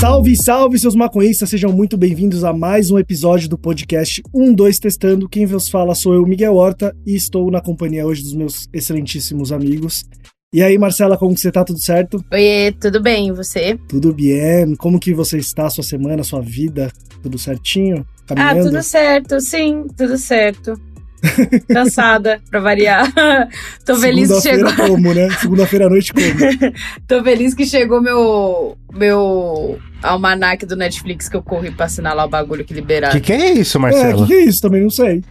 Salve, 0.00 0.34
salve, 0.34 0.78
seus 0.78 0.94
maconhistas, 0.94 1.50
sejam 1.50 1.70
muito 1.70 1.94
bem-vindos 1.94 2.42
a 2.42 2.54
mais 2.54 2.90
um 2.90 2.98
episódio 2.98 3.50
do 3.50 3.58
podcast 3.58 4.22
12 4.32 4.80
Testando. 4.80 5.28
Quem 5.28 5.44
vos 5.44 5.68
fala 5.68 5.94
sou 5.94 6.14
eu, 6.14 6.24
Miguel 6.24 6.56
Horta, 6.56 6.96
e 7.06 7.14
estou 7.14 7.50
na 7.50 7.60
companhia 7.60 8.06
hoje 8.06 8.22
dos 8.22 8.32
meus 8.32 8.66
excelentíssimos 8.72 9.52
amigos. 9.52 10.06
E 10.54 10.62
aí, 10.62 10.78
Marcela, 10.78 11.18
como 11.18 11.34
que 11.34 11.40
você 11.42 11.52
tá? 11.52 11.62
Tudo 11.64 11.84
certo? 11.84 12.24
Oi, 12.32 12.74
tudo 12.80 13.02
bem, 13.02 13.28
e 13.28 13.32
você? 13.32 13.78
Tudo 13.90 14.14
bem. 14.14 14.74
Como 14.76 14.98
que 14.98 15.12
você 15.12 15.36
está, 15.36 15.68
sua 15.68 15.84
semana, 15.84 16.24
sua 16.24 16.40
vida? 16.40 16.90
Tudo 17.22 17.36
certinho? 17.36 18.06
Caminhando? 18.26 18.60
Ah, 18.60 18.64
tudo 18.70 18.82
certo, 18.82 19.38
sim, 19.38 19.84
tudo 19.98 20.16
certo. 20.16 20.80
Cansada, 21.68 22.40
pra 22.50 22.60
variar. 22.60 23.12
Tô 23.84 23.96
feliz 23.96 24.30
que 24.32 24.40
chegou. 24.40 24.72
como, 24.74 25.12
né? 25.14 25.28
Segunda-feira 25.40 25.86
à 25.86 25.88
noite 25.90 26.12
como? 26.12 26.72
Tô 27.06 27.22
feliz 27.22 27.54
que 27.54 27.66
chegou 27.66 28.00
meu 28.00 28.76
meu 28.92 29.78
almanac 30.02 30.64
do 30.66 30.76
Netflix 30.76 31.28
que 31.28 31.36
eu 31.36 31.42
corri 31.42 31.70
pra 31.70 31.86
assinar 31.86 32.14
lá 32.14 32.24
o 32.24 32.28
bagulho 32.28 32.64
que 32.64 32.74
liberaram. 32.74 33.14
Que 33.14 33.20
que 33.20 33.32
é 33.32 33.52
isso, 33.52 33.76
É, 33.78 33.80
Marcelo? 33.80 34.22
que 34.26 34.26
que 34.28 34.34
é 34.34 34.44
isso? 34.44 34.60
Também 34.62 34.82
não 34.82 34.90
sei. 34.90 35.22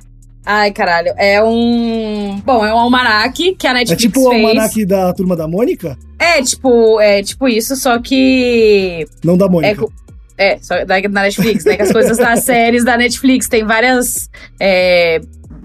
Ai, 0.46 0.72
caralho, 0.72 1.14
é 1.18 1.44
um... 1.44 2.42
Bom, 2.44 2.66
é 2.66 2.74
um 2.74 2.78
almanac 2.80 3.54
que 3.56 3.68
a 3.68 3.72
É 3.72 3.74
Netflix 3.74 4.02
tipo 4.02 4.28
o 4.28 4.32
fez. 4.32 4.48
almanac 4.48 4.86
da 4.86 5.14
Turma 5.14 5.36
da 5.36 5.48
Mônica? 5.48 5.98
É, 6.18 6.42
tipo, 6.42 7.00
é 7.00 7.22
tipo 7.22 7.48
isso, 7.48 7.76
só 7.76 8.00
que... 8.00 9.06
Não 9.24 9.38
da 9.38 9.46
É, 9.46 9.50
Mônica. 9.50 9.76
co- 9.82 9.92
é 10.38 10.58
só 10.60 10.76
da, 10.86 11.00
da 11.02 11.22
Netflix, 11.24 11.66
né? 11.66 11.76
Que 11.76 11.84
as 11.84 11.92
coisas 11.92 12.18
das 12.18 12.44
séries 12.46 12.84
da 12.86 12.98
Netflix 12.98 13.48
tem 13.50 13.64
várias 13.66 14.30
é, 14.60 15.20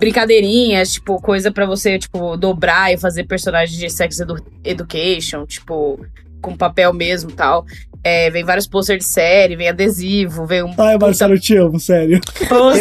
brincadeirinhas, 0.05 0.93
tipo, 0.93 1.21
coisa 1.21 1.51
pra 1.51 1.65
você, 1.65 1.99
tipo, 1.99 2.37
dobrar 2.37 2.93
e 2.93 2.99
fazer 2.99 3.25
personagens 3.25 3.79
de 3.79 3.89
Sex 3.89 4.21
edu 4.21 4.37
Education, 4.63 5.47
tipo, 5.47 5.99
com 6.43 6.55
papel 6.55 6.93
mesmo 6.93 7.31
e 7.31 7.33
tal. 7.35 7.65
É, 8.07 8.31
vem 8.31 8.45
vários 8.45 8.67
posters 8.67 8.99
de 8.99 9.11
série, 9.11 9.57
vem 9.57 9.67
adesivo, 9.71 10.47
vem 10.47 10.63
um. 10.63 10.75
Ai, 10.77 10.99
Marcelo, 10.99 11.33
eu 11.35 11.41
te 11.41 11.57
amo, 11.57 11.81
sério. 11.81 12.21
Eu 12.39 12.49
tô 12.49 12.75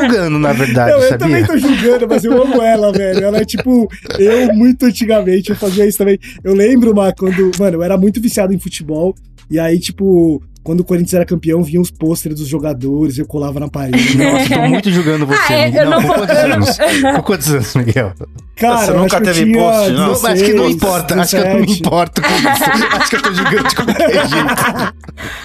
julgando, 0.00 0.38
na 0.38 0.54
verdade, 0.54 0.90
Não, 0.90 1.00
eu 1.00 1.08
sabia? 1.10 1.18
também 1.18 1.44
tô 1.44 1.58
julgando, 1.58 2.08
mas 2.08 2.24
eu 2.24 2.42
amo 2.42 2.62
ela, 2.62 2.90
velho. 2.90 3.24
Ela 3.24 3.38
é 3.38 3.44
tipo, 3.44 3.86
eu 4.18 4.54
muito 4.54 4.86
antigamente, 4.86 5.50
eu 5.50 5.56
fazia 5.56 5.86
isso 5.86 5.98
também. 5.98 6.18
Eu 6.42 6.54
lembro, 6.54 6.94
Mar, 6.94 7.14
quando, 7.14 7.50
mano, 7.58 7.76
eu 7.76 7.82
era 7.82 7.98
muito 7.98 8.22
viciado 8.22 8.54
em 8.54 8.58
futebol. 8.58 9.14
E 9.50 9.58
aí, 9.60 9.78
tipo, 9.78 10.42
quando 10.64 10.80
o 10.80 10.84
Corinthians 10.84 11.14
era 11.14 11.24
campeão, 11.26 11.62
vinham 11.62 11.82
os 11.82 11.90
pôsteres 11.90 12.38
dos 12.38 12.48
jogadores, 12.48 13.18
eu 13.18 13.26
colava 13.26 13.60
na 13.60 13.68
parede. 13.68 14.16
Nossa, 14.18 14.48
tô 14.54 14.60
muito 14.66 14.90
julgando 14.90 15.26
você. 15.26 15.52
Ah, 15.52 15.52
é, 15.52 15.66
Miguel. 15.66 15.84
eu 15.84 15.90
não 15.90 16.00
com 16.02 16.06
vou- 16.08 16.16
quantos 16.16 16.36
anos? 16.36 16.78
Com 17.16 17.22
quantos 17.22 17.50
anos, 17.50 17.74
Miguel? 17.76 18.12
Cara, 18.56 18.76
Você 18.78 18.90
eu 18.92 18.98
nunca 18.98 19.20
teve 19.20 19.44
tinha 19.44 19.58
post, 19.58 19.90
não? 19.92 20.08
16, 20.12 20.24
acho 20.34 20.44
que 20.44 20.52
não 20.54 20.70
importa, 20.70 21.20
acho 21.20 21.30
que 21.30 21.36
eu 21.36 21.44
não 21.44 21.54
me 21.56 21.60
17. 21.66 21.80
importo 21.80 22.22
com 22.22 22.28
isso. 22.28 22.86
acho 22.96 23.10
que 23.10 23.16
eu 23.16 23.22
tô 23.22 23.34
julgando 23.34 23.68
de 23.68 23.74
qualquer 23.74 24.28
jeito. 24.28 24.94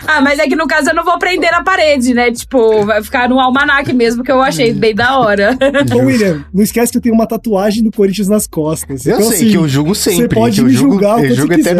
Ah, 0.07 0.21
mas 0.21 0.39
é 0.39 0.47
que 0.47 0.55
no 0.55 0.67
caso 0.67 0.89
eu 0.91 0.95
não 0.95 1.03
vou 1.03 1.17
prender 1.17 1.51
na 1.51 1.63
parede, 1.63 2.13
né? 2.13 2.31
Tipo, 2.31 2.85
vai 2.85 3.03
ficar 3.03 3.27
no 3.27 3.39
almanac 3.39 3.91
mesmo, 3.93 4.23
que 4.23 4.31
eu 4.31 4.41
achei 4.41 4.73
bem 4.73 4.93
da 4.95 5.17
hora. 5.19 5.57
Ô, 5.93 6.05
William, 6.05 6.45
não 6.53 6.63
esquece 6.63 6.91
que 6.91 6.97
eu 6.99 7.01
tenho 7.01 7.15
uma 7.15 7.25
tatuagem 7.27 7.83
do 7.83 7.91
Corinthians 7.91 8.27
nas 8.29 8.45
costas. 8.47 9.05
Eu 9.05 9.15
Então, 9.15 9.27
sei 9.27 9.37
assim, 9.37 9.49
que 9.49 9.57
eu 9.57 9.67
julgo 9.67 9.95
sempre. 9.95 10.35
pode 10.35 10.55
que 10.55 10.61
eu 10.61 10.65
me 10.65 10.71
julgo, 10.71 10.91
julgar 10.93 11.17
o 11.17 11.25
eu 11.25 11.35
julgo 11.35 11.51
você 11.53 11.57
quiser. 11.57 11.75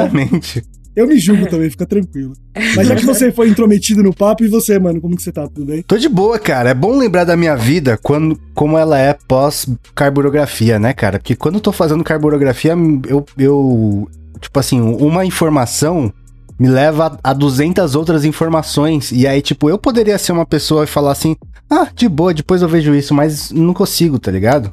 Eu 0.95 1.07
me 1.07 1.17
julgo 1.17 1.47
também, 1.47 1.69
fica 1.69 1.85
tranquilo. 1.85 2.33
Mas 2.75 2.87
já 2.87 2.95
que 2.95 3.05
você 3.05 3.31
foi 3.31 3.49
intrometido 3.49 4.03
no 4.03 4.13
papo, 4.13 4.43
e 4.43 4.47
você, 4.47 4.77
mano, 4.79 4.99
como 4.99 5.15
que 5.15 5.23
você 5.23 5.31
tá? 5.31 5.47
Tudo 5.47 5.65
bem? 5.65 5.81
Tô 5.83 5.97
de 5.97 6.09
boa, 6.09 6.37
cara. 6.37 6.71
É 6.71 6.73
bom 6.73 6.97
lembrar 6.97 7.23
da 7.23 7.37
minha 7.37 7.55
vida 7.55 7.97
quando, 8.01 8.39
como 8.53 8.77
ela 8.77 8.99
é 8.99 9.17
pós-carburografia, 9.27 10.79
né, 10.79 10.93
cara? 10.93 11.19
Porque 11.19 11.35
quando 11.35 11.55
eu 11.55 11.61
tô 11.61 11.71
fazendo 11.71 12.03
carburografia, 12.03 12.73
eu, 13.07 13.25
eu. 13.37 14.09
Tipo 14.41 14.59
assim, 14.59 14.79
uma 14.79 15.25
informação 15.25 16.13
me 16.57 16.67
leva 16.67 17.17
a 17.23 17.33
200 17.33 17.95
outras 17.95 18.25
informações. 18.25 19.11
E 19.11 19.25
aí, 19.25 19.41
tipo, 19.41 19.69
eu 19.69 19.77
poderia 19.77 20.17
ser 20.17 20.33
uma 20.33 20.45
pessoa 20.45 20.83
e 20.83 20.87
falar 20.87 21.11
assim: 21.11 21.35
ah, 21.69 21.87
de 21.95 22.09
boa, 22.09 22.33
depois 22.33 22.61
eu 22.61 22.67
vejo 22.67 22.93
isso, 22.93 23.13
mas 23.13 23.51
não 23.51 23.73
consigo, 23.73 24.19
tá 24.19 24.31
ligado? 24.31 24.69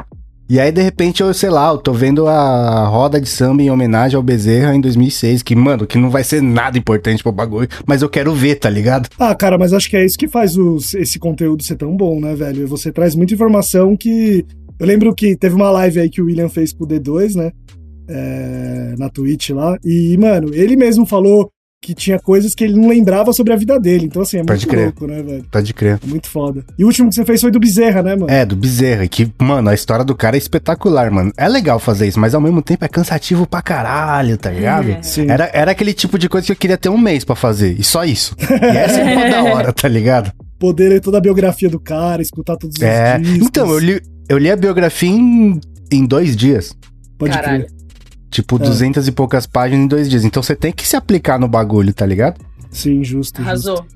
E 0.49 0.61
aí, 0.61 0.71
de 0.71 0.81
repente, 0.81 1.23
eu, 1.23 1.34
sei 1.34 1.51
lá, 1.51 1.71
eu 1.71 1.79
tô 1.79 1.93
vendo 1.93 2.29
a 2.29 2.87
roda 2.87 3.21
de 3.21 3.29
samba 3.29 3.62
em 3.62 3.71
homenagem 3.71 4.17
ao 4.17 4.23
Bezerra 4.23 4.77
em 4.77 4.81
2006, 4.81 5.43
que, 5.43 5.57
mano, 5.57 5.87
que 5.87 5.99
não 5.99 6.09
vai 6.09 6.23
ser 6.23 6.41
nada 6.41 6.79
importante 6.79 7.21
pro 7.23 7.33
bagulho, 7.33 7.69
mas 7.84 8.01
eu 8.01 8.09
quero 8.09 8.33
ver, 8.33 8.55
tá 8.56 8.71
ligado? 8.71 9.09
Ah, 9.19 9.35
cara, 9.35 9.59
mas 9.59 9.73
acho 9.73 9.91
que 9.91 9.97
é 9.97 10.05
isso 10.05 10.17
que 10.17 10.29
faz 10.29 10.56
os- 10.56 10.95
esse 10.95 11.19
conteúdo 11.19 11.65
ser 11.65 11.75
tão 11.77 11.97
bom, 11.97 12.21
né, 12.21 12.35
velho? 12.37 12.67
Você 12.69 12.93
traz 12.93 13.15
muita 13.17 13.35
informação 13.35 13.97
que. 13.97 14.45
Eu 14.79 14.87
lembro 14.87 15.12
que 15.15 15.35
teve 15.37 15.55
uma 15.56 15.71
live 15.71 15.99
aí 16.01 16.09
que 16.11 16.21
o 16.23 16.27
William 16.27 16.49
fez 16.49 16.73
com 16.73 16.85
o 16.85 16.87
D2, 16.87 17.35
né? 17.35 17.51
É, 18.09 18.95
na 18.99 19.09
Twitch 19.09 19.51
lá. 19.51 19.77
E, 19.85 20.17
mano, 20.17 20.55
ele 20.55 20.77
mesmo 20.77 21.05
falou 21.05 21.51
que 21.82 21.94
tinha 21.94 22.19
coisas 22.19 22.54
que 22.54 22.64
ele 22.64 22.75
não 22.75 22.88
lembrava 22.88 23.32
sobre 23.32 23.53
a 23.53 23.56
vida 23.56 23.78
dele. 23.78 24.06
Então, 24.06 24.22
assim, 24.22 24.38
é 24.38 24.44
Pode 24.44 24.66
muito 24.66 24.69
crer. 24.69 24.84
louco, 24.87 25.06
né, 25.06 25.22
velho? 25.22 25.44
Pode 25.50 25.72
crer. 25.75 26.00
É 26.03 26.06
muito 26.06 26.28
foda. 26.28 26.64
E 26.76 26.82
o 26.82 26.87
último 26.88 27.09
que 27.09 27.14
você 27.14 27.25
fez 27.25 27.41
foi 27.41 27.50
do 27.50 27.60
Bezerra, 27.60 28.03
né, 28.03 28.16
mano? 28.16 28.31
É, 28.31 28.44
do 28.44 28.56
Bezerra, 28.56 29.06
que, 29.06 29.31
mano, 29.41 29.69
a 29.69 29.75
história 29.75 30.04
do 30.04 30.14
cara 30.14 30.37
é 30.37 30.38
espetacular, 30.38 31.10
mano. 31.12 31.31
É 31.37 31.48
legal 31.48 31.78
fazer 31.78 32.09
isso, 32.09 32.19
mas 32.19 32.34
ao 32.34 32.41
mesmo 32.41 32.60
tempo 32.60 32.84
é 32.84 32.88
cansativo 32.88 33.47
pra 33.47 33.62
caralho, 33.62 34.37
tá 34.37 34.50
ligado? 34.50 34.91
É. 34.91 35.03
Sim. 35.03 35.31
Era, 35.31 35.48
era 35.53 35.70
aquele 35.70 35.92
tipo 35.92 36.19
de 36.19 36.28
coisa 36.28 36.47
que 36.47 36.53
eu 36.53 36.56
queria 36.56 36.76
ter 36.78 36.88
um 36.88 36.98
mês 36.98 37.25
pra 37.25 37.37
fazer, 37.37 37.78
e 37.78 37.84
só 37.84 38.04
isso. 38.04 38.34
E 38.41 38.76
essa 38.76 39.00
é 39.00 39.04
uma 39.16 39.28
da 39.28 39.44
hora, 39.54 39.72
tá 39.72 39.87
ligado? 39.87 40.32
Poder 40.58 40.88
ler 40.88 41.00
toda 41.00 41.19
a 41.19 41.20
biografia 41.20 41.69
do 41.69 41.78
cara, 41.78 42.20
escutar 42.22 42.56
todos 42.56 42.76
os 42.76 42.82
É. 42.82 43.19
discos. 43.19 43.47
Então, 43.47 43.69
eu 43.70 43.78
li, 43.78 44.00
eu 44.28 44.38
li 44.38 44.50
a 44.50 44.56
biografia 44.56 45.10
em, 45.10 45.60
em 45.93 46.04
dois 46.04 46.34
dias. 46.34 46.75
Pode 47.19 47.32
Caralho. 47.32 47.64
crer. 47.66 47.76
Tipo, 48.31 48.56
É. 48.56 48.59
duzentas 48.59 49.06
e 49.09 49.12
poucas 49.12 49.47
páginas 49.47 49.84
em 49.84 49.88
dois 49.88 50.09
dias. 50.10 50.25
Então 50.25 50.42
você 50.42 50.54
tem 50.56 50.72
que 50.72 50.87
se 50.87 50.97
aplicar 50.97 51.38
no 51.38 51.48
bagulho, 51.48 51.92
tá 51.94 52.04
ligado? 52.04 52.41
Sim, 52.70 53.03
justo. 53.04 53.38
justo. 53.38 53.41
Arrasou. 53.42 53.87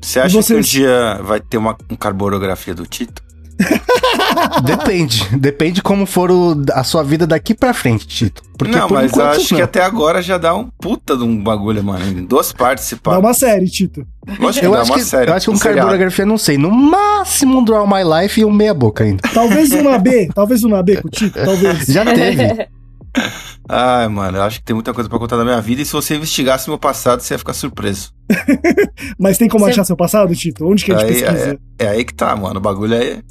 Você 0.00 0.20
acha 0.20 0.34
vocês- 0.40 0.70
que 0.70 0.78
um 0.78 0.80
dia 0.82 1.20
vai 1.22 1.40
ter 1.40 1.56
uma 1.58 1.76
um 1.90 1.96
carborografia 1.96 2.74
do 2.74 2.86
Tito? 2.86 3.22
Depende. 4.64 5.26
Depende 5.36 5.82
como 5.82 6.06
for 6.06 6.30
o- 6.30 6.62
a 6.72 6.82
sua 6.84 7.02
vida 7.02 7.26
daqui 7.26 7.54
pra 7.54 7.74
frente, 7.74 8.06
Tito. 8.06 8.42
Porque 8.56 8.76
não, 8.76 8.88
por 8.88 8.94
mas 8.94 9.10
enquanto, 9.10 9.36
acho 9.36 9.48
que 9.48 9.54
não. 9.54 9.62
até 9.64 9.82
agora 9.82 10.22
já 10.22 10.38
dá 10.38 10.54
um 10.54 10.68
puta 10.80 11.16
de 11.16 11.22
um 11.24 11.42
bagulho, 11.42 11.82
mano. 11.82 12.04
Em 12.06 12.24
duas 12.24 12.52
partes 12.52 12.84
se 12.84 12.96
pá. 12.96 13.12
Dá 13.12 13.18
uma 13.18 13.34
série, 13.34 13.66
Tito. 13.66 14.06
Lógico 14.38 14.60
que 14.60 14.66
Eu 14.66 14.72
dá 14.72 14.80
acho 14.82 14.90
uma 14.92 14.98
que, 14.98 15.04
série. 15.04 15.30
eu 15.30 15.34
acho 15.34 15.44
que 15.46 15.50
um 15.50 15.56
seriado. 15.56 15.78
carburografia, 15.80 16.26
não 16.26 16.38
sei. 16.38 16.56
No 16.58 16.70
máximo 16.70 17.58
um 17.58 17.64
Draw 17.64 17.86
My 17.86 18.02
Life 18.22 18.40
e 18.40 18.44
um 18.44 18.52
meia 18.52 18.72
boca 18.74 19.04
ainda. 19.04 19.22
Talvez 19.34 19.72
uma 19.72 19.98
B, 19.98 20.30
talvez 20.34 20.62
uma 20.64 20.82
B 20.82 20.96
com 21.00 21.08
o 21.08 21.10
Tito, 21.10 21.38
talvez. 21.44 21.86
Já 21.86 22.04
teve. 22.04 22.68
Ai, 23.68 24.08
mano, 24.08 24.38
eu 24.38 24.42
acho 24.42 24.58
que 24.58 24.64
tem 24.64 24.74
muita 24.74 24.92
coisa 24.92 25.08
pra 25.08 25.18
contar 25.18 25.36
da 25.36 25.44
minha 25.44 25.60
vida. 25.60 25.82
E 25.82 25.84
se 25.84 25.92
você 25.92 26.16
investigasse 26.16 26.68
meu 26.68 26.78
passado, 26.78 27.20
você 27.20 27.34
ia 27.34 27.38
ficar 27.38 27.52
surpreso. 27.52 28.12
Mas 29.18 29.38
tem 29.38 29.48
como 29.48 29.64
Você- 29.64 29.72
achar 29.72 29.84
seu 29.84 29.96
passado, 29.96 30.34
Tito? 30.34 30.66
Onde 30.66 30.84
que 30.84 30.92
a 30.92 30.98
gente 30.98 31.06
Aí, 31.06 31.20
pesquisa? 31.22 31.58
É 31.78 31.88
aí 31.88 32.04
que 32.04 32.14
tá, 32.14 32.34
mano. 32.36 32.58
O 32.58 32.62
bagulho 32.62 32.94
é. 32.94 33.22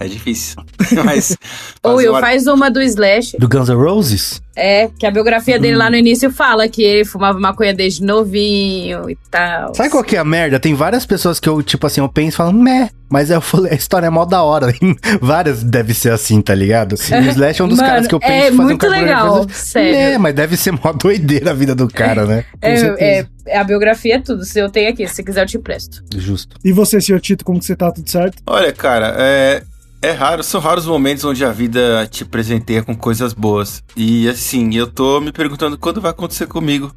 É 0.00 0.08
difícil. 0.08 0.56
Mas. 1.04 1.36
Ou 1.82 2.00
eu 2.00 2.12
uma- 2.12 2.20
faz 2.20 2.46
uma 2.46 2.70
do 2.70 2.80
Slash. 2.80 3.36
Do 3.38 3.46
Guns 3.46 3.68
N' 3.68 3.74
Roses? 3.76 4.40
É, 4.56 4.88
que 4.98 5.06
a 5.06 5.10
biografia 5.10 5.58
dele 5.58 5.76
lá 5.76 5.88
no 5.88 5.96
início 5.96 6.30
fala 6.30 6.68
que 6.68 6.82
ele 6.82 7.04
fumava 7.04 7.38
maconha 7.38 7.72
desde 7.72 8.02
novinho 8.02 9.08
e 9.08 9.16
tal. 9.30 9.74
Sabe 9.74 9.88
qual 9.90 10.02
que 10.04 10.16
é 10.16 10.18
a 10.18 10.24
merda? 10.24 10.58
Tem 10.58 10.74
várias 10.74 11.06
pessoas 11.06 11.38
que 11.40 11.48
eu, 11.48 11.62
tipo 11.62 11.86
assim, 11.86 12.00
eu 12.00 12.08
penso 12.08 12.34
e 12.34 12.36
falo, 12.36 12.52
meh. 12.52 12.90
Mas 13.08 13.30
aí 13.30 13.36
eu 13.36 13.40
falei, 13.40 13.72
a 13.72 13.74
história 13.74 14.06
é 14.06 14.10
mó 14.10 14.24
da 14.24 14.42
hora. 14.42 14.72
várias 15.20 15.62
deve 15.62 15.94
ser 15.94 16.12
assim, 16.12 16.40
tá 16.42 16.54
ligado? 16.54 16.94
E 16.94 17.14
o 17.14 17.30
Slash 17.30 17.60
é 17.60 17.64
um 17.64 17.68
dos 17.68 17.78
Mano, 17.78 17.88
caras 17.90 18.06
que 18.06 18.14
eu 18.14 18.20
penso 18.20 18.32
é 18.32 18.40
fazer 18.42 18.52
um 18.60 18.64
muito 18.64 18.78
carburografia, 18.78 19.24
legal, 19.24 19.46
sério. 19.50 19.94
É, 19.96 20.18
mas 20.18 20.34
deve 20.34 20.56
ser 20.56 20.72
mó 20.72 20.92
doideira 20.92 21.50
a 21.50 21.54
vida 21.54 21.74
do 21.74 21.88
cara, 21.88 22.24
né? 22.26 22.44
É, 22.62 22.76
certeza. 22.76 23.28
é, 23.46 23.56
a 23.58 23.64
biografia 23.64 24.16
é 24.16 24.18
tudo. 24.20 24.44
Se 24.44 24.58
eu 24.58 24.68
tenho 24.70 24.90
aqui, 24.90 25.06
se 25.08 25.22
quiser 25.24 25.42
eu 25.42 25.46
te 25.46 25.56
empresto. 25.56 26.02
Justo. 26.16 26.56
E 26.64 26.70
você, 26.72 27.00
senhor 27.00 27.20
Tito, 27.20 27.44
como 27.44 27.58
que 27.58 27.64
você 27.64 27.74
tá? 27.74 27.90
Tudo 27.90 28.08
certo? 28.10 28.42
Olha, 28.46 28.72
cara, 28.72 29.14
é, 29.18 29.62
é 30.02 30.10
raro, 30.12 30.42
são 30.42 30.60
raros 30.60 30.84
os 30.84 30.90
momentos 30.90 31.24
onde 31.24 31.44
a 31.44 31.50
vida 31.52 32.06
te 32.10 32.24
presenteia 32.24 32.82
com 32.82 32.94
coisas 32.96 33.32
boas. 33.32 33.82
E 33.96 34.28
assim, 34.28 34.74
eu 34.74 34.86
tô 34.86 35.20
me 35.20 35.32
perguntando 35.32 35.76
quando 35.78 36.00
vai 36.00 36.10
acontecer 36.10 36.46
comigo. 36.46 36.90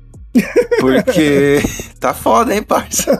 Porque 0.80 1.62
tá 2.00 2.14
foda, 2.14 2.56
hein, 2.56 2.64
parça? 2.64 3.12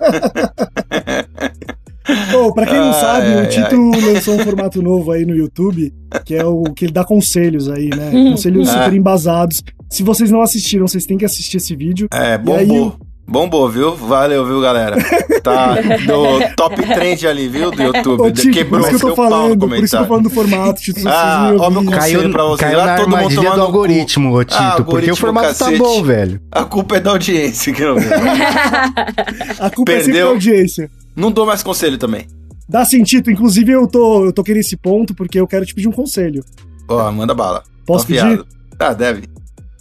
Ô, 2.36 2.54
pra 2.54 2.66
quem 2.66 2.76
não 2.76 2.92
Ai, 2.92 3.00
sabe, 3.00 3.28
o 3.28 3.40
ai, 3.40 3.48
Tito 3.48 3.92
lançou 4.06 4.36
um 4.36 4.40
formato 4.40 4.82
novo 4.82 5.12
aí 5.12 5.26
no 5.26 5.36
YouTube, 5.36 5.94
que 6.26 6.36
é 6.36 6.44
o 6.44 6.64
que 6.64 6.86
ele 6.86 6.92
dá 6.92 7.06
conselhos 7.06 7.70
aí, 7.70 7.90
né? 7.90 8.12
Conselhos 8.32 8.68
Ah. 8.70 8.84
super 8.84 8.94
embasados. 8.98 9.64
Se 9.90 10.04
vocês 10.04 10.30
não 10.32 10.42
assistiram, 10.42 10.88
vocês 10.88 11.06
têm 11.06 11.18
que 11.18 11.24
assistir 11.26 11.58
esse 11.58 11.76
vídeo. 11.76 12.08
É, 12.12 12.34
aí 12.34 12.38
bombou. 12.38 12.98
Bombou, 13.26 13.70
viu? 13.70 13.96
Valeu, 13.96 14.46
viu, 14.46 14.60
galera? 14.60 14.98
Tá 15.42 15.76
no 16.06 16.56
top 16.56 16.76
trend 16.76 17.26
ali, 17.26 17.48
viu, 17.48 17.72
do 17.72 17.82
YouTube. 17.82 18.22
Ô, 18.22 18.32
Quebrou 18.52 18.82
isso 18.82 18.90
que 18.90 18.96
eu 18.96 19.00
tô 19.00 19.08
seu 19.08 19.16
pau 19.16 19.26
no 19.26 19.32
falando, 19.32 19.60
por 19.68 19.78
isso 19.84 19.96
que 19.96 19.96
eu 19.96 20.02
tô 20.02 20.08
comentário. 20.08 20.08
falando 20.08 20.24
do 20.24 20.30
formato, 20.30 20.82
Tito. 20.82 21.08
Ah, 21.08 21.52
ó, 21.58 21.70
meu 21.70 21.84
conselho 21.86 22.00
Caiu, 22.20 22.32
pra 22.32 22.44
vocês. 22.44 22.60
caiu 22.72 22.86
na 22.86 22.96
todo 22.96 23.06
mundo 23.06 23.16
armadilha 23.16 23.42
tomar 23.44 23.56
do 23.56 23.62
algoritmo, 23.62 24.36
ô 24.36 24.44
Tito. 24.44 24.58
Ah, 24.62 24.72
porque 24.72 24.82
o 24.82 24.86
algoritmo 24.86 25.16
formato 25.16 25.48
tá 25.48 25.54
cacete. 25.54 25.78
bom, 25.78 26.04
velho. 26.04 26.42
A 26.52 26.66
culpa 26.66 26.98
é 26.98 27.00
da 27.00 27.12
audiência, 27.12 27.74
que 27.74 27.82
não 27.84 27.96
viu. 27.96 28.10
A 29.60 29.70
culpa 29.70 29.92
é 29.94 29.96
sempre 29.98 30.12
Perdeu. 30.14 30.26
da 30.28 30.32
audiência. 30.34 30.92
Não 31.16 31.32
dou 31.32 31.46
mais 31.46 31.64
conselho 31.64 31.98
também. 31.98 32.28
Dá 32.68 32.84
sentido. 32.86 33.32
Inclusive, 33.32 33.72
eu 33.72 33.88
tô, 33.88 34.26
eu 34.26 34.34
tô 34.34 34.44
querendo 34.44 34.62
esse 34.62 34.76
ponto 34.76 35.14
porque 35.16 35.40
eu 35.40 35.48
quero 35.48 35.66
te 35.66 35.74
pedir 35.74 35.88
um 35.88 35.92
conselho. 35.92 36.44
Ó, 36.90 37.12
manda 37.12 37.34
bala. 37.34 37.64
Posso 37.86 38.06
Tô 38.06 38.14
pedir? 38.14 38.44
Ah, 38.80 38.94
deve. 38.94 39.24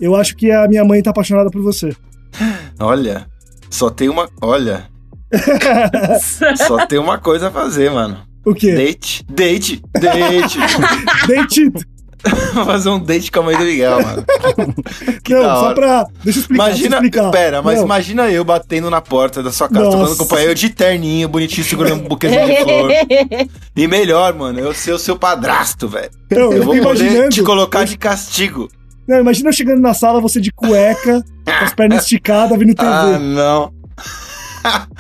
Eu 0.01 0.15
acho 0.17 0.37
que 0.37 0.51
a 0.51 0.67
minha 0.69 0.85
mãe 0.85 1.03
tá 1.03 1.11
apaixonada 1.11 1.51
por 1.51 1.61
você. 1.63 1.95
Olha, 2.79 3.27
só 3.73 3.91
tem 3.91 4.09
uma. 4.09 4.29
Olha, 4.41 4.87
Só 6.67 6.87
tem 6.87 6.99
uma 6.99 7.19
coisa 7.19 7.49
a 7.49 7.51
fazer, 7.51 7.91
mano. 7.91 8.19
O 8.45 8.55
quê? 8.55 8.75
Date. 8.75 9.25
Date. 9.29 9.83
Date. 9.99 11.73
Vou 12.55 12.65
fazer 12.65 12.89
um 12.89 13.01
date 13.01 13.33
com 13.33 13.41
a 13.41 13.43
mãe 13.43 13.57
do 13.57 13.65
Miguel, 13.65 14.01
mano. 14.01 14.25
Que 15.25 15.35
Não, 15.35 15.43
só 15.43 15.75
pra. 15.75 16.07
Deixa 16.23 16.39
eu 16.39 16.43
explicar. 16.43 16.65
deixa 16.67 16.83
eu 16.85 16.87
Imagina, 16.87 16.97
explicar. 16.97 17.31
pera, 17.33 17.63
mas 17.63 17.79
Não, 17.79 17.85
imagina 17.85 18.31
eu 18.31 18.45
batendo 18.45 18.89
na 18.89 19.01
porta 19.01 19.43
da 19.43 19.51
sua 19.51 19.69
casa, 19.69 19.85
Nossa. 19.87 19.97
tomando 19.97 20.17
companhia, 20.17 20.49
eu 20.49 20.55
de 20.55 20.71
terninho, 20.71 21.29
bonitinho, 21.29 21.67
segurando 21.67 22.05
um 22.05 22.09
buquezinho 22.09 22.47
de 22.47 22.57
flor. 22.63 22.91
E 23.75 23.89
melhor, 23.89 24.35
mano, 24.35 24.61
eu 24.61 24.73
ser 24.73 24.93
o 24.93 24.99
seu 24.99 25.17
padrasto, 25.17 25.89
velho. 25.89 26.11
Eu 26.31 26.53
eu 26.53 26.63
vou 26.63 26.79
poder 26.81 27.29
te 27.31 27.43
colocar 27.43 27.85
de 27.85 27.97
castigo. 27.97 28.69
Não, 29.07 29.19
imagina 29.21 29.49
eu 29.49 29.53
chegando 29.53 29.81
na 29.81 29.95
sala, 29.95 30.21
você 30.21 30.41
de 30.41 30.53
cueca, 30.53 31.23
com 31.45 31.65
as 31.65 31.75
pernas 31.75 32.03
esticadas, 32.03 32.59
vindo 32.59 32.75
TV. 32.75 32.89
Ah, 32.89 33.19
não. 33.19 33.73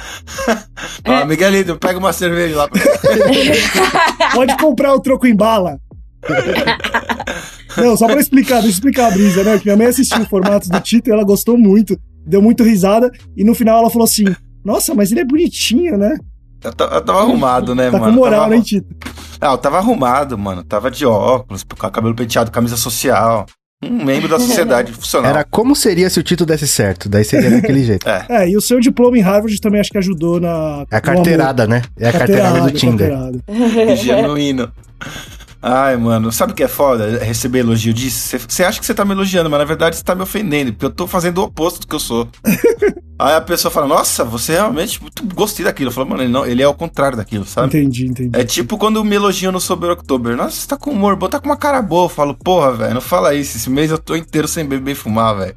Ó, 1.06 1.24
Miguelito, 1.24 1.76
pega 1.78 1.98
uma 1.98 2.12
cerveja 2.12 2.56
lá 2.56 2.68
pra 2.68 2.80
Pode 4.34 4.56
comprar 4.56 4.92
o 4.94 5.00
troco 5.00 5.26
em 5.26 5.34
bala. 5.36 5.78
Não, 7.76 7.96
só 7.96 8.06
pra 8.06 8.20
explicar, 8.20 8.56
deixa 8.56 8.68
eu 8.68 8.72
explicar 8.72 9.08
a 9.08 9.10
brisa, 9.12 9.42
né? 9.42 9.58
Que 9.58 9.64
minha 9.64 9.76
mãe 9.76 9.86
assistiu 9.86 10.20
o 10.22 10.26
formato 10.28 10.68
do 10.68 10.78
Tito 10.80 11.08
e 11.08 11.12
ela 11.12 11.24
gostou 11.24 11.56
muito, 11.56 11.98
deu 12.26 12.42
muito 12.42 12.62
risada, 12.62 13.10
e 13.36 13.42
no 13.44 13.54
final 13.54 13.78
ela 13.78 13.88
falou 13.90 14.04
assim: 14.04 14.24
Nossa, 14.64 14.94
mas 14.94 15.10
ele 15.10 15.20
é 15.20 15.24
bonitinho, 15.24 15.96
né? 15.96 16.16
Eu, 16.62 16.70
eu 16.70 17.00
tava 17.00 17.20
arrumado, 17.20 17.74
né, 17.74 17.90
Tá 17.90 17.98
mano? 17.98 18.12
com 18.12 18.20
moral, 18.20 18.42
tava... 18.42 18.54
né, 18.56 18.62
Tito? 18.62 18.94
Ah, 19.40 19.52
eu 19.52 19.58
tava 19.58 19.78
arrumado, 19.78 20.38
mano. 20.38 20.62
Tava 20.62 20.90
de 20.90 21.04
óculos, 21.04 21.64
cabelo 21.92 22.14
penteado, 22.14 22.50
camisa 22.50 22.76
social. 22.76 23.46
Um 23.82 24.04
membro 24.04 24.28
da 24.28 24.38
sociedade 24.38 24.92
funcional. 24.94 25.30
Era 25.30 25.44
como 25.44 25.74
seria 25.74 26.08
se 26.08 26.20
o 26.20 26.22
Tito 26.22 26.46
desse 26.46 26.68
certo. 26.68 27.08
Daí 27.08 27.24
seria 27.24 27.50
daquele 27.50 27.84
jeito. 27.84 28.06
É. 28.12 28.44
É, 28.44 28.48
e 28.48 28.56
o 28.56 28.60
seu 28.60 28.78
diploma 28.78 29.16
em 29.16 29.20
Harvard 29.20 29.58
também 29.60 29.80
acho 29.80 29.90
que 29.90 29.98
ajudou 29.98 30.40
na. 30.40 30.84
É 30.90 30.96
a 30.96 31.00
carteirada, 31.00 31.66
né? 31.66 31.82
É 31.98 32.08
a 32.08 32.12
carteirada 32.12 32.60
do 32.60 32.70
Tinder. 32.70 33.10
carteirada. 33.10 33.96
Genuíno. 33.96 34.70
Ai, 35.62 35.96
mano, 35.96 36.32
sabe 36.32 36.52
o 36.52 36.56
que 36.56 36.64
é 36.64 36.68
foda? 36.68 37.22
Receber 37.24 37.60
elogio 37.60 37.94
disso? 37.94 38.36
Você 38.48 38.64
acha 38.64 38.80
que 38.80 38.84
você 38.84 38.92
tá 38.92 39.04
me 39.04 39.12
elogiando, 39.12 39.48
mas 39.48 39.60
na 39.60 39.64
verdade 39.64 39.96
você 39.96 40.02
tá 40.02 40.12
me 40.12 40.22
ofendendo, 40.22 40.72
porque 40.72 40.86
eu 40.86 40.90
tô 40.90 41.06
fazendo 41.06 41.38
o 41.38 41.44
oposto 41.44 41.80
do 41.80 41.86
que 41.86 41.94
eu 41.94 42.00
sou. 42.00 42.28
Aí 43.16 43.36
a 43.36 43.40
pessoa 43.40 43.70
fala, 43.70 43.86
nossa, 43.86 44.24
você 44.24 44.54
realmente 44.54 45.00
muito 45.00 45.24
gostei 45.32 45.64
daquilo. 45.64 45.90
Eu 45.90 45.94
falo, 45.94 46.08
mano, 46.08 46.22
ele, 46.24 46.32
não, 46.32 46.44
ele 46.44 46.60
é 46.60 46.66
o 46.66 46.74
contrário 46.74 47.16
daquilo, 47.16 47.44
sabe? 47.44 47.68
Entendi, 47.68 48.06
entendi. 48.06 48.36
É 48.36 48.42
tipo 48.42 48.76
quando 48.76 49.04
me 49.04 49.14
elogiam 49.14 49.52
no 49.52 49.60
Sober 49.60 49.90
October. 49.90 50.36
Nossa, 50.36 50.56
você 50.56 50.66
tá 50.66 50.76
com 50.76 50.90
humor 50.90 51.14
bom, 51.14 51.28
tá 51.28 51.38
com 51.38 51.46
uma 51.46 51.56
cara 51.56 51.80
boa. 51.80 52.06
Eu 52.06 52.08
falo, 52.08 52.34
porra, 52.34 52.72
velho, 52.72 52.94
não 52.94 53.00
fala 53.00 53.32
isso. 53.32 53.56
Esse 53.56 53.70
mês 53.70 53.92
eu 53.92 53.98
tô 53.98 54.16
inteiro 54.16 54.48
sem 54.48 54.64
beber 54.64 54.92
e 54.92 54.96
fumar, 54.96 55.36
velho. 55.36 55.54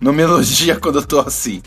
Não 0.00 0.12
me 0.12 0.22
elogia 0.22 0.76
quando 0.76 0.96
eu 0.98 1.06
tô 1.06 1.18
assim. 1.20 1.60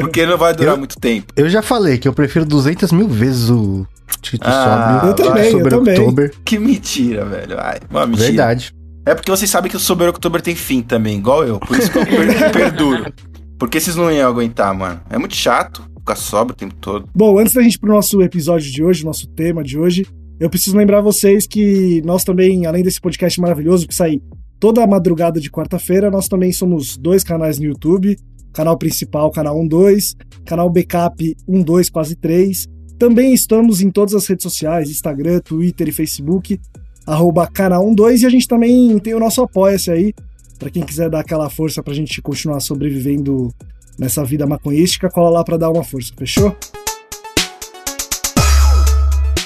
Porque 0.00 0.24
não 0.26 0.36
vai 0.38 0.54
durar 0.54 0.74
Eu- 0.74 0.78
muito 0.78 0.96
tempo. 0.98 1.32
Eu 1.36 1.48
já 1.48 1.62
falei 1.62 1.98
que 1.98 2.06
eu 2.06 2.12
prefiro 2.12 2.44
200 2.44 2.92
mil 2.92 3.08
vezes 3.08 3.48
o 3.50 3.86
Tito 4.20 4.46
Ah, 4.46 5.00
Sóbrio 5.00 5.10
Eu 5.10 5.14
também, 5.14 5.44
eu 5.46 5.50
sobre 5.52 5.70
também. 5.70 5.98
Oktober. 5.98 6.32
Que 6.44 6.58
mentira, 6.58 7.24
velho. 7.24 7.56
Ai, 7.58 7.78
uma 7.90 8.06
mentira. 8.06 8.26
Verdade. 8.28 8.72
É 9.04 9.14
porque 9.14 9.30
vocês 9.30 9.50
sabem 9.50 9.68
que 9.70 9.76
o 9.76 9.80
Sober 9.80 10.08
October 10.10 10.40
tem 10.40 10.54
fim 10.54 10.80
também, 10.82 11.18
igual 11.18 11.44
eu. 11.44 11.58
Por 11.58 11.76
isso 11.76 11.90
que 11.90 11.98
eu 11.98 12.06
per 12.06 12.52
perduro. 12.52 13.12
Porque 13.58 13.80
vocês 13.80 13.96
não 13.96 14.12
iam 14.12 14.28
aguentar, 14.28 14.72
mano. 14.74 15.00
É 15.10 15.18
muito 15.18 15.34
chato 15.34 15.82
ficar 15.98 16.14
sóbrio 16.16 16.54
o 16.54 16.56
tempo 16.56 16.74
todo. 16.80 17.08
Bom, 17.14 17.38
antes 17.38 17.52
da 17.52 17.62
gente 17.62 17.74
ir 17.74 17.78
pro 17.78 17.92
nosso 17.92 18.20
episódio 18.22 18.70
de 18.70 18.82
hoje, 18.82 19.04
nosso 19.04 19.26
tema 19.28 19.62
de 19.64 19.78
hoje, 19.78 20.06
eu 20.38 20.48
preciso 20.50 20.76
lembrar 20.76 21.00
vocês 21.00 21.46
que 21.46 22.00
nós 22.04 22.22
também, 22.22 22.66
além 22.66 22.82
desse 22.82 23.00
podcast 23.00 23.40
maravilhoso 23.40 23.88
que 23.88 23.94
sai 23.94 24.20
toda 24.62 24.86
madrugada 24.86 25.40
de 25.40 25.50
quarta-feira, 25.50 26.08
nós 26.08 26.28
também 26.28 26.52
somos 26.52 26.96
dois 26.96 27.24
canais 27.24 27.58
no 27.58 27.64
YouTube. 27.64 28.16
Canal 28.52 28.78
principal, 28.78 29.28
canal 29.32 29.66
12, 29.66 30.14
canal 30.44 30.70
backup 30.70 31.36
12, 31.48 31.90
quase 31.90 32.14
3. 32.14 32.68
Também 32.96 33.34
estamos 33.34 33.80
em 33.80 33.90
todas 33.90 34.14
as 34.14 34.24
redes 34.24 34.44
sociais, 34.44 34.88
Instagram, 34.88 35.40
Twitter 35.40 35.88
e 35.88 35.92
Facebook, 35.92 36.60
arroba 37.04 37.44
canal 37.48 37.92
12, 37.92 38.22
e 38.22 38.26
a 38.26 38.30
gente 38.30 38.46
também 38.46 38.96
tem 39.00 39.14
o 39.14 39.18
nosso 39.18 39.42
Apoia-se 39.42 39.90
aí, 39.90 40.14
para 40.60 40.70
quem 40.70 40.84
quiser 40.84 41.10
dar 41.10 41.18
aquela 41.20 41.50
força 41.50 41.82
pra 41.82 41.92
gente 41.92 42.22
continuar 42.22 42.60
sobrevivendo 42.60 43.52
nessa 43.98 44.24
vida 44.24 44.46
maconhística, 44.46 45.10
cola 45.10 45.30
lá 45.30 45.42
pra 45.42 45.56
dar 45.56 45.70
uma 45.70 45.82
força, 45.82 46.12
fechou? 46.16 46.54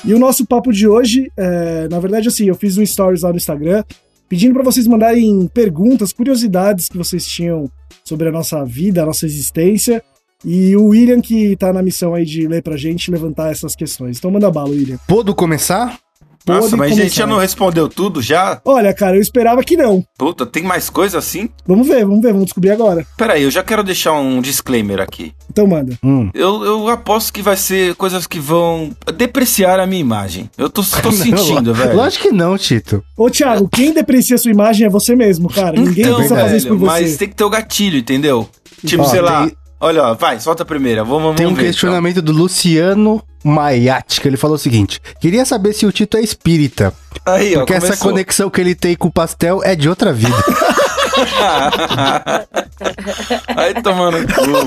E 0.05 0.13
o 0.13 0.19
nosso 0.19 0.45
papo 0.45 0.71
de 0.71 0.87
hoje, 0.87 1.33
é, 1.39 1.89
na 1.89 1.99
verdade, 2.01 2.29
assim, 2.29 2.49
eu 2.49 2.55
fiz 2.55 2.77
um 2.77 2.85
stories 2.85 3.23
lá 3.23 3.31
no 3.31 3.37
Instagram 3.37 3.83
pedindo 4.29 4.55
para 4.55 4.63
vocês 4.63 4.87
mandarem 4.87 5.49
perguntas, 5.49 6.13
curiosidades 6.13 6.89
que 6.89 6.99
vocês 6.99 7.27
tinham 7.27 7.71
sobre 8.05 8.29
a 8.29 8.33
nossa 8.33 8.65
vida, 8.65 9.03
a 9.03 9.07
nossa 9.07 9.27
existência. 9.27 10.03
E 10.45 10.77
o 10.77 10.87
William, 10.87 11.21
que 11.21 11.57
tá 11.57 11.73
na 11.73 11.83
missão 11.83 12.15
aí 12.15 12.25
de 12.25 12.47
ler 12.47 12.63
pra 12.63 12.77
gente, 12.77 13.11
levantar 13.11 13.51
essas 13.51 13.75
questões. 13.75 14.19
Então 14.19 14.31
manda 14.31 14.51
bala, 14.51 14.71
William. 14.71 14.99
Pudo 15.09 15.35
começar? 15.35 15.99
Nossa, 16.47 16.77
mas 16.77 16.87
a 16.87 16.95
gente 16.95 16.99
começar. 17.01 17.17
já 17.17 17.27
não 17.27 17.39
respondeu 17.39 17.89
tudo 17.89 18.23
já? 18.23 18.61
Olha, 18.65 18.93
cara, 18.95 19.17
eu 19.17 19.21
esperava 19.21 19.63
que 19.65 19.77
não. 19.77 20.05
Puta, 20.19 20.47
tem 20.47 20.63
mais 20.63 20.89
coisa 20.89 21.19
assim? 21.19 21.49
Vamos 21.67 21.87
ver, 21.89 22.05
vamos 22.05 22.21
ver, 22.23 22.33
vamos 22.33 22.47
descobrir 22.47 22.71
agora. 22.71 23.07
Pera 23.17 23.35
aí, 23.35 23.43
eu 23.43 23.51
já 23.51 23.63
quero 23.63 23.83
deixar 23.83 24.13
um 24.13 24.41
disclaimer 24.41 25.01
aqui. 25.01 25.33
Então 25.51 25.67
manda. 25.67 25.99
Hum. 26.05 26.31
Eu, 26.35 26.65
eu 26.65 26.89
aposto 26.89 27.33
que 27.33 27.43
vai 27.43 27.57
ser 27.57 27.95
coisas 27.97 28.27
que 28.27 28.39
vão 28.39 28.91
depreciar 29.17 29.81
a 29.81 29.87
minha 29.87 30.01
imagem. 30.01 30.51
Eu 30.57 30.69
tô, 30.69 30.83
tô 30.83 31.11
sentindo, 31.13 31.73
velho. 31.75 31.97
Lógico 31.97 32.29
que 32.29 32.33
não, 32.33 32.57
Tito. 32.59 33.03
Ô, 33.17 33.31
Thiago, 33.31 33.69
quem 33.69 33.93
deprecia 33.93 34.39
sua 34.39 34.51
imagem 34.51 34.87
é 34.87 34.91
você 34.91 35.17
mesmo, 35.17 35.49
cara. 35.49 35.73
Ninguém 35.81 36.05
Então, 36.05 36.17
precisa 36.17 36.41
fazer 36.41 36.57
isso 36.59 36.69
por 36.69 36.77
você. 36.79 36.87
mas 36.87 37.17
tem 37.17 37.29
que 37.29 37.35
ter 37.35 37.45
o 37.45 37.51
gatilho, 37.51 37.99
entendeu? 37.99 38.49
Tipo, 38.85 39.03
Ó, 39.03 39.07
sei 39.07 39.21
lá. 39.21 39.47
tem- 39.47 39.57
Olha, 39.79 40.03
ó, 40.05 40.15
vai, 40.15 40.41
solta 40.41 40.63
a 40.63 40.67
primeira. 40.67 41.05
Vamos, 41.05 41.37
Tem 41.37 41.47
um 41.47 41.51
vamos 41.51 41.59
ver. 41.59 41.65
então. 41.65 41.65
questionamento 41.65 42.23
do 42.23 42.33
Luciano 42.33 43.23
Maiat, 43.45 44.21
que 44.21 44.27
ele 44.27 44.37
falou 44.37 44.57
o 44.57 44.59
seguinte: 44.59 45.01
queria 45.21 45.45
saber 45.45 45.73
se 45.75 45.85
o 45.87 45.93
Tito 45.93 46.17
é 46.17 46.21
espírita. 46.23 46.93
Aí, 47.25 47.55
ó, 47.55 47.59
Porque 47.61 47.75
essa 47.75 47.87
começou. 47.89 48.11
conexão 48.11 48.51
que 48.51 48.61
ele 48.61 48.75
tem 48.75 48.97
com 48.97 49.09
o 49.09 49.13
pastel 49.13 49.61
é 49.63 49.75
de 49.77 49.89
outra 49.89 50.13
vida. 50.13 50.35
Aí 53.57 53.75
tomando 53.83 54.19
cu, 54.35 54.45
velho. 54.45 54.67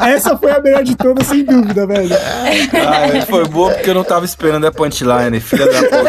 Essa 0.00 0.36
foi 0.36 0.50
a 0.52 0.60
melhor 0.60 0.82
de 0.82 0.96
todas, 0.96 1.26
sem 1.26 1.44
dúvida, 1.44 1.86
velho. 1.86 2.14
Ah, 2.14 3.26
foi 3.26 3.46
boa 3.46 3.72
porque 3.72 3.90
eu 3.90 3.94
não 3.94 4.04
tava 4.04 4.24
esperando 4.24 4.66
a 4.66 4.72
punchline, 4.72 5.40
filha 5.40 5.66
da 5.66 5.82
puta. 5.82 6.04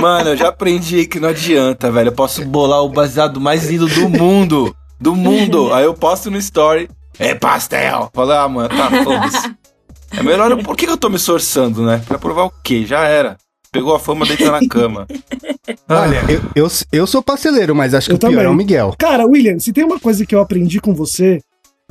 Mano, 0.00 0.30
eu 0.30 0.36
já 0.36 0.48
aprendi 0.48 1.06
que 1.06 1.20
não 1.20 1.28
adianta, 1.28 1.90
velho. 1.90 2.08
Eu 2.08 2.12
posso 2.12 2.44
bolar 2.44 2.82
o 2.82 2.88
baseado 2.88 3.40
mais 3.40 3.66
lindo 3.66 3.86
do 3.88 4.08
mundo. 4.08 4.74
Do 5.00 5.14
mundo. 5.14 5.72
Aí 5.72 5.84
eu 5.84 5.94
posto 5.94 6.30
no 6.30 6.38
story. 6.38 6.88
É 7.18 7.34
pastel. 7.34 8.10
Falei, 8.14 8.36
ah, 8.36 8.48
mano, 8.48 8.68
tá, 8.68 8.88
foda-se. 9.04 9.54
É 10.16 10.22
melhor. 10.22 10.56
Por 10.62 10.76
que 10.76 10.86
que 10.86 10.92
eu 10.92 10.96
tô 10.96 11.08
me 11.08 11.16
esforçando, 11.16 11.82
né? 11.82 12.00
Pra 12.06 12.18
provar 12.18 12.44
o 12.44 12.52
quê? 12.62 12.84
Já 12.86 13.00
era. 13.04 13.36
Pegou 13.72 13.94
a 13.94 14.00
fama, 14.00 14.26
deita 14.26 14.50
na 14.50 14.66
cama. 14.68 15.06
Ah, 15.88 16.02
Olha, 16.02 16.20
eu, 16.28 16.40
eu, 16.64 16.68
eu 16.92 17.06
sou 17.06 17.22
pasteleiro, 17.22 17.74
mas 17.74 17.94
acho 17.94 18.06
que 18.08 18.12
Eu 18.12 18.16
o 18.16 18.18
pior 18.18 18.30
também. 18.30 18.44
é 18.44 18.48
o 18.48 18.54
Miguel. 18.54 18.94
Cara, 18.98 19.26
William, 19.26 19.58
se 19.58 19.72
tem 19.72 19.84
uma 19.84 20.00
coisa 20.00 20.24
que 20.26 20.34
eu 20.34 20.40
aprendi 20.40 20.80
com 20.80 20.94
você, 20.94 21.40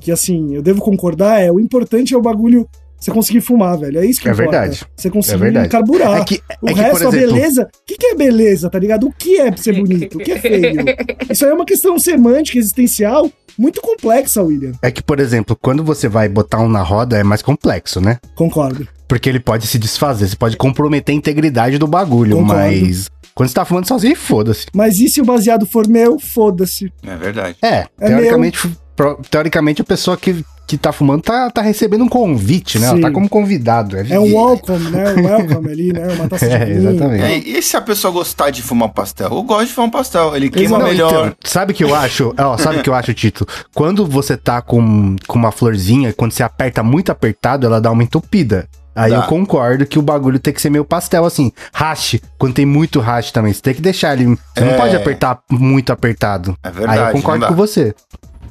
que 0.02 0.12
assim, 0.12 0.54
eu 0.56 0.62
devo 0.62 0.82
concordar, 0.82 1.40
é 1.42 1.50
o 1.52 1.60
importante 1.60 2.14
é 2.14 2.18
o 2.18 2.22
bagulho 2.22 2.68
você 3.00 3.12
conseguir 3.12 3.40
fumar, 3.42 3.78
velho. 3.78 4.00
É 4.00 4.06
isso 4.06 4.20
que 4.22 4.28
É 4.28 4.32
importa. 4.32 4.52
verdade. 4.52 4.86
Você 4.98 5.10
conseguir 5.10 5.36
É 5.36 5.38
verdade. 5.38 5.70
carburar. 5.70 6.22
É 6.22 6.24
que, 6.26 6.42
O 6.62 6.70
é 6.70 6.74
que, 6.74 6.80
resto, 6.80 7.08
exemplo, 7.08 7.08
a 7.08 7.12
beleza. 7.34 7.64
O 7.64 7.86
que, 7.86 7.96
que 7.98 8.06
é 8.08 8.16
beleza, 8.16 8.70
tá 8.70 8.80
ligado? 8.80 9.08
O 9.08 9.14
que 9.14 9.40
é 9.40 9.56
ser 9.56 9.74
bonito? 9.80 10.18
O 10.18 10.20
que 10.20 10.32
é 10.34 10.40
feio? 10.40 10.84
Isso 11.30 11.46
aí 11.46 11.52
é 11.52 11.54
uma 11.54 11.66
questão 11.66 11.98
semântica, 11.98 12.58
existencial, 12.58 13.30
muito 13.58 13.82
complexa, 13.82 14.42
William. 14.44 14.74
é 14.82 14.92
que, 14.92 15.02
por 15.02 15.20
exemplo, 15.20 15.56
quando 15.62 15.84
você 15.84 16.10
vai 16.10 16.28
botar 16.28 16.60
um 16.60 16.68
na 16.68 16.82
roda, 16.82 17.18
é 17.18 17.24
mais 17.24 17.42
complexo, 17.42 18.02
né? 18.02 18.18
Concordo. 18.36 18.86
Porque 19.10 19.28
ele 19.28 19.40
pode 19.42 19.66
se 19.68 19.78
desfazer, 19.80 20.28
você 20.30 20.36
pode 20.38 20.56
comprometer 20.56 21.14
a 21.14 21.18
integridade 21.18 21.78
do 21.78 21.88
bagulho, 21.88 22.38
Concordo. 22.38 22.62
mas 22.62 23.10
quando 23.36 23.50
você 23.50 23.56
tá 23.56 23.66
fumando 23.66 23.88
sozinho, 23.88 24.16
foda-se. 24.16 24.68
Mas 24.74 25.00
e 25.00 25.10
se 25.10 25.20
o 25.20 25.26
baseado 25.26 25.66
for 25.66 25.88
meu? 25.88 26.18
Foda-se. 26.20 26.94
É 27.06 27.16
verdade. 27.18 27.58
É, 27.62 27.86
É 28.00 28.08
teoricamente, 28.08 28.70
pro- 28.96 29.20
teoricamente 29.32 29.82
a 29.82 29.86
pessoa 29.86 30.16
que, 30.16 30.46
que 30.68 30.78
tá 30.78 30.92
fumando 30.92 31.24
tá, 31.24 31.50
tá 31.50 31.62
recebendo 31.62 32.04
um 32.04 32.08
convite, 32.10 32.78
né? 32.78 32.86
Ela 32.86 32.96
Sim. 32.98 33.02
tá 33.02 33.10
como 33.12 33.28
convidado. 33.28 33.98
É, 33.98 34.06
É 34.12 34.20
um 34.20 34.36
welcome, 34.36 34.92
né? 34.92 35.14
Um 35.16 35.26
welcome 35.26 35.72
ali, 35.72 35.92
né? 35.94 36.08
Uma 36.14 36.28
taça 36.28 36.48
de 36.48 36.54
É, 36.56 36.66
vinho. 36.66 36.90
exatamente. 36.92 37.24
É, 37.24 37.38
e 37.38 37.62
se 37.64 37.76
a 37.78 37.82
pessoa 37.82 38.12
gostar 38.14 38.52
de 38.52 38.62
fumar 38.62 38.90
um 38.90 38.92
pastel? 38.92 39.30
Eu 39.32 39.42
gosto 39.42 39.68
de 39.68 39.74
fumar 39.74 39.88
um 39.88 39.92
pastel. 39.92 40.36
Ele 40.36 40.50
queima. 40.52 40.78
Não, 40.78 40.86
melhor. 40.86 41.10
então, 41.10 41.36
sabe 41.44 41.72
o 41.72 41.76
que 41.76 41.84
eu 41.84 41.96
acho? 41.96 42.32
Ó, 42.38 42.58
sabe 42.60 42.80
o 42.80 42.84
que 42.84 42.90
eu 42.90 42.94
acho, 42.94 43.12
Tito? 43.16 43.48
Quando 43.74 44.06
você 44.06 44.38
tá 44.38 44.62
com, 44.62 45.16
com 45.28 45.40
uma 45.40 45.52
florzinha, 45.52 46.14
quando 46.14 46.32
você 46.34 46.44
aperta 46.44 46.84
muito 46.84 47.12
apertado, 47.12 47.66
ela 47.66 47.80
dá 47.82 47.90
uma 47.90 48.04
entupida. 48.04 48.68
Aí 49.00 49.12
Dá. 49.12 49.18
eu 49.18 49.24
concordo 49.24 49.86
que 49.86 49.98
o 49.98 50.02
bagulho 50.02 50.38
tem 50.40 50.54
que 50.54 50.62
ser 50.62 50.70
meio 50.70 50.84
pastel, 50.84 51.24
assim. 51.26 51.52
Hash, 51.74 52.18
quando 52.38 52.54
tem 52.54 52.66
muito 52.66 53.00
hash 53.00 53.32
também. 53.32 53.54
Você 53.54 53.62
tem 53.62 53.74
que 53.74 53.82
deixar 53.82 54.14
ele. 54.20 54.38
Você 54.54 54.64
não 54.66 54.74
É. 54.74 54.78
pode 54.78 54.96
apertar 54.96 55.40
muito 55.50 55.92
apertado. 55.94 56.58
É 56.62 56.70
verdade, 56.70 57.00
Aí 57.00 57.08
eu 57.08 57.12
concordo 57.14 57.42
não 57.42 57.48
com 57.48 57.56
você. 57.56 57.96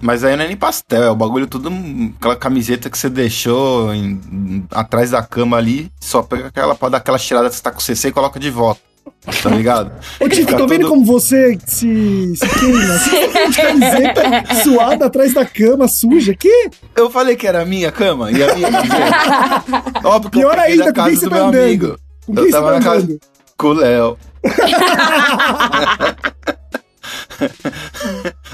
Mas 0.00 0.22
aí 0.22 0.36
não 0.36 0.44
é 0.44 0.46
nem 0.46 0.56
pastel, 0.56 1.02
é 1.02 1.10
o 1.10 1.14
bagulho 1.16 1.46
tudo. 1.46 1.70
Aquela 2.18 2.36
camiseta 2.36 2.88
que 2.88 2.96
você 2.96 3.10
deixou 3.10 3.92
em- 3.92 4.64
atrás 4.70 5.10
da 5.10 5.22
cama 5.22 5.56
ali, 5.56 5.90
só 6.00 6.22
pega 6.22 6.46
aquela 6.46 6.74
pra 6.74 6.88
dar 6.88 6.98
aquela 6.98 7.18
cheirada 7.18 7.48
que 7.50 7.56
você 7.56 7.62
tá 7.62 7.70
com 7.72 7.80
CC 7.80 8.08
e 8.08 8.12
coloca 8.12 8.38
de 8.38 8.48
volta. 8.48 8.80
Tá 9.42 9.50
ligado? 9.50 9.92
Ô, 10.20 10.28
Tito, 10.28 10.56
tô 10.56 10.66
vendo 10.66 10.80
tudo- 10.82 10.90
como 10.90 11.04
você 11.04 11.58
se, 11.66 12.34
se 12.36 12.48
queima. 12.58 12.98
Você 12.98 13.28
tá 13.28 13.44
de 13.46 13.56
camiseta 13.56 14.54
suada 14.64 15.06
atrás 15.06 15.34
da 15.34 15.44
cama, 15.44 15.86
suja. 15.88 16.34
Que? 16.34 16.70
Eu 16.96 17.10
falei 17.10 17.36
que 17.36 17.46
era 17.46 17.62
a 17.62 17.64
minha 17.64 17.90
cama 17.92 18.30
e 18.30 18.42
a 18.42 18.54
minha 18.54 18.70
camiseta. 18.70 19.64
Óbvio 20.08 20.30
que 20.30 20.38
Pior 20.38 20.54
eu 20.54 20.60
ainda, 20.60 20.84
da 20.86 20.92
com 20.92 20.94
quem 20.94 21.04
casa 21.04 21.16
você 21.20 21.24
do 21.26 21.30
tá 21.30 21.36
meu 21.36 21.46
andando? 21.46 21.62
amigo. 21.62 21.98
Com 22.26 22.32
Eu 22.32 22.36
quem 22.36 22.44
você 22.46 22.50
tava 22.52 22.72
tá 22.72 22.78
na 22.78 22.84
casa-? 22.84 23.18
Com 23.56 23.66
o 23.68 23.72
Léo. 23.74 24.18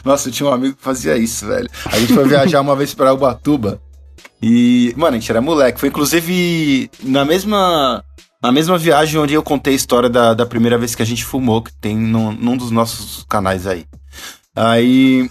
Nossa, 0.04 0.28
eu 0.28 0.32
tinha 0.32 0.48
um 0.48 0.52
amigo 0.52 0.76
que 0.76 0.82
fazia 0.82 1.16
isso, 1.16 1.46
velho. 1.46 1.68
A 1.86 1.98
gente 1.98 2.12
foi 2.12 2.28
viajar 2.28 2.60
uma 2.60 2.76
vez 2.76 2.92
pra 2.94 3.12
Ubatuba. 3.14 3.80
E, 4.42 4.92
mano, 4.96 5.16
a 5.16 5.18
gente 5.18 5.30
era 5.30 5.40
moleque. 5.40 5.80
Foi 5.80 5.88
inclusive 5.88 6.90
na 7.02 7.24
mesma. 7.24 8.04
Na 8.44 8.52
mesma 8.52 8.76
viagem 8.76 9.18
onde 9.18 9.32
eu 9.32 9.42
contei 9.42 9.72
a 9.72 9.76
história 9.76 10.06
da, 10.06 10.34
da 10.34 10.44
primeira 10.44 10.76
vez 10.76 10.94
que 10.94 11.00
a 11.00 11.06
gente 11.06 11.24
fumou, 11.24 11.62
que 11.62 11.72
tem 11.72 11.96
num, 11.96 12.30
num 12.30 12.58
dos 12.58 12.70
nossos 12.70 13.24
canais 13.26 13.66
aí. 13.66 13.86
Aí. 14.54 15.30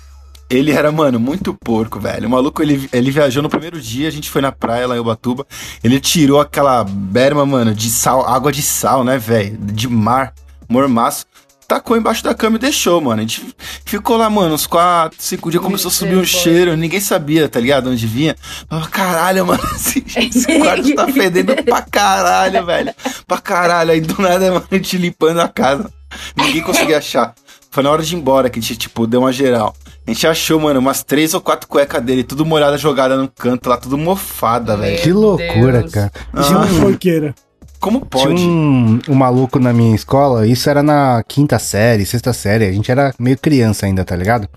Ele 0.50 0.72
era, 0.72 0.92
mano, 0.92 1.20
muito 1.20 1.54
porco, 1.54 2.00
velho. 2.00 2.28
O 2.28 2.32
maluco, 2.32 2.64
ele, 2.64 2.90
ele 2.92 3.12
viajou 3.12 3.44
no 3.44 3.50
primeiro 3.50 3.80
dia, 3.80 4.08
a 4.08 4.12
gente 4.12 4.32
foi 4.32 4.42
na 4.42 4.52
praia 4.52 4.88
lá 4.88 4.96
em 4.96 5.00
Ubatuba. 5.00 5.46
Ele 5.84 6.00
tirou 6.00 6.40
aquela 6.40 6.84
berma, 6.84 7.46
mano, 7.46 7.76
de 7.76 7.92
sal, 7.92 8.28
água 8.28 8.52
de 8.52 8.64
sal, 8.64 9.04
né, 9.04 9.20
velho? 9.20 9.58
De 9.60 9.88
mar, 9.88 10.34
mormaço. 10.68 11.28
Tacou 11.68 11.98
embaixo 11.98 12.24
da 12.24 12.34
cama 12.34 12.58
e 12.58 12.60
deixou, 12.60 13.00
mano. 13.02 13.20
A 13.20 13.22
gente 13.22 13.56
ficou 13.86 14.18
lá, 14.18 14.30
mano, 14.30 14.54
uns 14.54 14.68
4, 14.68 15.18
5 15.20 15.52
dias, 15.52 15.64
começou 15.64 15.90
a 15.90 15.92
subir 15.92 16.18
um 16.18 16.24
cheiro, 16.26 16.76
ninguém 16.76 17.00
sabia, 17.00 17.48
tá 17.50 17.60
ligado? 17.60 17.90
Onde 17.90 18.06
vinha. 18.06 18.36
Falava, 18.70 18.90
caralho, 18.90 19.46
mano, 19.48 19.64
esse, 19.76 20.04
esse 20.16 20.60
quarto 20.60 20.94
tá 20.96 21.08
fedendo 21.08 21.56
pra 21.64 21.82
caralho, 21.82 22.66
velho. 22.66 22.94
Pra 23.28 23.38
caralho. 23.38 23.92
Aí 23.92 24.02
do 24.02 24.22
nada, 24.22 24.52
mano, 24.52 24.66
a 24.70 24.76
gente 24.76 24.98
limpando 24.98 25.40
a 25.40 25.48
casa. 25.48 25.92
Ninguém 26.36 26.62
conseguia 26.62 26.98
achar. 26.98 27.34
Foi 27.72 27.82
na 27.82 27.90
hora 27.90 28.04
de 28.04 28.14
ir 28.14 28.20
embora 28.20 28.50
que 28.50 28.60
a 28.60 28.62
gente, 28.62 28.76
tipo, 28.76 29.08
deu 29.08 29.22
uma 29.22 29.34
geral. 29.34 29.76
A 30.06 30.12
gente 30.12 30.28
achou, 30.28 30.60
mano, 30.60 30.80
umas 30.80 31.02
três 31.02 31.34
ou 31.34 31.42
quatro 31.42 31.68
cuecas 31.68 32.04
dele, 32.04 32.24
tudo 32.24 32.46
molhada, 32.46 32.78
jogada 32.78 33.18
no 33.18 33.28
canto 33.28 33.68
lá, 33.70 33.78
tudo 33.78 33.98
mofada, 33.98 34.78
velho. 34.78 35.02
Que 35.02 35.12
loucura, 35.12 35.80
Deus. 35.80 35.92
cara. 35.92 36.12
Tinha 36.46 36.58
uma 36.58 36.68
forqueira. 36.68 37.34
Como 37.84 38.00
Tinha 38.00 38.28
pode? 38.28 38.42
um, 38.42 38.98
um 39.10 39.14
maluco 39.14 39.60
na 39.60 39.74
minha 39.74 39.94
escola, 39.94 40.48
isso 40.48 40.70
era 40.70 40.82
na 40.82 41.22
quinta 41.28 41.60
série, 41.60 42.06
sexta 42.06 42.32
série, 42.32 42.66
a 42.66 42.72
gente 42.72 42.90
era 42.90 43.14
meio 43.20 43.38
criança 43.38 43.86
ainda, 43.86 44.06
tá 44.06 44.16
ligado? 44.16 44.48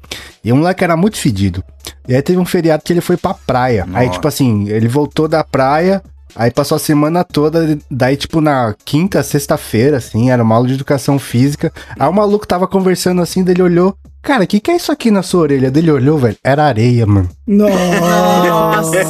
E 0.44 0.52
o 0.52 0.56
moleque 0.56 0.84
era 0.84 0.96
muito 0.96 1.16
fedido. 1.18 1.64
E 2.06 2.14
aí 2.14 2.22
teve 2.22 2.38
um 2.38 2.44
feriado 2.44 2.84
que 2.84 2.92
ele 2.92 3.00
foi 3.00 3.16
pra 3.16 3.34
praia. 3.34 3.84
Aí, 3.92 4.06
Nossa. 4.06 4.18
tipo 4.18 4.28
assim, 4.28 4.68
ele 4.68 4.86
voltou 4.86 5.26
da 5.26 5.42
praia, 5.42 6.00
aí 6.36 6.52
passou 6.52 6.76
a 6.76 6.78
semana 6.78 7.24
toda, 7.24 7.76
daí, 7.90 8.16
tipo, 8.16 8.40
na 8.40 8.72
quinta, 8.84 9.20
sexta-feira, 9.24 9.96
assim, 9.96 10.30
era 10.30 10.40
uma 10.40 10.54
aula 10.54 10.68
de 10.68 10.74
educação 10.74 11.18
física. 11.18 11.72
Aí 11.98 12.08
o 12.08 12.12
maluco 12.12 12.46
tava 12.46 12.68
conversando 12.68 13.20
assim, 13.20 13.42
dele 13.42 13.60
olhou. 13.60 13.96
Cara, 14.26 14.42
o 14.42 14.46
que, 14.46 14.58
que 14.58 14.72
é 14.72 14.76
isso 14.76 14.90
aqui 14.90 15.08
na 15.10 15.22
sua 15.22 15.42
orelha? 15.42 15.70
Dele 15.70 15.88
olhou, 15.90 16.18
velho. 16.18 16.36
Era 16.42 16.64
areia, 16.64 17.06
mano. 17.06 17.28
Nossa 17.46 19.04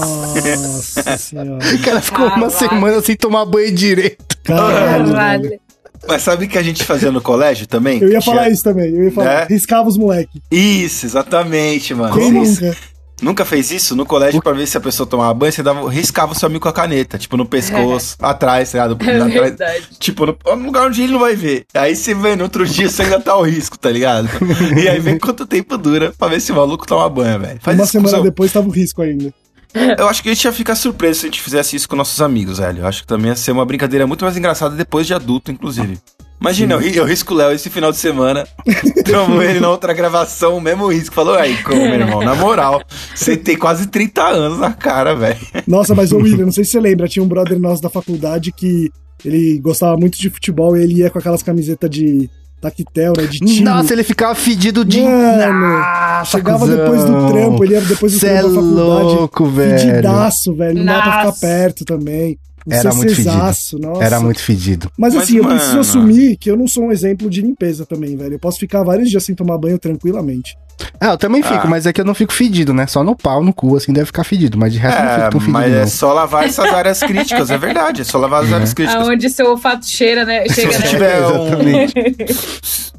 senhora. 1.18 1.58
O 1.74 1.82
cara 1.82 2.00
ficou 2.02 2.26
uma 2.26 2.50
Caralho. 2.50 2.50
semana 2.50 3.00
sem 3.00 3.16
tomar 3.16 3.46
banho 3.46 3.72
direito. 3.72 4.36
Caralho. 4.44 5.06
Caralho. 5.12 5.60
Mas 6.08 6.22
sabe 6.22 6.44
o 6.44 6.48
que 6.48 6.58
a 6.58 6.62
gente 6.62 6.84
fazia 6.84 7.10
no 7.10 7.20
colégio 7.22 7.66
também? 7.66 7.98
Eu 8.00 8.08
ia 8.10 8.18
Tinha- 8.20 8.34
falar 8.34 8.50
isso 8.50 8.62
também. 8.62 8.94
Eu 8.94 9.04
ia 9.04 9.10
falar. 9.12 9.30
É? 9.30 9.44
Riscava 9.46 9.88
os 9.88 9.96
moleque. 9.96 10.42
Isso, 10.50 11.06
exatamente, 11.06 11.94
mano. 11.94 12.14
Quem 12.14 12.32
Vocês 12.32 12.60
nunca? 12.60 12.76
Nunca 13.22 13.44
fez 13.44 13.70
isso? 13.70 13.96
No 13.96 14.04
colégio, 14.06 14.42
pra 14.42 14.52
ver 14.52 14.66
se 14.66 14.76
a 14.76 14.80
pessoa 14.80 15.06
tomava 15.06 15.32
banho, 15.34 15.52
você 15.52 15.62
dava, 15.62 15.88
riscava 15.90 16.32
o 16.32 16.34
seu 16.34 16.46
amigo 16.46 16.62
com 16.62 16.68
a 16.68 16.72
caneta, 16.72 17.18
tipo, 17.18 17.36
no 17.36 17.46
pescoço, 17.46 18.16
atrás, 18.22 18.72
tá 18.72 18.78
ligado? 18.86 19.08
É 19.08 19.16
Atrás, 19.16 19.32
verdade. 19.32 19.88
Tipo, 19.98 20.26
no, 20.26 20.36
no 20.56 20.66
lugar 20.66 20.86
onde 20.86 21.02
ele 21.02 21.12
não 21.12 21.20
vai 21.20 21.34
ver. 21.36 21.64
Aí 21.74 21.94
você 21.94 22.14
vê, 22.14 22.36
no 22.36 22.44
outro 22.44 22.66
dia 22.66 22.88
você 22.88 23.02
ainda 23.02 23.20
tá 23.20 23.32
ao 23.32 23.42
risco, 23.42 23.78
tá 23.78 23.90
ligado? 23.90 24.28
E 24.76 24.88
aí 24.88 25.00
vê 25.00 25.18
quanto 25.18 25.46
tempo 25.46 25.76
dura 25.78 26.12
pra 26.18 26.28
ver 26.28 26.40
se 26.40 26.52
o 26.52 26.54
maluco 26.56 26.86
toma 26.86 27.08
banho, 27.08 27.40
velho. 27.40 27.58
Faz 27.60 27.76
Uma 27.76 27.84
isso 27.84 27.92
semana 27.92 28.22
depois 28.22 28.52
tava 28.52 28.68
o 28.68 28.70
risco 28.70 29.02
ainda. 29.02 29.32
Eu 29.98 30.08
acho 30.08 30.22
que 30.22 30.30
a 30.30 30.34
gente 30.34 30.44
ia 30.44 30.52
ficar 30.52 30.74
surpreso 30.74 31.20
se 31.20 31.26
a 31.26 31.28
gente 31.28 31.42
fizesse 31.42 31.76
isso 31.76 31.88
com 31.88 31.96
nossos 31.96 32.20
amigos, 32.22 32.58
velho. 32.58 32.80
Eu 32.80 32.86
acho 32.86 33.02
que 33.02 33.06
também 33.06 33.28
ia 33.28 33.36
ser 33.36 33.52
uma 33.52 33.64
brincadeira 33.64 34.06
muito 34.06 34.24
mais 34.24 34.36
engraçada 34.36 34.74
depois 34.74 35.06
de 35.06 35.12
adulto, 35.14 35.50
inclusive. 35.50 35.98
Imagina, 36.40 36.74
eu, 36.74 36.78
ri- 36.78 36.96
eu 36.96 37.04
risco 37.04 37.32
o 37.32 37.36
Léo 37.36 37.52
esse 37.52 37.70
final 37.70 37.90
de 37.90 37.98
semana, 37.98 38.46
tomo 39.10 39.42
ele 39.42 39.58
na 39.58 39.70
outra 39.70 39.92
gravação, 39.94 40.56
o 40.56 40.60
mesmo 40.60 40.86
risco. 40.92 41.14
Falou, 41.14 41.34
aí, 41.34 41.56
como, 41.62 41.80
meu 41.80 41.94
irmão? 41.94 42.20
Na 42.22 42.34
moral, 42.34 42.82
você 43.14 43.36
tem 43.36 43.56
quase 43.56 43.86
30 43.86 44.22
anos 44.22 44.58
na 44.58 44.72
cara, 44.72 45.14
velho. 45.14 45.38
Nossa, 45.66 45.94
mas 45.94 46.12
o 46.12 46.18
William, 46.18 46.44
não 46.44 46.52
sei 46.52 46.64
se 46.64 46.72
você 46.72 46.80
lembra, 46.80 47.08
tinha 47.08 47.22
um 47.24 47.28
brother 47.28 47.58
nosso 47.58 47.80
da 47.82 47.88
faculdade 47.88 48.52
que 48.52 48.90
ele 49.24 49.58
gostava 49.60 49.96
muito 49.96 50.18
de 50.18 50.28
futebol 50.30 50.76
e 50.76 50.82
ele 50.82 50.94
ia 50.98 51.10
com 51.10 51.18
aquelas 51.18 51.42
camisetas 51.42 51.88
de 51.90 52.28
taquetel, 52.60 53.14
né? 53.16 53.24
De 53.24 53.38
time. 53.38 53.60
Nossa, 53.62 53.92
ele 53.92 54.02
ficava 54.04 54.34
fedido 54.34 54.84
de. 54.84 55.00
Mano, 55.00 55.68
Nossa, 55.78 56.36
Chegava 56.36 56.58
cuzão. 56.60 56.76
depois 56.76 57.04
do 57.04 57.28
trampo, 57.32 57.64
ele 57.64 57.74
ia 57.74 57.80
depois 57.80 58.12
do 58.12 58.18
Cê 58.18 58.28
trampo 58.28 58.38
é 58.46 58.48
da 58.50 58.54
faculdade. 58.54 59.14
louco, 59.16 59.46
velho. 59.46 59.78
Fedidaço, 59.80 60.54
velho. 60.54 60.78
Não 60.78 60.84
dá 60.84 61.00
pra 61.02 61.18
ficar 61.32 61.32
perto 61.48 61.84
também. 61.84 62.38
Era 62.68 62.92
muito 62.94 63.14
fedido. 63.14 63.78
Nossa. 63.78 64.04
Era 64.04 64.20
muito 64.20 64.40
fedido. 64.40 64.90
Mas 64.98 65.14
Mas, 65.14 65.24
assim, 65.24 65.36
eu 65.36 65.44
mano- 65.44 65.56
preciso 65.56 65.78
assumir 65.78 66.36
que 66.36 66.50
eu 66.50 66.56
não 66.56 66.66
sou 66.66 66.84
um 66.84 66.92
exemplo 66.92 67.30
de 67.30 67.40
limpeza 67.40 67.86
também, 67.86 68.16
velho. 68.16 68.34
Eu 68.34 68.38
posso 68.38 68.58
ficar 68.58 68.82
vários 68.82 69.08
dias 69.10 69.22
sem 69.24 69.34
tomar 69.34 69.56
banho 69.58 69.78
tranquilamente. 69.78 70.56
Ah, 71.00 71.08
eu 71.12 71.18
também 71.18 71.42
fico, 71.42 71.66
Ah. 71.66 71.66
mas 71.66 71.86
é 71.86 71.92
que 71.92 72.00
eu 72.00 72.04
não 72.04 72.14
fico 72.14 72.32
fedido, 72.32 72.72
né? 72.74 72.86
Só 72.86 73.02
no 73.02 73.14
pau, 73.16 73.42
no 73.42 73.52
cu, 73.52 73.76
assim, 73.76 73.92
deve 73.92 74.06
ficar 74.06 74.24
fedido. 74.24 74.58
Mas 74.58 74.72
de 74.72 74.78
resto 74.78 74.98
eu 74.98 75.04
não 75.04 75.10
É, 75.10 75.14
fico 75.18 75.30
tão 75.30 75.40
fedido, 75.40 75.52
mas 75.52 75.72
não. 75.72 75.78
é 75.80 75.86
só 75.86 76.12
lavar 76.12 76.44
essas 76.44 76.72
áreas 76.72 77.00
críticas, 77.00 77.50
é 77.50 77.58
verdade. 77.58 78.02
É 78.02 78.04
só 78.04 78.18
lavar 78.18 78.44
as 78.44 78.52
áreas 78.52 78.74
críticas. 78.74 79.02
Aonde 79.08 79.30
seu 79.30 79.50
olfato 79.50 79.86
cheira, 79.86 80.24
né? 80.24 80.46
Se 80.48 80.54
Chega, 80.54 80.72
você 80.72 80.78
né? 80.78 80.86
tiver 80.88 81.20
um. 81.26 81.46
Exatamente. 81.46 81.94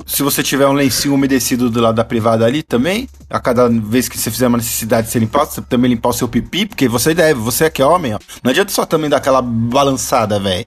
Se 0.05 0.23
você 0.23 0.41
tiver 0.41 0.67
um 0.67 0.73
lencinho 0.73 1.13
umedecido 1.13 1.69
do 1.69 1.81
lado 1.81 1.95
da 1.95 2.03
privada 2.03 2.45
ali 2.45 2.63
também, 2.63 3.07
a 3.29 3.39
cada 3.39 3.67
vez 3.69 4.07
que 4.07 4.17
você 4.17 4.31
fizer 4.31 4.47
uma 4.47 4.57
necessidade 4.57 5.07
de 5.07 5.13
você 5.13 5.19
limpar, 5.19 5.45
você 5.45 5.61
também 5.61 5.91
limpar 5.91 6.09
o 6.09 6.13
seu 6.13 6.27
pipi, 6.27 6.65
porque 6.65 6.87
você 6.87 7.13
deve, 7.13 7.39
você 7.39 7.65
é 7.65 7.69
que 7.69 7.81
é 7.81 7.85
homem, 7.85 8.13
ó. 8.15 8.19
Não 8.43 8.51
adianta 8.51 8.71
só 8.71 8.85
também 8.85 9.09
dar 9.09 9.17
aquela 9.17 9.41
balançada, 9.41 10.39
velho. 10.39 10.65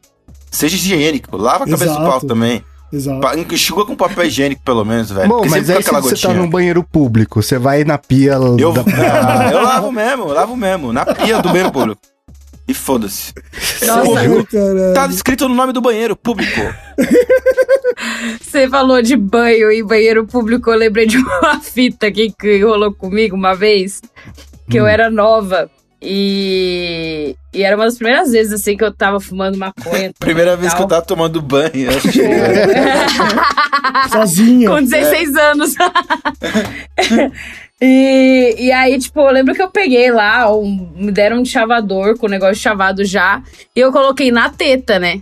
Seja 0.50 0.76
higiênico, 0.76 1.36
lava 1.36 1.64
a 1.64 1.66
cabeça 1.66 1.84
do 1.86 1.90
Exato. 1.92 2.04
pau 2.06 2.20
também. 2.20 2.62
Exato. 2.92 3.20
Pa- 3.20 3.36
Enxuga 3.36 3.84
com 3.84 3.94
papel 3.94 4.24
higiênico, 4.24 4.62
pelo 4.64 4.84
menos, 4.84 5.10
velho. 5.10 5.28
Bom, 5.28 5.44
mas 5.48 5.70
aí 5.70 5.82
se 5.82 5.90
você 5.90 6.16
tá 6.26 6.34
num 6.34 6.48
banheiro 6.50 6.82
público, 6.82 7.42
você 7.42 7.58
vai 7.58 7.84
na 7.84 7.96
pia 7.98 8.32
Eu, 8.58 8.72
da... 8.72 8.82
Ah, 9.12 9.50
eu 9.52 9.62
lavo 9.62 9.92
mesmo, 9.92 10.24
eu 10.24 10.34
lavo 10.34 10.56
mesmo, 10.56 10.92
na 10.92 11.04
pia 11.06 11.38
do 11.40 11.48
banheiro 11.48 11.70
público. 11.72 12.00
E 12.66 12.74
foda-se. 12.74 13.32
Caralho. 13.80 14.46
Tá 14.94 15.06
escrito 15.06 15.48
no 15.48 15.54
nome 15.54 15.72
do 15.72 15.80
banheiro, 15.80 16.14
público. 16.16 16.60
Você 18.40 18.68
falou 18.68 19.02
de 19.02 19.16
banho 19.16 19.70
e 19.70 19.82
banheiro 19.82 20.26
público, 20.26 20.70
eu 20.70 20.76
lembrei 20.78 21.06
de 21.06 21.18
uma 21.18 21.60
fita 21.60 22.06
aqui 22.06 22.32
que 22.38 22.62
rolou 22.62 22.92
comigo 22.92 23.36
uma 23.36 23.54
vez, 23.54 24.00
que 24.68 24.76
eu 24.78 24.86
era 24.86 25.10
nova. 25.10 25.70
E, 26.02 27.36
e 27.52 27.62
era 27.62 27.76
uma 27.76 27.84
das 27.84 27.96
primeiras 27.96 28.32
vezes, 28.32 28.54
assim, 28.54 28.76
que 28.76 28.82
eu 28.82 28.92
tava 28.92 29.20
fumando 29.20 29.58
maconha. 29.58 30.12
Primeira 30.18 30.56
vez 30.56 30.72
que 30.72 30.80
eu 30.80 30.88
tava 30.88 31.02
tomando 31.02 31.42
banho, 31.42 31.70
eu 31.74 31.90
achei. 31.90 32.26
Sozinha. 34.10 34.70
Com 34.70 34.82
16 34.82 35.36
anos. 35.36 35.74
e, 37.80 38.54
e 38.58 38.72
aí, 38.72 38.98
tipo, 38.98 39.20
eu 39.20 39.30
lembro 39.32 39.54
que 39.54 39.62
eu 39.62 39.70
peguei 39.70 40.10
lá, 40.10 40.50
um- 40.54 40.90
me 40.96 41.12
deram 41.12 41.40
um 41.40 41.44
chavador 41.44 42.16
com 42.16 42.26
o 42.26 42.30
negócio 42.30 42.56
chavado 42.62 43.04
já, 43.04 43.42
e 43.76 43.80
eu 43.80 43.92
coloquei 43.92 44.30
na 44.30 44.48
teta, 44.48 44.98
né? 44.98 45.20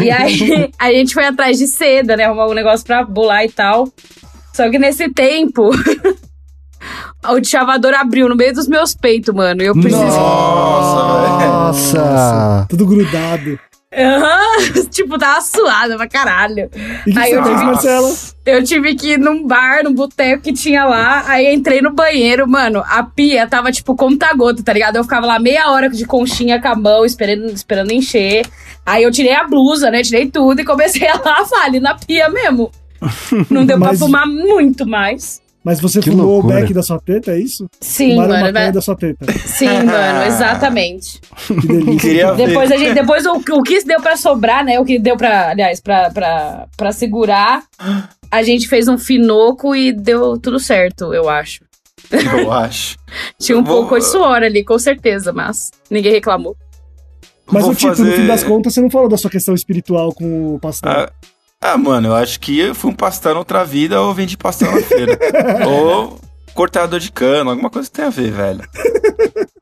E 0.00 0.10
aí, 0.10 0.70
a 0.78 0.92
gente 0.92 1.14
foi 1.14 1.24
atrás 1.24 1.56
de 1.58 1.68
seda, 1.68 2.16
né? 2.16 2.24
Arrumar 2.24 2.48
um 2.48 2.54
negócio 2.54 2.84
pra 2.84 3.04
bolar 3.04 3.44
e 3.44 3.50
tal. 3.50 3.88
Só 4.52 4.68
que 4.68 4.80
nesse 4.80 5.08
tempo, 5.10 5.70
o 7.28 7.44
chavador 7.44 7.94
abriu 7.94 8.28
no 8.28 8.36
meio 8.36 8.52
dos 8.54 8.66
meus 8.68 8.94
peitos, 8.94 9.34
mano. 9.34 9.62
E 9.62 9.66
eu 9.66 9.74
precisei. 9.74 10.06
Nossa, 10.06 11.38
velho. 11.38 11.50
Nossa! 11.52 12.66
Tudo 12.68 12.86
grudado. 12.86 13.58
Aham, 13.92 14.86
tipo, 14.90 15.18
tava 15.18 15.40
suada 15.40 15.96
pra 15.96 16.06
caralho. 16.06 16.70
E 17.04 17.12
que 17.12 17.18
Aí 17.18 17.30
você 17.30 17.36
eu 17.38 17.42
fez, 17.42 17.54
tive- 17.58 17.64
Marcela? 17.72 18.14
Eu 18.46 18.62
tive 18.64 18.94
que 18.94 19.08
ir 19.14 19.18
num 19.18 19.44
bar, 19.46 19.82
num 19.82 19.92
boteco 19.92 20.44
que 20.44 20.52
tinha 20.52 20.84
lá. 20.84 21.24
Aí 21.26 21.52
entrei 21.52 21.80
no 21.82 21.92
banheiro, 21.92 22.48
mano. 22.48 22.84
A 22.86 23.02
pia 23.02 23.48
tava 23.48 23.72
tipo 23.72 23.96
conta-gota, 23.96 24.62
tá 24.62 24.72
ligado? 24.72 24.94
Eu 24.96 25.02
ficava 25.02 25.26
lá 25.26 25.40
meia 25.40 25.70
hora 25.72 25.88
de 25.88 26.04
conchinha 26.06 26.60
com 26.62 26.68
a 26.68 26.74
mão, 26.76 27.04
esperando, 27.04 27.46
esperando 27.46 27.90
encher. 27.90 28.46
Aí 28.86 29.02
eu 29.02 29.10
tirei 29.10 29.34
a 29.34 29.42
blusa, 29.44 29.90
né? 29.90 30.02
Tirei 30.02 30.30
tudo 30.30 30.60
e 30.60 30.64
comecei 30.64 31.06
a 31.10 31.14
lavar 31.16 31.64
ali 31.64 31.80
na 31.80 31.94
pia 31.96 32.28
mesmo. 32.28 32.70
Não 33.50 33.66
deu 33.66 33.76
pra 33.76 33.88
Mas- 33.88 33.98
fumar 33.98 34.24
muito 34.26 34.86
mais. 34.86 35.42
Mas 35.62 35.78
você 35.78 36.00
Que 36.00 36.10
fumou 36.10 36.26
loucura. 36.26 36.56
o 36.56 36.60
back 36.60 36.72
da 36.72 36.82
sua 36.82 36.98
teta, 36.98 37.32
é 37.32 37.38
isso? 37.38 37.68
Sim, 37.80 38.12
Fumaram 38.12 38.30
mano. 38.40 38.52
vai- 38.52 38.72
da 38.72 38.80
sua 38.80 38.96
teta. 38.96 39.30
Sim, 39.46 39.66
mano, 39.84 40.22
exatamente. 40.26 41.20
Que 41.46 41.66
delícia. 41.66 41.98
Queria 42.00 42.32
ver. 42.32 42.46
Depois, 42.48 42.72
a 42.72 42.76
gente, 42.78 42.94
depois 42.94 43.26
o, 43.26 43.32
o 43.34 43.62
que 43.62 43.84
deu 43.84 44.00
pra 44.00 44.16
sobrar, 44.16 44.64
né? 44.64 44.80
O 44.80 44.84
que 44.86 44.98
deu 44.98 45.16
pra, 45.18 45.50
aliás, 45.50 45.78
pra, 45.80 46.10
pra, 46.10 46.66
pra 46.76 46.92
segurar, 46.92 47.62
a 48.30 48.42
gente 48.42 48.66
fez 48.68 48.88
um 48.88 48.96
finoco 48.96 49.76
e 49.76 49.92
deu 49.92 50.38
tudo 50.38 50.58
certo, 50.58 51.12
eu 51.12 51.28
acho. 51.28 51.60
Eu 52.10 52.50
acho. 52.50 52.96
Tinha 53.38 53.58
um 53.58 53.62
Vou- 53.62 53.80
pouco 53.80 53.98
de 53.98 54.04
suor 54.06 54.42
ali, 54.42 54.64
com 54.64 54.78
certeza, 54.78 55.30
mas 55.32 55.70
ninguém 55.90 56.12
reclamou. 56.12 56.56
Mas 57.52 57.64
Vou 57.64 57.72
o 57.72 57.74
Tito, 57.74 57.88
no 57.88 57.96
fazer- 57.96 58.16
fim 58.16 58.26
das 58.26 58.42
contas, 58.44 58.72
você 58.72 58.80
não 58.80 58.88
falou 58.90 59.08
da 59.08 59.16
sua 59.16 59.28
questão 59.30 59.54
espiritual 59.54 60.14
com 60.14 60.54
o 60.54 60.58
pastor. 60.60 60.88
Ah, 60.90 61.10
Ah, 61.62 61.76
mano, 61.76 62.08
eu 62.08 62.14
acho 62.16 62.40
que 62.40 62.58
eu 62.58 62.74
fui 62.74 62.90
um 62.90 62.94
pastel 62.94 63.34
na 63.34 63.40
outra 63.40 63.64
vida 63.64 64.00
ou 64.00 64.14
vendi 64.14 64.34
pastel 64.36 64.72
na 64.72 64.80
feira. 64.80 65.18
ou 65.68 66.18
cortador 66.54 66.98
de 66.98 67.12
cano, 67.12 67.50
alguma 67.50 67.68
coisa 67.68 67.88
que 67.88 67.94
tem 67.96 68.06
a 68.06 68.10
ver, 68.10 68.30
velho. 68.32 68.60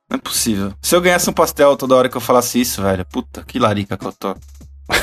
Não 0.09 0.17
é 0.17 0.19
possível. 0.19 0.73
Se 0.81 0.95
eu 0.95 1.01
ganhasse 1.01 1.29
um 1.29 1.33
pastel 1.33 1.77
toda 1.77 1.97
hora 1.97 2.09
que 2.09 2.17
eu 2.17 2.21
falasse 2.21 2.61
isso, 2.61 2.81
velho, 2.83 3.05
puta, 3.05 3.43
que 3.45 3.59
larica 3.59 3.97
que 3.97 4.07
eu 4.07 4.13
tô. 4.13 4.37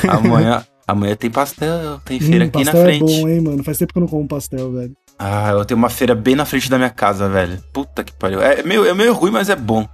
Amanhã, 0.07 0.65
amanhã 0.87 1.15
tem 1.17 1.29
pastel, 1.29 1.99
tem 2.05 2.17
feira 2.19 2.45
Hum, 2.45 2.47
aqui 2.47 2.63
na 2.63 2.71
pastel 2.71 2.83
frente. 2.85 3.13
é 3.13 3.21
bom, 3.21 3.29
hein, 3.29 3.41
mano? 3.41 3.63
Faz 3.63 3.77
tempo 3.77 3.91
que 3.91 3.99
eu 3.99 4.01
não 4.01 4.07
como 4.07 4.27
pastel, 4.27 4.71
velho. 4.71 4.95
Ah, 5.19 5.51
eu 5.51 5.65
tenho 5.65 5.77
uma 5.77 5.89
feira 5.89 6.15
bem 6.15 6.33
na 6.35 6.45
frente 6.45 6.69
da 6.69 6.77
minha 6.77 6.89
casa, 6.89 7.27
velho. 7.27 7.61
Puta 7.73 8.05
que 8.05 8.13
pariu. 8.13 8.41
É 8.41 8.63
meio, 8.63 8.85
é 8.85 8.93
meio 8.93 9.13
ruim, 9.13 9.31
mas 9.31 9.49
é 9.49 9.55
bom. 9.55 9.85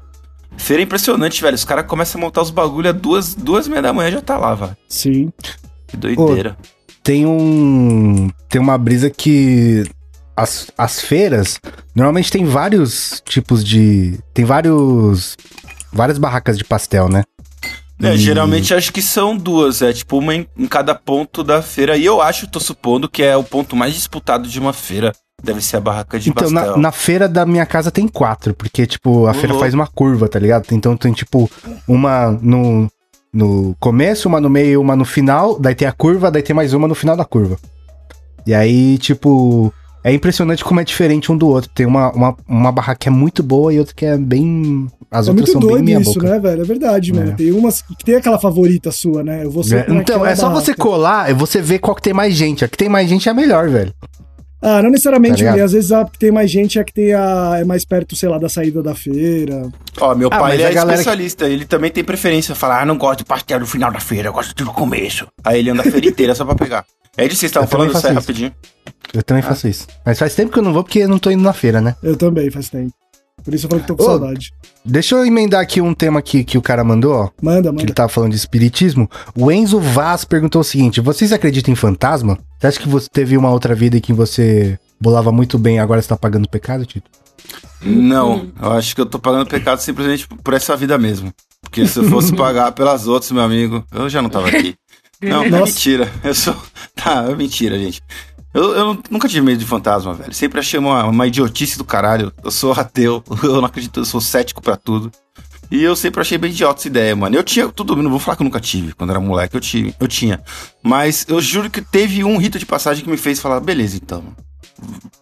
Feira 0.56 0.84
é 0.84 0.86
impressionante, 0.86 1.42
velho. 1.42 1.56
Os 1.56 1.66
caras 1.66 1.86
começam 1.88 2.22
a 2.22 2.24
montar 2.26 2.44
os 2.44 2.52
bagulho 2.52 2.90
às 2.92 2.96
duas, 2.96 3.34
duas 3.34 3.66
e 3.66 3.70
meia 3.72 3.82
da 3.82 3.92
manhã 3.92 4.12
já 4.12 4.22
tá 4.22 4.38
lá, 4.38 4.54
velho. 4.54 4.78
Sim. 4.88 5.34
Que 5.88 5.98
doideira. 5.98 6.56
Tem 7.04 7.26
um. 7.26 8.30
Tem 8.50 8.60
uma 8.62 8.78
brisa 8.78 9.10
que. 9.10 9.84
As, 10.36 10.72
as 10.78 11.02
feiras, 11.02 11.60
normalmente 11.94 12.32
tem 12.32 12.46
vários 12.46 13.22
tipos 13.26 13.64
de. 13.64 14.18
Tem 14.34 14.46
vários. 14.46 15.36
Várias 15.94 16.18
barracas 16.18 16.58
de 16.58 16.64
pastel, 16.64 17.10
né? 17.10 17.24
É, 18.02 18.16
E- 18.16 18.18
geralmente 18.18 18.74
acho 18.74 18.92
que 18.94 19.02
são 19.02 19.36
duas, 19.36 19.82
é 19.82 19.92
tipo 19.94 20.18
uma 20.18 20.34
em, 20.34 20.48
em 20.58 20.66
cada 20.68 20.96
ponto 20.96 21.44
da 21.44 21.62
feira. 21.62 21.98
E 21.98 22.06
eu 22.06 22.22
acho, 22.22 22.48
tô 22.48 22.60
supondo, 22.60 23.10
que 23.10 23.22
é 23.22 23.36
o 23.36 23.44
ponto 23.44 23.76
mais 23.76 23.94
disputado 23.94 24.48
de 24.48 24.58
uma 24.60 24.72
feira. 24.74 25.12
Deve 25.44 25.60
ser 25.62 25.78
a 25.78 25.82
barraca 25.82 26.18
de 26.20 26.30
Então, 26.30 26.44
pastel. 26.52 26.72
na, 26.72 26.78
na 26.78 26.92
feira 26.92 27.28
da 27.28 27.46
minha 27.46 27.66
casa 27.66 27.92
tem 27.92 28.08
quatro, 28.08 28.54
porque, 28.54 28.86
tipo, 28.88 29.26
a 29.28 29.34
feira 29.34 29.54
faz 29.56 29.74
uma 29.74 29.86
curva, 29.88 30.30
tá 30.30 30.40
ligado? 30.40 30.66
Então 30.72 30.96
tem, 30.96 31.12
tipo, 31.12 31.50
uma 31.88 32.32
no, 32.42 32.88
no 33.34 33.76
começo, 33.80 34.28
uma 34.28 34.42
no 34.42 34.50
meio, 34.50 34.82
uma 34.82 34.96
no 34.96 35.06
final, 35.06 35.58
daí 35.60 35.74
tem 35.76 35.88
a 35.88 35.92
curva, 35.92 36.30
daí 36.30 36.42
tem 36.44 36.56
mais 36.56 36.74
uma 36.74 36.88
no 36.88 36.96
final 36.96 37.16
da 37.16 37.24
curva. 37.26 37.58
E 38.46 38.54
aí, 38.54 38.98
tipo, 38.98 39.74
é 40.04 40.12
impressionante 40.14 40.64
como 40.64 40.80
é 40.80 40.84
diferente 40.84 41.32
um 41.32 41.38
do 41.38 41.48
outro. 41.48 41.70
Tem 41.74 41.86
uma, 41.86 42.12
uma, 42.12 42.36
uma 42.48 42.72
barraca 42.72 43.00
que 43.00 43.08
é 43.08 43.12
muito 43.12 43.42
boa 43.44 43.74
e 43.74 43.80
outra 43.80 43.94
que 43.96 44.06
é 44.06 44.18
bem. 44.18 44.88
As 45.10 45.28
é 45.28 45.32
outras 45.32 45.50
muito 45.54 45.68
são 45.68 45.76
bem 45.76 45.84
meia 45.86 46.00
isso, 46.02 46.14
boca. 46.16 46.28
né, 46.30 46.40
velho? 46.40 46.62
É 46.62 46.66
verdade, 46.66 47.12
É. 47.12 47.14
mano. 47.14 47.36
Tem 47.36 47.52
umas 47.52 47.82
que 47.82 48.04
tem 48.04 48.16
aquela 48.16 48.40
favorita 48.40 48.92
sua, 48.92 49.24
né? 49.24 49.44
Eu 49.46 49.52
vou 49.52 49.64
É, 49.72 49.86
Então, 49.94 50.26
é 50.26 50.36
só 50.36 50.50
você 50.50 50.74
colar 50.74 51.30
e 51.30 51.34
você 51.34 51.62
ver 51.62 51.80
qual 51.80 51.96
que 51.96 52.02
tem 52.02 52.14
mais 52.14 52.34
gente. 52.34 52.66
A 52.66 52.68
que 52.68 52.78
tem 52.78 52.90
mais 52.90 53.08
gente 53.08 53.30
é 53.30 53.32
a 53.32 53.36
melhor, 53.36 53.70
velho. 53.70 53.94
Ah, 54.62 54.76
não 54.78 54.84
Tá 54.84 54.90
necessariamente? 54.92 55.44
William. 55.44 55.66
Às 55.66 55.72
vezes 55.72 55.92
a 55.92 56.06
que 56.06 56.20
tem 56.20 56.32
mais 56.32 56.52
gente 56.52 56.78
é 56.78 56.84
que 56.84 56.94
tem 56.94 57.14
a, 57.14 57.58
é 57.60 57.64
mais 57.66 57.84
perto, 57.84 58.16
sei 58.16 58.30
lá, 58.30 58.38
da 58.38 58.48
saída 58.48 58.84
da 58.84 58.94
feira. 58.94 59.70
Ó, 60.00 60.14
meu 60.14 60.30
Ah, 60.32 60.38
pai 60.40 60.54
ele 60.54 60.64
é 60.64 60.72
galera 60.72 60.98
que- 60.98 61.02
especialista, 61.02 61.48
ele 61.48 61.66
também 61.66 61.90
tem 61.90 62.04
preferência. 62.04 62.54
Fala, 62.54 62.82
ah, 62.82 62.86
não 62.86 62.98
gosto 62.98 63.20
de 63.20 63.26
pastel 63.26 63.60
no 63.60 63.66
final 63.66 63.92
da 63.92 64.00
feira, 64.00 64.30
eu 64.30 64.34
gosto 64.34 64.56
de 64.56 64.64
no 64.64 64.72
começo. 64.72 65.28
Aí 65.44 65.60
ele 65.60 65.72
anda 65.72 65.82
a 65.82 65.86
feira 65.92 66.06
inteira 66.08 66.36
só 66.36 66.46
pra 66.46 66.54
pegar. 66.56 66.86
É 67.18 67.24
disso 67.24 67.36
que 67.36 67.40
vocês 67.42 67.50
estavam 67.50 67.68
falando, 67.68 67.98
sai 67.98 68.14
rapidinho. 68.14 68.54
Eu 69.14 69.24
também 69.24 69.44
faço 69.44 69.68
isso. 69.68 69.88
Mas 70.06 70.18
faz 70.20 70.34
tempo 70.36 70.52
que 70.54 70.60
eu 70.60 70.64
não 70.64 70.72
vou 70.72 70.84
porque 70.84 71.00
eu 71.00 71.10
não 71.10 71.20
tô 71.20 71.30
indo 71.32 71.44
na 71.44 71.52
feira, 71.54 71.82
né? 71.82 71.96
Eu 72.04 72.16
também, 72.16 72.50
faz 72.52 72.70
tempo. 72.70 72.94
Por 73.44 73.54
isso 73.54 73.66
eu 73.66 73.70
falei 73.70 73.82
que 73.82 73.88
tô 73.88 73.96
com 73.96 74.04
Ô, 74.04 74.06
saudade. 74.06 74.54
Deixa 74.84 75.16
eu 75.16 75.26
emendar 75.26 75.62
aqui 75.62 75.82
um 75.82 75.94
tema 75.94 76.22
que, 76.22 76.44
que 76.44 76.58
o 76.58 76.62
cara 76.62 76.84
mandou, 76.84 77.14
ó. 77.14 77.30
Manda, 77.42 77.70
que 77.70 77.76
ele 77.76 77.84
manda. 77.84 77.94
tava 77.94 78.10
falando 78.10 78.32
de 78.32 78.38
espiritismo. 78.38 79.10
O 79.36 79.52
Enzo 79.52 79.80
Vaz 79.80 80.24
perguntou 80.26 80.62
o 80.62 80.64
seguinte: 80.64 81.02
vocês 81.02 81.32
acreditam 81.32 81.72
em 81.72 81.76
fantasma? 81.76 82.38
Você 82.60 82.68
acha 82.68 82.80
que 82.80 82.88
você 82.90 83.08
teve 83.12 83.38
uma 83.38 83.50
outra 83.50 83.74
vida 83.76 83.98
em 83.98 84.02
que 84.02 84.14
você 84.14 84.80
bolava 85.00 85.32
muito 85.32 85.58
bem 85.58 85.78
e 85.78 85.80
agora 85.80 86.02
você 86.02 86.08
tá 86.08 86.18
pagando 86.18 86.48
pecado, 86.50 86.86
Tito? 86.86 87.10
Não, 87.84 88.52
eu 88.62 88.72
acho 88.74 88.94
que 88.94 89.02
eu 89.02 89.06
tô 89.06 89.18
pagando 89.18 89.48
pecado 89.48 89.80
simplesmente 89.80 90.28
por 90.28 90.54
essa 90.54 90.78
vida 90.78 90.98
mesmo. 90.98 91.34
Porque 91.62 91.88
se 91.88 92.00
eu 92.00 92.04
fosse 92.06 92.34
pagar 92.36 92.72
pelas 92.72 93.08
outras, 93.08 93.32
meu 93.32 93.42
amigo, 93.42 93.84
eu 93.92 94.10
já 94.10 94.22
não 94.22 94.30
tava 94.30 94.50
aqui. 94.50 94.76
Não, 95.22 95.44
é 95.44 95.50
Nossa. 95.50 95.66
mentira. 95.66 96.12
Eu 96.24 96.34
sou. 96.34 96.56
Tá, 96.94 97.26
é 97.28 97.36
mentira, 97.36 97.80
gente. 97.80 98.00
Eu, 98.54 98.72
eu 98.76 99.00
nunca 99.10 99.28
tive 99.28 99.42
medo 99.42 99.60
de 99.60 99.66
fantasma, 99.66 100.14
velho. 100.14 100.34
Sempre 100.34 100.60
achei 100.60 100.78
uma, 100.80 101.06
uma 101.06 101.28
idiotice 101.28 101.78
do 101.78 101.86
caralho. 101.86 102.34
Eu 102.44 102.52
sou 102.52 102.74
ateu, 102.74 103.24
eu 103.44 103.56
não 103.58 103.66
acredito, 103.66 104.02
eu 104.02 104.06
sou 104.06 104.20
cético 104.22 104.62
pra 104.62 104.76
tudo. 104.76 105.12
E 105.72 105.82
eu 105.82 105.96
sempre 105.96 106.20
achei 106.20 106.38
bem 106.38 106.52
idiota 106.52 106.82
essa 106.82 106.88
ideia, 106.90 107.16
mano. 107.16 107.34
Eu 107.34 107.44
tinha 107.44 107.70
tudo, 107.70 107.96
não 107.96 108.10
vou 108.10 108.20
falar 108.20 108.36
que 108.36 108.42
eu 108.42 108.46
nunca 108.46 108.60
tive. 108.60 108.92
Quando 108.94 109.12
era 109.12 109.22
moleque, 109.22 109.56
eu, 109.56 109.62
tive, 109.62 109.96
eu 110.02 110.08
tinha. 110.08 110.42
Mas 110.84 111.26
eu 111.30 111.40
juro 111.40 111.70
que 111.70 111.82
teve 111.82 112.26
um 112.26 112.38
rito 112.38 112.60
de 112.60 112.66
passagem 112.66 113.06
que 113.06 113.10
me 113.10 113.16
fez 113.16 113.40
falar, 113.40 113.62
beleza, 113.62 113.96
então. 113.96 114.22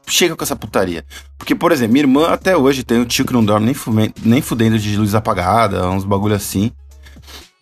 Chega 0.07 0.35
com 0.35 0.43
essa 0.43 0.55
putaria. 0.55 1.05
Porque, 1.37 1.53
por 1.53 1.71
exemplo, 1.71 1.93
minha 1.93 2.03
irmã 2.03 2.29
até 2.29 2.57
hoje 2.57 2.83
tem 2.83 2.97
um 2.99 3.05
tio 3.05 3.25
que 3.25 3.33
não 3.33 3.45
dorme 3.45 3.67
nem, 3.67 3.75
fume- 3.75 4.11
nem 4.23 4.41
fudendo 4.41 4.79
de 4.79 4.97
luz 4.97 5.13
apagada, 5.13 5.87
uns 5.87 6.03
bagulho 6.03 6.33
assim. 6.33 6.71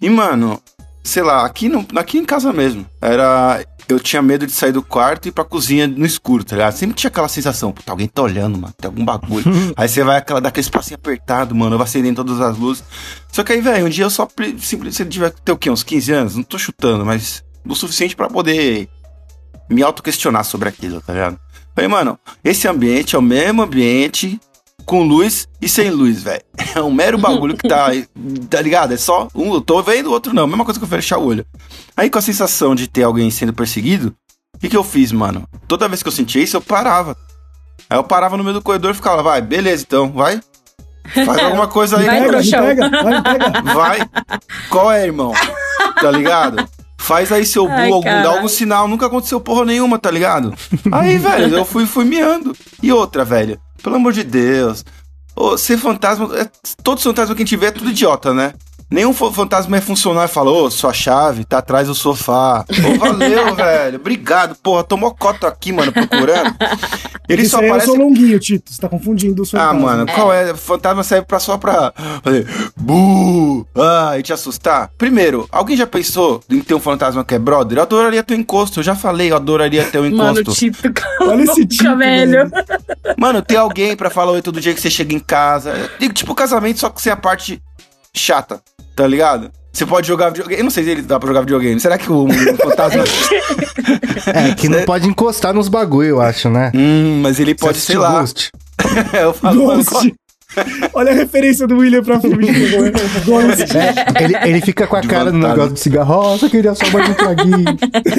E, 0.02 0.10
mano, 0.10 0.62
sei 1.08 1.24
lá, 1.24 1.46
aqui, 1.46 1.70
no, 1.70 1.86
aqui 1.96 2.18
em 2.18 2.26
casa 2.26 2.52
mesmo. 2.52 2.86
Era. 3.02 3.66
Eu 3.88 4.02
tinha 4.02 4.22
medo 4.22 4.46
de 4.46 4.52
sair 4.52 4.74
do 4.74 4.84
quarto 4.84 5.26
e 5.26 5.30
ir 5.30 5.32
pra 5.32 5.46
cozinha 5.46 5.88
no 5.88 6.06
escuro, 6.06 6.44
tá 6.44 6.58
ligado? 6.58 6.74
Sempre 6.74 6.98
tinha 6.98 7.08
aquela 7.08 7.30
sensação, 7.30 7.72
puta, 7.72 7.90
alguém 7.90 8.06
tá 8.06 8.22
olhando, 8.22 8.58
mano, 8.58 8.74
tem 8.78 8.90
algum 8.90 9.06
bagulho. 9.06 9.46
aí 9.78 9.88
você 9.88 10.04
vai 10.04 10.18
aquela, 10.18 10.42
daquele 10.42 10.66
espacinho 10.66 10.96
apertado, 10.96 11.56
mano, 11.56 11.76
eu 11.76 11.78
vou 11.78 11.86
acendendo 11.86 12.22
todas 12.22 12.42
as 12.42 12.58
luzes. 12.58 12.84
Só 13.32 13.46
que 13.46 13.54
aí, 13.54 13.62
velho, 13.62 13.86
um 13.86 13.90
dia 13.90 14.04
eu 14.04 14.10
só 14.10 14.28
simplesmente 14.60 14.94
você 14.94 15.06
tiver 15.06 15.32
que 15.32 15.42
ter 15.42 15.54
o 15.54 15.58
quê? 15.58 15.70
Uns 15.70 15.84
15 15.84 16.12
anos? 16.12 16.36
Não 16.36 16.44
tô 16.44 16.58
chutando, 16.58 17.06
mas 17.06 17.46
o 17.66 17.74
suficiente 17.74 18.14
pra 18.14 18.28
poder 18.28 18.90
me 19.70 19.82
auto-questionar 19.82 20.44
sobre 20.44 20.68
aquilo, 20.68 21.00
tá 21.00 21.14
ligado? 21.14 21.40
Falei, 21.74 21.88
mano, 21.88 22.20
esse 22.44 22.68
ambiente 22.68 23.16
é 23.16 23.20
o 23.20 23.22
mesmo 23.22 23.62
ambiente 23.62 24.38
com 24.88 25.04
luz 25.04 25.48
e 25.62 25.68
sem 25.70 25.92
luz, 25.92 26.24
velho. 26.24 26.42
É 26.76 26.82
um 26.82 26.92
mero 26.92 27.18
bagulho 27.18 27.58
que 27.58 27.68
tá, 27.68 27.88
tá 28.50 28.62
ligado? 28.62 28.94
É 28.94 28.98
só 28.98 29.28
um, 29.34 29.54
eu 29.54 29.62
tô 29.62 29.82
vendo, 29.82 30.08
o 30.08 30.12
outro 30.12 30.34
não. 30.34 30.46
Mesma 30.48 30.64
coisa 30.64 30.80
que 30.80 30.84
eu 30.84 30.90
fechar 30.90 31.18
o 31.18 31.26
olho. 31.26 31.46
Aí 31.96 32.10
com 32.10 32.20
a 32.20 32.22
sensação 32.22 32.76
de 32.76 32.88
ter 32.88 33.04
alguém 33.04 33.30
sendo 33.32 33.52
perseguido, 33.52 34.16
o 34.56 34.60
que, 34.60 34.70
que 34.70 34.78
eu 34.78 34.84
fiz, 34.84 35.12
mano? 35.12 35.48
Toda 35.68 35.88
vez 35.88 36.02
que 36.04 36.08
eu 36.08 36.12
sentia 36.14 36.42
isso, 36.44 36.56
eu 36.56 36.62
parava. 36.62 37.18
Aí 37.90 37.98
eu 37.98 38.04
parava 38.04 38.38
no 38.38 38.44
meio 38.44 38.56
do 38.56 38.62
corredor 38.62 38.92
e 38.92 38.96
ficava, 38.96 39.24
vai, 39.24 39.42
beleza 39.42 39.84
então, 39.88 40.12
vai. 40.12 40.40
Faz 41.14 41.40
alguma 41.40 41.68
coisa 41.68 41.98
aí, 41.98 42.06
Vai 42.06 42.20
Pega, 42.20 42.28
pro 42.30 42.38
me 42.38 42.44
chão. 42.44 42.66
pega, 42.66 42.90
vai, 42.90 43.22
pega. 43.24 43.62
Vai. 43.74 44.10
Qual 44.70 44.92
é, 44.92 45.06
irmão? 45.06 45.34
Tá 46.00 46.12
ligado? 46.12 46.68
Faz 46.98 47.32
aí 47.32 47.46
seu 47.46 47.68
Ai, 47.68 47.88
bull, 47.88 47.96
algum, 47.96 48.10
dá 48.10 48.30
algum 48.30 48.48
sinal. 48.48 48.88
Nunca 48.88 49.06
aconteceu 49.06 49.40
porra 49.40 49.64
nenhuma, 49.66 49.98
tá 49.98 50.12
ligado? 50.12 50.54
Aí, 50.92 51.18
velho, 51.18 51.56
eu 51.56 51.66
fui, 51.66 51.86
fui 51.86 52.04
miando. 52.04 52.56
E 52.82 52.92
outra, 52.92 53.24
velho, 53.24 53.60
pelo 53.82 53.96
amor 53.96 54.14
de 54.14 54.24
Deus. 54.24 54.84
Ô, 55.36 55.58
ser 55.58 55.78
fantasma. 55.78 56.30
É, 56.38 56.50
todos 56.84 57.06
os 57.06 57.10
fantasmas 57.10 57.36
que 57.36 57.44
a 57.44 57.46
gente 57.46 57.56
vê 57.56 57.68
é 57.68 57.72
tudo 57.72 57.92
idiota, 57.92 58.34
né? 58.34 58.54
Nenhum 58.90 59.12
fa- 59.14 59.32
fantasma 59.34 59.76
é 59.78 59.82
funcional 59.82 60.24
e 60.24 60.28
fala, 60.30 60.50
ô, 60.50 60.72
sua 60.72 60.94
chave 60.94 61.44
tá 61.44 61.58
atrás 61.58 61.88
do 61.90 61.94
sofá. 61.96 62.64
Ô, 62.70 62.98
valeu, 62.98 63.54
velho. 63.56 63.98
Obrigado, 64.00 64.56
porra. 64.56 64.84
Tomou 64.84 65.14
cota 65.14 65.48
aqui, 65.48 65.74
mano, 65.74 65.92
procurando. 65.92 66.56
Ele 67.28 67.42
Isso 67.42 67.52
só 67.52 67.58
aí 67.60 67.66
é 67.66 67.68
o 67.68 67.76
aparece 67.76 67.98
longuinho, 67.98 68.40
Tito. 68.40 68.72
Você 68.72 68.80
tá 68.82 68.88
confundindo 68.88 69.42
o 69.42 69.46
seu 69.46 69.60
ah, 69.60 69.74
mano, 69.74 70.06
qual 70.06 70.32
é? 70.32 70.54
Fantasma 70.56 71.04
serve 71.04 71.26
pra 71.26 71.40
só 71.40 71.58
pra 71.58 71.92
fazer 72.24 72.48
bu, 72.78 73.68
ah, 73.76 74.18
e 74.18 74.24
te 74.24 74.32
assustar. 74.32 74.90
Primeiro, 74.98 75.46
alguém 75.52 75.76
já 75.76 75.86
pensou 75.86 76.42
em 76.50 76.62
ter 76.62 76.74
um 76.74 76.80
fantasma 76.80 77.26
que 77.26 77.36
é 77.36 77.40
brother? 77.40 77.80
Eu 77.80 77.82
adoraria 77.84 78.24
ter 78.24 78.36
um 78.36 78.40
encosto, 78.40 78.80
eu 78.80 78.84
já 78.84 78.96
falei, 78.96 79.32
eu 79.32 79.36
adoraria 79.36 79.84
ter 79.84 80.00
um 80.00 80.10
Mano, 80.16 80.40
encosto. 80.40 80.54
Tito, 80.58 80.78
Olha 81.22 81.44
esse 81.44 81.66
Tito, 81.66 81.98
velho. 81.98 82.50
Mano, 83.18 83.42
ter 83.42 83.58
alguém 83.58 83.98
pra 83.98 84.10
falar 84.10 84.32
oi 84.32 84.42
todo 84.42 84.62
dia 84.62 84.74
que 84.74 84.80
você 84.80 84.90
chega 84.90 85.14
em 85.14 85.20
casa. 85.20 85.74
Digo, 86.00 86.14
tipo 86.14 86.34
casamento, 86.34 86.80
só 86.80 86.90
que 86.90 87.02
sem 87.02 87.12
a 87.12 87.18
parte 87.18 87.62
chata, 88.18 88.62
tá 88.96 89.06
ligado? 89.08 89.52
Você 89.78 89.86
pode 89.86 90.08
jogar 90.08 90.30
videogame. 90.30 90.60
Eu 90.60 90.64
não 90.64 90.72
sei 90.72 90.84
se 90.84 90.90
ele 90.90 91.04
dá 91.04 91.20
pra 91.20 91.28
jogar 91.28 91.42
videogame. 91.42 91.80
Será 91.80 92.00
que 92.00 92.12
o, 92.12 92.26
o 92.26 92.58
fantasma. 92.58 93.04
É, 94.28 94.54
que 94.54 94.68
não 94.68 94.84
pode 94.84 95.08
encostar 95.08 95.54
nos 95.54 95.70
bagulho, 95.70 96.10
eu 96.10 96.22
acho, 96.22 96.50
né? 96.50 96.72
hum, 96.76 97.22
mas 97.22 97.40
ele 97.40 97.56
pode, 97.56 97.78
sei 97.78 97.98
lá. 97.98 98.20
Ghost? 98.20 98.50
eu 99.18 99.34
falo, 99.34 99.68
mano, 99.68 99.84
Ghost. 99.86 100.14
Olha 100.94 101.12
a 101.12 101.16
referência 101.16 101.66
do 101.66 101.78
William 101.78 102.04
pra 102.04 102.20
filme 102.20 102.46
de 102.46 102.54
terror. 102.54 102.92
Ghost. 103.26 103.78
É, 103.78 104.24
ele, 104.24 104.36
ele 104.50 104.62
fica 104.62 104.86
com 104.88 104.96
a 104.98 105.02
De 105.02 105.08
cara 105.08 105.32
no 105.32 105.48
negócio 105.48 105.74
de 105.74 105.80
cigarro. 105.80 106.38
Só 106.38 106.50
queria 106.50 106.76
só 106.76 106.90
mais 106.92 107.10
um 107.10 107.14
traguinho. 107.14 107.66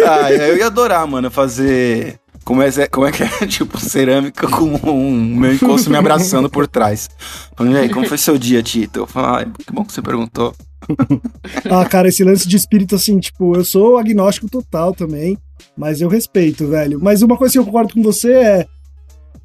Ah, 0.06 0.32
eu 0.32 0.56
ia 0.56 0.66
adorar, 0.66 1.06
mano, 1.06 1.30
fazer. 1.30 2.18
Como 2.48 2.62
é, 2.62 2.86
como 2.86 3.06
é 3.06 3.12
que 3.12 3.22
é? 3.22 3.28
Tipo, 3.46 3.78
cerâmica 3.78 4.48
com 4.48 4.64
um 4.90 5.36
meu 5.36 5.52
encosto 5.52 5.90
me 5.90 5.96
abraçando 5.98 6.48
por 6.48 6.66
trás. 6.66 7.10
Falando, 7.54 7.74
e 7.74 7.78
aí, 7.78 7.90
como 7.90 8.08
foi 8.08 8.16
seu 8.16 8.38
dia, 8.38 8.62
Tito? 8.62 9.00
Eu 9.00 9.06
falo, 9.06 9.26
ai, 9.36 9.52
que 9.66 9.70
bom 9.70 9.84
que 9.84 9.92
você 9.92 10.00
perguntou. 10.00 10.54
Ah, 11.70 11.84
cara, 11.84 12.08
esse 12.08 12.24
lance 12.24 12.48
de 12.48 12.56
espírito, 12.56 12.94
assim, 12.94 13.18
tipo, 13.18 13.54
eu 13.54 13.64
sou 13.64 13.98
agnóstico 13.98 14.48
total 14.48 14.94
também, 14.94 15.36
mas 15.76 16.00
eu 16.00 16.08
respeito, 16.08 16.66
velho. 16.68 16.98
Mas 17.02 17.20
uma 17.20 17.36
coisa 17.36 17.52
que 17.52 17.58
eu 17.58 17.64
concordo 17.64 17.92
com 17.92 18.02
você 18.02 18.32
é: 18.32 18.66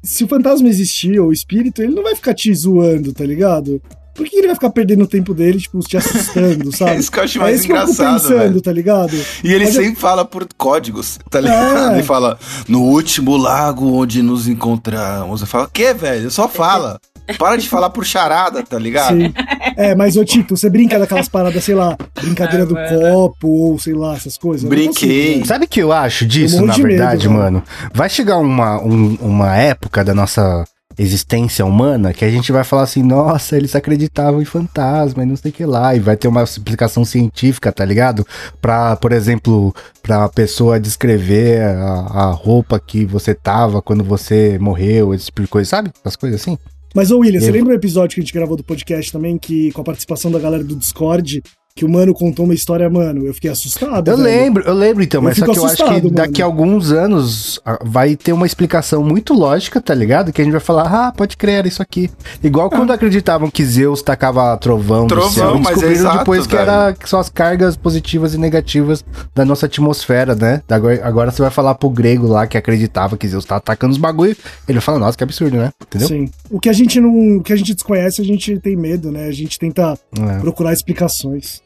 se 0.02 0.24
o 0.24 0.28
fantasma 0.28 0.68
existir, 0.68 1.20
ou 1.20 1.28
o 1.28 1.32
espírito, 1.32 1.82
ele 1.82 1.94
não 1.94 2.02
vai 2.02 2.14
ficar 2.14 2.32
te 2.32 2.54
zoando, 2.54 3.12
tá 3.12 3.24
ligado? 3.26 3.82
Por 4.14 4.26
que 4.26 4.36
ele 4.36 4.46
vai 4.46 4.54
ficar 4.54 4.70
perdendo 4.70 5.04
o 5.04 5.06
tempo 5.06 5.34
dele, 5.34 5.58
tipo, 5.58 5.80
te 5.80 5.96
assustando, 5.96 6.68
É 6.68 6.72
sabe? 6.76 7.00
isso 7.00 7.10
que 7.10 7.18
eu 7.18 7.24
acho 7.24 7.38
É 7.38 7.40
mais 7.42 7.56
isso 7.58 7.66
que 7.66 7.72
eu 7.72 7.76
fico 7.80 7.90
engraçado, 7.92 8.22
pensando, 8.22 8.38
velho. 8.38 8.60
tá 8.62 8.72
ligado? 8.72 9.16
E 9.42 9.52
ele 9.52 9.64
Mas 9.64 9.74
eu- 9.76 9.82
sempre 9.82 10.00
fala 10.00 10.24
por 10.24 10.46
códigos, 10.56 11.18
tá 11.30 11.40
ligado? 11.40 11.90
É. 11.90 11.94
Ele 11.94 12.02
fala, 12.04 12.38
no 12.68 12.80
último 12.82 13.36
lago 13.36 13.92
onde 14.00 14.22
nos 14.22 14.46
encontramos. 14.48 15.40
Eu 15.40 15.46
falo, 15.46 15.64
o 15.64 15.68
quê, 15.72 15.92
velho? 15.92 16.30
Só 16.30 16.48
fala. 16.48 16.98
Para 17.38 17.56
de 17.56 17.66
falar 17.70 17.88
por 17.88 18.04
charada, 18.04 18.62
tá 18.62 18.78
ligado? 18.78 19.16
Sim. 19.16 19.32
É, 19.78 19.94
mas, 19.94 20.14
ô 20.14 20.24
Tito, 20.26 20.54
você 20.58 20.68
brinca 20.68 20.98
daquelas 20.98 21.26
paradas, 21.26 21.64
sei 21.64 21.74
lá, 21.74 21.96
brincadeira 22.20 22.64
Ah, 22.64 22.66
do 22.66 22.74
mano. 22.74 23.00
copo, 23.00 23.48
ou 23.48 23.78
sei 23.78 23.94
lá, 23.94 24.14
essas 24.14 24.36
coisas? 24.36 24.62
Eu 24.64 24.68
Brinquei. 24.68 25.28
consigo. 25.28 25.46
Sabe 25.46 25.64
o 25.64 25.68
que 25.68 25.80
eu 25.80 25.90
acho 25.90 26.26
disso, 26.26 26.56
Eu 26.56 26.60
morro 26.60 26.68
na 26.68 26.74
de 26.74 26.82
medo, 26.82 26.96
verdade, 26.98 27.26
velho. 27.26 27.40
mano? 27.40 27.62
Vai 27.94 28.10
chegar 28.10 28.36
uma, 28.36 28.78
um- 28.82 29.16
uma 29.22 29.56
época 29.56 30.04
da 30.04 30.12
nossa 30.12 30.64
existência 30.98 31.64
humana 31.64 32.12
que 32.12 32.24
a 32.24 32.30
gente 32.30 32.52
vai 32.52 32.64
falar 32.64 32.82
assim, 32.82 33.02
nossa, 33.02 33.56
eles 33.56 33.74
acreditavam 33.74 34.40
em 34.40 34.44
fantasma 34.44 35.22
e 35.22 35.26
não 35.26 35.36
sei 35.36 35.50
o 35.50 35.54
que 35.54 35.64
lá, 35.64 35.94
e 35.94 36.00
vai 36.00 36.16
ter 36.16 36.28
uma 36.28 36.42
explicação 36.42 37.04
científica, 37.04 37.72
tá 37.72 37.84
ligado? 37.84 38.26
Pra, 38.60 38.96
por 38.96 39.12
exemplo, 39.12 39.74
pra 40.02 40.28
pessoa 40.28 40.80
descrever 40.80 41.62
a, 41.62 42.26
a 42.26 42.30
roupa 42.30 42.78
que 42.78 43.04
você 43.04 43.34
tava 43.34 43.82
quando 43.82 44.04
você 44.04 44.58
morreu, 44.58 45.14
esse 45.14 45.26
tipo 45.26 45.42
de 45.42 45.48
coisa, 45.48 45.68
sabe? 45.68 45.90
As 46.04 46.16
coisas 46.16 46.40
assim. 46.40 46.58
Mas, 46.94 47.10
ô 47.10 47.18
William, 47.18 47.40
você 47.40 47.50
lembra 47.50 47.72
o 47.72 47.76
episódio 47.76 48.14
que 48.14 48.20
a 48.20 48.24
gente 48.24 48.32
gravou 48.32 48.56
do 48.56 48.62
podcast 48.62 49.10
também, 49.10 49.36
que 49.36 49.72
com 49.72 49.80
a 49.80 49.84
participação 49.84 50.30
da 50.30 50.38
galera 50.38 50.62
do 50.62 50.76
Discord, 50.76 51.42
que 51.76 51.84
o 51.84 51.88
mano 51.88 52.14
contou 52.14 52.44
uma 52.44 52.54
história, 52.54 52.88
mano, 52.88 53.26
eu 53.26 53.34
fiquei 53.34 53.50
assustado. 53.50 54.08
Eu 54.08 54.16
velho. 54.16 54.28
lembro, 54.28 54.62
eu 54.64 54.72
lembro 54.74 55.02
então, 55.02 55.18
Eu 55.18 55.24
mas 55.24 55.36
só 55.36 55.44
que 55.44 55.58
eu 55.58 55.64
acho 55.64 55.74
que 55.76 55.82
assustado, 55.82 56.08
daqui 56.08 56.40
a 56.40 56.46
mano. 56.46 56.60
alguns 56.62 56.92
anos 56.92 57.60
ah, 57.64 57.80
vai 57.84 58.14
ter 58.14 58.32
uma 58.32 58.46
explicação 58.46 59.02
muito 59.02 59.34
lógica, 59.34 59.80
tá 59.80 59.92
ligado? 59.92 60.32
Que 60.32 60.40
a 60.40 60.44
gente 60.44 60.52
vai 60.52 60.60
falar, 60.60 60.84
ah, 61.08 61.10
pode 61.10 61.36
crer, 61.36 61.54
era 61.58 61.66
isso 61.68 61.82
aqui. 61.82 62.08
Igual 62.44 62.70
quando 62.70 62.92
acreditavam 62.92 63.50
que 63.50 63.64
Zeus 63.64 64.02
tacava 64.02 64.56
trovão, 64.56 65.08
do 65.08 65.16
Trovão, 65.16 65.30
céu, 65.32 65.56
e 65.56 65.58
mas 65.58 65.66
é 65.66 65.70
descobriram 65.72 66.00
exato, 66.00 66.18
depois 66.18 66.46
que 66.46 66.54
velho. 66.54 66.70
era 66.70 66.96
só 67.06 67.18
as 67.18 67.28
cargas 67.28 67.76
positivas 67.76 68.34
e 68.34 68.38
negativas 68.38 69.04
da 69.34 69.44
nossa 69.44 69.66
atmosfera, 69.66 70.36
né? 70.36 70.62
Agora, 70.68 71.00
agora 71.04 71.30
você 71.32 71.42
vai 71.42 71.50
falar 71.50 71.74
pro 71.74 71.90
grego 71.90 72.28
lá 72.28 72.46
que 72.46 72.56
acreditava 72.56 73.16
que 73.16 73.26
Zeus 73.26 73.44
tá 73.44 73.56
atacando 73.56 73.90
os 73.90 73.98
bagulho, 73.98 74.36
ele 74.68 74.78
vai 74.78 74.80
falar, 74.80 75.00
nossa, 75.00 75.18
que 75.18 75.24
absurdo, 75.24 75.56
né? 75.56 75.72
Entendeu? 75.82 76.06
Sim. 76.06 76.30
O 76.48 76.60
que 76.60 76.68
a 76.68 76.72
gente 76.72 77.00
não. 77.00 77.38
O 77.38 77.42
que 77.42 77.52
a 77.52 77.56
gente 77.56 77.74
desconhece, 77.74 78.22
a 78.22 78.24
gente 78.24 78.60
tem 78.60 78.76
medo, 78.76 79.10
né? 79.10 79.26
A 79.26 79.32
gente 79.32 79.58
tenta 79.58 79.98
É. 80.16 80.38
procurar 80.38 80.72
explicações. 80.72 81.63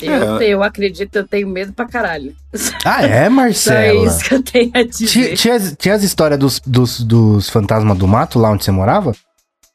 Eu, 0.00 0.38
É. 0.40 0.46
eu 0.48 0.62
acredito, 0.62 1.14
eu 1.16 1.26
tenho 1.26 1.46
medo 1.48 1.72
pra 1.72 1.86
caralho. 1.86 2.34
Ah, 2.84 3.02
é, 3.04 3.28
Só 3.54 3.72
é 3.74 3.94
isso 3.94 4.24
que 4.24 4.34
eu 4.34 4.42
tenho 4.42 4.70
a 4.74 4.84
Tinha, 4.84 4.88
dizer. 4.88 5.36
tinha, 5.36 5.54
as- 5.54 5.76
tinha 5.78 5.94
as 5.94 6.02
histórias 6.02 6.38
dos, 6.38 6.60
dos, 6.64 7.00
dos 7.00 7.48
fantasmas 7.50 7.96
do 7.98 8.08
mato 8.08 8.38
lá 8.38 8.50
onde 8.50 8.64
você 8.64 8.70
morava? 8.70 9.12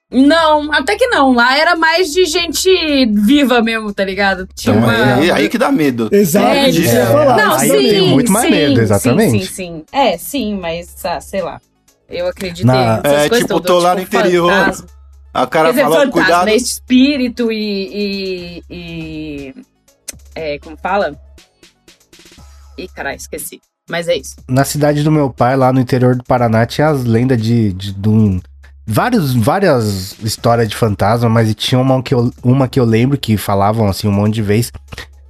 Não, 0.09 0.71
até 0.71 0.95
que 0.95 1.05
não. 1.07 1.33
Lá 1.33 1.57
era 1.57 1.75
mais 1.75 2.13
de 2.13 2.23
gente 2.25 2.69
viva 3.07 3.61
mesmo, 3.61 3.93
tá 3.93 4.05
ligado? 4.05 4.47
Tinha 4.55 4.73
Então, 4.75 4.87
uma... 4.87 5.15
aí, 5.15 5.29
aí 5.31 5.49
que 5.49 5.57
dá 5.57 5.69
medo. 5.71 6.07
Exato, 6.11 6.47
É, 6.55 7.05
falar. 7.07 7.35
Não, 7.37 7.53
aí 7.55 7.67
sim, 7.69 7.75
eu 7.75 7.89
tenho 7.89 8.07
muito 8.07 8.31
mais 8.31 8.45
sim, 8.45 8.51
medo, 8.51 8.81
exatamente. 8.81 9.31
Sim, 9.31 9.45
sim, 9.45 9.53
sim. 9.53 9.83
É, 9.91 10.17
sim, 10.17 10.57
mas, 10.57 10.95
ah, 11.05 11.19
sei 11.19 11.41
lá. 11.41 11.59
Eu 12.09 12.25
acreditei 12.27 12.63
Na- 12.65 13.01
É, 13.03 13.27
coisas 13.27 13.39
tipo, 13.39 13.47
todas, 13.59 13.67
tô 13.67 13.79
lá 13.79 13.95
no 13.95 14.01
interior. 14.01 14.49
fantasma. 14.49 14.87
A 15.33 15.45
cara 15.45 15.65
Quer 15.67 15.71
dizer, 15.71 15.83
fala, 15.83 15.95
fantasma, 15.95 16.11
cuidado. 16.23 16.49
Espírito 16.49 17.51
e, 17.51 18.63
e, 18.63 18.63
e- 18.69 19.53
é, 20.35 20.59
como 20.59 20.77
fala? 20.77 21.15
Ih, 22.77 22.87
caralho, 22.89 23.17
esqueci. 23.17 23.59
Mas 23.89 24.07
é 24.07 24.15
isso. 24.15 24.35
Na 24.47 24.63
cidade 24.65 25.01
do 25.03 25.11
meu 25.11 25.29
pai, 25.29 25.55
lá 25.55 25.71
no 25.71 25.79
interior 25.79 26.15
do 26.15 26.23
Paraná, 26.23 26.65
tinha 26.65 26.89
as 26.89 27.03
lendas 27.05 27.41
de, 27.41 27.71
de, 27.73 27.93
de 27.93 28.09
um- 28.09 28.39
vários, 28.85 29.33
várias 29.33 30.15
histórias 30.21 30.67
de 30.67 30.75
fantasma, 30.75 31.29
mas 31.29 31.53
tinha 31.55 31.79
uma 31.79 32.01
que, 32.03 32.13
eu, 32.13 32.31
uma 32.43 32.67
que 32.67 32.79
eu 32.79 32.85
lembro 32.85 33.17
que 33.17 33.37
falavam 33.37 33.87
assim 33.87 34.07
um 34.07 34.11
monte 34.11 34.35
de 34.35 34.41
vez. 34.41 34.71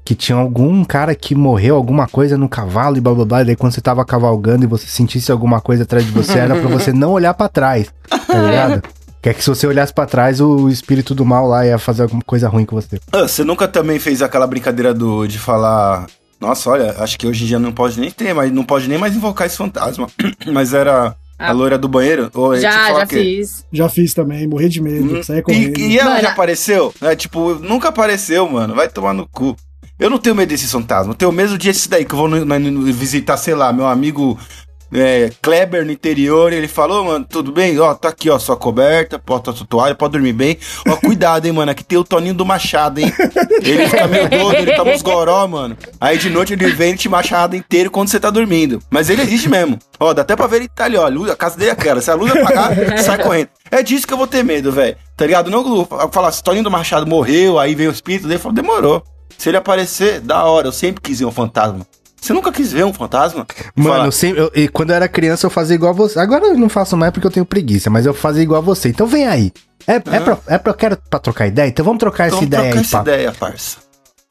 Que 0.04 0.16
tinha 0.16 0.38
algum 0.38 0.86
cara 0.86 1.13
que 1.13 1.36
morreu, 1.36 1.76
alguma 1.76 2.08
coisa 2.08 2.38
no 2.38 2.48
cavalo 2.48 2.96
e 2.98 3.02
blá 3.02 3.13
blá 3.13 3.26
blá. 3.26 3.42
E 3.42 3.46
daí 3.46 3.56
quando 3.58 3.74
você 3.74 3.82
tava 3.82 4.06
cavalgando 4.06 4.63
e 4.63 4.68
você 4.68 4.88
sentisse 4.88 5.32
alguma 5.32 5.60
coisa 5.62 5.84
atrás 5.84 6.06
de 6.06 6.12
você, 6.12 6.40
era 6.40 6.56
pra 6.56 6.70
você 6.70 6.92
não 6.94 7.12
olhar 7.12 7.34
pra 7.34 7.50
trás, 7.50 7.94
tá 8.10 8.42
ligado? 8.42 8.82
Que 9.28 9.32
é 9.32 9.34
que 9.34 9.44
se 9.44 9.50
você 9.50 9.68
olhasse 9.68 9.94
pra 9.94 10.06
trás, 10.06 10.40
o 10.40 10.70
espírito 10.70 11.13
do 11.13 11.26
mal 11.26 11.46
lá 11.46 11.66
ia 11.66 11.78
fazer 11.78 12.04
alguma 12.04 12.22
coisa 12.26 12.48
ruim 12.48 12.63
com 12.63 12.78
você. 12.78 12.98
Ah, 13.12 13.24
você 13.28 13.44
nunca 13.44 13.68
também 13.68 14.00
fez 14.00 14.22
aquela 14.22 14.48
brincadeira 14.48 14.94
do, 14.94 15.28
de 15.28 15.38
falar. 15.38 16.06
Nossa, 16.40 16.70
olha, 16.70 16.96
acho 17.00 17.20
que 17.20 17.28
hoje 17.28 17.44
em 17.44 17.48
dia 17.48 17.60
não 17.60 17.74
pode 17.74 18.00
nem 18.00 18.10
ter, 18.10 18.34
mas 18.34 18.50
não 18.54 18.63
pode 18.63 18.88
nem 18.88 18.98
mais 18.98 19.13
invocar 19.18 19.46
esse 19.46 19.58
fantasma. 19.58 20.08
mas 20.54 20.74
era 20.74 21.13
a 21.38 21.50
Ah. 21.50 21.52
loira 21.52 21.78
do 21.78 21.90
banheiro? 21.90 22.32
Ou 22.34 22.54
é, 22.54 22.60
tipo, 22.60 22.72
já, 22.72 22.88
falar 22.88 23.00
já 23.02 23.06
que- 23.08 23.16
fiz. 23.22 23.66
Já 23.70 23.90
fiz 23.90 24.13
também, 24.13 24.48
morri 24.48 24.70
de 24.70 24.82
medo, 24.82 25.18
Hum, 25.18 25.22
saia 25.24 25.42
correndo. 25.44 25.78
E, 25.78 25.88
e 25.96 26.00
ela 26.00 26.12
Mano, 26.12 26.22
já 26.22 26.30
apareceu? 26.32 26.94
É, 27.02 27.13
tipo, 27.13 27.56
nunca 27.56 27.90
apareceu, 27.90 28.48
mano. 28.50 28.76
Vai 28.76 28.88
tomar 28.88 29.13
no 29.13 29.28
cu. 29.28 29.58
Eu 30.00 30.10
não 30.10 30.20
tenho 30.20 30.36
medo 30.38 30.48
desses 30.48 30.72
fantasmas. 30.72 31.10
Eu 31.10 31.16
tenho 31.16 31.32
medo 31.34 31.58
desse 31.58 31.90
daí, 31.90 32.06
que 32.06 32.13
eu 32.13 32.18
vou 32.18 32.30
no- 32.30 32.46
no- 32.46 32.60
no- 32.60 32.94
visitar, 32.94 33.36
sei 33.36 33.56
lá, 33.56 33.74
meu 33.74 33.88
amigo 33.88 34.40
é, 34.93 35.32
Kleber 35.41 35.86
no 35.86 35.91
interior. 35.91 36.52
Ele 36.54 36.67
falou, 36.67 37.04
mano, 37.04 37.26
tudo 37.28 37.52
bem? 37.52 37.80
Ó, 37.80 37.93
tá 37.93 38.10
aqui, 38.10 38.30
ó, 38.30 38.39
sua 38.39 38.56
coberta, 38.56 39.21
bota 39.23 39.52
sua 39.52 39.65
toalha, 39.65 39.95
pode 39.95 40.13
dormir 40.13 40.34
bem. 40.34 40.58
Ó, 40.88 40.95
cuidado, 40.95 41.45
hein, 41.45 41.52
mano. 41.52 41.71
Aqui 41.71 41.84
tem 41.84 41.97
o 41.97 42.04
Toninho 42.04 42.34
do 42.34 42.45
Machado, 42.45 43.00
hein? 43.00 43.12
Ele 43.62 43.88
fica 43.88 44.08
meio 44.08 44.30
doido, 44.30 44.62
ele 44.62 44.76
toma 44.76 44.91
uns 44.91 45.02
goró, 45.02 45.47
mano. 45.47 45.78
Aí 46.00 46.17
de 46.17 46.30
noite 46.30 46.54
ele 46.54 46.71
vem 46.71 46.93
e 46.93 46.97
te 46.97 47.10
machado 47.10 47.56
inteiro 47.56 47.91
quando 47.91 48.10
você 48.10 48.19
tá 48.19 48.30
dormindo. 48.30 48.82
Mas 48.89 49.10
ele 49.10 49.21
existe 49.21 49.50
mesmo. 49.50 49.80
Ó, 50.00 50.13
dá 50.13 50.21
até 50.21 50.36
pra 50.36 50.47
ver 50.47 50.58
ele 50.58 50.67
tá 50.67 50.86
ali, 50.86 50.97
ó. 50.97 51.08
A, 51.08 51.36
casa 51.36 51.58
dele 51.58 51.71
é 51.71 51.73
aquela. 51.73 52.02
Se 52.02 52.12
a 52.12 52.15
luz 52.15 52.32
apagar, 52.32 52.76
sai 53.00 53.21
correndo. 53.21 53.50
É 53.71 53.84
disso 53.84 54.08
que 54.08 54.13
eu 54.13 54.17
vou 54.17 54.28
ter 54.28 54.43
medo, 54.43 54.71
velho. 54.71 54.95
Tá 55.15 55.26
ligado? 55.26 55.50
Não 55.50 55.86
falar, 56.12 56.32
se 56.32 56.43
Toninho 56.43 56.63
do 56.63 56.71
Machado 56.71 57.08
morreu, 57.08 57.60
aí 57.60 57.76
veio 57.76 57.89
o 57.89 57.93
espírito 57.93 58.28
dele, 58.28 58.39
falou, 58.39 58.56
demorou. 58.56 59.04
Se 59.38 59.50
ele 59.50 59.58
aparecer, 59.58 60.19
da 60.19 60.43
hora. 60.43 60.67
Eu 60.67 60.71
sempre 60.71 61.02
quis 61.02 61.19
ver 61.19 61.26
um 61.26 61.32
fantasma. 61.32 61.86
Você 62.19 62.34
nunca 62.34 62.51
quis 62.51 62.71
ver 62.73 62.84
um 62.86 62.93
fantasma? 62.93 63.45
Mano, 63.75 64.06
eu 64.06 64.12
sempre, 64.12 64.41
eu- 64.41 64.51
e 64.56 64.67
quando 64.67 64.89
eu 64.89 64.95
era 64.95 65.08
criança 65.08 65.45
eu 65.45 65.49
fazia 65.51 65.75
igual 65.75 65.91
a 65.91 65.95
você. 65.95 66.19
Agora 66.19 66.45
eu 66.47 66.58
não 66.58 66.67
faço 66.69 66.97
mais 66.97 67.12
porque 67.12 67.27
eu 67.27 67.32
tenho 67.32 67.45
preguiça, 67.45 67.89
mas 67.89 68.06
eu 68.06 68.13
fazia 68.13 68.43
igual 68.43 68.60
a 68.62 68.63
você. 68.65 68.89
Então 68.89 69.08
vem 69.08 69.27
aí. 69.27 69.51
É, 69.86 69.93
é, 69.95 69.99
pra, 69.99 70.38
é 70.47 70.58
pra, 70.58 70.71
eu 70.71 70.75
quero 70.75 70.97
pra 71.10 71.19
trocar 71.19 71.47
ideia? 71.47 71.67
Então 71.69 71.86
vamos 71.86 71.99
trocar 71.99 72.25
essa 72.25 72.36
vamos 72.36 72.47
ideia 72.47 72.63
trocar 72.63 72.77
aí, 72.80 72.84
essa 72.86 72.97
pá. 72.97 73.01
ideia, 73.03 73.32
parça. 73.39 73.77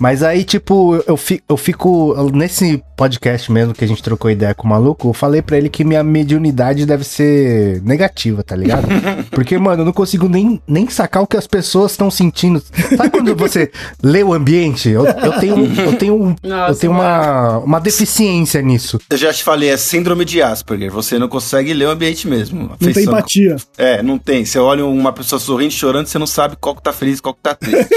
Mas 0.00 0.22
aí, 0.22 0.44
tipo, 0.44 1.02
eu 1.06 1.16
fico, 1.16 1.42
eu 1.48 1.56
fico. 1.56 2.30
Nesse 2.30 2.82
podcast 2.96 3.50
mesmo 3.50 3.72
que 3.72 3.82
a 3.82 3.88
gente 3.88 4.02
trocou 4.02 4.30
ideia 4.30 4.54
com 4.54 4.66
o 4.66 4.70
maluco, 4.70 5.08
eu 5.08 5.12
falei 5.14 5.40
pra 5.40 5.56
ele 5.56 5.70
que 5.70 5.84
minha 5.84 6.02
mediunidade 6.02 6.84
deve 6.84 7.02
ser 7.02 7.80
negativa, 7.82 8.42
tá 8.42 8.54
ligado? 8.54 8.86
Porque, 9.30 9.56
mano, 9.56 9.82
eu 9.82 9.86
não 9.86 9.92
consigo 9.94 10.28
nem, 10.28 10.60
nem 10.66 10.88
sacar 10.88 11.22
o 11.22 11.26
que 11.26 11.36
as 11.36 11.46
pessoas 11.46 11.92
estão 11.92 12.10
sentindo. 12.10 12.62
Sabe 12.94 13.10
quando 13.10 13.34
você 13.34 13.70
lê 14.02 14.22
o 14.22 14.34
ambiente? 14.34 14.90
Eu, 14.90 15.06
eu 15.06 15.32
tenho, 15.40 15.80
eu 15.80 15.96
tenho, 15.96 16.36
Nossa, 16.42 16.72
eu 16.72 16.76
tenho 16.76 16.92
uma, 16.92 17.58
uma 17.58 17.80
deficiência 17.80 18.60
nisso. 18.60 19.00
Eu 19.08 19.16
já 19.16 19.32
te 19.32 19.42
falei, 19.42 19.70
é 19.70 19.78
síndrome 19.78 20.26
de 20.26 20.42
Asperger. 20.42 20.90
Você 20.90 21.18
não 21.18 21.28
consegue 21.28 21.72
ler 21.72 21.86
o 21.86 21.90
ambiente 21.90 22.28
mesmo. 22.28 22.76
Não 22.78 22.92
tem 22.92 23.04
empatia. 23.04 23.56
É, 23.78 24.02
não 24.02 24.18
tem. 24.18 24.44
Você 24.44 24.58
olha 24.58 24.84
uma 24.84 25.12
pessoa 25.12 25.38
sorrindo, 25.38 25.72
chorando, 25.72 26.06
você 26.06 26.18
não 26.18 26.26
sabe 26.26 26.56
qual 26.60 26.74
que 26.74 26.82
tá 26.82 26.92
feliz 26.92 27.18
e 27.18 27.22
qual 27.22 27.34
que 27.34 27.40
tá 27.40 27.54
triste. 27.54 27.94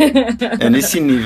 é 0.60 0.70
nesse 0.70 0.98
nível. 0.98 1.25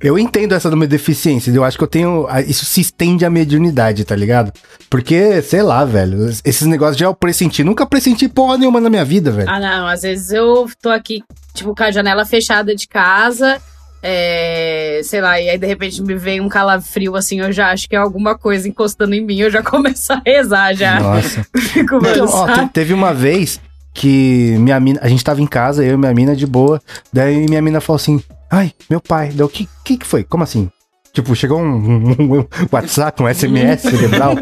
Eu 0.00 0.18
entendo 0.18 0.52
essa 0.52 0.68
da 0.68 0.74
minha 0.74 0.88
deficiência, 0.88 1.50
eu 1.52 1.62
acho 1.64 1.78
que 1.78 1.84
eu 1.84 1.88
tenho. 1.88 2.26
Isso 2.46 2.64
se 2.64 2.80
estende 2.80 3.24
à 3.24 3.30
mediunidade, 3.30 4.04
tá 4.04 4.16
ligado? 4.16 4.52
Porque, 4.90 5.40
sei 5.42 5.62
lá, 5.62 5.84
velho, 5.84 6.28
esses 6.44 6.66
negócios 6.66 6.96
de 6.96 7.04
eu 7.04 7.14
pressentir, 7.14 7.64
nunca 7.64 7.86
pressenti 7.86 8.28
porra 8.28 8.58
nenhuma 8.58 8.80
na 8.80 8.90
minha 8.90 9.04
vida, 9.04 9.30
velho. 9.30 9.48
Ah, 9.48 9.60
não. 9.60 9.86
Às 9.86 10.02
vezes 10.02 10.32
eu 10.32 10.68
tô 10.82 10.90
aqui, 10.90 11.22
tipo, 11.54 11.74
com 11.74 11.82
a 11.84 11.90
janela 11.92 12.24
fechada 12.24 12.74
de 12.74 12.88
casa. 12.88 13.60
é, 14.04 15.00
sei 15.04 15.20
lá, 15.20 15.40
e 15.40 15.48
aí 15.48 15.56
de 15.56 15.66
repente 15.66 16.02
me 16.02 16.16
vem 16.16 16.40
um 16.40 16.48
calafrio 16.48 17.14
assim, 17.14 17.38
eu 17.38 17.52
já 17.52 17.70
acho 17.70 17.88
que 17.88 17.94
é 17.94 17.98
alguma 17.98 18.36
coisa 18.36 18.68
encostando 18.68 19.14
em 19.14 19.24
mim, 19.24 19.38
eu 19.38 19.48
já 19.50 19.62
começo 19.64 20.12
a 20.12 20.20
rezar 20.26 20.74
já. 20.74 20.98
Nossa. 20.98 21.46
Então, 21.76 22.26
ó, 22.28 22.66
teve 22.66 22.92
uma 22.92 23.14
vez 23.14 23.60
que 23.94 24.56
minha 24.58 24.80
mina, 24.80 24.98
a 25.02 25.08
gente 25.08 25.22
tava 25.22 25.40
em 25.40 25.46
casa, 25.46 25.84
eu 25.84 25.94
e 25.94 25.96
minha 25.96 26.12
mina 26.12 26.34
de 26.34 26.46
boa, 26.46 26.82
daí 27.12 27.46
minha 27.48 27.62
mina 27.62 27.80
falou 27.80 27.96
assim: 27.96 28.20
"Ai, 28.52 28.70
meu 28.88 29.00
pai, 29.00 29.30
deu 29.30 29.46
o 29.46 29.48
que 29.48 29.68
que 29.84 29.96
que 29.96 30.06
foi? 30.06 30.22
Como 30.22 30.44
assim?" 30.44 30.70
Tipo, 31.14 31.34
chegou 31.36 31.60
um, 31.60 31.64
um- 31.76 32.38
um 32.40 32.46
WhatsApp, 32.72 33.22
um 33.22 33.28
SMS 33.28 33.82
cerebral. 33.82 34.34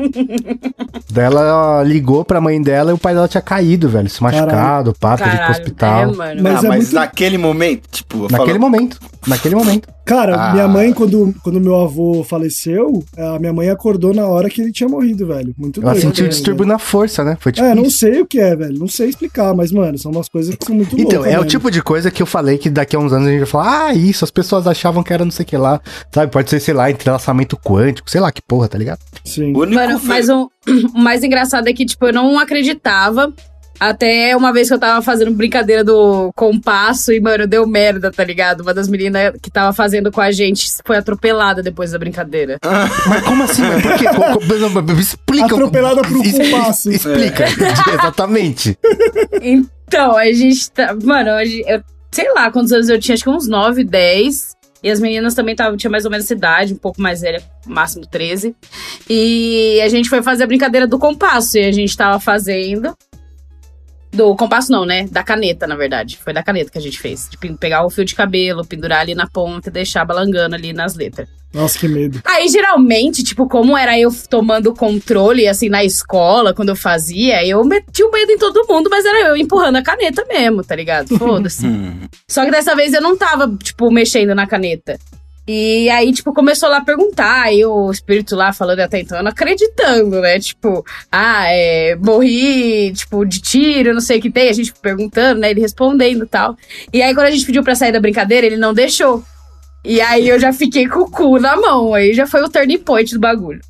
daí 1.11 1.25
ela 1.25 1.83
ligou 1.83 2.25
pra 2.25 2.41
mãe 2.41 2.63
dela 2.63 2.91
e 2.93 2.95
o 2.95 2.99
pai 2.99 3.13
dela 3.13 3.27
tinha 3.27 3.41
caído, 3.41 3.89
velho, 3.89 4.09
se 4.09 4.23
machucado, 4.23 4.95
pá, 4.99 5.17
teve 5.17 5.31
pro 5.31 5.39
Caralho, 5.39 5.51
hospital. 5.61 6.03
é, 6.03 6.17
mano. 6.17 6.43
Mas 6.43 6.55
ah, 6.55 6.67
é 6.67 6.69
mas 6.69 6.79
muito- 6.85 6.95
naquele 6.95 7.39
momento, 7.39 7.89
tipo, 7.91 8.25
eu 8.25 8.29
Naquele 8.31 8.59
momento, 8.59 8.99
naquele 9.27 9.55
momento. 9.57 9.89
Cara, 10.11 10.35
Ah. 10.35 10.53
minha 10.53 10.67
mãe, 10.67 10.93
quando, 10.93 11.33
quando 11.43 11.61
meu 11.61 11.81
avô 11.81 12.25
faleceu, 12.25 13.05
a 13.17 13.39
minha 13.39 13.53
mãe 13.53 13.69
acordou 13.71 14.13
na 14.13 14.27
hora 14.27 14.51
que 14.51 14.61
ele 14.61 14.73
tinha 14.73 14.89
morrido, 14.89 15.25
velho. 15.27 15.55
Muito 15.57 15.81
Ela 15.81 15.93
doido. 15.93 16.03
sentiu 16.03 16.25
né, 16.25 16.31
distúrbio 16.31 16.67
na 16.67 16.79
força, 16.81 17.23
né? 17.23 17.37
Foi 17.41 17.53
tipo 17.53 17.65
É, 17.65 17.75
não 17.77 17.85
isso. 17.85 17.99
sei 17.99 18.21
o 18.21 18.27
que 18.27 18.41
é, 18.41 18.57
velho. 18.57 18.77
Não 18.79 18.89
sei 18.89 19.09
explicar, 19.11 19.55
mas, 19.55 19.71
mano, 19.71 19.97
são 19.99 20.11
umas 20.11 20.29
coisas 20.29 20.55
que 20.57 20.65
são 20.67 20.75
muito 20.75 20.99
Então, 20.99 21.21
loucas. 21.21 21.33
é 21.33 21.39
o 21.39 21.45
tipo 21.45 21.71
de 21.71 21.81
coisa 21.81 22.11
que 22.11 22.21
eu 22.21 22.27
falei 22.27 22.59
que 22.59 22.69
daqui 22.69 22.97
a 22.97 22.99
uns 22.99 23.13
anos 23.13 23.29
a 23.29 23.31
gente 23.31 23.39
vai 23.41 23.47
falar, 23.47 23.87
ah, 23.87 23.95
isso, 23.95 24.25
as 24.25 24.31
pessoas 24.33 24.67
achavam 24.67 25.03
que 25.05 25.13
era 25.13 25.25
não 25.25 25.31
sei 25.31 25.45
o 25.45 25.47
que 25.47 25.57
lá, 25.57 25.81
sabe? 26.13 26.33
Pode 26.33 26.51
ser, 26.51 26.59
sei 26.59 26.75
lá, 26.75 26.91
entrelaçamento 26.91 27.57
quântico, 27.57 28.11
sei 28.11 28.21
lá 28.21 28.33
que 28.33 28.43
porra, 28.43 28.67
tá 28.69 28.77
ligado? 28.77 28.99
Sim. 29.25 29.53
o 29.55 29.61
único 29.61 29.75
Mano, 29.81 30.01
mas 30.05 30.29
o, 30.29 30.51
o 30.93 30.99
mais 30.99 31.23
engraçado 31.23 31.69
é 31.69 31.73
que, 31.73 31.87
tipo, 31.87 32.05
eu 32.07 32.13
não 32.13 32.37
acreditava. 32.39 33.33
Até 33.81 34.37
uma 34.37 34.53
vez 34.53 34.69
que 34.69 34.75
eu 34.75 34.79
tava 34.79 35.01
fazendo 35.01 35.31
brincadeira 35.33 35.83
do 35.83 36.31
compasso 36.37 37.13
e, 37.13 37.21
mano, 37.21 37.47
deu 37.47 37.67
merda, 37.67 38.11
tá 38.13 38.23
ligado? 38.23 38.61
Uma 38.61 38.75
das 38.75 38.87
meninas 38.89 39.33
que 39.43 39.51
tava 39.51 39.73
fazendo 39.73 40.13
com 40.13 40.21
a 40.21 40.31
gente 40.31 40.67
foi 40.87 40.99
atropelada 40.99 41.63
depois 41.63 41.91
da 41.93 41.99
brincadeira. 41.99 42.59
Mas 43.09 43.23
como 43.25 43.43
assim? 43.45 43.63
Mas 43.63 43.83
por 43.83 43.95
quê? 43.97 44.05
Explica. 45.01 45.47
Atropelada 45.47 46.03
pro 46.03 46.23
compasso. 46.23 46.91
Explica, 46.93 47.47
exatamente. 47.95 48.79
En- 49.41 49.67
Então, 49.89 50.17
a 50.17 50.27
gente 50.31 50.71
tá. 50.71 50.95
Mano, 51.03 51.31
a 51.31 51.45
gente- 51.45 51.69
eu, 51.69 51.83
sei 52.13 52.33
lá 52.33 52.51
quantos 52.51 52.71
anos 52.73 52.89
eu 52.89 53.01
tinha, 53.01 53.15
acho 53.15 53.25
que 53.25 53.31
uns 53.31 53.49
9, 53.49 53.83
10. 53.83 54.51
E 54.83 54.91
as 54.91 55.01
meninas 55.01 55.35
também 55.35 55.55
tavam, 55.57 55.77
tinha 55.77 55.91
mais 55.91 56.05
ou 56.05 56.11
menos 56.11 56.25
essa 56.27 56.33
idade, 56.35 56.73
um 56.75 56.77
pouco 56.77 57.03
mais 57.03 57.21
velha, 57.23 57.43
máximo 57.67 58.07
13. 58.07 58.55
E 59.09 59.81
a 59.85 59.89
gente 59.89 60.09
foi 60.09 60.23
fazer 60.23 60.45
a 60.45 60.47
brincadeira 60.47 60.87
do 60.87 60.99
compasso. 60.99 61.59
E 61.59 61.65
a 61.65 61.73
gente 61.73 61.97
tava 61.97 62.21
fazendo. 62.21 62.95
Do 64.13 64.35
compasso, 64.35 64.73
não, 64.73 64.85
né? 64.85 65.07
Da 65.11 65.23
caneta, 65.23 65.67
na 65.67 65.77
verdade. 65.77 66.19
Foi 66.23 66.33
da 66.33 66.43
caneta 66.43 66.71
que 66.71 66.79
a 66.79 66.81
gente 66.81 66.99
fez. 66.99 67.29
De 67.29 67.37
pegar 67.57 67.85
o 67.85 67.91
fio 67.91 68.05
de 68.05 68.15
cabelo, 68.15 68.65
pendurar 68.65 69.01
ali 69.01 69.15
na 69.15 69.27
ponta 69.27 69.69
e 69.69 69.73
deixar 69.73 70.05
balangando 70.05 70.55
ali 70.55 70.73
nas 70.73 70.95
letras. 70.95 71.29
Nossa, 71.53 71.79
que 71.79 71.89
medo. 71.89 72.21
Aí, 72.25 72.49
geralmente, 72.49 73.25
tipo, 73.25 73.49
como 73.49 73.77
era 73.77 73.99
eu 73.99 74.11
tomando 74.29 74.73
controle, 74.73 75.49
assim, 75.49 75.69
na 75.69 75.85
escola, 75.85 76.55
quando 76.55 76.69
eu 76.69 76.77
fazia, 76.77 77.45
eu 77.45 77.65
meti 77.65 78.05
o 78.05 78.11
medo 78.11 78.31
em 78.31 78.39
todo 78.39 78.67
mundo, 78.69 78.89
mas 78.89 79.05
era 79.05 79.29
eu 79.29 79.37
empurrando 79.37 79.77
a 79.77 79.83
caneta 79.83 80.25
mesmo, 80.29 80.63
tá 80.63 80.77
ligado? 80.77 81.17
Foda-se. 81.19 81.67
Hum. 81.71 82.09
Só 82.29 82.45
que 82.45 82.51
dessa 82.51 82.75
vez 82.75 82.93
eu 82.93 83.01
não 83.01 83.17
tava, 83.17 83.57
tipo, 83.63 83.91
mexendo 83.91 84.35
na 84.35 84.47
caneta. 84.47 84.99
E 85.49 85.89
aí, 85.91 86.13
tipo, 86.13 86.33
começou 86.33 86.69
lá 86.69 86.77
a 86.77 86.85
perguntar, 86.85 87.43
aí 87.43 87.65
o 87.65 87.91
espírito 87.91 88.37
lá 88.37 88.53
falando 88.53 88.81
até 88.81 89.01
então, 89.01 89.19
eu 89.19 89.25
não 89.25 89.31
acreditando, 89.31 90.21
né? 90.21 90.39
Tipo, 90.39 90.85
ah, 91.11 91.47
é, 91.49 91.97
morri, 91.97 92.93
tipo, 92.93 93.25
de 93.25 93.41
tiro, 93.41 93.95
não 93.95 94.01
sei 94.01 94.19
o 94.19 94.23
que 94.23 94.31
tem, 94.31 94.49
a 94.49 94.53
gente 94.53 94.73
perguntando, 94.81 95.41
né? 95.41 95.51
Ele 95.51 95.61
respondendo 95.61 96.25
e 96.25 96.29
tal. 96.29 96.57
E 96.93 97.03
aí, 97.03 97.15
quando 97.15 97.27
a 97.27 97.31
gente 97.31 97.47
pediu 97.47 97.65
pra 97.65 97.75
sair 97.75 97.91
da 97.91 98.01
brincadeira, 98.01 98.47
ele 98.47 98.57
não 98.57 98.73
deixou. 98.73 99.25
E 99.85 100.01
aí 100.01 100.29
eu 100.29 100.39
já 100.39 100.53
fiquei 100.53 100.87
com 100.87 101.01
o 101.01 101.11
cu 101.11 101.39
na 101.39 101.57
mão, 101.57 101.95
aí 101.95 102.13
já 102.13 102.27
foi 102.27 102.43
o 102.43 102.49
turning 102.49 102.79
point 102.79 103.13
do 103.13 103.21
bagulho. 103.21 103.61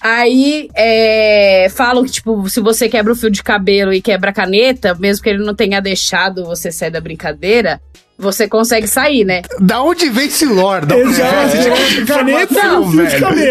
Aí, 0.00 0.68
é, 0.74 1.68
falam 1.70 2.04
que, 2.04 2.10
tipo, 2.10 2.48
se 2.50 2.60
você 2.60 2.88
quebra 2.88 3.12
o 3.12 3.16
fio 3.16 3.30
de 3.30 3.42
cabelo 3.42 3.92
e 3.92 4.02
quebra 4.02 4.30
a 4.30 4.34
caneta, 4.34 4.96
mesmo 4.96 5.22
que 5.22 5.30
ele 5.30 5.44
não 5.44 5.54
tenha 5.54 5.80
deixado 5.80 6.44
você 6.44 6.72
sair 6.72 6.90
da 6.90 7.00
brincadeira, 7.00 7.80
você 8.22 8.48
consegue 8.48 8.86
sair, 8.86 9.24
né? 9.24 9.42
Da 9.60 9.82
onde 9.82 10.08
vem 10.08 10.26
esse 10.26 10.46
lore? 10.46 10.86
Da 10.86 10.96
onde 10.96 11.12
vem 11.12 11.24
essa 11.26 12.04
Caneta 12.06 12.54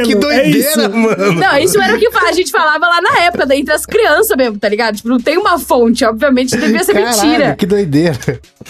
Que 0.05 0.13
é 0.13 0.15
doideira, 0.15 0.57
isso. 0.57 0.89
mano. 0.89 1.33
Não, 1.33 1.57
isso 1.57 1.79
era 1.81 1.95
o 1.95 1.99
que 1.99 2.07
a 2.07 2.31
gente 2.31 2.51
falava 2.51 2.87
lá 2.87 3.01
na 3.01 3.23
época, 3.25 3.45
daí 3.45 3.59
entre 3.59 3.73
as 3.73 3.85
crianças 3.85 4.35
mesmo, 4.37 4.57
tá 4.57 4.69
ligado? 4.69 4.95
Tipo, 4.95 5.09
não 5.09 5.19
tem 5.19 5.37
uma 5.37 5.59
fonte, 5.59 6.05
obviamente 6.05 6.55
devia 6.57 6.83
ser 6.83 6.93
Caralho, 6.93 7.21
mentira. 7.21 7.55
que 7.55 7.65
doideira. 7.65 8.17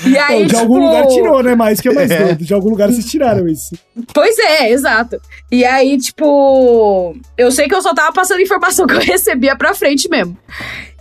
E 0.05 0.17
aí, 0.17 0.39
Bom, 0.39 0.41
de 0.41 0.47
tipo, 0.47 0.59
algum 0.59 0.79
lugar 0.79 1.07
tirou, 1.07 1.43
né? 1.43 1.55
Mais 1.55 1.79
que 1.79 1.89
é 1.89 1.93
mais 1.93 2.09
É. 2.11 2.23
doido. 2.23 2.43
De 2.45 2.53
algum 2.53 2.69
lugar 2.69 2.89
vocês 2.89 3.05
tiraram 3.05 3.47
isso. 3.47 3.75
Pois 4.13 4.37
é, 4.39 4.71
exato. 4.71 5.19
E 5.51 5.63
aí, 5.63 5.97
tipo, 5.97 7.15
eu 7.37 7.51
sei 7.51 7.67
que 7.67 7.75
eu 7.75 7.81
só 7.81 7.93
tava 7.93 8.11
passando 8.11 8.41
informação 8.41 8.85
que 8.87 8.93
eu 8.95 8.99
recebia 8.99 9.55
pra 9.55 9.73
frente 9.73 10.09
mesmo. 10.09 10.35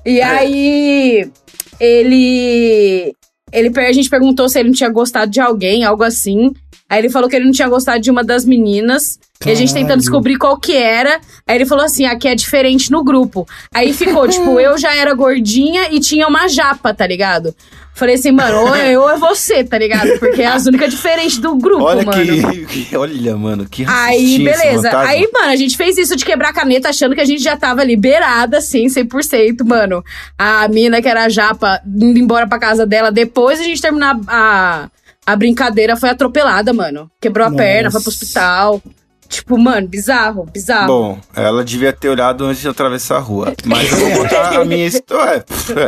E 0.05 0.21
aí, 0.21 1.31
ele. 1.79 3.15
Ele 3.53 3.71
a 3.79 3.93
gente 3.93 4.09
perguntou 4.09 4.49
se 4.49 4.59
ele 4.59 4.69
não 4.69 4.77
tinha 4.77 4.91
gostado 4.91 5.31
de 5.31 5.41
alguém, 5.41 5.85
algo 5.85 6.03
assim. 6.03 6.53
Aí 6.89 6.99
ele 6.99 7.09
falou 7.09 7.29
que 7.29 7.37
ele 7.37 7.45
não 7.45 7.53
tinha 7.53 7.69
gostado 7.69 8.01
de 8.01 8.11
uma 8.11 8.25
das 8.25 8.45
meninas. 8.45 9.19
E 9.47 9.51
a 9.51 9.55
gente 9.55 9.69
Caralho. 9.69 9.87
tentando 9.87 10.01
descobrir 10.01 10.37
qual 10.37 10.59
que 10.59 10.77
era. 10.77 11.21
Aí 11.47 11.57
ele 11.57 11.65
falou 11.65 11.85
assim: 11.85 12.05
aqui 12.05 12.29
é 12.29 12.35
diferente 12.35 12.91
no 12.91 13.05
grupo. 13.05 13.47
Aí 13.73 13.93
ficou, 13.93 14.27
tipo, 14.29 14.59
eu 14.59 14.77
já 14.77 14.95
era 14.95 15.15
gordinha 15.15 15.89
e 15.93 16.01
tinha 16.01 16.27
uma 16.27 16.49
japa, 16.49 16.93
tá 16.93 17.07
ligado? 17.07 17.55
Falei 17.95 18.15
assim, 18.15 18.31
mano, 18.31 18.61
ou 18.61 18.75
é 18.75 18.93
eu 18.93 19.03
ou 19.03 19.11
é 19.11 19.19
você, 19.19 19.63
tá 19.63 19.77
ligado? 19.77 20.19
Porque 20.19 20.41
é 20.41 20.47
as 20.47 20.65
únicas 20.65 20.91
diferentes 20.91 21.37
do 21.39 21.55
grupo, 21.57 21.85
Olha 21.85 22.03
mano. 22.05 22.23
que, 22.67 22.85
que- 22.87 22.97
Olha, 22.97 23.37
mano, 23.37 23.67
que 23.69 23.85
Aí, 23.87 24.39
beleza. 24.39 24.85
fantasma. 24.91 25.09
Aí, 25.11 25.29
mano, 25.33 25.49
a 25.51 25.57
gente 25.57 25.77
fez 25.77 25.99
isso 25.99 26.17
de 26.17 26.25
quebrar 26.25 26.49
a 26.49 26.53
caneta 26.53 26.89
achando 26.89 27.15
que 27.15 27.21
a 27.21 27.25
gente 27.27 27.43
já 27.43 27.57
tava 27.57 27.85
liberada, 27.85 28.59
assim, 28.59 28.87
100%, 28.87 29.65
mano. 29.67 30.03
A 30.39 30.67
mina 30.69 31.03
que 31.03 31.09
era 31.09 31.25
a 31.25 31.29
japa 31.29 31.81
indo 31.87 32.19
embora 32.19 32.47
pra 32.47 32.59
casa 32.59 32.87
dela. 32.87 33.11
Depois 33.13 33.61
a 33.61 33.65
gente 33.65 33.83
terminar 33.83 34.19
a, 34.29 34.89
a 35.27 35.37
brincadeira, 35.37 35.95
foi 35.97 36.09
atropelada, 36.09 36.73
mano. 36.73 37.11
Quebrou 37.21 37.47
a 37.47 37.51
Nossa. 37.51 37.63
perna, 37.63 37.91
foi 37.91 38.01
pro 38.01 38.09
hospital. 38.11 38.83
Tipo, 39.31 39.57
mano, 39.57 39.87
bizarro, 39.87 40.45
bizarro. 40.53 40.89
Bom, 40.89 41.19
ela 41.37 41.65
devia 41.65 41.93
ter 41.93 42.09
olhado 42.09 42.45
antes 42.45 42.61
de 42.61 42.69
atravessar 42.69 43.17
a 43.17 43.21
rua. 43.21 43.55
Mas 43.65 43.91
eu 43.93 43.99
vou 43.99 44.11
contar 44.25 44.61
a 44.61 44.65
minha 44.65 44.87
história. 44.89 45.45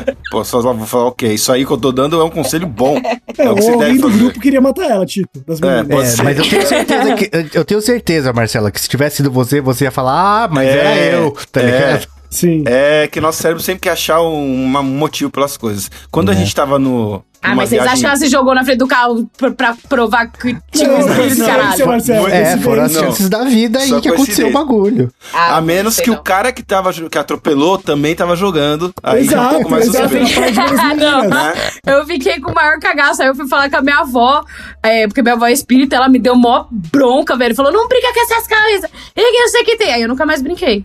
É, 0.07 0.15
Pô, 0.31 0.45
só 0.45 0.61
vou 0.63 0.87
falar, 0.87 1.07
ok, 1.07 1.35
isso 1.35 1.51
aí 1.51 1.67
que 1.67 1.73
eu 1.73 1.77
tô 1.77 1.91
dando 1.91 2.21
é 2.21 2.25
um 2.25 2.31
conselho 2.31 2.69
bom. 2.69 2.97
É, 3.37 3.43
É 3.43 3.51
o 3.51 3.57
que 3.57 3.63
você 3.63 3.71
alguém 3.73 3.89
deve 3.89 3.99
do 3.99 4.09
fazer. 4.09 4.19
grupo 4.23 4.41
queria 4.41 4.61
matar 4.61 4.89
ela, 4.89 5.05
tipo, 5.05 5.29
das 5.45 5.61
É, 5.61 5.83
meninas. 5.83 6.19
É, 6.21 6.23
mas 6.23 6.39
eu 6.39 6.49
tenho 6.49 6.67
certeza 6.67 7.15
que. 7.17 7.31
Eu 7.53 7.65
tenho 7.65 7.81
certeza, 7.83 8.33
Marcela, 8.33 8.71
que 8.71 8.81
se 8.81 8.89
tivesse 8.89 9.17
sido 9.17 9.31
você, 9.33 9.61
você 9.61 9.85
ia 9.87 9.91
falar, 9.91 10.45
ah, 10.45 10.49
mas 10.49 10.69
É, 10.69 10.79
era 11.09 11.17
eu, 11.17 11.37
tá 11.51 11.61
é. 11.61 11.65
ligado? 11.67 12.09
Sim. 12.33 12.65
É 12.67 13.07
que 13.09 13.21
nosso 13.21 13.43
cérebro 13.43 13.63
sempre 13.63 13.83
quer 13.83 13.91
achar 13.91 14.23
um, 14.23 14.65
um 14.65 14.83
motivo 14.83 15.31
pelas 15.31 15.57
coisas. 15.59 15.91
Quando 16.11 16.31
a 16.31 16.33
É. 16.33 16.37
gente 16.37 16.55
tava 16.55 16.79
no. 16.79 17.23
ah, 17.43 17.55
mas 17.55 17.69
vocês 17.69 17.83
viagem- 17.83 17.89
acham 17.93 18.01
que 18.01 18.07
ela 18.07 18.17
se 18.17 18.29
jogou 18.29 18.55
na 18.55 18.65
frente 18.65 18.79
do 18.79 18.87
carro 18.87 19.29
pra, 19.37 19.51
pra 19.51 19.77
provar 19.87 20.29
que 20.33 20.57
tinha 20.73 20.89
um 20.91 20.99
Não, 20.99 21.09
espírito, 21.11 21.39
não, 21.41 21.47
caralho? 21.47 21.87
Marcelo, 21.87 22.29
É, 22.29 22.57
foram 22.57 22.83
as 22.85 22.95
Não. 22.95 23.03
chances 23.03 23.29
da 23.29 23.45
vida 23.45 23.81
aí 23.81 24.01
que 24.01 24.09
aconteceu 24.09 24.49
o 24.49 24.53
bagulho. 24.53 25.13
Ah, 25.35 25.57
A 25.57 25.61
menos 25.61 26.01
que 26.01 26.09
não. 26.09 26.17
o 26.17 26.23
cara 26.23 26.51
que, 26.53 26.63
tava, 26.63 26.91
que 26.93 27.19
atropelou 27.19 27.77
também 27.77 28.15
tava 28.15 28.35
jogando. 28.35 28.95
Aí 29.03 29.19
é 29.19 29.21
um 29.21 29.25
Exato, 29.25 29.55
pouco 29.57 29.71
mais 29.71 29.87
exato. 29.89 30.09
das 30.15 30.79
Ah, 30.79 30.95
não. 30.97 31.29
Né? 31.29 31.55
Eu 31.87 32.07
fiquei 32.07 32.41
com 32.41 32.51
o 32.51 32.55
maior 32.55 32.79
cagaço. 32.79 33.21
Aí 33.21 33.29
eu 33.29 33.35
fui 33.35 33.47
falar 33.47 33.69
com 33.69 33.77
a 33.77 33.83
minha 33.83 33.99
avó, 33.99 34.43
é, 34.83 35.07
porque 35.07 35.21
minha 35.21 35.35
avó 35.35 35.45
é 35.47 35.53
espírita, 35.53 35.97
ela 35.97 36.09
me 36.09 36.19
deu 36.19 36.35
mó 36.35 36.65
bronca, 36.71 37.37
velho. 37.37 37.55
Falou, 37.55 37.71
não 37.71 37.87
brinca 37.89 38.09
com 38.15 38.21
essas 38.23 38.49
coisas. 38.49 38.91
E 39.15 39.21
que 39.33 39.37
eu 39.43 39.49
sei 39.49 39.65
que 39.65 39.77
tem. 39.77 39.93
Aí 39.93 40.01
eu 40.01 40.09
nunca 40.09 40.25
mais 40.25 40.41
brinquei. 40.41 40.83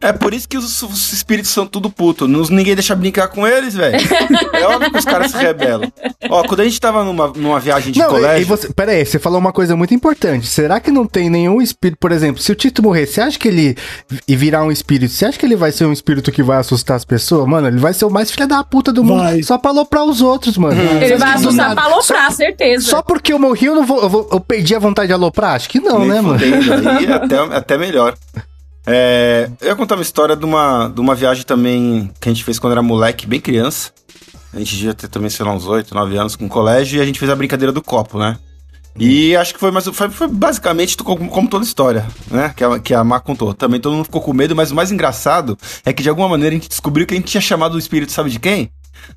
É 0.00 0.12
por 0.12 0.32
isso 0.32 0.48
que 0.48 0.56
os, 0.56 0.82
os 0.82 1.12
espíritos 1.12 1.50
são 1.50 1.66
tudo 1.66 1.90
puto. 1.90 2.28
Nos- 2.28 2.50
ninguém 2.50 2.74
deixa 2.74 2.94
brincar 2.94 3.28
com 3.28 3.46
eles, 3.46 3.74
velho. 3.74 3.96
É 4.52 4.64
óbvio 4.66 4.90
que 4.92 4.98
os 4.98 5.04
caras 5.04 5.30
se 5.32 5.36
rebelam. 5.36 5.92
Ó, 6.30 6.42
quando 6.44 6.60
a 6.60 6.64
gente 6.64 6.80
tava 6.80 7.02
numa, 7.04 7.28
numa 7.28 7.58
viagem 7.58 7.92
de 7.92 7.98
não, 7.98 8.06
e- 8.06 8.10
colégio. 8.10 8.42
e 8.42 8.44
você, 8.44 8.72
pera 8.72 8.92
aí, 8.92 9.04
você 9.04 9.18
falou 9.18 9.38
uma 9.40 9.52
coisa 9.52 9.74
muito 9.76 9.92
importante. 9.94 10.46
Será 10.46 10.78
que 10.80 10.90
não 10.90 11.04
tem 11.06 11.28
nenhum 11.28 11.60
espírito, 11.60 11.98
por 11.98 12.12
exemplo, 12.12 12.40
se 12.40 12.50
o 12.52 12.54
Tito 12.54 12.82
morrer, 12.82 13.06
você 13.06 13.20
acha 13.20 13.38
que 13.38 13.48
ele 13.48 13.76
e 14.28 14.36
virar 14.36 14.62
um 14.64 14.70
espírito, 14.70 15.12
você 15.12 15.26
acha 15.26 15.38
que 15.38 15.44
ele 15.46 15.56
vai 15.56 15.72
ser 15.72 15.84
um 15.84 15.92
espírito 15.92 16.30
que 16.30 16.42
vai 16.42 16.58
assustar 16.58 16.96
as 16.96 17.04
pessoas? 17.04 17.46
Mano, 17.48 17.66
ele 17.66 17.78
vai 17.78 17.92
ser 17.92 18.04
o 18.04 18.10
mais 18.10 18.30
filha 18.30 18.46
da 18.46 18.62
puta 18.62 18.92
do 18.92 19.02
mundo, 19.02 19.22
Vai. 19.22 19.42
só 19.42 19.58
pra 19.58 19.70
aloprar 19.72 20.04
os 20.04 20.20
outros, 20.20 20.56
mano. 20.56 20.76
Você 20.80 21.04
Ele 21.04 21.16
vai 21.16 21.34
assustar 21.34 21.74
pra 21.74 21.84
aloprar, 21.84 22.30
certeza. 22.32 22.88
Só 22.88 23.02
porque 23.02 23.32
eu 23.32 23.38
morri, 23.38 23.66
eu 23.66 23.74
não 23.74 23.84
vou, 23.84 24.00
eu, 24.02 24.08
vou- 24.08 24.28
eu 24.32 24.40
perdi 24.40 24.74
a 24.74 24.78
vontade 24.78 25.08
de 25.08 25.12
aloprar? 25.14 25.54
Acho 25.56 25.68
que 25.68 25.80
não, 25.80 26.00
nem 26.00 26.08
né, 26.08 26.20
mano? 26.20 26.40
Aí 26.42 27.06
até, 27.12 27.36
até 27.56 27.78
melhor. 27.78 28.14
É, 28.86 29.48
eu 29.60 29.68
ia 29.68 29.76
contar 29.76 29.94
uma 29.94 30.02
história 30.02 30.34
de 30.34 30.44
uma, 30.44 30.88
de 30.88 31.00
uma 31.00 31.14
viagem 31.14 31.44
também 31.44 32.10
que 32.20 32.28
a 32.28 32.32
gente 32.32 32.44
fez 32.44 32.58
quando 32.58 32.72
era 32.72 32.82
moleque, 32.82 33.26
bem 33.26 33.40
criança. 33.40 33.92
A 34.52 34.58
gente 34.58 34.76
devia 34.76 34.94
ter 34.94 35.08
também, 35.08 35.30
sei 35.30 35.46
lá, 35.46 35.52
uns 35.52 35.66
8, 35.66 35.94
9 35.94 36.16
anos 36.16 36.36
com 36.36 36.46
o 36.46 36.48
colégio 36.48 36.98
e 36.98 37.00
a 37.00 37.04
gente 37.04 37.18
fez 37.18 37.30
a 37.30 37.36
brincadeira 37.36 37.72
do 37.72 37.80
copo, 37.80 38.18
né? 38.18 38.38
E 38.98 39.34
acho 39.36 39.54
que 39.54 39.60
foi, 39.60 39.70
mais, 39.70 39.86
foi, 39.86 40.10
foi 40.10 40.28
basicamente 40.28 40.96
como, 40.98 41.28
como 41.30 41.48
toda 41.48 41.64
história, 41.64 42.06
né? 42.30 42.52
Que 42.54 42.62
a, 42.62 42.78
que 42.78 42.92
a 42.92 43.02
Má 43.02 43.20
contou. 43.20 43.54
Também 43.54 43.80
todo 43.80 43.94
mundo 43.94 44.04
ficou 44.04 44.20
com 44.20 44.34
medo, 44.34 44.54
mas 44.54 44.70
o 44.70 44.74
mais 44.74 44.92
engraçado 44.92 45.56
é 45.84 45.92
que 45.92 46.02
de 46.02 46.10
alguma 46.10 46.28
maneira 46.28 46.54
a 46.54 46.58
gente 46.58 46.68
descobriu 46.68 47.06
que 47.06 47.14
a 47.14 47.16
gente 47.16 47.28
tinha 47.28 47.40
chamado 47.40 47.74
o 47.74 47.78
espírito, 47.78 48.12
sabe 48.12 48.28
de 48.28 48.38
quem? 48.38 48.70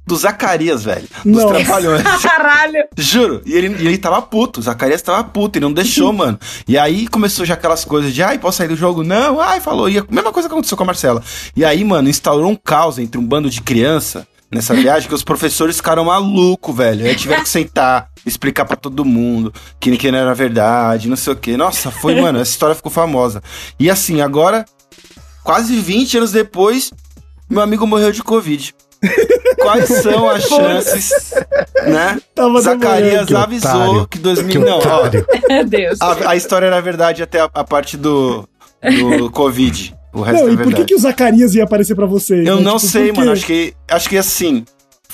Do 0.06 0.16
Zacarias, 0.16 0.84
velho. 0.84 1.08
Dos 1.24 1.44
Nossa. 1.44 1.56
Trapalhões. 1.56 2.04
Caralho. 2.22 2.84
Juro. 2.98 3.42
E 3.46 3.54
ele, 3.54 3.68
ele 3.68 3.98
tava 3.98 4.22
puto. 4.22 4.60
O 4.60 4.64
Zacarias 4.64 5.02
tava 5.02 5.24
puto. 5.24 5.58
Ele 5.58 5.66
não 5.66 5.74
deixou, 5.74 6.14
mano. 6.14 6.40
E 6.68 6.78
aí 6.78 7.08
começou 7.08 7.46
já 7.46 7.56
aquelas 7.56 7.84
coisas 7.84 8.14
de, 8.14 8.22
ai, 8.22 8.38
posso 8.38 8.58
sair 8.58 8.68
do 8.68 8.76
jogo? 8.76 9.04
Não. 9.04 9.40
Ai, 9.40 9.60
falou. 9.60 9.90
E 9.90 9.98
a 9.98 10.06
mesma 10.10 10.32
coisa 10.32 10.48
que 10.48 10.54
aconteceu 10.54 10.78
com 10.78 10.84
a 10.84 10.88
Marcela. 10.88 11.24
E 11.56 11.66
aí, 11.66 11.84
mano, 11.84 12.10
instaurou 12.10 12.50
um 12.50 12.56
caos 12.56 13.00
entre 13.00 13.20
um 13.20 13.26
bando 13.26 13.50
de 13.50 13.62
criança 13.62 14.28
nessa 14.52 14.74
viagem 14.76 15.08
que 15.10 15.16
os 15.16 15.24
professores 15.24 15.78
ficaram 15.78 16.06
malucos, 16.06 16.76
velho. 16.76 17.06
Aí 17.06 17.16
tiveram 17.16 17.44
que 17.44 17.50
sentar, 17.50 18.10
explicar 18.26 18.66
pra 18.66 18.76
todo 18.76 19.04
mundo 19.04 19.54
que, 19.80 19.96
que 19.98 20.12
não 20.12 20.20
era 20.20 20.34
verdade, 20.34 21.10
não 21.10 21.18
sei 21.18 21.34
o 21.34 21.36
quê. 21.36 21.58
Nossa, 21.58 21.92
foi, 21.92 22.16
mano, 22.22 22.40
essa 22.40 22.52
história 22.52 22.76
ficou 22.76 22.92
famosa. 22.92 23.42
E 23.80 23.90
assim, 23.90 24.22
agora, 24.22 24.66
quase 25.44 25.76
20 25.76 26.18
anos 26.18 26.32
depois, 26.32 26.92
meu 27.50 27.62
amigo 27.62 27.86
morreu 27.86 28.12
de 28.12 28.24
Covid. 28.24 28.74
Quais 29.62 29.88
são 29.88 30.30
as 30.30 30.44
chances, 30.44 31.34
né? 31.88 32.20
Tava 32.34 32.62
Zacarias 32.62 33.26
Que 33.26 33.36
avisou 33.36 33.72
otário. 33.72 34.08
que 34.08 34.20
2000. 34.20 34.50
Que 34.52 34.58
Não, 34.60 34.80
ó. 34.80 35.10
Meu 35.50 35.66
Deus. 35.66 36.00
a, 36.02 36.32
a 36.32 36.36
história 36.36 36.68
era 36.68 36.82
verdade 36.82 37.24
até 37.24 37.40
a, 37.42 37.50
a 37.54 37.64
parte 37.64 37.98
do, 37.98 38.48
do 38.82 39.30
Covid. 39.32 39.96
O 40.14 40.22
resto 40.22 40.44
Não, 40.44 40.50
é 40.50 40.54
e 40.54 40.56
por 40.58 40.64
verdade. 40.66 40.76
que, 40.84 40.86
que 40.86 40.96
o 40.96 41.00
Zacarias 41.00 41.56
ia 41.56 41.64
aparecer 41.66 41.94
pra 41.96 42.06
vocês? 42.06 42.48
Eu 42.48 42.58
né? 42.58 42.62
não 42.62 42.78
Tipo, 42.78 42.92
sei, 42.92 43.08
por 43.10 43.18
mano. 43.18 43.32
Acho 43.34 43.46
que, 43.46 43.74
acho 43.90 44.10
que 44.10 44.18
assim. 44.18 44.64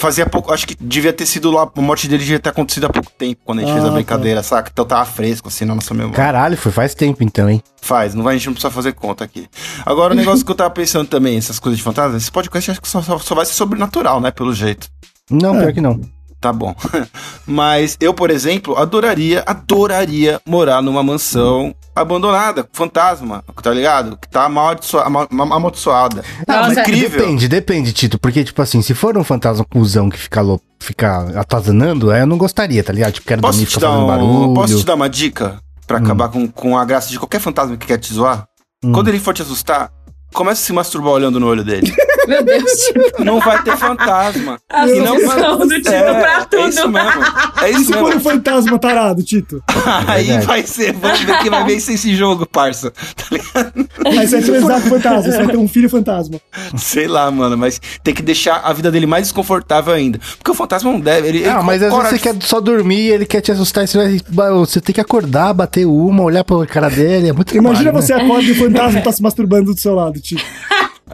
Fazia 0.01 0.25
pouco. 0.25 0.51
Acho 0.51 0.65
que 0.67 0.75
devia 0.81 1.13
ter 1.13 1.27
sido 1.27 1.51
lá. 1.51 1.69
A 1.75 1.81
morte 1.81 2.07
dele 2.07 2.23
devia 2.23 2.39
ter 2.39 2.49
acontecido 2.49 2.85
há 2.85 2.89
pouco 2.89 3.11
tempo, 3.15 3.39
quando 3.45 3.59
a 3.59 3.61
gente 3.61 3.69
Ah, 3.69 3.73
fez 3.73 3.85
a 3.85 3.87
tá. 3.89 3.93
brincadeira, 3.93 4.41
saca? 4.41 4.69
Então 4.73 4.83
tava 4.83 5.05
fresco, 5.05 5.47
assim, 5.47 5.63
na 5.63 5.75
nossa 5.75 5.93
memória. 5.93 6.15
Caralho, 6.15 6.57
foi 6.57 6.71
faz 6.71 6.95
tempo 6.95 7.23
então, 7.23 7.47
hein? 7.47 7.61
Faz, 7.79 8.15
não 8.15 8.23
vai, 8.23 8.33
a 8.33 8.37
gente 8.37 8.47
não 8.47 8.53
precisa 8.53 8.71
fazer 8.71 8.93
conta 8.93 9.23
aqui. 9.23 9.47
Agora, 9.85 10.13
o 10.13 10.15
negócio 10.17 10.43
que 10.43 10.51
eu 10.51 10.55
tava 10.55 10.71
pensando 10.71 11.07
também, 11.07 11.37
essas 11.37 11.59
coisas 11.59 11.77
de 11.77 11.83
fantasma, 11.83 12.17
esse 12.17 12.31
podcast 12.31 12.71
acho 12.71 12.81
que 12.81 12.87
só, 12.87 12.99
só, 13.03 13.19
só 13.19 13.35
vai 13.35 13.45
ser 13.45 13.53
sobrenatural, 13.53 14.19
né? 14.19 14.31
Pelo 14.31 14.55
jeito. 14.55 14.87
Não, 15.29 15.55
É. 15.55 15.59
pior 15.59 15.73
que 15.73 15.81
não. 15.81 16.01
Tá 16.39 16.51
bom. 16.51 16.73
Mas 17.45 17.95
eu, 17.99 18.13
por 18.15 18.31
exemplo, 18.31 18.75
adoraria, 18.77 19.43
adoraria 19.45 20.41
morar 20.43 20.81
numa 20.81 21.03
mansão 21.03 21.75
abandonada, 21.95 22.67
fantasma, 22.73 23.43
tá 23.61 23.71
ligado? 23.71 24.17
Que 24.17 24.29
tá 24.29 24.45
amaldiçoa- 24.45 25.05
ama- 25.07 25.27
ama- 25.31 25.55
amaldiçoada. 25.55 26.23
Nossa. 26.47 26.81
incrível. 26.81 27.19
Depende, 27.19 27.47
depende, 27.47 27.93
Tito. 27.93 28.19
Porque, 28.19 28.43
tipo 28.43 28.61
assim, 28.61 28.81
se 28.81 28.93
for 28.93 29.17
um 29.17 29.23
fantasma 29.23 29.65
cuzão 29.65 30.09
que 30.09 30.17
fica 30.17 30.39
alo- 30.39 30.61
ficar 30.79 31.35
atazanando, 31.37 32.09
aí 32.11 32.21
eu 32.21 32.27
não 32.27 32.37
gostaria, 32.37 32.83
tá 32.83 32.91
ligado? 32.93 33.13
Tipo, 33.13 33.27
quero 33.27 33.41
Posso 33.41 33.59
dormir 33.59 33.71
te, 33.71 33.79
dar 33.79 33.91
um, 33.91 34.07
barulho. 34.07 34.53
posso 34.53 34.77
te 34.79 34.85
dar 34.85 34.95
uma 34.95 35.09
dica 35.09 35.59
pra 35.85 35.97
Hum. 35.99 36.03
acabar 36.03 36.29
com, 36.29 36.47
com 36.47 36.77
a 36.77 36.85
graça 36.85 37.09
de 37.09 37.19
qualquer 37.19 37.39
fantasma 37.39 37.75
que 37.77 37.85
quer 37.87 37.97
te 37.97 38.13
zoar? 38.13 38.45
Hum. 38.83 38.91
Quando 38.91 39.09
ele 39.09 39.19
for 39.19 39.33
te 39.33 39.41
assustar, 39.41 39.91
começa 40.33 40.61
a 40.61 40.65
se 40.65 40.73
masturbar 40.73 41.13
olhando 41.13 41.39
no 41.39 41.47
olho 41.47 41.63
dele. 41.63 41.91
Meu 42.27 42.43
Deus, 42.43 42.71
tipo, 42.71 43.23
Não 43.23 43.39
vai 43.39 43.61
ter 43.63 43.75
fantasma. 43.75 44.59
a 44.69 44.87
E 44.87 44.99
não- 44.99 45.17
solução 45.19 45.57
do 45.67 45.67
Tito 45.69 45.89
é, 45.91 46.13
pra 46.21 46.33
É 46.41 46.45
tudo. 46.45 46.69
isso 46.69 46.87
mesmo. 46.87 47.21
É 47.61 47.69
E 47.69 47.73
isso 47.73 47.85
se 47.85 47.93
for 47.93 48.03
um 48.03 48.05
mesmo. 48.07 48.21
fantasma 48.21 48.79
tarado, 48.79 49.23
Tito? 49.23 49.63
Aí 50.07 50.25
Verdade. 50.25 50.45
vai 50.45 50.63
ser. 50.63 50.93
Vamos 50.93 51.19
ver 51.21 51.39
quem 51.39 51.49
vai 51.49 51.63
vencer 51.65 51.95
esse 51.95 52.15
jogo, 52.15 52.45
parça. 52.45 52.91
Tá 52.91 53.25
ligado? 53.31 53.89
Aí 54.05 54.27
você 54.27 54.39
vai 54.39 54.59
transar 54.59 54.81
com 54.83 54.89
fantasma, 54.89 55.21
você 55.31 55.37
vai 55.37 55.47
ter 55.47 55.57
um 55.57 55.67
filho 55.67 55.89
fantasma. 55.89 56.39
Sei 56.77 57.07
lá, 57.07 57.29
mano. 57.31 57.57
Mas 57.57 57.81
tem 58.03 58.13
que 58.13 58.21
deixar 58.21 58.57
a 58.63 58.71
vida 58.71 58.91
dele 58.91 59.07
mais 59.07 59.23
desconfortável 59.23 59.93
ainda. 59.93 60.19
Porque 60.37 60.51
o 60.51 60.53
fantasma 60.53 60.91
não 60.91 60.99
deve. 60.99 61.27
Ele, 61.27 61.45
Ah, 61.49 61.55
ele 61.55 61.63
mas 61.63 61.81
às 61.81 61.91
vezes 61.93 62.09
você 62.11 62.19
quer 62.19 62.35
só 62.41 62.61
dormir 62.61 62.99
e 62.99 63.09
ele 63.11 63.25
quer 63.25 63.41
te 63.41 63.51
assustar. 63.51 63.83
e 63.83 63.87
Você, 63.87 64.21
vai, 64.29 64.51
você 64.51 64.79
tem 64.79 64.93
que 64.93 65.01
acordar, 65.01 65.53
bater 65.53 65.85
uma, 65.85 66.21
olhar 66.23 66.43
pra 66.43 66.65
cara 66.67 66.89
dele. 66.89 67.29
É 67.29 67.33
muito 67.33 67.55
Imagina 67.57 67.85
trabalho, 67.91 68.05
você 68.05 68.13
acorda 68.13 68.43
e 68.43 68.51
o 68.51 68.55
fantasma 68.55 69.01
tá 69.01 69.11
se 69.11 69.21
masturbando 69.23 69.73
do 69.73 69.79
seu 69.79 69.95
lado, 69.95 70.20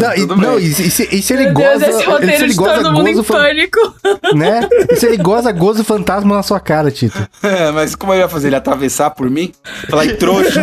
Não, 0.00 0.14
e, 0.16 0.26
não, 0.26 0.58
e, 0.58 0.72
se, 0.72 1.08
e 1.14 1.20
se 1.22 1.32
ele 1.34 1.44
Meu 1.46 1.54
goza. 1.54 1.78
Deus, 1.78 1.82
esse 1.82 1.90
ele- 1.90 2.02
se 2.04 2.10
roteiro 2.10 2.44
ele 2.44 2.48
de 2.52 2.54
goza 2.56 2.74
todo 2.76 2.92
mundo 2.92 3.08
em 3.08 3.12
gozo, 3.12 3.24
fan- 3.24 3.34
pânico. 3.38 3.94
né? 4.34 4.68
E 4.90 4.96
se 4.96 5.06
ele 5.06 5.16
goza 5.18 5.52
gozo 5.52 5.84
fantasma 5.84 6.36
na 6.36 6.42
sua 6.42 6.58
cara, 6.58 6.90
Tito. 6.90 7.18
É, 7.42 7.70
mas 7.70 7.94
como 7.94 8.14
ele 8.14 8.20
vai 8.22 8.30
fazer? 8.30 8.48
Ele 8.48 8.56
atravessar 8.56 9.10
por 9.10 9.28
mim? 9.28 9.52
Falar 9.90 10.06
em 10.06 10.16
trouxa? 10.16 10.62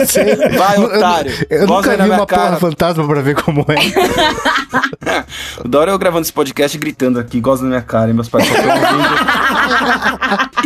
Vai, 0.58 0.78
Eu- 0.78 0.84
otário. 0.84 1.32
Eu, 1.50 1.60
eu 1.62 1.68
nunca 1.68 1.96
vi 1.98 2.10
uma 2.10 2.26
cara. 2.26 2.42
porra 2.48 2.60
fantasma 2.60 3.08
pra 3.08 3.22
ver 3.22 3.36
como 3.36 3.64
é. 3.70 3.76
O 5.64 5.68
da 5.68 5.80
hora 5.80 5.92
eu 5.92 6.00
gravando 6.00 6.24
esse 6.24 6.34
podcast 6.34 6.76
e 6.76 6.80
gritando 6.80 7.20
aqui, 7.20 7.40
goza 7.40 7.64
na 7.64 7.70
minha 7.70 7.82
cara, 7.82 8.10
e 8.10 8.14
meus 8.14 8.28
pais 8.30 8.48
só 8.48 8.54
estão 8.56 8.72
ouvindo. 8.74 9.10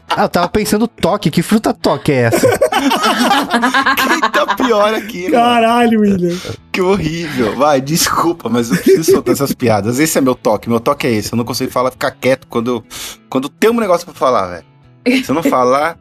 Ah, 0.10 0.24
eu 0.24 0.30
tava 0.30 0.48
pensando 0.48 0.88
toque. 0.88 1.30
Que 1.30 1.42
fruta 1.42 1.74
toque 1.74 2.12
é 2.12 2.16
essa? 2.24 2.48
Quem 2.50 4.32
tá 4.32 4.56
pior 4.56 4.94
aqui, 4.94 5.24
mano? 5.24 5.34
Caralho, 5.34 6.02
William. 6.02 6.36
Que 6.72 6.82
horrível. 6.82 7.56
Vai, 7.56 7.82
desculpa, 7.82 8.50
mas 8.50 8.72
eu 8.72 8.78
preciso 8.78 9.12
soltar 9.12 9.34
essas 9.34 9.54
piadas. 9.54 10.00
Esse 10.00 10.18
é 10.18 10.22
meu 10.22 10.36
toque. 10.36 10.70
Meu 10.70 10.80
toque 10.80 11.08
é 11.08 11.12
esse. 11.12 11.34
Eu 11.34 11.38
não 11.38 11.46
consigo 11.46 11.72
falar, 11.72 11.92
ficar 11.92 12.12
quieto 12.12 12.48
quando, 12.48 12.84
quando 13.30 13.50
tem 13.50 13.70
um 13.70 13.80
negócio 13.80 14.06
pra 14.06 14.16
falar, 14.16 14.48
velho. 14.48 15.24
Se 15.24 15.30
eu 15.30 15.36
não 15.36 15.44
falar, 15.44 15.98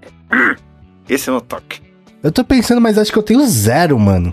esse 1.09 1.29
é 1.29 1.33
meu 1.33 1.41
toque. 1.41 1.81
Eu 2.23 2.33
tô 2.33 2.45
pensando, 2.45 2.81
mas 2.81 2.99
acho 2.99 3.13
que 3.13 3.19
eu 3.19 3.23
tenho 3.23 3.47
zero, 3.47 3.99
mano. 3.99 4.33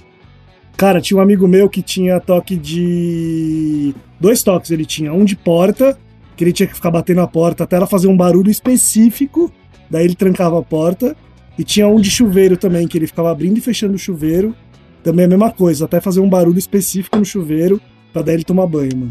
Cara, 0.78 1.00
tinha 1.02 1.18
um 1.18 1.22
amigo 1.22 1.48
meu 1.48 1.70
que 1.70 1.82
tinha 1.82 2.20
toque 2.20 2.56
de. 2.56 3.94
Dois 4.20 4.42
toques 4.44 4.72
ele 4.72 4.86
tinha. 4.86 5.14
Um 5.14 5.26
de 5.26 5.36
porta, 5.36 5.98
que 6.36 6.44
ele 6.44 6.54
tinha 6.54 6.68
que 6.68 6.74
ficar 6.74 6.90
batendo 6.92 7.22
a 7.22 7.28
porta 7.28 7.64
até 7.64 7.76
ela 7.76 7.86
fazer 7.88 8.08
um 8.08 8.18
barulho 8.18 8.50
específico. 8.50 9.52
Daí 9.94 10.06
ele 10.06 10.16
trancava 10.16 10.58
a 10.60 10.64
porta. 10.64 11.16
E 11.56 11.64
tinha 11.64 11.88
um 11.88 12.02
de 12.02 12.10
chuveiro 12.10 12.58
também, 12.58 12.88
que 12.88 12.98
ele 12.98 13.06
ficava 13.06 13.32
abrindo 13.32 13.60
e 13.60 13.62
fechando 13.62 13.94
o 13.94 13.98
chuveiro. 14.00 14.56
Também 15.04 15.22
é 15.22 15.26
a 15.28 15.30
mesma 15.30 15.52
coisa, 15.52 15.86
até 15.86 16.02
fazer 16.02 16.20
um 16.20 16.28
barulho 16.28 16.58
específico 16.58 17.16
no 17.16 17.24
chuveiro, 17.24 17.80
pra 18.12 18.24
daí 18.24 18.36
ele 18.36 18.44
tomar 18.44 18.66
banho, 18.66 18.90
mano. 18.96 19.10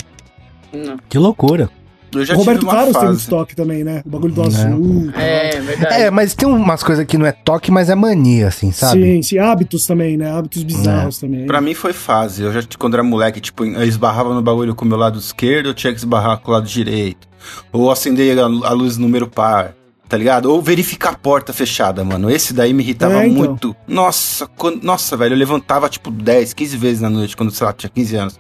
Não. 0.72 0.96
Que 1.08 1.18
loucura. 1.18 1.70
O 2.14 2.34
Roberto 2.34 2.66
Carlos 2.66 2.96
tem 2.96 3.08
um 3.08 3.12
fase. 3.12 3.28
toque 3.28 3.54
também, 3.54 3.84
né? 3.84 4.02
O 4.04 4.10
bagulho 4.10 4.34
do 4.34 4.42
azul. 4.42 5.12
tal. 5.12 5.22
É, 5.22 5.60
verdade. 5.60 5.94
É, 5.94 6.10
mas 6.10 6.34
tem 6.34 6.48
umas 6.48 6.82
coisas 6.82 7.06
que 7.06 7.16
não 7.16 7.24
é 7.24 7.32
toque, 7.32 7.70
mas 7.70 7.88
é 7.88 7.94
mania, 7.94 8.48
assim, 8.48 8.72
sabe? 8.72 9.02
Sim, 9.02 9.22
sim, 9.22 9.38
hábitos 9.38 9.86
também, 9.86 10.16
né? 10.16 10.30
Hábitos 10.30 10.62
bizarros 10.64 11.18
também. 11.18 11.46
Pra 11.46 11.60
mim 11.60 11.74
foi 11.74 11.92
fase. 11.92 12.42
Eu 12.42 12.52
já, 12.52 12.60
quando 12.76 12.94
era 12.94 13.02
moleque, 13.02 13.40
tipo, 13.40 13.64
eu 13.64 13.84
esbarrava 13.84 14.34
no 14.34 14.42
bagulho 14.42 14.74
com 14.74 14.84
o 14.84 14.88
meu 14.88 14.98
lado 14.98 15.18
esquerdo, 15.18 15.68
eu 15.68 15.74
tinha 15.74 15.92
que 15.92 16.00
esbarrar 16.00 16.38
com 16.38 16.50
o 16.50 16.54
lado 16.54 16.66
direito. 16.66 17.28
Ou 17.72 17.90
acender 17.90 18.38
a, 18.38 18.44
a 18.44 18.72
luz 18.72 18.98
número 18.98 19.26
par, 19.26 19.74
tá 20.12 20.18
ligado? 20.18 20.44
Ou 20.52 20.60
verificar 20.60 21.12
a 21.12 21.16
porta 21.16 21.54
fechada, 21.54 22.04
mano. 22.04 22.30
Esse 22.30 22.52
daí 22.52 22.74
me 22.74 22.82
irritava 22.82 23.22
É, 23.22 23.26
então. 23.26 23.34
muito. 23.46 23.74
Nossa, 23.88 24.46
quando, 24.46 24.82
nossa, 24.82 25.16
velho, 25.16 25.32
eu 25.32 25.38
levantava, 25.38 25.88
tipo, 25.88 26.10
10, 26.10 26.52
15 26.52 26.76
vezes 26.76 27.00
na 27.00 27.08
noite, 27.08 27.34
quando, 27.34 27.50
sei 27.50 27.66
lá, 27.66 27.72
tinha 27.72 27.88
15 27.88 28.16
anos. 28.16 28.38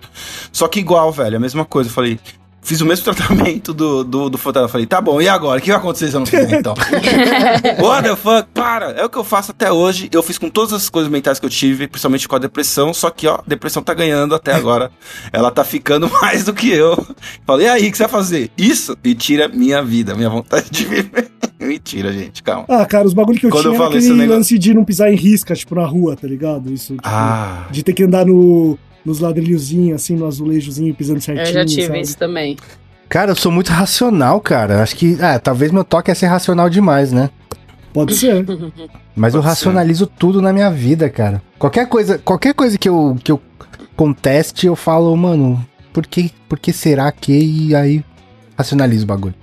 Só 0.52 0.68
que 0.68 0.80
igual, 0.80 1.10
velho, 1.10 1.38
a 1.38 1.40
mesma 1.40 1.64
coisa. 1.64 1.88
Eu 1.88 1.94
falei, 1.94 2.20
fiz 2.62 2.80
o 2.80 2.86
mesmo 2.86 3.04
tratamento 3.12 3.74
do, 3.74 4.02
do, 4.04 4.30
do 4.30 4.38
Falei, 4.38 4.86
tá 4.86 5.00
bom, 5.00 5.20
e 5.20 5.28
agora? 5.28 5.58
O 5.58 5.62
que 5.62 5.68
vai 5.70 5.78
acontecer 5.78 6.08
se 6.08 6.14
eu 6.16 6.20
não 6.20 6.26
fizer, 6.26 6.58
então? 6.60 6.74
What 7.80 8.08
the 8.08 8.16
fuck? 8.16 8.48
Para! 8.54 8.92
É 8.92 9.04
o 9.04 9.10
que 9.10 9.18
eu 9.18 9.24
faço 9.24 9.50
até 9.50 9.70
hoje. 9.70 10.08
Eu 10.12 10.22
fiz 10.22 10.38
com 10.38 10.48
todas 10.48 10.72
as 10.72 10.88
coisas 10.88 11.10
mentais 11.10 11.38
que 11.38 11.46
eu 11.46 11.50
tive, 11.50 11.86
principalmente 11.88 12.26
com 12.28 12.36
a 12.36 12.38
depressão. 12.38 12.94
Só 12.94 13.10
que, 13.10 13.26
ó, 13.26 13.34
a 13.36 13.42
depressão 13.46 13.82
tá 13.82 13.92
ganhando 13.92 14.34
até 14.34 14.52
agora. 14.54 14.90
Ela 15.32 15.50
tá 15.50 15.64
ficando 15.64 16.08
mais 16.22 16.44
do 16.44 16.52
que 16.54 16.70
eu. 16.70 16.96
Falei, 17.46 17.66
e 17.66 17.68
aí, 17.70 17.88
o 17.88 17.90
que 17.90 17.96
você 17.96 18.04
vai 18.04 18.12
fazer? 18.12 18.50
Isso! 18.56 18.96
E 19.04 19.14
tira 19.14 19.48
minha 19.48 19.82
vida, 19.82 20.14
minha 20.14 20.30
vontade 20.30 20.70
de 20.70 20.84
viver. 20.84 21.30
Mentira, 21.58 22.12
gente, 22.12 22.42
calma. 22.42 22.64
Ah, 22.68 22.84
cara, 22.84 23.06
os 23.06 23.14
bagulho 23.14 23.38
que 23.38 23.46
eu 23.46 23.50
Quando 23.50 23.62
tinha 23.62 23.74
eu 23.74 23.76
era 23.76 23.84
aquele 23.86 23.98
esse 24.04 24.12
negócio- 24.12 24.34
lance 24.36 24.58
de 24.58 24.74
não 24.74 24.84
pisar 24.84 25.12
em 25.12 25.16
risca, 25.16 25.54
tipo, 25.54 25.74
na 25.74 25.86
rua, 25.86 26.16
tá 26.16 26.26
ligado? 26.26 26.72
Isso, 26.72 26.94
tipo, 26.94 27.02
Ah. 27.08 27.66
de 27.70 27.82
ter 27.84 27.92
que 27.92 28.02
andar 28.02 28.26
no, 28.26 28.76
nos 29.04 29.20
ladrilhozinhos, 29.20 30.02
assim, 30.02 30.16
no 30.16 30.26
azulejozinho, 30.26 30.94
pisando 30.94 31.20
certinho, 31.20 31.48
Eu 31.48 31.52
já 31.52 31.64
tive 31.64 31.86
sabe? 31.86 32.00
isso 32.00 32.16
também. 32.16 32.56
Cara, 33.08 33.32
eu 33.32 33.36
sou 33.36 33.52
muito 33.52 33.70
racional, 33.70 34.40
cara. 34.40 34.82
Acho 34.82 34.96
que, 34.96 35.16
ah, 35.20 35.38
talvez 35.38 35.70
meu 35.70 35.84
toque 35.84 36.10
é 36.10 36.14
ser 36.14 36.26
racional 36.26 36.70
demais, 36.70 37.12
né? 37.12 37.30
Pode 37.92 38.14
ser. 38.14 38.44
Mas 39.14 39.34
eu 39.34 39.40
Pode 39.42 39.50
racionalizo 39.50 40.06
tudo 40.06 40.40
na 40.40 40.52
minha 40.52 40.70
vida, 40.70 41.10
cara. 41.10 41.42
Qualquer 41.58 41.86
coisa, 41.86 42.18
qualquer 42.18 42.54
coisa 42.54 42.78
que 42.78 42.88
eu, 42.88 43.16
que 43.22 43.30
eu 43.30 43.40
conteste, 43.94 44.66
eu 44.66 44.74
falo, 44.74 45.14
mano, 45.14 45.62
por 45.92 46.06
que, 46.06 46.30
por 46.48 46.58
que 46.58 46.72
será 46.72 47.12
que? 47.12 47.32
E 47.32 47.74
aí 47.74 48.02
racionalizo 48.56 49.04
o 49.04 49.06
bagulho. 49.06 49.34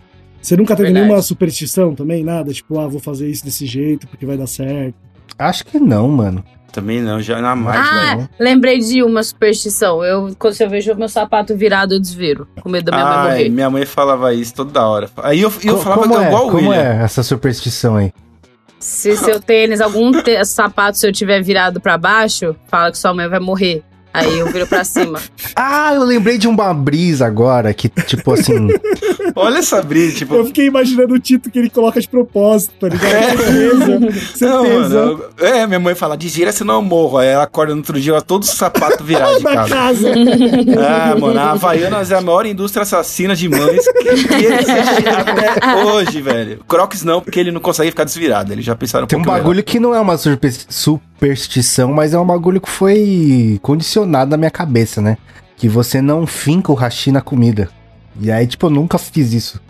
Você 0.41 0.55
nunca 0.55 0.75
teve 0.75 0.87
Verdade. 0.87 1.05
nenhuma 1.05 1.21
superstição 1.21 1.93
também? 1.93 2.23
Nada? 2.23 2.51
Tipo, 2.51 2.79
ah, 2.79 2.87
vou 2.87 2.99
fazer 2.99 3.29
isso 3.29 3.43
desse 3.43 3.65
jeito 3.65 4.07
porque 4.07 4.25
vai 4.25 4.37
dar 4.37 4.47
certo. 4.47 4.95
Acho 5.37 5.65
que 5.65 5.79
não, 5.79 6.07
mano. 6.07 6.43
Também 6.71 7.01
não, 7.01 7.19
já 7.21 7.41
na 7.41 7.55
mais, 7.55 7.79
Ah, 7.79 8.15
velho. 8.15 8.29
lembrei 8.39 8.79
de 8.79 9.01
uma 9.03 9.23
superstição. 9.23 10.03
Eu, 10.03 10.35
quando 10.37 10.55
eu 10.61 10.69
vejo 10.69 10.93
meu 10.95 11.09
sapato 11.09 11.55
virado, 11.55 11.95
eu 11.95 11.99
desviro. 11.99 12.47
Com 12.61 12.69
medo 12.69 12.85
da 12.91 12.97
minha 12.97 13.05
mãe 13.05 13.15
Ai, 13.17 13.27
morrer. 13.37 13.49
minha 13.49 13.69
mãe 13.69 13.85
falava 13.85 14.33
isso 14.33 14.53
toda 14.53 14.85
hora. 14.87 15.09
Aí 15.23 15.41
eu, 15.41 15.51
eu 15.63 15.75
Co- 15.75 15.81
falava 15.81 16.01
como 16.03 16.13
que 16.13 16.19
eu 16.19 16.23
é? 16.23 16.27
igual 16.27 16.47
o 16.47 16.51
Como 16.51 16.69
William. 16.69 16.83
é 16.83 17.03
essa 17.03 17.23
superstição 17.23 17.95
aí? 17.95 18.13
Se 18.79 19.17
seu 19.17 19.41
tênis, 19.41 19.81
algum 19.81 20.11
te- 20.11 20.45
sapato 20.45 20.97
seu 20.97 21.11
tiver 21.11 21.41
virado 21.41 21.81
pra 21.81 21.97
baixo, 21.97 22.55
fala 22.69 22.91
que 22.91 22.97
sua 22.97 23.13
mãe 23.13 23.27
vai 23.27 23.39
morrer. 23.39 23.83
Aí 24.13 24.39
eu 24.39 24.47
viro 24.51 24.65
pra 24.67 24.83
cima. 24.83 25.19
Ah, 25.61 25.93
eu 25.93 26.03
lembrei 26.03 26.37
de 26.37 26.47
uma 26.47 26.73
brisa 26.73 27.25
agora, 27.25 27.73
que 27.73 27.89
tipo 27.89 28.31
assim. 28.33 28.69
Olha 29.35 29.57
essa 29.57 29.81
brisa, 29.81 30.15
tipo. 30.15 30.33
Eu 30.35 30.45
fiquei 30.45 30.67
imaginando 30.67 31.13
o 31.13 31.19
título 31.19 31.51
que 31.51 31.59
ele 31.59 31.69
coloca 31.69 31.99
de 31.99 32.07
propósito, 32.07 32.73
tá 32.79 32.87
ligado? 32.87 33.37
Certeza. 33.37 33.99
Não, 33.99 34.63
Certeza. 34.65 35.05
mano. 35.05 35.23
É, 35.39 35.67
minha 35.67 35.79
mãe 35.79 35.95
fala, 35.95 36.15
desvira 36.15 36.51
senão 36.53 36.75
eu 36.75 36.81
morro. 36.81 37.17
Aí 37.17 37.27
ela 37.27 37.43
acorda 37.43 37.73
no 37.73 37.79
outro 37.79 37.99
dia, 37.99 38.13
ela 38.13 38.21
todo 38.21 38.45
sapato 38.45 39.03
virado 39.03 39.37
de 39.37 39.43
casa. 39.43 39.69
casa. 39.75 40.11
Ah, 40.79 41.15
mano, 41.19 41.39
a 41.39 41.51
Havaianas 41.51 42.11
é 42.11 42.15
a 42.15 42.21
maior 42.21 42.45
indústria 42.45 42.83
assassina 42.83 43.35
de 43.35 43.49
mães 43.49 43.85
que, 43.85 44.03
que 44.03 44.45
existe 44.45 45.09
até 45.09 45.83
hoje, 45.83 46.21
velho. 46.21 46.59
Crocs 46.67 47.03
não, 47.03 47.19
porque 47.21 47.39
ele 47.39 47.51
não 47.51 47.59
consegue 47.59 47.89
ficar 47.91 48.05
desvirado. 48.05 48.53
Eles 48.53 48.63
já 48.63 48.75
pensaram 48.75 49.07
Tem 49.07 49.19
um 49.19 49.23
bagulho 49.23 49.61
que 49.63 49.77
não 49.79 49.93
é 49.93 49.99
uma 49.99 50.17
surpe- 50.17 50.51
superstição, 51.23 51.91
mas 51.93 52.13
é 52.13 52.19
um 52.19 52.25
bagulho 52.25 52.61
que 52.61 52.69
foi 52.69 53.59
condicionado 53.61 54.31
na 54.31 54.37
minha 54.37 54.49
cabeça, 54.51 55.01
né? 55.01 55.17
Que 55.57 55.67
você 55.67 56.01
não 56.01 56.25
finca 56.25 56.71
o 56.71 56.75
hashi 56.75 57.11
na 57.11 57.19
comida. 57.21 57.69
E 58.21 58.31
aí, 58.31 58.47
tipo, 58.47 58.65
eu 58.67 58.69
nunca 58.69 58.97
fiz 58.97 59.33
isso. 59.33 59.61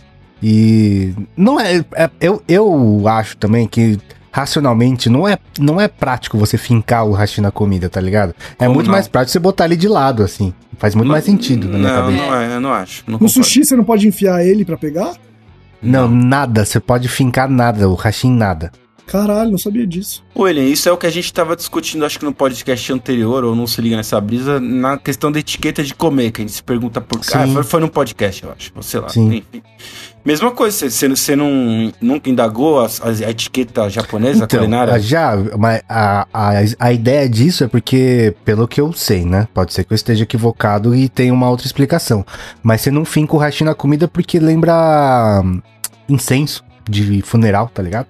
E 0.42 1.14
não 1.36 1.60
é. 1.60 1.84
é- 1.96 2.10
eu, 2.22 2.42
eu 2.48 3.08
acho 3.08 3.36
também 3.38 3.68
que 3.68 3.98
racionalmente 4.32 5.10
não 5.10 5.28
é, 5.28 5.38
não 5.60 5.82
é 5.82 5.88
prático 5.88 6.38
você 6.38 6.56
fincar 6.58 7.06
o 7.06 7.14
hashi 7.14 7.42
na 7.42 7.52
comida, 7.52 7.90
tá 7.90 8.00
ligado? 8.00 8.34
É 8.60 8.64
Como 8.66 8.76
muito 8.76 8.86
não? 8.88 8.94
mais 8.94 9.08
prático 9.08 9.32
você 9.32 9.40
botar 9.40 9.66
ele 9.66 9.76
de 9.76 9.88
lado, 9.88 10.24
assim. 10.24 10.54
Faz 10.78 10.94
muito 10.96 11.10
mais 11.10 11.26
sentido 11.26 11.68
na 11.68 11.78
minha 11.80 11.92
não, 11.94 12.02
cabeça. 12.04 12.26
Não, 12.26 12.36
é, 12.36 12.56
eu 12.56 12.62
não 12.62 12.72
acho. 12.72 13.04
Não 13.08 13.14
No 13.14 13.20
concordo. 13.20 13.34
sushi 13.44 13.66
você 13.66 13.76
não 13.76 13.84
pode 13.84 14.08
enfiar 14.08 14.46
ele 14.46 14.64
pra 14.64 14.78
pegar? 14.78 15.14
Não, 15.82 16.08
nada. 16.08 16.64
Você 16.64 16.80
pode 16.80 17.08
fincar 17.10 17.50
nada, 17.50 17.90
o 17.90 17.96
hashi 17.96 18.28
em 18.28 18.32
nada. 18.34 18.72
Caralho, 19.10 19.50
não 19.50 19.58
sabia 19.58 19.88
disso. 19.88 20.24
William, 20.38 20.64
isso 20.64 20.88
é 20.88 20.92
o 20.92 20.98
que 20.98 21.08
a 21.08 21.10
gente 21.10 21.34
tava 21.34 21.56
discutindo, 21.56 22.06
acho 22.06 22.20
que 22.20 22.26
no 22.26 22.32
podcast 22.34 22.94
anterior, 22.94 23.44
ou 23.44 23.56
não 23.56 23.66
se 23.66 23.82
liga 23.82 23.98
nessa 23.98 24.22
brisa, 24.22 24.60
na 24.60 24.98
questão 25.00 25.32
da 25.32 25.40
etiqueta 25.40 25.84
de 25.84 25.96
comer, 25.96 26.32
que 26.32 26.42
a 26.42 26.44
gente 26.44 26.54
se 26.54 26.62
pergunta 26.64 27.02
por 27.02 27.24
Sim. 27.26 27.32
Ah, 27.34 27.48
foi, 27.48 27.64
foi 27.64 27.80
num 27.80 27.88
podcast, 27.88 28.44
eu 28.44 28.52
acho. 28.52 28.72
Sei 28.82 29.00
lá. 29.00 29.10
Sim. 29.10 29.38
Enfim. 29.38 29.64
Mesma 30.24 30.52
coisa, 30.52 30.88
você- 30.90 31.08
você 31.10 31.36
não, 31.36 31.92
nunca 32.00 32.30
indagou 32.30 32.82
as- 32.82 33.02
a, 33.02 33.32
etiqueta 33.32 33.90
japonesa 33.90 34.44
Então, 34.44 34.60
culinária? 34.60 35.00
já, 35.00 35.34
mas 35.58 35.82
a, 35.90 36.28
a, 36.32 36.52
a 36.80 36.94
ideia 36.94 37.28
disso 37.28 37.64
é 37.64 37.68
porque, 37.68 38.36
pelo 38.46 38.68
que 38.68 38.80
eu 38.80 38.94
sei, 38.94 39.26
né? 39.26 39.48
Pode 39.56 39.74
ser 39.74 39.86
que 39.86 39.92
eu 39.94 39.96
esteja 39.96 40.24
equivocado 40.24 40.94
e 40.94 41.10
tenha 41.10 41.34
uma 41.34 41.50
outra 41.50 41.66
explicação. 41.66 42.24
Mas 42.62 42.82
você 42.82 42.92
não 42.92 43.06
finca 43.06 43.36
o 43.36 43.40
hashi 43.40 43.64
na 43.64 43.74
comida 43.74 44.08
porque 44.08 44.40
lembra 44.40 45.42
hum, 45.44 45.62
incenso 46.08 46.64
de 46.88 47.22
funeral, 47.24 47.72
tá 47.74 47.82
ligado? 47.82 48.08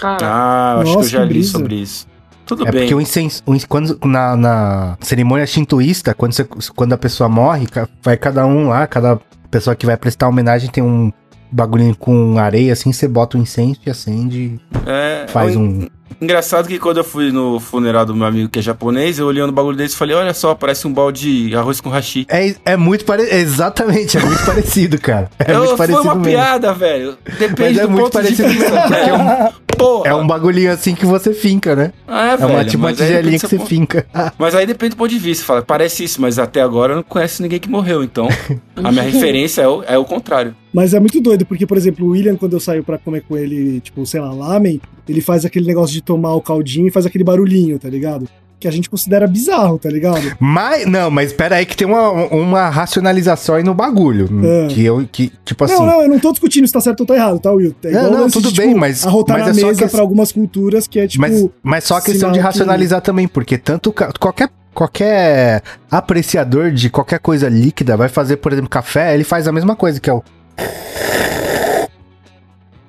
Cara, 0.00 0.26
Ah, 0.26 0.74
acho 0.76 0.84
que 0.84 0.90
eu 0.90 0.94
Nossa, 0.96 1.08
já 1.08 1.18
que 1.20 1.24
li 1.26 1.32
brisa. 1.34 1.50
sobre 1.52 1.74
isso. 1.76 2.06
Tudo 2.46 2.66
é 2.66 2.70
bem. 2.70 2.80
porque 2.82 2.94
o 2.94 3.00
incenso, 3.00 3.42
o 3.44 3.54
in- 3.54 3.60
quando, 3.68 3.98
na, 4.06 4.34
na 4.36 4.96
cerimônia 5.00 5.46
shintoísta, 5.46 6.14
quando, 6.14 6.32
você, 6.32 6.44
quando 6.74 6.92
a 6.94 6.98
pessoa 6.98 7.28
morre, 7.28 7.66
vai 8.02 8.16
cada 8.16 8.46
um 8.46 8.68
lá, 8.68 8.86
cada 8.86 9.18
pessoa 9.50 9.76
que 9.76 9.84
vai 9.84 9.96
prestar 9.98 10.28
homenagem 10.28 10.70
tem 10.70 10.82
um 10.82 11.12
bagulhinho 11.52 11.94
com 11.96 12.38
areia, 12.38 12.72
assim, 12.72 12.92
você 12.92 13.06
bota 13.08 13.36
o 13.36 13.40
incenso 13.40 13.80
e 13.86 13.90
acende, 13.90 14.58
É, 14.86 15.26
faz 15.28 15.54
o 15.56 15.60
um... 15.60 15.88
Engraçado 16.20 16.66
que 16.66 16.78
quando 16.80 16.96
eu 16.96 17.04
fui 17.04 17.30
no 17.30 17.60
funeral 17.60 18.04
do 18.04 18.14
meu 18.14 18.26
amigo 18.26 18.48
que 18.48 18.58
é 18.58 18.62
japonês, 18.62 19.18
eu 19.18 19.26
olhei 19.26 19.44
no 19.46 19.52
bagulho 19.52 19.76
desse 19.76 19.94
e 19.94 19.98
falei, 19.98 20.16
olha 20.16 20.34
só, 20.34 20.52
parece 20.54 20.86
um 20.86 20.92
balde 20.92 21.48
de 21.50 21.54
arroz 21.56 21.80
com 21.80 21.90
hashi. 21.90 22.26
É, 22.28 22.54
é 22.64 22.76
muito 22.76 23.04
parecido, 23.04 23.36
exatamente, 23.36 24.16
é 24.16 24.20
muito 24.24 24.42
parecido, 24.44 24.98
cara. 24.98 25.30
É 25.38 25.52
Eu- 25.52 25.58
muito 25.58 25.68
foi 25.76 25.76
parecido 25.76 26.02
uma 26.02 26.14
mesmo. 26.16 26.30
piada, 26.30 26.72
velho. 26.72 27.16
Depende 27.38 27.60
Mas 27.62 27.78
é 27.78 27.82
do 27.82 27.90
muito 27.90 28.02
ponto 28.04 28.12
parecido 28.14 28.48
de 28.48 28.54
vista, 28.56 28.70
mesmo, 28.70 28.82
porque 28.88 28.94
é 28.94 29.16
velho. 29.18 29.52
Porra. 29.78 30.08
É 30.08 30.14
um 30.14 30.26
bagulhinho 30.26 30.72
assim 30.72 30.94
que 30.94 31.06
você 31.06 31.32
finca, 31.32 31.74
né? 31.76 31.92
Ah, 32.06 32.32
É 32.32 32.36
uma 32.44 32.48
velho, 32.48 32.70
tipo 32.70 32.82
uma 32.82 32.90
mas 32.90 33.00
aí 33.00 33.06
tigelinha 33.08 33.38
que 33.38 33.46
você 33.48 33.58
finca. 33.58 34.06
Mas 34.38 34.54
aí 34.54 34.66
depende 34.66 34.90
do 34.94 34.98
ponto 34.98 35.10
de 35.10 35.18
vista. 35.18 35.44
Fala, 35.44 35.62
parece 35.62 36.04
isso, 36.04 36.20
mas 36.20 36.38
até 36.38 36.60
agora 36.60 36.92
eu 36.92 36.96
não 36.96 37.02
conheço 37.02 37.42
ninguém 37.42 37.58
que 37.58 37.68
morreu. 37.68 38.02
Então, 38.02 38.28
a 38.76 38.90
minha 38.90 39.02
referência 39.04 39.62
é 39.62 39.68
o, 39.68 39.82
é 39.84 39.96
o 39.98 40.04
contrário. 40.04 40.54
Mas 40.72 40.94
é 40.94 41.00
muito 41.00 41.20
doido, 41.20 41.46
porque, 41.46 41.66
por 41.66 41.76
exemplo, 41.76 42.06
o 42.06 42.10
William, 42.10 42.36
quando 42.36 42.52
eu 42.54 42.60
saio 42.60 42.84
pra 42.84 42.98
comer 42.98 43.22
com 43.22 43.36
ele, 43.36 43.80
tipo, 43.80 44.04
sei 44.06 44.20
lá, 44.20 44.32
lamen, 44.32 44.80
ele 45.08 45.20
faz 45.20 45.44
aquele 45.44 45.66
negócio 45.66 45.92
de 45.94 46.02
tomar 46.02 46.34
o 46.34 46.40
caldinho 46.42 46.86
e 46.88 46.90
faz 46.90 47.06
aquele 47.06 47.24
barulhinho, 47.24 47.78
tá 47.78 47.88
ligado? 47.88 48.28
Que 48.60 48.66
a 48.66 48.72
gente 48.72 48.90
considera 48.90 49.26
bizarro, 49.28 49.78
tá 49.78 49.88
ligado? 49.88 50.20
Mas, 50.40 50.84
não, 50.84 51.10
mas 51.12 51.32
pera 51.32 51.56
aí 51.56 51.64
que 51.64 51.76
tem 51.76 51.86
uma, 51.86 52.10
uma 52.10 52.68
racionalização 52.68 53.54
aí 53.54 53.62
no 53.62 53.72
bagulho. 53.72 54.28
É. 54.44 54.66
Que 54.66 54.84
eu, 54.84 55.08
que, 55.12 55.32
tipo 55.44 55.62
assim... 55.64 55.74
Não, 55.74 55.86
não, 55.86 56.02
eu 56.02 56.08
não 56.08 56.18
tô 56.18 56.32
discutindo 56.32 56.66
se 56.66 56.72
tá 56.72 56.80
certo 56.80 57.00
ou 57.02 57.06
tá 57.06 57.14
errado, 57.14 57.38
tá, 57.38 57.52
Will? 57.52 57.72
É 57.84 57.90
Não, 57.92 58.10
não, 58.10 58.28
tudo 58.30 58.50
de, 58.50 58.60
bem, 58.60 58.74
mas- 58.74 59.06
Arrotar 59.06 59.38
mas 59.38 59.46
na 59.46 59.52
é 59.52 59.54
só 59.60 59.66
mesa 59.68 59.84
que- 59.84 59.88
pra 59.92 60.00
algumas 60.00 60.32
culturas 60.32 60.88
que 60.88 60.98
é, 60.98 61.06
tipo... 61.06 61.20
mas, 61.20 61.46
mas 61.62 61.84
só 61.84 61.94
a 61.98 62.00
questão 62.00 62.12
de 62.14 62.18
sinal 62.18 62.32
que- 62.32 62.40
racionalizar 62.40 63.00
também, 63.00 63.28
porque 63.28 63.56
tanto 63.56 63.94
qualquer, 64.18 64.48
qualquer 64.74 65.62
apreciador 65.88 66.72
de 66.72 66.90
qualquer 66.90 67.20
coisa 67.20 67.48
líquida 67.48 67.96
vai 67.96 68.08
fazer, 68.08 68.38
por 68.38 68.52
exemplo, 68.52 68.68
café, 68.68 69.14
ele 69.14 69.22
faz 69.22 69.46
a 69.46 69.52
mesma 69.52 69.76
coisa, 69.76 70.00
que 70.00 70.10
é 70.10 70.12
o... 70.12 70.20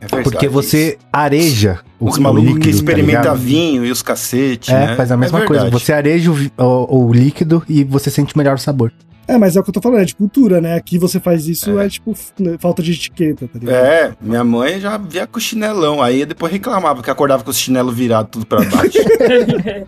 É 0.01 0.07
verdade, 0.07 0.23
Porque 0.23 0.47
você 0.47 0.97
areja 1.11 1.79
o, 1.99 2.07
Os 2.07 2.17
o 2.17 2.21
malucos 2.21 2.53
que 2.59 2.59
tá 2.61 2.69
experimenta 2.69 3.19
ligado? 3.19 3.37
vinho 3.37 3.85
e 3.85 3.91
os 3.91 4.01
cacete, 4.01 4.71
É, 4.71 4.87
né? 4.87 4.95
faz 4.95 5.11
a 5.11 5.17
mesma 5.17 5.41
É 5.41 5.45
coisa. 5.45 5.69
Você 5.69 5.91
areja 5.91 6.31
o, 6.31 6.35
o- 6.63 7.07
o 7.07 7.13
líquido 7.13 7.61
e 7.67 7.83
você 7.83 8.09
sente 8.09 8.37
melhor 8.37 8.55
o 8.55 8.57
sabor. 8.59 8.93
É, 9.27 9.37
mas 9.37 9.55
é 9.55 9.59
o 9.59 9.63
que 9.63 9.69
eu 9.69 9.73
tô 9.73 9.81
falando, 9.81 9.99
é 10.01 10.05
de 10.05 10.15
cultura, 10.15 10.59
né? 10.59 10.75
Aqui 10.75 10.97
você 10.97 11.19
faz 11.19 11.47
isso, 11.47 11.77
é, 11.77 11.87
tipo, 11.87 12.13
f- 12.13 12.31
falta 12.59 12.81
de 12.81 12.93
etiqueta, 12.93 13.47
tá 13.47 13.59
ligado? 13.59 13.75
É, 13.75 14.11
minha 14.19 14.43
mãe 14.43 14.79
já 14.79 14.97
via 14.97 15.27
com 15.27 15.39
chinelão. 15.39 16.01
Aí 16.01 16.25
depois 16.25 16.51
reclamava 16.51 17.03
que 17.03 17.11
acordava 17.11 17.43
com 17.43 17.51
os 17.51 17.57
chinelos 17.57 17.93
virados 17.93 18.31
tudo 18.31 18.45
pra 18.47 18.63
baixo. 18.63 18.97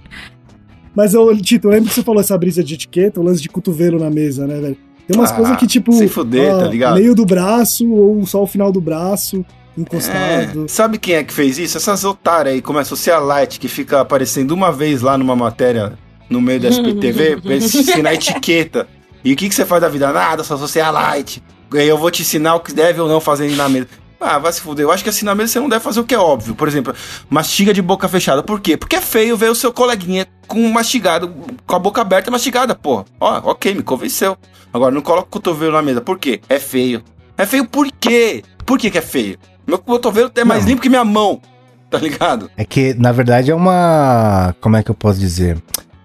Mas, 0.95 1.13
eu, 1.13 1.35
Tito, 1.41 1.67
eu 1.67 1.71
lembro 1.71 1.87
que 1.89 1.95
você 1.95 2.03
falou 2.03 2.19
essa 2.21 2.37
brisa 2.37 2.63
de 2.63 2.73
etiqueta, 2.73 3.19
o 3.19 3.23
lance 3.23 3.41
de 3.41 3.47
cotovelo 3.49 3.97
na 3.97 4.09
mesa, 4.09 4.45
né, 4.45 4.59
velho? 4.59 4.77
Tem 5.07 5.17
umas 5.17 5.31
Ah, 5.31 5.35
coisas 5.35 5.55
que, 5.57 5.65
tipo, 5.67 5.91
se 5.93 6.07
fuder, 6.07 6.53
tá 6.57 6.67
ligado? 6.67 6.95
meio 6.99 7.15
do 7.15 7.25
braço 7.25 7.89
ou 7.91 8.25
só 8.25 8.43
o 8.43 8.47
final 8.47 8.71
do 8.71 8.79
braço, 8.81 9.43
encostado. 9.77 10.65
É, 10.65 10.67
sabe 10.67 10.97
quem 10.97 11.15
é 11.15 11.23
que 11.23 11.33
fez 11.33 11.57
isso? 11.57 11.77
Essas 11.77 12.03
otárias 12.03 12.55
aí, 12.55 12.61
como 12.61 12.79
é 12.79 12.81
a 12.81 12.85
Socialite, 12.85 13.59
que 13.59 13.67
fica 13.67 14.01
aparecendo 14.01 14.51
uma 14.51 14.71
vez 14.71 15.01
lá 15.01 15.17
numa 15.17 15.35
matéria 15.35 15.97
no 16.29 16.41
meio 16.41 16.59
da 16.59 16.69
SPTV, 16.69 17.41
pra 17.41 17.55
ensinar 17.55 18.13
etiqueta. 18.13 18.87
E 19.23 19.33
o 19.33 19.35
que, 19.35 19.49
que 19.49 19.55
você 19.55 19.65
faz 19.65 19.81
da 19.81 19.89
vida? 19.89 20.11
Nada, 20.11 20.43
só 20.43 20.57
Socialite. 20.57 21.43
Aí 21.73 21.87
eu 21.87 21.97
vou 21.97 22.09
te 22.09 22.21
ensinar 22.21 22.55
o 22.55 22.59
que 22.59 22.73
deve 22.73 22.99
ou 22.99 23.07
não 23.07 23.19
fazer 23.19 23.49
na 23.55 23.69
mesa. 23.69 23.87
Ah, 24.19 24.37
vai 24.37 24.53
se 24.53 24.61
fuder. 24.61 24.85
Eu 24.85 24.91
acho 24.91 25.03
que 25.03 25.09
assim 25.09 25.25
na 25.25 25.33
mesa 25.33 25.53
você 25.53 25.59
não 25.59 25.67
deve 25.67 25.83
fazer 25.83 25.99
o 25.99 26.03
que 26.03 26.13
é 26.13 26.19
óbvio. 26.19 26.53
Por 26.53 26.67
exemplo, 26.67 26.93
mastiga 27.27 27.73
de 27.73 27.81
boca 27.81 28.07
fechada. 28.07 28.43
Por 28.43 28.61
quê? 28.61 28.77
Porque 28.77 28.95
é 28.95 29.01
feio 29.01 29.35
ver 29.35 29.49
o 29.49 29.55
seu 29.55 29.73
coleguinha 29.73 30.27
com 30.47 30.61
mastigado, 30.69 31.33
com 31.65 31.75
a 31.75 31.79
boca 31.79 32.01
aberta 32.01 32.29
mastigada, 32.29 32.75
porra. 32.75 33.05
Ó, 33.19 33.51
ok, 33.51 33.73
me 33.73 33.81
convenceu. 33.81 34.37
Agora, 34.71 34.93
não 34.93 35.01
coloca 35.01 35.27
o 35.27 35.31
cotovelo 35.31 35.73
na 35.73 35.81
mesa. 35.81 36.01
Por 36.01 36.19
quê? 36.19 36.39
É 36.47 36.59
feio. 36.59 37.03
É 37.35 37.47
feio 37.47 37.65
por 37.65 37.91
quê? 37.99 38.43
Por 38.63 38.77
que, 38.77 38.91
que 38.91 38.97
é 38.99 39.01
feio? 39.01 39.39
Meu 39.71 39.79
cotovelo 39.79 40.31
é 40.35 40.43
mais 40.43 40.61
Não. 40.63 40.69
limpo 40.69 40.81
que 40.81 40.89
minha 40.89 41.05
mão. 41.05 41.39
Tá 41.89 41.97
ligado? 41.97 42.49
É 42.55 42.63
que, 42.63 42.93
na 42.93 43.11
verdade, 43.11 43.51
é 43.51 43.55
uma. 43.55 44.55
Como 44.61 44.77
é 44.77 44.83
que 44.83 44.89
eu 44.91 44.95
posso 44.95 45.19
dizer? 45.19 45.61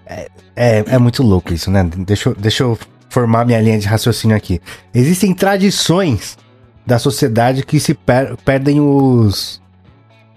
É, 0.06 0.28
é, 0.56 0.84
é 0.88 0.98
muito 0.98 1.22
louco 1.22 1.52
isso, 1.54 1.70
né? 1.70 1.88
Deixa, 1.98 2.28
eu- 2.30 2.34
deixa 2.34 2.62
eu 2.64 2.78
formar 3.08 3.44
minha 3.44 3.60
linha 3.60 3.78
de 3.78 3.86
raciocínio 3.86 4.36
aqui. 4.36 4.60
Existem 4.94 5.32
tradições 5.32 6.36
da 6.84 6.98
sociedade 6.98 7.64
que 7.64 7.78
se 7.78 7.94
per- 7.94 8.36
perdem 8.44 8.80
os. 8.80 9.60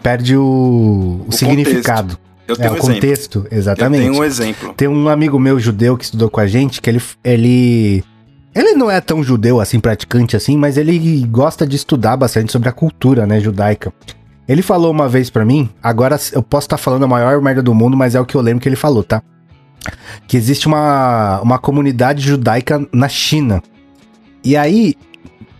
Perde 0.03 0.37
o, 0.37 0.41
o 0.43 1.25
O 1.27 1.31
significado. 1.31 2.17
Eu 2.47 2.55
É, 2.55 2.57
tenho 2.57 2.69
o 2.69 2.73
um 2.73 2.77
exemplo. 2.77 2.93
contexto, 2.95 3.47
Eu 3.51 3.57
exatamente. 3.57 4.01
tenho 4.01 4.13
um 4.19 4.23
exemplo. 4.23 4.73
Tem 4.75 4.87
um 4.87 5.09
amigo 5.09 5.37
meu 5.39 5.59
judeu 5.59 5.97
que 5.97 6.03
estudou 6.03 6.29
com 6.29 6.39
a 6.39 6.47
gente, 6.47 6.79
que 6.81 6.89
ele, 6.89 7.01
ele. 7.23 8.03
Ele 8.53 8.73
não 8.73 8.89
é 8.89 8.99
tão 8.99 9.23
judeu 9.23 9.59
assim, 9.59 9.79
praticante 9.79 10.35
assim, 10.35 10.57
mas 10.57 10.77
ele 10.77 11.25
gosta 11.27 11.67
de 11.67 11.75
estudar 11.75 12.17
bastante 12.17 12.51
sobre 12.51 12.67
a 12.67 12.71
cultura, 12.71 13.25
né, 13.25 13.39
judaica. 13.39 13.93
Ele 14.47 14.63
falou 14.63 14.91
uma 14.91 15.07
vez 15.07 15.29
pra 15.29 15.45
mim, 15.45 15.69
agora 15.81 16.19
eu 16.33 16.41
posso 16.41 16.65
estar 16.65 16.77
falando 16.77 17.03
a 17.03 17.07
maior 17.07 17.39
merda 17.39 17.61
do 17.61 17.75
mundo, 17.75 17.95
mas 17.95 18.15
é 18.15 18.19
o 18.19 18.25
que 18.25 18.35
eu 18.35 18.41
lembro 18.41 18.61
que 18.61 18.67
ele 18.67 18.75
falou, 18.75 19.03
tá? 19.03 19.21
Que 20.27 20.35
existe 20.35 20.67
uma, 20.67 21.39
uma 21.41 21.59
comunidade 21.59 22.23
judaica 22.23 22.83
na 22.91 23.07
China. 23.07 23.61
E 24.43 24.57
aí, 24.57 24.95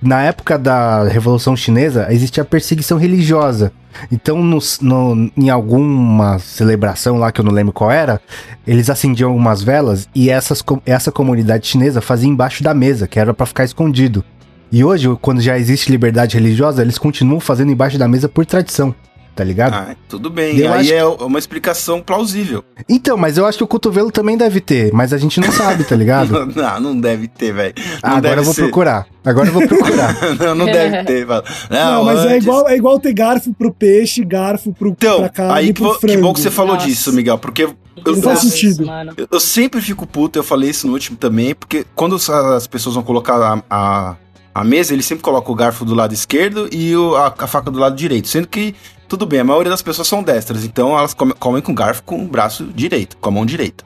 na 0.02 0.24
época 0.24 0.58
da 0.58 1.04
Revolução 1.04 1.56
Chinesa, 1.56 2.08
existia 2.10 2.44
perseguição 2.44 2.98
religiosa. 2.98 3.72
Então, 4.12 4.42
nos- 4.44 4.80
no- 4.80 5.32
em 5.38 5.50
alguma 5.50 6.40
celebração 6.40 7.18
lá 7.18 7.32
que 7.32 7.42
eu 7.42 7.46
não 7.46 7.52
lembro 7.52 7.74
qual 7.74 7.92
era, 7.92 8.22
eles 8.66 8.90
acendiam 8.90 9.36
umas 9.36 9.62
velas 9.62 10.08
e 10.14 10.30
essas, 10.30 10.64
essa 10.86 11.12
comunidade 11.12 11.68
chinesa 11.68 12.02
fazia 12.02 12.30
embaixo 12.30 12.64
da 12.64 12.74
mesa, 12.74 13.08
que 13.08 13.20
era 13.20 13.34
pra 13.34 13.46
ficar 13.46 13.64
escondido. 13.64 14.24
E 14.72 14.84
hoje, 14.84 15.10
quando 15.22 15.42
já 15.42 15.58
existe 15.58 15.92
liberdade 15.92 16.36
religiosa, 16.38 16.82
eles 16.84 16.98
continuam 16.98 17.40
fazendo 17.40 17.72
embaixo 17.72 17.98
da 17.98 18.08
mesa 18.08 18.30
por 18.30 18.46
tradição, 18.46 18.94
tá 19.40 19.44
ligado? 19.46 19.74
Ah, 19.74 19.96
tudo 20.10 20.30
bem. 20.30 20.58
Eu 20.58 20.74
Aí 20.74 20.92
é 20.92 21.06
uma 21.06 21.40
explicação 21.40 22.02
plausível. 22.02 22.62
Então, 22.90 23.16
mas 23.16 23.38
eu 23.38 23.46
acho 23.46 23.58
que 23.58 23.64
o 23.64 23.68
cotovelo 23.68 24.12
também 24.12 24.36
deve 24.36 24.60
ter, 24.60 24.92
mas 24.92 25.14
a 25.14 25.18
gente 25.18 25.40
não 25.40 25.50
sabe, 25.50 25.86
tá 25.86 25.96
ligado? 25.96 26.46
Não, 26.60 26.80
não 26.82 27.00
deve 27.00 27.28
ter, 27.30 27.54
velho. 27.54 27.74
Ah, 28.04 28.18
agora 28.18 28.22
deve 28.22 28.40
eu 28.42 28.44
vou 28.44 28.54
ser. 28.54 28.62
procurar. 28.64 29.08
Agora 29.24 29.48
eu 29.48 29.54
vou 29.54 29.66
procurar. 29.68 30.14
não, 30.38 30.56
não 30.56 30.66
deve 30.66 31.04
ter, 31.06 31.26
mano. 31.26 31.44
Não, 31.70 31.96
Não, 31.96 32.04
mas 32.04 32.20
é 32.26 32.34
antes- 32.34 32.44
igual, 32.44 32.68
é 32.70 32.76
igual 32.76 33.00
ter 33.00 33.14
garfo 33.14 33.54
pro 33.54 33.72
peixe, 33.74 34.24
garfo 34.26 34.74
pro, 34.74 34.90
Então, 34.90 35.20
pra 35.22 35.30
carne 35.30 35.54
aí 35.54 35.66
e 35.70 35.74
que, 35.74 35.82
pro 35.82 35.94
vo- 35.94 36.00
que 36.00 36.08
frango. 36.08 36.22
bom 36.22 36.34
que 36.34 36.42
você 36.42 36.52
falou 36.52 36.74
Nossa. 36.76 36.86
disso, 36.88 37.14
Miguel, 37.14 37.38
porque 37.38 37.64
eu, 37.64 37.76
Não 38.06 38.22
faz 38.22 38.44
isso, 38.44 38.52
sentido. 38.52 38.86
eu- 39.16 39.28
eu 39.32 39.40
sempre 39.40 39.80
fico 39.82 40.06
puto, 40.06 40.38
eu 40.38 40.44
falei 40.44 40.70
isso 40.70 40.86
no 40.86 40.92
último 40.94 41.16
também, 41.18 41.56
porque 41.56 41.86
quando 41.96 42.16
as- 42.16 42.30
as 42.30 42.68
pessoas 42.68 42.96
vão 42.96 43.04
colocar 43.04 43.36
a, 43.36 43.64
a, 43.70 44.16
a 44.56 44.64
mesa, 44.64 44.94
eles 44.94 45.06
sempre 45.06 45.24
colocam 45.24 45.54
o 45.54 45.56
garfo 45.56 45.86
do 45.86 45.94
lado 45.94 46.14
esquerdo 46.14 46.68
e 46.72 46.94
o- 46.96 47.16
a, 47.16 47.34
a 47.38 47.48
faca 47.48 47.72
do 47.72 47.80
lado 47.80 47.96
direito, 47.96 48.28
sendo 48.28 48.48
que, 48.48 48.76
tudo 49.10 49.26
bem, 49.26 49.40
a 49.42 49.44
maioria 49.44 49.70
das 49.72 49.82
pessoas 49.82 50.08
são 50.08 50.24
destras, 50.24 50.64
então 50.64 50.98
elas 50.98 51.14
come- 51.14 51.34
comem 51.34 51.62
com 51.62 51.74
garfo 51.74 52.04
com 52.04 52.24
o 52.24 52.28
braço 52.28 52.64
direito, 52.74 53.18
com 53.18 53.28
a 53.28 53.32
mão 53.32 53.46
direita. 53.46 53.84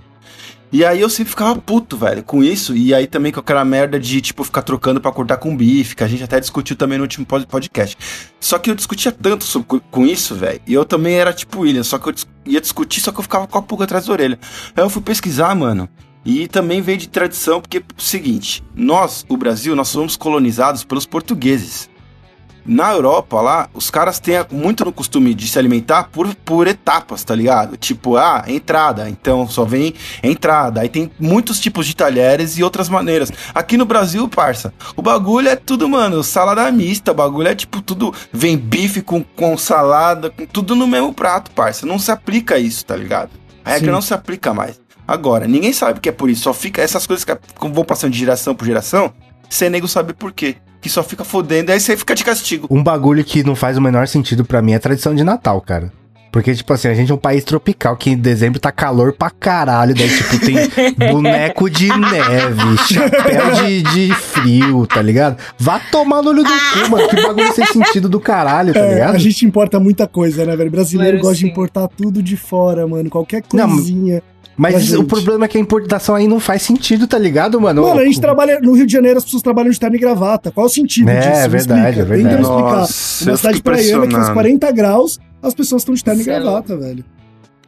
E 0.71 0.83
aí 0.83 0.99
eu 1.01 1.09
sempre 1.09 1.29
ficava 1.29 1.55
puto, 1.55 1.95
velho, 1.95 2.23
com 2.23 2.43
isso. 2.43 2.75
E 2.75 2.95
aí 2.95 3.05
também 3.05 3.31
com 3.31 3.39
aquela 3.39 3.63
merda 3.63 3.99
de, 3.99 4.19
tipo, 4.19 4.43
ficar 4.43 4.63
trocando 4.63 4.99
pra 4.99 5.11
cortar 5.11 5.37
com 5.37 5.55
bife, 5.55 5.95
que 5.95 6.03
a 6.03 6.07
gente 6.07 6.23
até 6.23 6.39
discutiu 6.39 6.75
também 6.75 6.97
no 6.97 7.03
último 7.03 7.27
pod- 7.27 7.45
podcast. 7.45 7.95
Só 8.39 8.57
que 8.57 8.71
eu 8.71 8.75
discutia 8.75 9.11
tanto 9.11 9.43
sobre, 9.43 9.67
co- 9.67 9.81
com 9.91 10.03
isso, 10.03 10.33
velho. 10.33 10.59
E 10.65 10.73
eu 10.73 10.83
também 10.83 11.13
era 11.13 11.31
tipo 11.31 11.59
William, 11.59 11.83
só 11.83 11.99
que 11.99 12.09
eu 12.09 12.15
ia 12.47 12.59
discutir, 12.59 13.01
só 13.01 13.11
que 13.11 13.19
eu 13.19 13.23
ficava 13.23 13.45
com 13.45 13.55
a 13.55 13.61
pulga 13.61 13.83
atrás 13.83 14.07
da 14.07 14.13
orelha. 14.13 14.39
Aí 14.75 14.83
eu 14.83 14.89
fui 14.89 15.03
pesquisar, 15.03 15.53
mano. 15.55 15.87
E 16.25 16.47
também 16.47 16.81
veio 16.81 16.97
de 16.97 17.07
tradição, 17.07 17.61
porque 17.61 17.83
seguinte, 17.99 18.63
nós, 18.73 19.23
o 19.29 19.37
Brasil, 19.37 19.75
nós 19.75 19.89
somos 19.89 20.15
colonizados 20.17 20.83
pelos 20.83 21.05
portugueses. 21.05 21.87
Na 22.65 22.91
Europa, 22.91 23.41
lá, 23.41 23.69
os 23.73 23.89
caras 23.89 24.19
têm 24.19 24.35
muito 24.51 24.85
no 24.85 24.91
costume 24.91 25.33
de 25.33 25.47
se 25.47 25.59
alimentar 25.59 26.05
por, 26.05 26.33
por 26.35 26.65
etapas, 26.65 27.23
tá 27.23 27.35
ligado? 27.35 27.75
Tipo, 27.75 28.15
ah, 28.15 28.45
entrada, 28.47 29.09
então 29.09 29.47
só 29.47 29.65
vem 29.65 29.93
entrada. 30.23 30.81
Aí 30.81 30.87
tem 30.87 31.11
muitos 31.19 31.59
tipos 31.59 31.85
de 31.85 31.95
talheres 31.95 32.57
e 32.57 32.63
outras 32.63 32.87
maneiras. 32.87 33.31
Aqui 33.53 33.75
no 33.75 33.85
Brasil, 33.85 34.27
parça, 34.29 34.73
o 34.95 35.01
bagulho 35.01 35.49
é 35.49 35.55
tudo, 35.55 35.89
mano, 35.89 36.23
salada 36.23 36.71
mista. 36.71 37.11
O 37.11 37.15
bagulho 37.15 37.49
é 37.49 37.55
tipo 37.55 37.81
tudo. 37.81 38.13
Vem 38.31 38.57
bife 38.57 39.01
com, 39.01 39.23
com 39.23 39.57
salada, 39.57 40.29
com 40.29 40.45
tudo 40.45 40.75
no 40.75 40.87
mesmo 40.87 41.13
prato, 41.13 41.51
parça. 41.51 41.85
Não 41.85 41.99
se 41.99 42.11
aplica 42.11 42.57
isso, 42.57 42.85
tá 42.85 42.95
ligado? 42.95 43.31
A 43.65 43.71
regra 43.71 43.87
Sim. 43.87 43.91
não 43.91 44.01
se 44.01 44.13
aplica 44.13 44.53
mais. 44.53 44.79
Agora, 45.07 45.47
ninguém 45.47 45.73
sabe 45.73 45.99
que 45.99 46.09
é 46.09 46.11
por 46.11 46.29
isso. 46.29 46.43
Só 46.43 46.53
fica 46.53 46.81
essas 46.81 47.05
coisas 47.05 47.25
que 47.25 47.37
vão 47.59 47.83
passando 47.83 48.11
de 48.11 48.19
geração 48.19 48.55
por 48.55 48.65
geração, 48.65 49.13
sem 49.53 49.69
nego 49.69 49.87
sabe 49.87 50.13
por 50.13 50.31
quê. 50.31 50.55
Que 50.81 50.89
só 50.89 51.01
fica 51.01 51.23
fodendo, 51.23 51.71
aí 51.71 51.79
você 51.79 51.95
fica 51.95 52.13
de 52.13 52.23
castigo. 52.25 52.67
Um 52.69 52.83
bagulho 52.83 53.23
que 53.23 53.41
não 53.43 53.55
faz 53.55 53.77
o 53.77 53.81
menor 53.81 54.07
sentido 54.07 54.43
pra 54.43 54.61
mim 54.61 54.73
é 54.73 54.75
a 54.75 54.79
tradição 54.79 55.15
de 55.15 55.23
Natal, 55.23 55.61
cara. 55.61 55.91
Porque, 56.29 56.53
tipo 56.55 56.73
assim, 56.73 56.87
a 56.87 56.95
gente 56.95 57.11
é 57.11 57.15
um 57.15 57.17
país 57.17 57.43
tropical 57.43 57.95
que 57.95 58.09
em 58.09 58.17
dezembro 58.17 58.59
tá 58.59 58.71
calor 58.71 59.13
pra 59.13 59.29
caralho. 59.29 59.93
Daí, 59.93 60.09
tipo, 60.09 60.39
tem 60.39 60.55
boneco 61.11 61.69
de 61.69 61.87
neve, 61.89 62.77
chapéu 62.91 63.51
de, 63.63 63.81
de 63.83 64.13
frio, 64.15 64.87
tá 64.87 64.99
ligado? 64.99 65.37
Vá 65.59 65.79
tomar 65.79 66.23
no 66.23 66.31
olho 66.31 66.43
do 66.43 66.49
cu, 66.49 66.89
mano. 66.89 67.07
Que 67.07 67.21
bagulho 67.21 67.53
sem 67.53 67.65
sentido 67.67 68.09
do 68.09 68.19
caralho, 68.19 68.73
tá 68.73 68.79
É, 68.79 68.93
ligado? 68.95 69.15
a 69.15 69.19
gente 69.19 69.45
importa 69.45 69.79
muita 69.79 70.07
coisa, 70.07 70.43
né, 70.43 70.55
velho? 70.55 70.71
Brasileiro 70.71 71.17
Mano, 71.17 71.21
gosta 71.29 71.35
de 71.35 71.41
sim. 71.41 71.51
importar 71.51 71.87
tudo 71.87 72.21
de 72.23 72.35
fora, 72.35 72.87
mano. 72.87 73.09
Qualquer 73.11 73.43
Não, 73.53 73.69
coisinha. 73.69 74.23
Mas 74.55 74.83
isso- 74.83 74.99
o 75.01 75.03
problema 75.05 75.45
é 75.45 75.47
que 75.47 75.57
a 75.57 75.61
importação 75.61 76.13
aí 76.15 76.27
não 76.27 76.39
faz 76.39 76.61
sentido, 76.61 77.07
tá 77.07 77.17
ligado, 77.17 77.59
mano? 77.59 77.81
Mano, 77.81 77.99
a 78.01 78.05
gente 78.05 78.21
trabalha 78.21 78.59
no 78.59 78.73
Rio 78.73 78.85
de 78.85 78.93
Janeiro, 78.93 79.17
as 79.17 79.23
pessoas 79.25 79.41
trabalham 79.41 79.71
de 79.71 79.79
terno 79.79 79.95
e 79.95 79.99
gravata. 79.99 80.51
Qual 80.51 80.67
o 80.67 80.69
sentido 80.69 81.09
É, 81.09 81.19
disso? 81.19 81.41
Me 81.41 81.47
verdade, 81.47 81.99
é 81.99 82.05
verdade. 82.05 82.35
Explicar. 82.41 82.61
Nossa, 82.77 83.23
Uma 83.25 83.31
eu 83.33 83.37
cidade 83.37 83.61
praiana 83.63 83.83
que 83.83 83.91
faz 83.91 84.03
impressionado. 84.05 84.33
40 84.33 84.71
graus, 84.71 85.19
as 85.41 85.53
pessoas 85.55 85.81
estão 85.81 85.95
de 85.95 86.03
terno 86.03 86.21
e 86.21 86.23
é 86.23 86.25
gravata, 86.25 86.77
velho. 86.77 87.03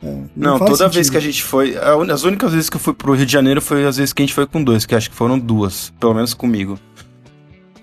É, 0.04 0.14
Não, 0.36 0.60
faz 0.60 0.72
toda 0.72 0.84
vez 0.90 1.08
sentido. 1.08 1.12
que 1.12 1.18
a 1.18 1.22
gente 1.22 1.44
foi. 1.44 1.76
As 2.12 2.24
únicas 2.24 2.52
vezes 2.54 2.70
que 2.70 2.76
eu 2.76 2.80
fui 2.82 2.94
pro 2.94 3.14
Rio 3.14 3.26
de 3.26 3.32
Janeiro 3.32 3.62
foi 3.62 3.86
as 3.86 3.98
vezes 3.98 4.14
que 4.14 4.22
a 4.22 4.26
gente 4.26 4.36
foi 4.36 4.46
com 4.46 4.64
dois, 4.64 4.86
que 4.86 4.94
acho 4.94 5.10
que 5.10 5.16
foram 5.16 5.40
duas, 5.40 5.92
pelo 6.00 6.14
menos 6.14 6.34
comigo. 6.36 6.78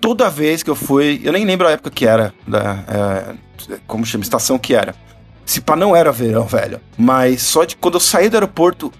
Toda 0.00 0.28
vez 0.28 0.62
que 0.62 0.70
eu 0.70 0.74
fui, 0.76 1.20
eu 1.24 1.32
nem 1.32 1.44
lembro 1.44 1.66
a 1.66 1.70
época 1.72 1.90
que 1.90 2.06
era, 2.06 2.32
da, 2.46 3.34
é, 3.68 3.76
como 3.86 4.04
chama, 4.04 4.22
estação 4.22 4.58
que 4.58 4.74
era. 4.74 4.94
Se 5.44 5.60
pá, 5.60 5.76
não 5.76 5.94
era 5.94 6.12
verão, 6.12 6.46
velho. 6.46 6.80
Mas 6.96 7.42
só 7.42 7.64
de 7.64 7.76
quando 7.76 7.94
eu 7.94 8.00
saí 8.00 8.28
do 8.28 8.34
aeroporto, 8.34 8.92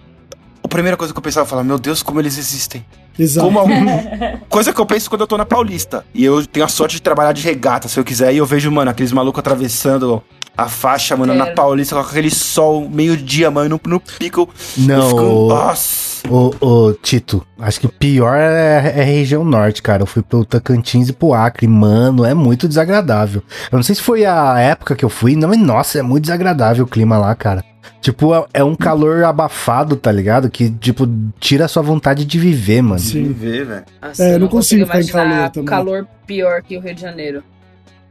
a 0.63 0.69
primeira 0.69 0.97
coisa 0.97 1.13
que 1.13 1.19
eu 1.19 1.23
pensava, 1.23 1.45
eu 1.45 1.49
falava, 1.49 1.67
meu 1.67 1.79
Deus, 1.79 2.03
como 2.03 2.21
eles 2.21 2.39
existem. 2.39 2.85
Exato. 3.19 3.47
Como 3.47 3.59
algum... 3.59 3.73
Coisa 4.49 4.73
que 4.73 4.81
eu 4.81 4.87
penso 4.87 5.11
quando 5.11 5.21
eu 5.21 5.27
tô 5.27 5.37
na 5.37 5.45
Paulista. 5.45 6.05
E 6.15 6.25
eu 6.25 6.47
tenho 6.47 6.65
a 6.65 6.69
sorte 6.69 6.97
de 6.97 7.03
trabalhar 7.03 7.33
de 7.33 7.43
regata, 7.43 7.89
se 7.89 7.99
eu 8.01 8.05
quiser. 8.05 8.33
E 8.33 8.39
eu 8.39 8.47
vejo, 8.47 8.71
mano, 8.71 8.91
aqueles 8.91 9.13
malucos 9.13 9.39
atravessando 9.39 10.23
a 10.57 10.69
faixa, 10.69 11.17
mano, 11.17 11.35
na. 11.35 11.47
Paulista, 11.47 11.95
com 11.95 12.01
aquele 12.01 12.31
sol, 12.31 12.89
meio-dia, 12.89 13.51
mano, 13.51 13.81
no, 13.85 13.91
no 13.91 14.01
pico. 14.01 14.49
Não, 14.79 15.09
fico- 15.09 15.21
o- 15.23 15.49
Nossa. 15.49 16.13
Ô, 16.31 16.55
ô, 16.61 16.93
Tito, 17.03 17.45
acho 17.59 17.81
que 17.81 17.87
o 17.87 17.91
pior 17.91 18.37
é, 18.37 18.93
é 18.97 19.01
a 19.01 19.05
região 19.05 19.45
norte, 19.45 19.83
cara. 19.83 20.03
Eu 20.03 20.07
fui 20.07 20.23
pro 20.23 20.45
Tocantins 20.45 21.09
e 21.09 21.13
pro 21.13 21.35
Acre, 21.35 21.67
mano, 21.67 22.25
é 22.25 22.33
muito 22.33 22.69
desagradável. 22.69 23.43
Eu 23.73 23.77
não 23.77 23.83
sei 23.83 23.95
se 23.97 24.03
foi 24.03 24.25
a 24.25 24.57
época 24.61 24.95
que 24.95 25.05
eu 25.05 25.09
fui, 25.09 25.35
não, 25.35 25.49
mas 25.49 25.59
nossa, 25.59 25.99
é 25.99 26.03
muito 26.03 26.23
desagradável 26.25 26.85
o 26.85 26.89
clima 26.89 27.19
lá, 27.19 27.35
cara. 27.35 27.65
Tipo, 28.01 28.35
é, 28.35 28.45
é 28.55 28.65
um 28.65 28.75
calor 28.77 29.25
abafado, 29.25 29.97
tá 29.97 30.13
ligado? 30.13 30.49
Que, 30.51 30.71
tipo, 30.71 31.09
tira 31.41 31.65
a 31.65 31.69
sua 31.69 31.83
vontade 31.83 32.25
de 32.25 32.39
viver, 32.39 32.83
mano. 32.83 32.99
Sim. 33.01 33.33
ver, 33.33 33.65
velho. 33.65 33.85
É, 34.19 34.29
eu 34.29 34.33
eu 34.35 34.39
não 34.41 34.49
consigo 34.49 34.85
ficar 34.87 35.01
em 35.01 35.07
calor 35.07 35.51
também. 35.51 35.69
calor 35.69 36.07
pior 36.27 36.63
que 36.63 36.77
o 36.77 36.81
Rio 36.81 36.95
de 36.95 37.01
Janeiro. 37.01 37.43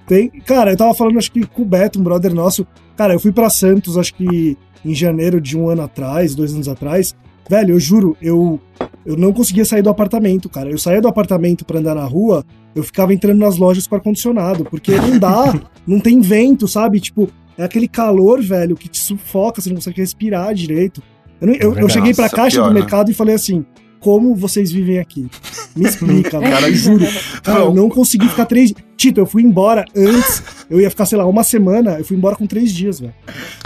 Tem, 0.07 0.29
cara, 0.45 0.71
eu 0.71 0.77
tava 0.77 0.93
falando, 0.93 1.17
acho 1.17 1.31
que 1.31 1.45
com 1.45 1.61
o 1.61 1.65
Beto, 1.65 1.99
um 1.99 2.03
brother 2.03 2.33
nosso. 2.33 2.65
Cara, 2.97 3.13
eu 3.13 3.19
fui 3.19 3.31
pra 3.31 3.49
Santos, 3.49 3.97
acho 3.97 4.13
que 4.13 4.57
em 4.83 4.93
janeiro 4.95 5.39
de 5.39 5.57
um 5.57 5.69
ano 5.69 5.83
atrás, 5.83 6.35
dois 6.35 6.53
anos 6.53 6.67
atrás. 6.67 7.15
Velho, 7.49 7.73
eu 7.75 7.79
juro, 7.79 8.15
eu, 8.21 8.59
eu 9.05 9.17
não 9.17 9.33
conseguia 9.33 9.65
sair 9.65 9.81
do 9.81 9.89
apartamento, 9.89 10.47
cara. 10.49 10.69
Eu 10.69 10.77
saía 10.77 11.01
do 11.01 11.07
apartamento 11.07 11.65
pra 11.65 11.79
andar 11.79 11.95
na 11.95 12.05
rua, 12.05 12.45
eu 12.73 12.83
ficava 12.83 13.13
entrando 13.13 13.39
nas 13.39 13.57
lojas 13.57 13.85
com 13.87 13.95
ar-condicionado, 13.95 14.63
porque 14.65 14.91
não 14.95 15.17
dá, 15.19 15.53
não 15.85 15.99
tem 15.99 16.19
vento, 16.21 16.67
sabe? 16.67 16.99
Tipo, 16.99 17.29
é 17.57 17.63
aquele 17.63 17.87
calor, 17.87 18.41
velho, 18.41 18.75
que 18.75 18.87
te 18.87 18.99
sufoca, 18.99 19.61
você 19.61 19.69
não 19.69 19.75
consegue 19.77 19.99
respirar 20.01 20.53
direito. 20.53 21.01
Eu, 21.39 21.47
não- 21.47 21.55
eu- 21.55 21.73
eu 21.75 21.89
cheguei 21.89 22.13
pra 22.13 22.25
Nossa, 22.25 22.35
caixa 22.35 22.57
pior, 22.57 22.67
do 22.69 22.73
né? 22.73 22.79
mercado 22.81 23.11
e 23.11 23.13
falei 23.13 23.35
assim: 23.35 23.65
como 24.01 24.35
vocês 24.35 24.69
vivem 24.71 24.99
aqui? 24.99 25.29
Me 25.75 25.85
explica, 25.87 26.37
velho. 26.41 26.67
Eu 26.67 26.75
juro. 26.75 27.05
Cara, 27.41 27.59
eu 27.61 27.73
não 27.73 27.87
consegui 27.87 28.27
ficar 28.27 28.45
três. 28.45 28.73
Tito, 28.97 29.19
eu 29.21 29.25
fui 29.25 29.41
embora 29.41 29.85
antes. 29.95 30.43
Eu 30.69 30.81
ia 30.81 30.89
ficar, 30.89 31.05
sei 31.05 31.17
lá, 31.17 31.25
uma 31.25 31.43
semana. 31.43 31.91
Eu 31.99 32.03
fui 32.05 32.17
embora 32.17 32.35
com 32.35 32.45
três 32.45 32.71
dias, 32.71 32.99
velho. 32.99 33.13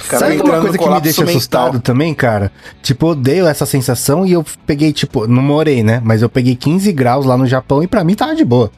cara 0.07 0.19
Sabe 0.27 0.41
uma 0.41 0.61
coisa 0.61 0.77
que 0.77 0.87
me 0.89 1.01
deixa 1.01 1.21
mental. 1.21 1.35
assustado 1.35 1.79
também, 1.79 2.13
cara? 2.13 2.51
Tipo, 2.83 3.07
eu 3.07 3.09
odeio 3.11 3.47
essa 3.47 3.65
sensação 3.65 4.25
e 4.25 4.33
eu 4.33 4.45
peguei, 4.65 4.93
tipo, 4.93 5.25
não 5.27 5.41
morei, 5.41 5.81
né? 5.83 6.01
Mas 6.03 6.21
eu 6.21 6.29
peguei 6.29 6.55
15 6.55 6.91
graus 6.93 7.25
lá 7.25 7.35
no 7.37 7.47
Japão 7.47 7.81
e 7.81 7.87
pra 7.87 8.03
mim 8.03 8.13
tava 8.13 8.35
de 8.35 8.45
boa. 8.45 8.71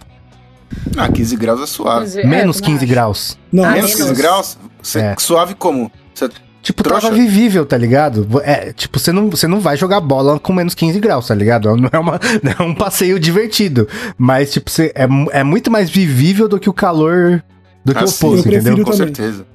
Ah, 0.98 1.10
15 1.12 1.36
graus 1.36 1.62
é 1.62 1.66
suave. 1.66 2.20
É, 2.22 2.26
Menos 2.28 2.58
eu 2.58 2.62
também 2.64 2.76
15 2.80 2.86
acho. 2.86 2.94
graus. 2.94 3.40
Não, 3.52 3.64
Ah, 3.64 3.72
Menos 3.72 3.92
menos. 3.92 4.10
15 4.10 4.22
graus? 4.22 4.58
Você- 4.82 5.00
É. 5.00 5.16
Suave 5.18 5.56
como? 5.56 5.92
Você- 6.14 6.30
Tipo, 6.68 6.84
Trouxa. 6.84 7.08
tava 7.08 7.16
vivível, 7.16 7.66
tá 7.66 7.78
ligado? 7.78 8.28
É, 8.44 8.74
tipo, 8.74 9.00
você 9.00 9.14
não, 9.14 9.30
você 9.30 9.48
não 9.48 9.62
vai 9.62 9.78
jogar 9.78 10.02
bola 10.02 10.38
com 10.38 10.52
menos 10.52 10.76
15 10.76 11.00
graus, 11.00 11.26
tá 11.26 11.34
ligado? 11.34 11.74
Não 11.78 11.90
é, 11.94 11.98
uma, 11.98 12.20
não 12.44 12.52
é 12.60 12.62
um 12.70 12.76
passeio 12.76 13.18
divertido. 13.18 13.88
Mas, 14.18 14.52
tipo, 14.52 14.70
você, 14.70 14.92
é, 14.94 15.08
é 15.40 15.44
muito 15.46 15.72
mais 15.72 15.90
vivível 15.90 16.46
do 16.50 16.60
que 16.60 16.70
o 16.70 16.74
calor 16.74 17.42
do 17.86 17.94
que 17.94 18.00
Ah, 18.00 18.04
o 18.04 18.08
sim, 18.08 18.26
oposto, 18.28 18.44
prefiro 18.50 18.62
entendeu? 18.74 18.84
Com 18.86 18.92
também. 18.92 19.08
certeza. 19.16 19.46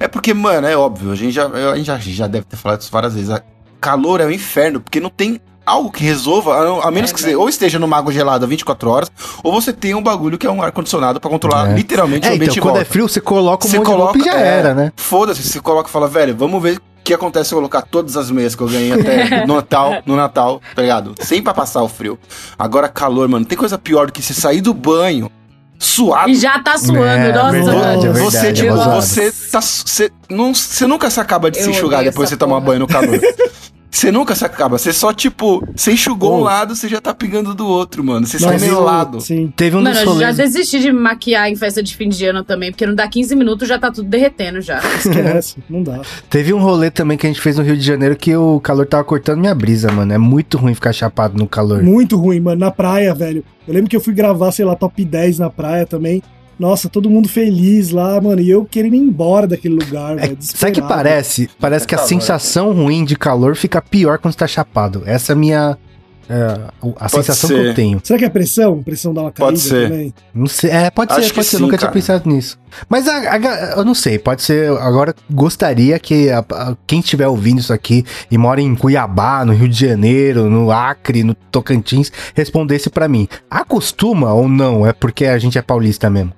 É 0.00 0.08
porque, 0.08 0.32
mano, 0.32 0.66
é 0.66 0.74
óbvio, 0.74 1.10
a 1.12 1.14
gente 1.14 1.32
já, 1.32 1.46
a 1.46 1.76
gente 1.76 1.84
já, 1.86 1.98
já 1.98 2.26
deve 2.26 2.46
ter 2.46 2.56
falado 2.56 2.80
isso 2.80 2.90
várias 2.90 3.12
vezes. 3.14 3.28
a- 3.28 3.42
Calor 3.78 4.22
é 4.22 4.24
o 4.24 4.30
inferno, 4.32 4.80
porque 4.80 5.00
não 5.00 5.10
tem 5.10 5.38
algo 5.66 5.90
que 5.90 6.04
resolva, 6.04 6.54
a, 6.82 6.90
menos 6.90 7.10
É, 7.10 7.14
que 7.14 7.20
você 7.20 7.34
ou 7.36 7.48
esteja 7.48 7.78
numa 7.78 7.96
água 7.96 8.12
gelada 8.12 8.46
24 8.46 8.90
horas, 8.90 9.12
ou 9.42 9.52
você 9.52 9.72
tenha 9.72 9.96
um 9.96 10.02
bagulho 10.02 10.36
que 10.38 10.46
é 10.46 10.50
um 10.50 10.62
ar-condicionado 10.62 11.20
pra 11.20 11.30
controlar 11.30 11.70
É. 11.70 11.74
literalmente 11.74 12.26
o 12.26 12.30
É, 12.30 12.34
ambiente 12.34 12.50
então, 12.52 12.62
quando 12.62 12.74
volta. 12.74 12.88
é 12.88 12.90
frio, 12.90 13.08
você 13.08 13.20
coloca 13.20 13.66
um 13.66 13.70
Você 13.70 13.78
monte 13.78 13.86
de 13.88 13.92
roupa 13.94 14.18
e 14.18 14.22
já 14.24 14.34
é, 14.38 14.46
era, 14.58 14.74
né? 14.74 14.92
Foda-se, 14.96 15.42
você 15.42 15.60
coloca 15.60 15.88
e 15.88 15.92
fala, 15.92 16.06
velho, 16.08 16.34
vamos 16.36 16.62
ver 16.62 16.76
o 16.76 16.80
que 17.02 17.12
acontece 17.14 17.48
se 17.50 17.54
eu 17.54 17.58
colocar 17.58 17.82
todas 17.82 18.16
as 18.16 18.30
meias 18.30 18.54
que 18.54 18.62
eu 18.62 18.68
ganhei 18.68 18.92
até 18.92 19.44
no 19.46 19.56
Natal, 19.56 20.02
no 20.06 20.16
Natal, 20.16 20.60
tá 20.74 20.82
ligado? 20.82 21.14
Sem 21.20 21.42
pra 21.42 21.52
passar 21.54 21.82
o 21.82 21.88
frio. 21.88 22.18
Agora, 22.58 22.88
calor, 22.88 23.28
mano, 23.28 23.44
tem 23.44 23.56
coisa 23.58 23.76
pior 23.78 24.06
do 24.06 24.12
que 24.12 24.22
você 24.22 24.32
sair 24.34 24.60
do 24.60 24.72
banho 24.72 25.30
suado. 25.78 26.30
E 26.30 26.34
já 26.34 26.58
tá 26.60 26.78
suando, 26.78 27.04
É, 27.04 27.30
nossa, 27.32 27.50
verdade, 27.52 28.06
é 28.06 28.12
verdade, 28.12 28.24
você, 28.24 28.46
é 28.46 28.52
tipo, 28.52 28.74
você 28.74 29.32
tá. 29.50 29.60
Você, 29.60 30.10
não, 30.30 30.54
você 30.54 30.86
nunca 30.86 31.10
se 31.10 31.20
acaba 31.20 31.50
de 31.50 31.58
Eu 31.58 31.64
se 31.64 31.70
enxugar 31.72 32.02
depois 32.02 32.28
você 32.30 32.36
tomar 32.38 32.60
banho 32.60 32.80
no 32.80 32.86
calor. 32.86 33.20
Você 33.94 34.10
nunca 34.10 34.34
se 34.34 34.44
acaba. 34.44 34.76
Você 34.76 34.92
só, 34.92 35.12
tipo, 35.12 35.64
você 35.74 35.92
enxugou 35.92 36.32
Oh. 36.32 36.38
um 36.38 36.40
lado, 36.40 36.74
você 36.74 36.88
já 36.88 37.00
tá 37.00 37.14
pingando 37.14 37.54
do 37.54 37.64
outro, 37.66 38.02
mano. 38.02 38.26
Você 38.26 38.38
sai 38.40 38.54
Mas 38.54 38.62
meio 38.62 38.74
eu- 38.74 38.80
lado. 38.82 39.20
Sim. 39.20 39.52
Teve 39.54 39.76
um 39.76 39.82
Mano, 39.82 39.96
eu 39.98 40.18
já 40.18 40.32
desisti 40.32 40.80
de 40.80 40.92
me 40.92 40.98
maquiar 40.98 41.48
em 41.48 41.54
festa 41.54 41.80
de 41.82 41.94
fim 41.96 42.08
de 42.08 42.26
ano 42.26 42.42
também, 42.42 42.72
porque 42.72 42.84
não 42.86 42.94
dá 42.94 43.06
15 43.06 43.36
minutos 43.36 43.68
já 43.68 43.78
tá 43.78 43.92
tudo 43.92 44.08
derretendo 44.08 44.60
já. 44.60 44.80
Esquece. 44.98 45.58
não 45.70 45.82
dá. 45.82 46.00
Teve 46.28 46.52
um 46.52 46.58
rolê 46.58 46.90
também 46.90 47.16
que 47.16 47.24
a 47.26 47.30
gente 47.30 47.40
fez 47.40 47.56
no 47.56 47.62
Rio 47.62 47.76
de 47.76 47.84
Janeiro 47.84 48.16
que 48.16 48.34
o 48.36 48.58
calor 48.58 48.84
tava 48.84 49.04
cortando 49.04 49.38
minha 49.38 49.54
brisa, 49.54 49.92
mano. 49.92 50.12
É 50.12 50.18
muito 50.18 50.58
ruim 50.58 50.74
ficar 50.74 50.92
chapado 50.92 51.38
no 51.38 51.46
calor. 51.46 51.80
Muito 51.82 52.16
ruim, 52.16 52.40
mano. 52.40 52.58
Na 52.60 52.72
praia, 52.72 53.14
velho. 53.14 53.44
Eu 53.66 53.72
lembro 53.74 53.88
que 53.88 53.94
eu 53.96 54.00
fui 54.00 54.12
gravar, 54.12 54.50
sei 54.50 54.64
lá, 54.64 54.74
top 54.74 55.04
10 55.04 55.38
na 55.38 55.48
praia 55.50 55.86
também. 55.86 56.20
Nossa, 56.58 56.88
todo 56.88 57.10
mundo 57.10 57.28
feliz 57.28 57.90
lá, 57.90 58.20
mano. 58.20 58.40
E 58.40 58.48
eu 58.50 58.64
querendo 58.64 58.94
ir 58.94 59.00
embora 59.00 59.46
daquele 59.46 59.74
lugar, 59.74 60.18
É, 60.18 60.22
velho. 60.28 60.36
sabe 60.40 60.72
que 60.72 60.82
parece? 60.82 61.48
Parece 61.60 61.86
que 61.86 61.94
a 61.94 61.98
calor. 61.98 62.08
sensação 62.08 62.72
ruim 62.72 63.04
de 63.04 63.16
calor 63.16 63.56
fica 63.56 63.82
pior 63.82 64.18
quando 64.18 64.32
você 64.32 64.38
tá 64.38 64.46
chapado. 64.46 65.02
Essa 65.06 65.32
é 65.32 65.34
a 65.34 65.36
minha. 65.36 65.78
é, 66.26 66.58
a 66.98 67.06
sensação 67.08 67.50
que 67.50 67.56
ser. 67.56 67.66
eu 67.66 67.74
tenho. 67.74 68.00
Será 68.02 68.18
que 68.18 68.24
é 68.24 68.30
pressão? 68.30 68.82
Pressão 68.82 69.12
dá 69.12 69.20
uma 69.22 69.30
caída 69.32 69.44
Pode 69.52 69.58
ser. 69.60 69.90
também? 69.90 70.14
Não 70.34 70.46
sei. 70.46 70.70
É, 70.70 70.90
pode 70.90 71.12
Acho 71.12 71.20
ser, 71.22 71.28
que 71.28 71.34
pode 71.34 71.46
ser. 71.48 71.56
sim, 71.58 71.62
Nunca 71.62 71.76
tinha 71.76 71.88
cara. 71.88 71.92
pensado 71.92 72.30
nisso. 72.30 72.58
Mas 72.88 73.06
a, 73.06 73.16
a 73.34 73.38
eu 73.76 73.84
não 73.84 73.94
sei, 73.94 74.18
pode 74.18 74.40
ser. 74.42 74.70
Agora 74.78 75.14
gostaria 75.30 75.98
que 75.98 76.30
a- 76.30 76.38
a- 76.50 76.76
quem 76.86 77.00
estiver 77.00 77.28
ouvindo 77.28 77.58
isso 77.60 77.72
aqui 77.74 78.04
e 78.30 78.38
mora 78.38 78.60
em 78.60 78.74
Cuiabá, 78.74 79.44
no 79.44 79.52
Rio 79.52 79.68
de 79.68 79.78
Janeiro, 79.86 80.48
no 80.48 80.70
Acre, 80.72 81.22
no 81.22 81.34
Tocantins, 81.34 82.10
respondesse 82.34 82.88
pra 82.88 83.06
mim. 83.06 83.28
Acostuma 83.50 84.32
ou 84.32 84.48
não? 84.48 84.86
É 84.86 84.92
porque 84.94 85.26
a 85.26 85.36
gente 85.38 85.58
é 85.58 85.62
paulista 85.62 86.08
mesmo. 86.08 86.32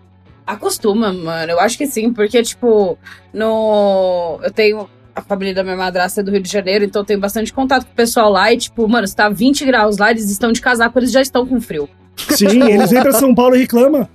Acostuma, 0.47 1.13
mano. 1.13 1.53
Eu 1.53 1.61
acho 1.61 1.77
que 1.77 1.87
sim, 1.87 2.13
porque, 2.13 2.43
tipo, 2.43 2.99
no. 3.33 4.39
Eu 4.43 4.51
tenho. 4.53 4.89
A 5.15 5.23
família 5.23 5.55
da 5.55 5.65
minha 5.65 5.77
madrasta 5.77 6.21
é 6.21 6.23
do 6.23 6.31
Rio 6.31 6.43
de 6.43 6.53
Janeiro, 6.53 6.85
então 6.85 7.01
eu 7.01 7.07
tenho 7.07 7.19
bastante 7.19 7.51
contato 7.51 7.87
com 7.87 7.93
o 7.93 7.97
pessoal 7.97 8.31
lá. 8.31 8.53
E, 8.53 8.59
tipo, 8.59 8.87
mano, 8.87 9.07
se 9.09 9.17
tá 9.17 9.31
20 9.31 9.65
graus 9.65 9.97
lá, 9.97 10.11
eles 10.11 10.31
estão 10.31 10.53
de 10.53 10.61
casaco, 10.61 10.99
eles 10.99 11.11
já 11.11 11.23
estão 11.23 11.47
com 11.47 11.59
frio. 11.59 11.89
Sim, 12.17 12.63
eles 12.71 12.91
vêm 12.91 13.01
pra 13.03 13.13
São 13.13 13.35
Paulo 13.35 13.57
e 13.57 13.61
reclamam. 13.61 14.07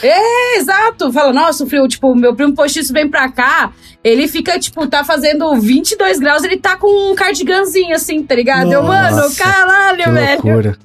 É, 0.00 0.56
exato. 0.56 1.12
Fala, 1.12 1.32
nossa, 1.32 1.64
o 1.64 1.66
frio. 1.66 1.88
Tipo, 1.88 2.14
meu 2.14 2.36
primo 2.36 2.54
postiço 2.54 2.92
vem 2.92 3.10
pra 3.10 3.28
cá, 3.32 3.72
ele 4.04 4.28
fica, 4.28 4.56
tipo, 4.58 4.86
tá 4.86 5.02
fazendo 5.04 5.52
22 5.56 6.20
graus, 6.20 6.44
ele 6.44 6.56
tá 6.56 6.76
com 6.76 7.10
um 7.10 7.16
cardiganzinho, 7.16 7.92
assim, 7.94 8.22
tá 8.22 8.36
ligado? 8.36 8.72
Eu, 8.72 8.84
mano, 8.84 9.16
Nossa, 9.16 9.42
caralho, 9.42 10.04
Que 10.04 10.10
velho. 10.10 10.42
loucura. 10.44 10.78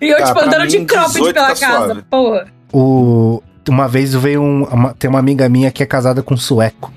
E 0.00 0.08
eu, 0.08 0.16
Ah, 0.18 0.22
tipo, 0.24 0.40
andando 0.40 0.66
de 0.66 0.78
mim, 0.80 0.84
cropped 0.84 1.12
18 1.12 1.32
pela 1.34 1.46
tá 1.54 1.54
casa, 1.60 1.84
suave. 1.86 2.02
porra. 2.10 2.46
O, 2.72 3.40
uma 3.70 3.88
vez 3.88 4.14
veio 4.14 4.42
um, 4.42 4.64
uma- 4.64 4.94
tem 4.94 5.08
uma 5.08 5.18
amiga 5.18 5.48
minha 5.48 5.70
que 5.70 5.82
é 5.82 5.86
casada 5.86 6.22
com 6.22 6.34
um 6.34 6.38
sueco. 6.38 6.92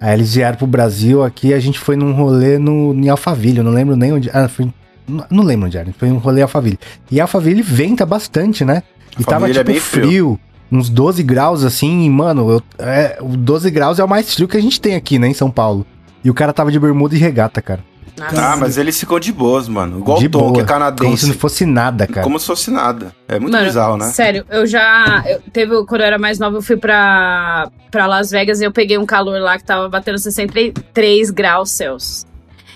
Aí 0.00 0.12
eles 0.14 0.34
vieram 0.34 0.56
pro 0.58 0.66
Brasil 0.66 1.22
aqui 1.24 1.54
a 1.54 1.60
gente 1.60 1.78
foi 1.78 1.96
num 1.96 2.12
rolê 2.12 2.58
no, 2.58 2.92
em 2.94 3.08
Alphaville, 3.08 3.58
eu 3.58 3.64
não 3.64 3.72
lembro 3.72 3.96
nem 3.96 4.12
onde. 4.12 4.30
Ah, 4.32 4.48
foi, 4.48 4.68
não, 5.08 5.24
não 5.30 5.42
lembro 5.44 5.66
onde 5.66 5.78
era, 5.78 5.92
foi 5.98 6.10
um 6.10 6.18
rolê 6.18 6.40
em 6.40 6.42
Alphaville. 6.42 6.78
E 7.10 7.20
Alphaville 7.20 7.62
venta 7.62 8.04
bastante, 8.04 8.64
né? 8.64 8.82
E 9.18 9.24
tava 9.24 9.48
é 9.48 9.52
tipo 9.52 9.64
bem 9.64 9.80
frio. 9.80 10.06
frio. 10.06 10.40
uns 10.70 10.88
12 10.90 11.22
graus 11.22 11.64
assim, 11.64 12.04
e, 12.04 12.10
mano, 12.10 12.50
eu, 12.50 12.62
é, 12.78 13.18
o 13.20 13.36
12 13.36 13.70
graus 13.70 13.98
é 13.98 14.04
o 14.04 14.08
mais 14.08 14.34
frio 14.34 14.48
que 14.48 14.56
a 14.56 14.60
gente 14.62 14.80
tem 14.80 14.94
aqui, 14.96 15.18
né, 15.18 15.28
em 15.28 15.34
São 15.34 15.50
Paulo. 15.50 15.86
E 16.24 16.30
o 16.30 16.34
cara 16.34 16.52
tava 16.52 16.72
de 16.72 16.78
bermuda 16.80 17.14
e 17.14 17.18
regata, 17.18 17.62
cara. 17.62 17.80
Nossa. 18.16 18.52
Ah, 18.52 18.56
mas 18.56 18.78
eles 18.78 18.98
ficam 18.98 19.18
de 19.18 19.32
boas, 19.32 19.66
mano. 19.68 19.98
Igual 19.98 20.18
de 20.18 20.26
o 20.26 20.30
Tom, 20.30 20.38
que 20.38 20.44
é 20.44 20.48
Como 20.52 20.60
se 20.62 20.66
canadense. 20.66 21.26
não 21.26 21.34
fosse 21.34 21.66
nada, 21.66 22.06
cara. 22.06 22.22
Como 22.22 22.38
se 22.38 22.46
fosse 22.46 22.70
nada. 22.70 23.12
É 23.26 23.40
muito 23.40 23.52
Mano, 23.52 23.64
bizarro, 23.66 23.96
né? 23.96 24.06
Sério, 24.12 24.44
eu 24.50 24.64
já. 24.66 25.24
Eu, 25.26 25.40
teve, 25.52 25.84
quando 25.84 26.00
eu 26.02 26.06
era 26.06 26.18
mais 26.18 26.38
nova, 26.38 26.56
eu 26.58 26.62
fui 26.62 26.76
pra, 26.76 27.68
pra 27.90 28.06
Las 28.06 28.30
Vegas 28.30 28.60
e 28.60 28.64
eu 28.64 28.70
peguei 28.72 28.96
um 28.98 29.04
calor 29.06 29.40
lá 29.40 29.58
que 29.58 29.64
tava 29.64 29.88
batendo 29.88 30.18
63 30.18 31.30
graus 31.30 31.70
Celsius. 31.72 32.24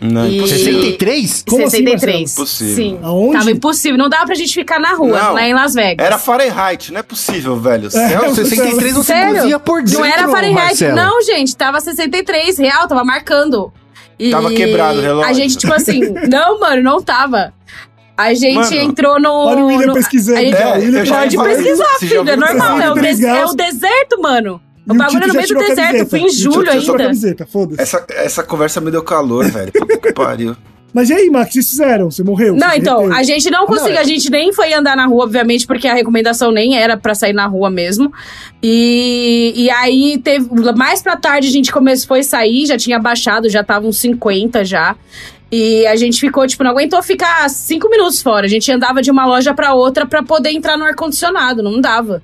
Não, 0.00 0.26
E- 0.28 0.38
impossível. 0.38 0.64
63? 0.82 1.44
Como 1.48 1.66
assim, 1.66 1.76
63. 1.78 2.32
Impossível. 2.32 2.74
Sim. 2.76 2.98
Aonde? 3.02 3.32
Tava 3.38 3.50
impossível. 3.50 3.98
Não 3.98 4.08
dava 4.08 4.26
pra 4.26 4.34
gente 4.36 4.54
ficar 4.54 4.78
na 4.78 4.94
rua, 4.94 5.20
Não. 5.22 5.34
lá 5.34 5.42
em 5.46 5.52
Las 5.54 5.74
Vegas. 5.74 6.06
Era 6.06 6.18
Fahrenheit, 6.18 6.92
não 6.92 7.00
é 7.00 7.02
possível, 7.02 7.56
velho. 7.60 7.86
É, 7.88 7.90
Celsius. 7.90 8.48
63 8.48 8.94
você 8.94 9.12
Sério? 9.12 9.60
por 9.60 9.82
dentro, 9.82 9.98
Não 10.00 10.04
era 10.06 10.28
Fahrenheit, 10.28 10.54
Marcelo. 10.82 10.96
não, 10.96 11.22
gente. 11.22 11.56
Tava 11.56 11.80
63 11.80 12.58
real, 12.58 12.86
tava 12.88 13.02
marcando. 13.04 13.72
E 14.18 14.30
Tava 14.30 14.50
quebrado 14.50 14.98
o 14.98 15.02
relógio. 15.02 15.30
A 15.30 15.32
gente, 15.32 15.56
tipo 15.56 15.72
assim, 15.72 16.00
não, 16.28 16.58
mano, 16.58 16.82
não 16.82 17.00
tava. 17.02 17.52
A 18.16 18.34
gente 18.34 18.54
Mano, 18.54 18.74
entrou 18.74 19.20
no. 19.20 19.30
Olha 19.30 19.62
o 19.62 19.66
William 19.68 19.86
no- 19.86 19.94
pesquisando. 19.94 20.38
a 20.38 20.42
gente-. 20.42 20.56
O 20.56 20.72
William 20.80 21.04
Pode 21.06 21.36
pesquisar, 21.36 21.98
filho. 22.00 22.28
É 22.28 22.36
normal. 22.36 22.80
É 22.80 22.90
o, 22.90 22.94
63 22.94 23.16
des- 23.18 23.24
é 23.24 23.44
o 23.44 23.54
deserto, 23.54 24.20
mano. 24.20 24.60
O 24.88 24.94
bagulho 24.94 25.26
no 25.28 25.34
meio 25.34 25.46
do 25.46 25.54
deserto. 25.54 25.76
camiseta. 25.76 26.06
Foi 26.10 26.20
em 26.20 26.30
julho 26.30 26.70
ainda. 26.70 26.96
camiseta, 26.96 27.46
foda-se. 27.46 27.80
Essa, 27.82 28.04
essa 28.10 28.42
conversa 28.42 28.80
me 28.80 28.90
deu 28.90 29.02
calor, 29.04 29.44
velho. 29.48 29.70
Puta 29.72 29.98
que 29.98 30.12
pariu. 30.12 30.56
Mas 30.98 31.10
e 31.10 31.14
aí, 31.14 31.30
Max, 31.30 31.44
o 31.44 31.52
que 31.52 31.52
vocês 31.62 31.68
fizeram? 31.70 32.10
Você 32.10 32.24
morreu? 32.24 32.56
Não, 32.56 32.70
Você 32.70 32.76
então, 32.78 33.12
a 33.12 33.22
gente 33.22 33.48
não 33.50 33.66
conseguiu, 33.66 33.92
Não, 33.94 33.98
é- 34.00 34.02
a 34.02 34.04
gente 34.04 34.28
nem 34.30 34.52
foi 34.52 34.72
andar 34.74 34.96
na 34.96 35.06
rua, 35.06 35.22
obviamente, 35.24 35.64
porque 35.64 35.86
a 35.86 35.94
recomendação 35.94 36.50
nem 36.50 36.76
era 36.76 36.96
pra 36.96 37.14
sair 37.14 37.32
na 37.32 37.46
rua 37.46 37.70
mesmo. 37.70 38.12
E, 38.60 39.52
e 39.54 39.70
aí 39.70 40.18
teve. 40.18 40.48
Mais 40.76 41.00
pra 41.00 41.16
tarde 41.16 41.46
a 41.46 41.50
gente 41.52 41.70
começou, 41.70 42.08
foi 42.08 42.22
sair, 42.24 42.66
já 42.66 42.76
tinha 42.76 42.98
baixado, 42.98 43.48
já 43.48 43.62
tava 43.62 43.86
uns 43.86 43.98
50 43.98 44.64
já. 44.64 44.96
E 45.52 45.86
a 45.86 45.94
gente 45.96 46.20
ficou, 46.20 46.46
tipo, 46.46 46.62
não 46.64 46.72
aguentou 46.72 47.00
ficar 47.02 47.48
cinco 47.48 47.88
minutos 47.88 48.20
fora. 48.20 48.44
A 48.46 48.48
gente 48.48 48.70
andava 48.72 49.00
de 49.00 49.10
uma 49.10 49.24
loja 49.24 49.54
pra 49.54 49.72
outra 49.72 50.04
pra 50.04 50.22
poder 50.22 50.50
entrar 50.50 50.76
no 50.76 50.84
ar-condicionado, 50.84 51.62
não 51.62 51.80
dava. 51.80 52.20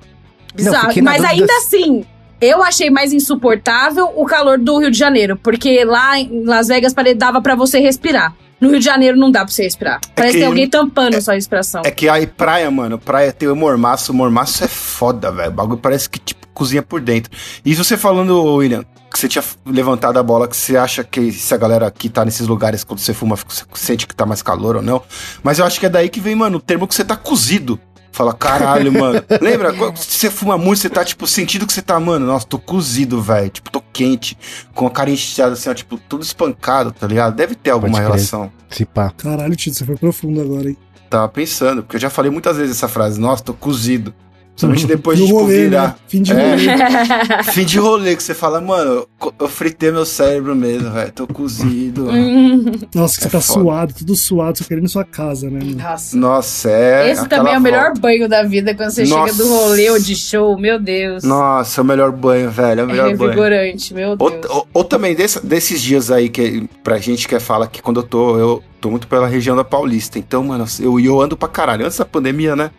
Bizarro. 0.55 0.89
na 0.97 1.03
Mas 1.03 1.25
ainda 1.25 1.47
se- 1.61 1.77
assim, 1.77 2.05
eu 2.41 2.62
achei 2.62 2.91
mais 2.91 3.12
insuportável 3.12 4.11
o 4.14 4.25
calor 4.27 4.59
do 4.59 4.79
Rio 4.79 4.91
de 4.91 4.99
Janeiro, 4.99 5.39
porque 5.43 5.85
lá 5.85 6.18
em 6.20 6.45
Las 6.45 6.68
Vegas 6.68 6.93
dava 7.16 7.41
pra 7.41 7.55
você 7.55 7.79
respirar. 7.79 8.35
No 8.61 8.70
Rio 8.70 8.78
de 8.78 8.84
Janeiro 8.84 9.16
não 9.16 9.30
dá 9.30 9.40
pra 9.40 9.52
você 9.52 9.64
respirar. 9.64 10.00
Parece 10.14 10.34
que 10.34 10.38
tem 10.38 10.46
alguém 10.46 10.68
tampando 10.68 11.20
sua 11.20 11.34
respiração. 11.34 11.82
É 11.84 11.90
que 11.90 12.09
aí 12.09 12.26
praia, 12.26 12.70
mano, 12.70 12.98
praia 12.98 13.32
tem 13.32 13.48
o 13.48 13.57
mormaço. 13.57 14.12
O 14.12 14.14
mormaço 14.14 14.64
é 14.64 14.68
foda, 14.68 15.30
velho. 15.30 15.50
O 15.50 15.55
bagulho 15.55 15.78
parece 15.78 16.09
que, 16.09 16.18
tipo, 16.18 16.46
cozinha 16.48 16.82
por 16.82 17.00
dentro. 17.00 17.30
E 17.64 17.74
você 17.74 17.96
falando, 17.96 18.42
William, 18.55 18.84
que 19.12 19.18
você 19.18 19.28
tinha 19.28 19.44
levantado 19.66 20.18
a 20.18 20.22
bola, 20.22 20.48
que 20.48 20.57
você 20.57 20.76
acha 20.76 21.05
que 21.05 21.32
se 21.32 21.52
a 21.52 21.57
galera 21.57 21.90
que 21.90 22.09
tá 22.09 22.24
nesses 22.24 22.46
lugares, 22.46 22.84
quando 22.84 23.00
você 23.00 23.12
fuma, 23.12 23.36
você 23.36 23.64
sente 23.74 24.07
que 24.07 24.14
tá 24.14 24.24
mais 24.24 24.42
calor 24.42 24.76
ou 24.76 24.82
não. 24.82 25.02
Mas 25.42 25.59
eu 25.59 25.64
acho 25.64 25.78
que 25.78 25.86
é 25.86 25.88
daí 25.88 26.09
que 26.09 26.20
vem, 26.20 26.34
mano, 26.34 26.59
o 26.59 26.61
termo 26.61 26.86
que 26.86 26.94
você 26.94 27.05
tá 27.05 27.16
cozido. 27.16 27.78
Fala, 28.14 28.32
caralho, 28.32 28.92
mano. 28.92 29.20
Lembra? 29.42 29.72
Quando 29.72 29.96
você 29.96 30.30
fuma 30.30 30.56
muito, 30.56 30.78
você 30.78 30.88
tá, 30.88 31.04
tipo, 31.04 31.26
sentindo 31.26 31.66
que 31.66 31.72
você 31.72 31.82
tá, 31.82 31.98
mano, 31.98 32.24
nossa, 32.24 32.46
tô 32.46 32.60
cozido, 32.60 33.20
velho. 33.20 33.50
Tipo, 33.50 33.72
tô 33.72 33.82
quente, 33.92 34.38
com 34.72 34.86
a 34.86 34.90
cara 34.90 35.10
inchada, 35.10 35.54
assim, 35.54 35.68
ó, 35.68 35.74
tipo, 35.74 35.98
tudo 35.98 36.22
espancado, 36.22 36.92
tá 36.92 37.08
ligado? 37.08 37.34
Deve 37.34 37.56
ter 37.56 37.70
alguma 37.70 37.98
relação. 37.98 38.52
Se 38.70 38.84
pá. 38.84 39.12
Caralho, 39.16 39.56
Tito, 39.56 39.76
você 39.76 39.84
foi 39.84 39.96
profundo 39.96 40.40
agora, 40.40 40.68
hein? 40.68 40.76
Tava 41.10 41.28
pensando, 41.28 41.82
porque 41.82 41.96
eu 41.96 42.00
já 42.00 42.08
falei 42.08 42.30
muitas 42.30 42.56
vezes 42.56 42.76
essa 42.76 42.86
frase, 42.86 43.20
nossa, 43.20 43.42
tô 43.42 43.52
cozido. 43.52 44.14
Somente 44.57 44.86
depois 44.86 45.18
no 45.18 45.24
de 45.26 45.32
tipo, 45.32 45.40
rolê, 45.42 45.55
né? 45.57 45.62
virar. 45.68 45.98
Fim 46.07 46.22
de 46.22 46.32
É. 46.32 46.34
rolê. 46.34 47.42
Fim 47.52 47.64
de 47.64 47.78
rolê, 47.78 48.14
que 48.16 48.22
você 48.22 48.34
fala, 48.34 48.61
mano, 48.61 49.05
eu 49.40 49.48
fritei 49.48 49.90
meu 49.90 50.05
cérebro 50.07 50.55
mesmo, 50.55 50.90
velho. 50.90 51.11
Tô 51.12 51.26
cozido. 51.26 52.05
Hum, 52.14 52.72
Nossa, 52.94 53.16
que 53.16 53.22
você 53.22 53.28
É 53.28 53.30
tá 53.30 53.40
foda. 53.40 53.61
suado, 53.61 53.94
tudo 53.94 54.14
suado, 54.14 54.59
só 54.59 54.64
querendo 54.64 54.88
sua 54.88 55.05
casa, 55.05 55.50
né, 55.50 55.59
mano? 55.61 55.76
Nossa. 55.76 56.16
Nossa, 56.16 56.70
é. 56.70 57.11
Esse 57.11 57.28
também 57.28 57.52
é 57.55 57.59
o 57.59 57.61
melhor 57.61 57.86
volta. 57.86 58.00
banho 58.00 58.28
da 58.28 58.42
vida 58.44 58.74
quando 58.74 58.90
você 58.90 59.05
Nossa. 59.05 59.32
chega 59.32 59.42
do 59.44 59.48
rolê 59.52 59.90
ou 59.90 59.98
de 59.98 60.14
show, 60.14 60.57
meu 60.59 60.78
Deus. 60.80 61.24
Nossa, 61.24 61.80
é 61.80 61.82
o 61.82 61.84
melhor 61.84 62.12
banho, 62.12 62.50
velho. 62.50 62.80
É 62.80 62.84
o 62.84 62.88
é 62.88 62.92
melhor 62.92 63.05
banho. 63.16 63.18
revigorante, 63.30 63.92
meu 63.92 64.11
Ou, 64.18 64.30
Deus. 64.30 64.46
ou- 64.48 64.68
ou 64.72 64.84
também 64.84 65.14
desse- 65.14 65.44
desses 65.44 65.82
dias 65.82 66.11
aí 66.11 66.28
que 66.28 66.68
pra 66.82 66.98
gente 66.98 67.26
que 67.26 67.38
fala 67.40 67.66
que 67.66 67.82
quando 67.82 67.98
eu 68.00 68.05
tô, 68.05 68.38
eu 68.38 68.62
tô 68.80 68.90
muito 68.90 69.07
pela 69.09 69.26
região 69.26 69.57
da 69.57 69.64
Paulista. 69.64 70.18
Então, 70.18 70.44
mano, 70.44 70.64
eu, 70.80 71.00
eu 71.00 71.20
ando 71.20 71.36
pra 71.36 71.48
caralho. 71.48 71.84
Antes 71.84 71.98
da 71.98 72.05
pandemia, 72.05 72.55
né? 72.55 72.70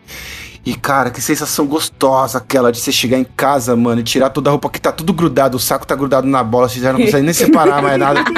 E, 0.66 0.74
cara, 0.74 1.12
que 1.12 1.22
sensação 1.22 1.68
gostosa 1.68 2.40
aquela 2.40 2.72
de 2.72 2.80
você 2.80 2.92
chegar 2.92 3.20
em 3.20 3.24
casa, 3.24 3.76
mano, 3.76 4.02
e 4.02 4.04
tirar 4.04 4.32
toda 4.32 4.50
a 4.50 4.52
roupa 4.52 4.68
que 4.68 4.82
tá 4.82 4.92
tudo 4.92 5.14
grudado, 5.14 5.58
o 5.58 5.60
saco 5.60 5.86
tá 5.86 5.94
grudado 5.96 6.26
na 6.26 6.44
bola, 6.44 6.68
você 6.68 6.80
já 6.80 6.92
não 6.92 7.00
consegue 7.00 7.24
nem 7.24 7.34
separar 7.34 7.84
mais 7.84 8.00
nada. 8.00 8.24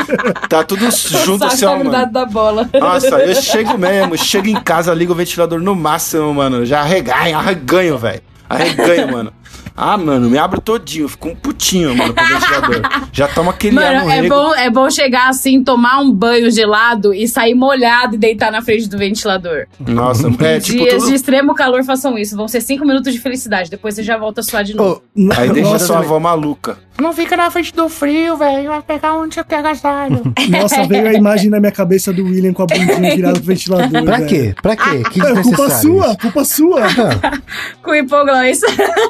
Tá 0.49 0.63
tudo 0.63 0.89
junto 0.91 1.45
assim, 1.45 1.65
tá 1.65 1.71
ó, 1.71 1.77
mano. 1.77 1.89
grudado 1.89 2.11
da 2.11 2.25
bola. 2.25 2.69
Nossa, 2.79 3.19
eu 3.19 3.35
chego 3.35 3.77
mesmo, 3.77 4.17
chego 4.17 4.47
em 4.47 4.55
casa, 4.61 4.93
ligo 4.93 5.13
o 5.13 5.15
ventilador 5.15 5.59
no 5.59 5.75
máximo, 5.75 6.33
mano. 6.33 6.65
Já 6.65 6.81
arreganho, 6.81 7.37
arreganho, 7.37 7.97
velho. 7.97 8.21
Arreganho, 8.49 9.11
mano. 9.11 9.33
Ah, 9.79 9.95
mano, 9.95 10.27
me 10.27 10.39
abro 10.39 10.59
todinho, 10.59 11.07
fico 11.07 11.29
um 11.29 11.35
putinho, 11.35 11.95
mano, 11.95 12.11
com 12.11 12.23
o 12.23 12.27
ventilador. 12.27 13.09
Já 13.13 13.27
toma 13.27 13.51
aquele 13.51 13.77
ar 13.77 13.93
Mano, 13.93 14.05
no 14.05 14.11
é 14.11 14.21
rego. 14.21 14.35
bom, 14.35 14.55
é 14.55 14.69
bom 14.71 14.89
chegar 14.89 15.29
assim, 15.29 15.63
tomar 15.63 15.99
um 15.99 16.11
banho 16.11 16.49
gelado 16.49 17.13
e 17.13 17.27
sair 17.27 17.53
molhado 17.53 18.15
e 18.15 18.17
deitar 18.17 18.51
na 18.51 18.59
frente 18.63 18.89
do 18.89 18.97
ventilador. 18.97 19.67
Nossa, 19.79 20.29
é 20.39 20.59
tipo 20.59 20.83
Dias 20.83 20.95
tudo... 20.95 21.09
de 21.09 21.13
extremo 21.13 21.53
calor 21.53 21.83
façam 21.83 22.17
isso. 22.17 22.35
Vão 22.35 22.47
ser 22.47 22.61
cinco 22.61 22.85
minutos 22.85 23.13
de 23.13 23.19
felicidade. 23.19 23.69
Depois 23.69 23.93
você 23.93 24.01
já 24.01 24.17
volta 24.17 24.41
a 24.41 24.43
suar 24.43 24.63
de 24.63 24.75
novo. 24.75 25.03
Ô, 25.15 25.31
Aí 25.37 25.49
deixa 25.51 25.69
Nossa, 25.73 25.85
sua 25.85 25.99
avó 25.99 26.19
maluca. 26.19 26.79
Não 26.99 27.13
fica 27.13 27.37
na 27.37 27.49
frente 27.51 27.73
do 27.73 27.87
frio, 27.89 28.35
velho. 28.37 28.69
Vai 28.69 28.81
pegar 28.81 29.13
onde 29.15 29.35
você 29.35 29.43
quer 29.43 29.57
agasalho. 29.57 30.21
Nossa, 30.49 30.83
veio 30.87 31.07
a 31.07 31.13
imagem 31.13 31.49
na 31.49 31.59
minha 31.59 31.71
cabeça 31.71 32.11
do 32.11 32.23
William 32.25 32.53
com 32.53 32.63
a 32.63 32.65
bundinha 32.65 33.15
virada 33.15 33.35
pro 33.39 33.43
ventilador. 33.47 34.03
pra 34.03 34.17
velho. 34.17 34.27
quê? 34.29 34.55
Pra 34.61 34.75
quê? 34.75 35.03
Que 35.11 35.21
É 35.21 35.41
culpa 35.41 35.69
sua, 35.69 36.07
isso. 36.07 36.17
culpa 36.17 36.43
sua. 36.45 36.81
Ah, 36.87 37.39
Com 37.83 37.93
hipoglós. 37.95 38.61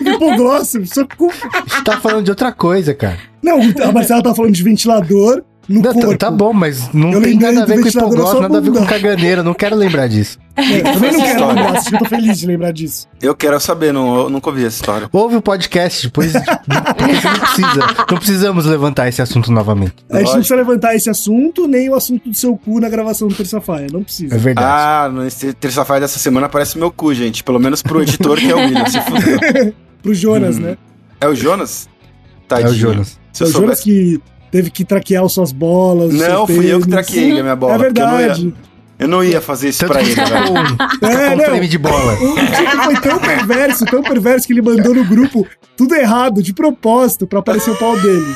Hipoglóssio, 0.02 0.86
só 0.86 1.06
culpa. 1.18 1.36
gente 1.68 1.84
tá 1.84 1.98
falando 2.00 2.26
de 2.26 2.32
outra 2.32 2.52
coisa, 2.52 2.94
cara. 2.94 3.18
Não, 3.42 3.60
a 3.84 3.92
Marcela 3.92 4.22
tá 4.22 4.34
falando 4.36 4.54
de 4.54 4.64
ventilador 4.64 5.44
no 5.70 5.76
Não, 5.76 5.82
tá- 5.82 5.94
corpo. 5.94 6.18
tá 6.18 6.32
bom, 6.32 6.54
mas 6.54 6.92
não 6.94 7.12
Eu 7.12 7.22
tem 7.22 7.38
nada 7.38 7.64
a 7.64 7.66
ver 7.66 7.82
com 7.82 7.90
sua 7.92 8.42
nada 8.42 8.58
a 8.58 8.62
ver 8.62 8.72
com 8.72 8.86
caganeira. 8.86 9.44
Não 9.44 9.54
quero 9.54 9.76
lembrar 9.76 10.08
disso. 10.08 10.38
É, 10.58 10.82
também 10.82 11.12
não 11.12 11.22
quero 11.22 11.48
lembrar, 11.50 11.84
que 11.84 11.94
eu 11.94 12.00
tô 12.00 12.06
feliz 12.06 12.40
de 12.40 12.48
lembrar 12.48 12.72
disso. 12.72 13.08
Eu 13.22 13.36
quero 13.36 13.60
saber, 13.60 13.94
não, 13.94 14.22
eu 14.22 14.30
nunca 14.32 14.50
ouvi 14.50 14.66
essa 14.66 14.78
história. 14.78 15.08
Ouve 15.14 15.36
o 15.36 15.42
podcast, 15.42 16.08
depois. 16.08 16.32
porque 16.34 17.14
você 17.14 17.28
não 17.28 17.40
precisa. 17.40 18.06
Não 18.12 18.18
precisamos 18.18 18.66
levantar 18.66 19.08
esse 19.08 19.22
assunto 19.22 19.52
novamente. 19.52 19.94
A 20.10 20.18
gente 20.18 20.26
não 20.30 20.34
precisa 20.34 20.56
levantar 20.56 20.96
esse 20.96 21.12
assunto, 21.12 21.68
nem 21.68 21.88
o 21.92 21.94
assunto 21.94 22.28
do 22.28 22.36
seu 22.36 22.58
cu 22.58 22.80
na 22.80 22.90
gravação 22.90 23.28
do 23.28 23.36
Terça 23.36 23.62
Faia. 23.62 23.86
Não 23.94 24.02
precisa. 24.02 24.34
É 24.34 24.38
verdade. 24.40 24.68
Ah, 24.68 25.10
nesse 25.24 25.54
terça-feira 25.54 26.00
dessa 26.02 26.18
semana 26.18 26.48
aparece 26.48 26.76
meu 26.80 26.90
cu, 26.90 27.14
gente. 27.14 27.44
Pelo 27.44 27.60
menos 27.60 27.84
pro 27.84 28.02
editor 28.02 28.38
que 28.40 28.50
é 28.50 28.56
o 28.56 28.58
William, 28.58 28.86
se 28.88 29.00
fudeu. 29.02 29.74
Pro 30.02 30.14
Jonas, 30.16 30.58
Hum. 30.58 30.62
né? 30.62 30.78
É 31.22 31.28
o 31.28 31.36
Jonas? 31.36 31.88
É 31.88 32.48
Tadinho. 32.48 32.72
o 32.72 32.74
Jonas. 32.76 33.20
Se 33.32 33.44
eu 33.44 33.48
o 33.48 33.52
Jonas 33.52 33.80
soubesse... 33.80 33.84
que 33.84 34.22
teve 34.52 34.70
que 34.70 34.84
traquear 34.86 35.28
suas 35.30 35.52
bolas. 35.52 36.14
Não, 36.14 36.46
fui 36.48 36.66
eu 36.72 36.80
que 36.80 36.88
tênis. 36.88 37.06
traquei 37.08 37.40
a 37.40 37.44
minha 37.44 37.56
bola. 37.56 37.76
É 37.76 37.78
verdade. 37.78 38.54
Eu 39.00 39.08
não 39.08 39.24
ia 39.24 39.40
fazer 39.40 39.70
isso 39.70 39.82
Tanto 39.82 39.92
pra 39.92 40.02
ele, 40.02 40.16
velho. 40.16 40.54
um, 40.54 40.66
ficou 40.90 41.10
É, 41.12 41.36
um 41.36 41.40
frame 41.40 41.68
de 41.68 41.78
bola. 41.78 42.14
O 42.14 42.36
Tito 42.36 42.84
foi 42.84 43.00
tão 43.00 43.20
perverso, 43.20 43.86
tão 43.86 44.02
perverso 44.02 44.48
que 44.48 44.54
ele 44.54 44.62
mandou 44.64 44.92
no 44.96 45.06
grupo 45.06 45.46
tudo 45.76 45.94
errado, 45.94 46.42
de 46.42 46.52
propósito, 46.52 47.28
pra 47.28 47.38
aparecer 47.38 47.70
o 47.70 47.76
pau 47.76 47.96
dele. 48.00 48.36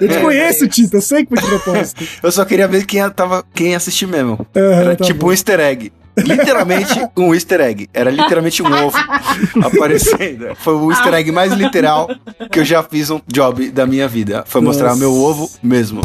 Eu 0.00 0.08
te 0.08 0.18
conheço, 0.18 0.66
Tito, 0.66 0.96
eu 0.96 1.00
sei 1.00 1.24
que 1.24 1.28
foi 1.36 1.40
de 1.40 1.48
propósito. 1.60 2.04
Eu 2.20 2.32
só 2.32 2.44
queria 2.44 2.66
ver 2.66 2.84
quem, 2.86 3.08
tava, 3.10 3.44
quem 3.54 3.70
ia 3.70 3.76
assistir 3.76 4.06
mesmo. 4.08 4.44
Era 4.52 4.96
tá 4.96 5.04
tipo 5.04 5.20
bom. 5.20 5.26
um 5.28 5.30
easter 5.30 5.60
egg. 5.60 5.92
Literalmente 6.16 6.94
um 7.16 7.34
easter 7.34 7.60
egg. 7.60 7.88
Era 7.92 8.10
literalmente 8.10 8.62
um 8.62 8.72
ovo 8.72 8.96
aparecendo. 9.64 10.54
Foi 10.56 10.74
o 10.74 10.90
easter 10.92 11.12
egg 11.14 11.32
mais 11.32 11.52
literal 11.52 12.08
que 12.50 12.60
eu 12.60 12.64
já 12.64 12.82
fiz 12.82 13.10
um 13.10 13.20
job 13.26 13.70
da 13.70 13.86
minha 13.86 14.06
vida. 14.06 14.44
Foi 14.46 14.60
mostrar 14.60 14.88
Nossa. 14.90 15.00
meu 15.00 15.12
ovo 15.14 15.50
mesmo. 15.62 16.00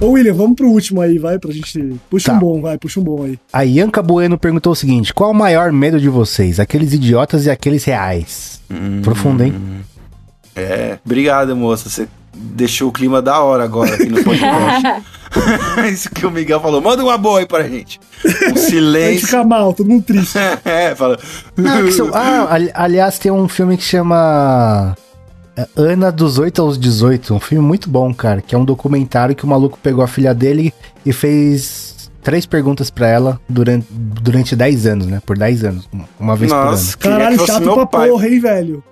Ô, 0.00 0.12
William, 0.12 0.32
vamos 0.32 0.56
pro 0.56 0.66
último 0.70 1.02
aí, 1.02 1.18
vai, 1.18 1.38
pra 1.38 1.52
gente... 1.52 1.94
Puxa 2.08 2.30
Tá. 2.30 2.36
um 2.36 2.40
bom, 2.40 2.62
vai, 2.62 2.78
puxa 2.78 2.98
um 2.98 3.02
bom 3.02 3.24
aí. 3.24 3.38
A 3.52 3.62
Ianca 3.66 4.02
Bueno 4.02 4.38
perguntou 4.38 4.72
o 4.72 4.76
seguinte: 4.76 5.12
qual 5.12 5.30
o 5.30 5.34
maior 5.34 5.70
medo 5.72 6.00
de 6.00 6.08
vocês? 6.08 6.58
Aqueles 6.58 6.94
idiotas 6.94 7.44
e 7.44 7.50
aqueles 7.50 7.84
reais? 7.84 8.62
Profundo, 9.02 9.44
hein? 9.44 9.54
É, 10.56 10.98
obrigado, 11.04 11.54
moça. 11.54 11.90
Você 11.90 12.08
deixou 12.34 12.88
o 12.88 12.92
clima 12.92 13.20
da 13.20 13.40
hora 13.40 13.62
agora 13.64 13.94
aqui 13.94 14.06
no 14.06 14.24
podcast. 14.24 15.02
Isso 15.90 16.10
que 16.10 16.26
o 16.26 16.30
Miguel 16.30 16.60
falou. 16.60 16.80
Manda 16.80 17.02
uma 17.02 17.16
boa 17.18 17.40
aí 17.40 17.46
pra 17.46 17.62
gente. 17.64 17.98
Um 18.24 18.28
A 18.30 18.48
gente 18.48 18.60
silêncio. 18.60 19.26
fica 19.26 19.44
mal, 19.44 19.72
todo 19.74 19.88
mundo 19.88 20.04
triste. 20.04 20.36
é, 20.64 20.94
fala. 20.94 21.18
Ah, 21.58 21.82
que 21.82 21.92
são- 21.92 22.10
ah, 22.14 22.46
ali- 22.52 22.70
aliás, 22.74 23.18
tem 23.18 23.30
um 23.32 23.48
filme 23.48 23.76
que 23.76 23.82
chama 23.84 24.96
é, 25.56 25.66
Ana 25.76 26.10
dos 26.12 26.38
8 26.38 26.60
aos 26.62 26.78
18. 26.78 27.34
Um 27.34 27.40
filme 27.40 27.66
muito 27.66 27.88
bom, 27.88 28.12
cara. 28.14 28.40
Que 28.40 28.54
é 28.54 28.58
um 28.58 28.64
documentário 28.64 29.34
que 29.34 29.44
o 29.44 29.48
maluco 29.48 29.78
pegou 29.82 30.02
a 30.04 30.08
filha 30.08 30.34
dele 30.34 30.72
e 31.04 31.12
fez 31.12 32.10
três 32.22 32.44
perguntas 32.44 32.90
pra 32.90 33.08
ela 33.08 33.40
durante, 33.48 33.86
durante 33.90 34.54
10 34.54 34.86
anos, 34.86 35.06
né? 35.06 35.22
Por 35.24 35.38
10 35.38 35.64
anos. 35.64 35.88
Uma 36.18 36.36
vez 36.36 36.50
Nossa, 36.52 36.96
queria 36.96 37.16
Caralho, 37.16 37.38
que 37.38 37.46
fosse 37.46 37.52
chato 37.64 37.74
pra 37.74 37.86
pai. 37.86 38.08
porra, 38.10 38.28
hein, 38.28 38.40
velho? 38.40 38.84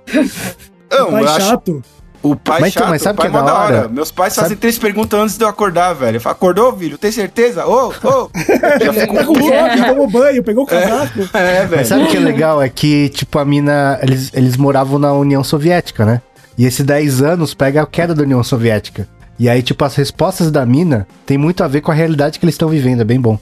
Não, 0.90 1.10
Pai 1.10 1.24
acho- 1.24 1.40
chato. 1.46 1.82
O 2.20 2.34
pai 2.34 2.60
Mas 2.60 2.70
então, 2.72 2.82
chato, 2.82 2.90
mas 2.90 3.02
sabe 3.02 3.18
o 3.18 3.22
pai 3.22 3.30
que 3.30 3.36
é 3.36 3.42
da 3.42 3.54
hora? 3.54 3.88
Meus 3.88 4.10
pais 4.10 4.32
Sabe- 4.32 4.46
fazem 4.46 4.56
três 4.58 4.76
perguntas 4.76 5.20
antes 5.20 5.38
de 5.38 5.44
eu 5.44 5.48
acordar, 5.48 5.92
velho. 5.94 6.16
Eu 6.16 6.20
falo, 6.20 6.32
acordou, 6.34 6.76
filho? 6.76 6.98
Tem 6.98 7.12
certeza? 7.12 7.64
Ô, 7.64 7.88
ô. 7.90 8.30
Já 8.84 8.92
fico 8.92 9.14
Tá 9.14 9.24
com 9.24 9.34
fome, 9.36 9.84
tomou 9.86 10.10
banho, 10.10 10.42
pegou 10.42 10.64
o 10.64 10.66
casaco. 10.66 11.20
É, 11.32 11.60
velho. 11.64 11.76
Mas 11.76 11.86
sabe 11.88 12.02
o 12.04 12.06
que 12.08 12.16
é 12.16 12.20
legal? 12.20 12.60
É 12.60 12.68
que, 12.68 13.08
tipo, 13.10 13.38
a 13.38 13.44
mina. 13.44 13.98
Eles, 14.02 14.30
eles 14.34 14.56
moravam 14.56 14.98
na 14.98 15.12
União 15.12 15.44
Soviética, 15.44 16.04
né? 16.04 16.20
E 16.56 16.64
esses 16.64 16.84
10 16.84 17.22
anos 17.22 17.54
pega 17.54 17.82
a 17.82 17.86
queda 17.86 18.14
da 18.14 18.22
União 18.24 18.42
Soviética. 18.42 19.06
E 19.38 19.48
aí, 19.48 19.62
tipo, 19.62 19.84
as 19.84 19.94
respostas 19.94 20.50
da 20.50 20.66
mina 20.66 21.06
tem 21.24 21.38
muito 21.38 21.62
a 21.62 21.68
ver 21.68 21.80
com 21.82 21.92
a 21.92 21.94
realidade 21.94 22.40
que 22.40 22.44
eles 22.44 22.54
estão 22.54 22.68
vivendo. 22.68 23.00
É 23.02 23.04
bem 23.04 23.20
bom. 23.20 23.38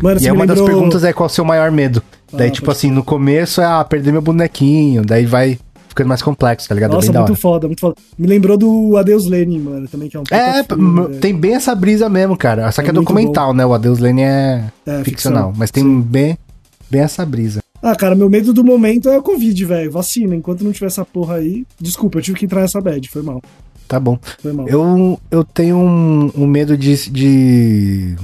Mano, 0.00 0.18
E 0.18 0.22
me 0.22 0.30
uma 0.30 0.46
das 0.46 0.56
lembrou... 0.56 0.74
perguntas 0.78 1.04
é 1.04 1.12
qual 1.12 1.26
o 1.26 1.30
seu 1.30 1.44
maior 1.44 1.70
medo. 1.70 2.02
Daí, 2.32 2.48
Ah, 2.48 2.50
tipo 2.50 2.64
pode 2.66 2.78
assim, 2.78 2.90
no 2.90 3.04
começo 3.04 3.60
é, 3.60 3.64
ah, 3.66 3.84
perder 3.84 4.12
meu 4.12 4.22
bonequinho. 4.22 5.04
Daí 5.04 5.26
vai 5.26 5.58
ficando 5.90 6.08
mais 6.08 6.22
complexo, 6.22 6.66
tá 6.68 6.74
ligado? 6.74 6.92
É 6.92 6.94
Nossa, 6.94 7.12
da 7.12 7.20
muito 7.20 7.34
foda, 7.36 7.66
muito 7.66 7.80
foda. 7.80 7.96
Me 8.18 8.26
lembrou 8.26 8.56
do 8.56 8.96
Adeus 8.96 9.26
Lenin, 9.26 9.58
mano, 9.60 9.86
também, 9.86 10.08
que 10.08 10.16
é 10.16 10.20
um 10.20 10.22
É, 10.30 10.64
filme, 10.64 11.02
velho. 11.08 11.20
tem 11.20 11.36
bem 11.36 11.54
essa 11.54 11.74
brisa 11.74 12.08
mesmo, 12.08 12.36
cara. 12.36 12.70
Só 12.72 12.80
que 12.80 12.88
É 12.88 12.90
é, 12.90 12.94
documental, 12.94 13.52
né? 13.52 13.66
O 13.66 13.74
Adeus 13.74 13.98
Lane 13.98 14.22
é, 14.22 14.64
É, 14.86 15.04
ficcional. 15.04 15.48
ficção, 15.48 15.52
Mas 15.58 15.70
tem 15.70 16.00
bem, 16.00 16.38
bem 16.90 17.02
essa 17.02 17.26
brisa. 17.26 17.60
Ah, 17.82 17.94
cara, 17.96 18.14
meu 18.14 18.28
medo 18.30 18.52
do 18.52 18.62
momento 18.62 19.08
é 19.08 19.18
o 19.18 19.22
Covid, 19.22 19.64
velho. 19.64 19.90
Vacina. 19.90 20.34
Enquanto 20.36 20.62
não 20.62 20.72
tiver 20.72 20.86
essa 20.86 21.04
porra 21.04 21.36
aí. 21.36 21.64
Desculpa, 21.80 22.18
eu 22.18 22.22
tive 22.22 22.38
que 22.38 22.44
entrar 22.44 22.60
nessa 22.60 22.80
bad. 22.80 23.08
Foi 23.08 23.22
mal. 23.22 23.40
Tá 23.88 23.98
bom. 23.98 24.18
Foi 24.40 24.52
mal. 24.52 24.68
Eu, 24.68 25.18
eu 25.30 25.42
tenho 25.42 25.76
um, 25.76 26.30
um 26.36 26.46
medo 26.46 26.76
de, 26.76 27.10
de 27.10 28.16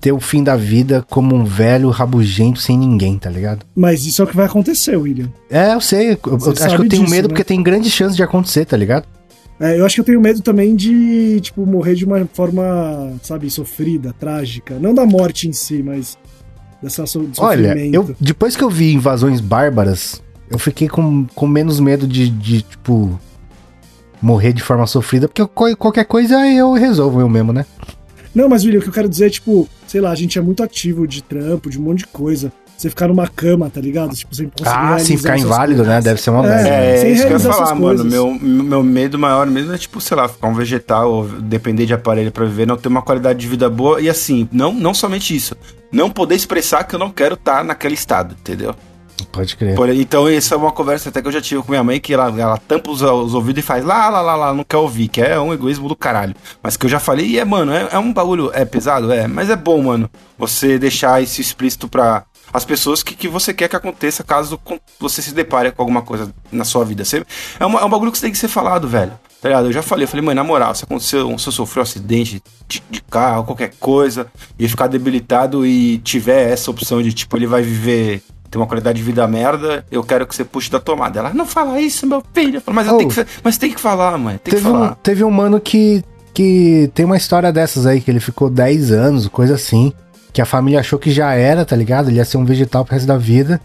ter 0.00 0.12
o 0.12 0.20
fim 0.20 0.42
da 0.44 0.56
vida 0.56 1.04
como 1.08 1.34
um 1.34 1.44
velho 1.44 1.90
rabugento 1.90 2.60
sem 2.60 2.76
ninguém, 2.78 3.18
tá 3.18 3.28
ligado? 3.30 3.64
Mas 3.74 4.04
isso 4.06 4.22
é 4.22 4.24
o 4.24 4.28
que 4.28 4.36
vai 4.36 4.46
acontecer, 4.46 4.96
William. 4.96 5.28
É, 5.50 5.74
eu 5.74 5.80
sei. 5.80 6.12
Eu, 6.12 6.18
eu 6.26 6.36
acho 6.36 6.76
que 6.76 6.82
eu 6.82 6.88
tenho 6.88 7.02
disso, 7.02 7.10
medo 7.10 7.22
né? 7.24 7.28
porque 7.28 7.44
tem 7.44 7.62
grande 7.62 7.90
chance 7.90 8.14
de 8.16 8.22
acontecer, 8.22 8.64
tá 8.64 8.76
ligado? 8.76 9.06
É, 9.60 9.78
eu 9.78 9.86
acho 9.86 9.94
que 9.96 10.00
eu 10.00 10.04
tenho 10.04 10.20
medo 10.20 10.40
também 10.40 10.74
de, 10.74 11.40
tipo, 11.40 11.64
morrer 11.64 11.94
de 11.94 12.04
uma 12.04 12.26
forma, 12.32 13.12
sabe, 13.22 13.48
sofrida, 13.50 14.12
trágica. 14.18 14.76
Não 14.80 14.92
da 14.92 15.06
morte 15.06 15.48
em 15.48 15.52
si, 15.52 15.82
mas 15.82 16.18
dessa 16.82 17.06
so 17.06 17.28
Olha, 17.38 17.76
eu, 17.92 18.14
depois 18.20 18.56
que 18.56 18.64
eu 18.64 18.68
vi 18.70 18.92
invasões 18.92 19.40
bárbaras, 19.40 20.20
eu 20.50 20.58
fiquei 20.58 20.88
com, 20.88 21.26
com 21.34 21.46
menos 21.46 21.78
medo 21.78 22.08
de, 22.08 22.28
de, 22.28 22.62
tipo, 22.62 23.20
morrer 24.20 24.52
de 24.52 24.62
forma 24.62 24.86
sofrida, 24.86 25.28
porque 25.28 25.46
qual- 25.46 25.76
qualquer 25.76 26.04
coisa 26.06 26.44
eu 26.48 26.72
resolvo 26.72 27.20
eu 27.20 27.28
mesmo, 27.28 27.52
né? 27.52 27.64
Não, 28.34 28.48
mas, 28.48 28.64
William, 28.64 28.78
o 28.80 28.82
que 28.82 28.88
eu 28.88 28.92
quero 28.92 29.08
dizer 29.08 29.26
é, 29.26 29.30
tipo, 29.30 29.68
sei 29.86 30.00
lá, 30.00 30.10
a 30.10 30.14
gente 30.14 30.38
é 30.38 30.42
muito 30.42 30.62
ativo 30.62 31.06
de 31.06 31.22
trampo, 31.22 31.68
de 31.70 31.78
um 31.78 31.82
monte 31.82 31.98
de 32.00 32.06
coisa. 32.06 32.52
Você 32.76 32.88
ficar 32.90 33.06
numa 33.06 33.28
cama, 33.28 33.70
tá 33.70 33.80
ligado? 33.80 34.12
Tipo, 34.14 34.34
sem 34.34 34.48
conseguir 34.48 34.68
Ah, 34.76 34.98
sim, 34.98 35.16
ficar 35.16 35.38
inválido, 35.38 35.84
coisas. 35.84 35.86
né? 35.86 36.00
Deve 36.00 36.20
ser 36.20 36.30
uma 36.30 36.44
É. 36.44 36.48
merda. 36.48 36.68
É, 36.68 36.96
Sem 36.96 37.12
isso 37.12 37.26
que 37.26 37.32
eu 37.32 37.38
ia 37.38 37.40
falar, 37.40 37.74
mano. 37.76 38.04
Meu, 38.04 38.34
meu 38.34 38.82
medo 38.82 39.18
maior 39.18 39.46
mesmo 39.46 39.72
é, 39.72 39.78
tipo, 39.78 40.00
sei 40.00 40.16
lá, 40.16 40.26
ficar 40.26 40.48
um 40.48 40.54
vegetal 40.54 41.12
ou 41.12 41.28
depender 41.28 41.86
de 41.86 41.94
aparelho 41.94 42.32
pra 42.32 42.44
viver, 42.44 42.66
não 42.66 42.76
ter 42.76 42.88
uma 42.88 43.02
qualidade 43.02 43.38
de 43.38 43.46
vida 43.46 43.70
boa. 43.70 44.00
E 44.00 44.08
assim, 44.08 44.48
não, 44.50 44.72
não 44.72 44.92
somente 44.94 45.36
isso. 45.36 45.54
Não 45.92 46.10
poder 46.10 46.34
expressar 46.34 46.82
que 46.84 46.94
eu 46.94 46.98
não 46.98 47.10
quero 47.10 47.34
estar 47.34 47.62
naquele 47.62 47.94
estado, 47.94 48.34
entendeu? 48.40 48.74
Pode 49.30 49.56
crer. 49.56 49.74
Por- 49.74 49.88
então, 49.90 50.26
essa 50.28 50.54
é 50.54 50.58
uma 50.58 50.72
conversa 50.72 51.08
até 51.08 51.20
que 51.22 51.28
eu 51.28 51.32
já 51.32 51.40
tive 51.40 51.62
com 51.62 51.70
minha 51.70 51.84
mãe, 51.84 52.00
que 52.00 52.12
ela, 52.14 52.28
ela 52.40 52.58
tampa 52.58 52.90
os, 52.90 53.02
os 53.02 53.34
ouvidos 53.34 53.62
e 53.62 53.66
faz 53.66 53.84
lá, 53.84 54.08
lá, 54.08 54.20
lá, 54.20 54.34
lá, 54.36 54.54
não 54.54 54.64
quer 54.64 54.76
ouvir, 54.78 55.08
que 55.08 55.20
é 55.20 55.38
um 55.38 55.52
egoísmo 55.52 55.88
do 55.88 55.96
caralho. 55.96 56.34
Mas 56.62 56.76
que 56.76 56.86
eu 56.86 56.90
já 56.90 56.98
falei, 57.00 57.26
e 57.26 57.38
é, 57.38 57.44
mano, 57.44 57.72
é, 57.72 57.88
é 57.92 57.98
um 57.98 58.12
bagulho, 58.12 58.50
é 58.54 58.64
pesado, 58.64 59.12
é, 59.12 59.26
mas 59.26 59.50
é 59.50 59.56
bom, 59.56 59.82
mano, 59.82 60.10
você 60.38 60.78
deixar 60.78 61.22
isso 61.22 61.40
explícito 61.40 61.88
pra 61.88 62.24
as 62.52 62.64
pessoas 62.66 63.02
que, 63.02 63.14
que 63.14 63.28
você 63.28 63.54
quer 63.54 63.66
que 63.68 63.76
aconteça 63.76 64.22
caso 64.22 64.60
você 65.00 65.22
se 65.22 65.32
depare 65.32 65.72
com 65.72 65.80
alguma 65.80 66.02
coisa 66.02 66.30
na 66.50 66.64
sua 66.64 66.84
vida. 66.84 67.02
Você, 67.02 67.24
é, 67.58 67.64
uma- 67.64 67.80
é 67.80 67.84
um 67.84 67.88
bagulho 67.88 68.12
que 68.12 68.18
você 68.18 68.26
tem 68.26 68.32
que 68.32 68.36
ser 68.38 68.48
falado, 68.48 68.86
velho. 68.86 69.12
Tá 69.40 69.48
ligado? 69.48 69.66
Eu 69.68 69.72
já 69.72 69.82
falei, 69.82 70.04
eu 70.04 70.08
falei, 70.08 70.24
mãe, 70.24 70.34
na 70.34 70.44
moral, 70.44 70.72
se 70.74 70.84
aconteceu, 70.84 71.36
se 71.38 71.48
eu 71.48 71.52
sofrer 71.52 71.80
um 71.80 71.82
acidente 71.82 72.42
de, 72.68 72.82
de 72.90 73.00
carro, 73.02 73.42
qualquer 73.44 73.72
coisa, 73.80 74.26
e 74.58 74.68
ficar 74.68 74.86
debilitado 74.86 75.66
e 75.66 75.98
tiver 75.98 76.50
essa 76.52 76.70
opção 76.70 77.02
de, 77.02 77.12
tipo, 77.12 77.36
ele 77.36 77.46
vai 77.46 77.62
viver 77.62 78.22
tem 78.52 78.60
uma 78.60 78.66
qualidade 78.68 78.98
de 78.98 79.02
vida 79.02 79.26
merda, 79.26 79.82
eu 79.90 80.04
quero 80.04 80.26
que 80.26 80.36
você 80.36 80.44
puxe 80.44 80.70
da 80.70 80.78
tomada. 80.78 81.18
Ela, 81.20 81.32
não 81.34 81.46
fala 81.46 81.80
isso, 81.80 82.06
meu 82.06 82.22
filho. 82.34 82.60
Falo, 82.60 82.74
mas, 82.76 82.86
Oh. 82.88 82.98
tenho 82.98 83.08
que, 83.10 83.26
mas 83.42 83.56
tem 83.56 83.72
que 83.72 83.80
falar, 83.80 84.16
mãe. 84.18 84.38
Tem 84.44 84.52
Teve 84.52 84.62
que 84.62 84.68
um, 84.68 84.72
falar. 84.72 84.94
teve 85.02 85.24
um 85.24 85.30
mano 85.30 85.58
que, 85.58 86.04
que 86.34 86.90
tem 86.94 87.06
uma 87.06 87.16
história 87.16 87.50
dessas 87.50 87.86
aí, 87.86 87.98
que 88.02 88.10
ele 88.10 88.20
ficou 88.20 88.50
10 88.50 88.92
anos, 88.92 89.26
coisa 89.26 89.54
assim, 89.54 89.90
que 90.34 90.42
a 90.42 90.44
família 90.44 90.80
achou 90.80 90.98
que 90.98 91.10
já 91.10 91.32
era, 91.32 91.64
tá 91.64 91.74
ligado? 91.74 92.10
Ele 92.10 92.18
ia 92.18 92.24
ser 92.26 92.36
um 92.36 92.44
vegetal 92.44 92.84
pro 92.84 92.92
resto 92.94 93.06
da 93.06 93.16
vida. 93.16 93.58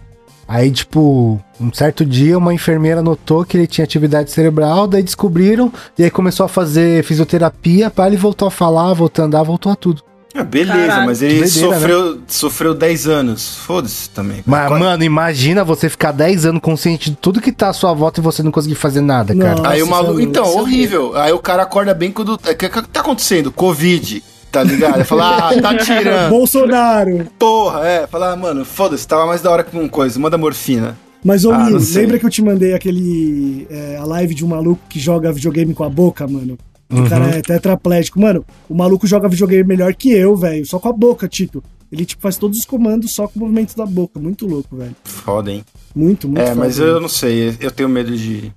Aí, 0.47 0.71
tipo, 0.71 1.37
um 1.59 1.73
certo 1.73 2.05
dia 2.05 2.37
uma 2.37 2.53
enfermeira 2.53 3.01
notou 3.01 3.43
que 3.43 3.57
ele 3.57 3.67
tinha 3.67 3.83
atividade 3.83 4.31
cerebral, 4.31 4.87
daí 4.87 5.03
descobriram, 5.03 5.69
e 5.99 6.05
aí 6.05 6.09
começou 6.09 6.45
a 6.45 6.49
fazer 6.49 7.03
fisioterapia, 7.03 7.89
pá, 7.89 8.07
ele 8.07 8.15
voltou 8.15 8.47
a 8.47 8.51
falar, 8.51 8.93
voltou 8.93 9.23
a 9.23 9.25
andar, 9.27 9.43
voltou 9.43 9.69
a 9.69 9.75
tudo. 9.75 10.01
Ah, 10.39 10.43
beleza, 10.43 10.77
Caralho. 10.87 11.05
mas 11.05 11.21
ele 11.21 11.39
Doideira, 11.39 11.73
sofreu, 11.75 12.17
sofreu 12.27 12.73
10 12.73 13.07
anos. 13.07 13.55
Foda-se 13.57 14.09
também. 14.09 14.43
Mas, 14.45 14.67
Qual- 14.67 14.79
mano, 14.79 15.03
imagina 15.03 15.63
você 15.63 15.89
ficar 15.89 16.11
10 16.11 16.45
anos 16.45 16.61
consciente 16.61 17.09
de 17.09 17.15
tudo 17.17 17.41
que 17.41 17.51
tá 17.51 17.69
à 17.69 17.73
sua 17.73 17.93
volta 17.93 18.19
e 18.19 18.23
você 18.23 18.43
não 18.43 18.51
conseguir 18.51 18.75
fazer 18.75 19.01
nada, 19.01 19.35
cara. 19.35 19.55
Nossa, 19.55 19.69
Aí 19.69 19.81
o 19.83 19.87
maluco. 19.87 20.19
é 20.19 20.23
Então, 20.23 20.43
louco. 20.45 20.59
horrível. 20.61 21.15
Aí 21.17 21.31
o 21.33 21.39
cara 21.39 21.63
acorda 21.63 21.93
bem 21.93 22.11
quando. 22.11 22.33
O 22.33 22.37
que, 22.37 22.69
que 22.69 22.81
tá 22.83 22.99
acontecendo? 23.01 23.51
Covid. 23.51 24.23
Tá 24.51 24.63
ligado? 24.63 24.95
Ele 24.95 25.03
fala, 25.03 25.49
ah, 25.49 25.61
tá 25.61 25.75
tirando. 25.83 26.29
Bolsonaro. 26.29 27.27
Porra, 27.37 27.85
é. 27.85 28.07
Fala, 28.07 28.31
ah, 28.31 28.35
mano, 28.35 28.63
foda-se, 28.63 29.05
tava 29.07 29.25
mais 29.25 29.41
da 29.41 29.51
hora 29.51 29.63
com 29.63 29.87
coisa. 29.89 30.17
Manda 30.19 30.37
morfina. 30.37 30.97
Mas, 31.23 31.43
ô, 31.43 31.51
Ah, 31.51 31.65
Will, 31.65 31.79
lembra 31.95 32.17
que 32.19 32.25
eu 32.25 32.29
te 32.29 32.41
mandei 32.41 32.73
aquele. 32.73 33.67
é, 33.69 33.97
a 33.99 34.05
live 34.05 34.33
de 34.33 34.45
um 34.45 34.47
maluco 34.47 34.79
que 34.87 34.99
joga 34.99 35.31
videogame 35.33 35.73
com 35.73 35.83
a 35.83 35.89
boca, 35.89 36.25
mano? 36.27 36.57
Que 36.89 36.95
O 36.95 36.99
Uhum. 36.99 37.09
cara 37.09 37.25
é 37.37 37.41
tetraplégico. 37.41 38.19
Mano, 38.19 38.45
o 38.69 38.73
maluco 38.75 39.05
joga 39.05 39.27
videogame 39.27 39.63
melhor 39.63 39.93
que 39.93 40.11
eu, 40.11 40.35
velho. 40.35 40.65
Só 40.65 40.79
com 40.79 40.87
a 40.89 40.93
boca, 40.93 41.27
Tito. 41.27 41.61
Ele, 41.91 42.05
tipo, 42.05 42.21
faz 42.21 42.37
todos 42.37 42.59
os 42.59 42.65
comandos 42.65 43.13
só 43.13 43.27
com 43.27 43.39
o 43.39 43.43
movimento 43.43 43.75
da 43.75 43.85
boca. 43.85 44.19
Muito 44.19 44.45
louco, 44.47 44.75
velho. 44.75 44.95
Foda, 45.03 45.51
hein? 45.51 45.63
Muito, 45.95 46.27
muito 46.27 46.41
É, 46.41 46.47
foda, 46.47 46.55
mas 46.59 46.77
velho. 46.77 46.89
eu 46.91 46.99
não 47.01 47.07
sei, 47.09 47.57
eu 47.59 47.71
tenho 47.71 47.87
medo 47.89 48.15
de 48.15 48.51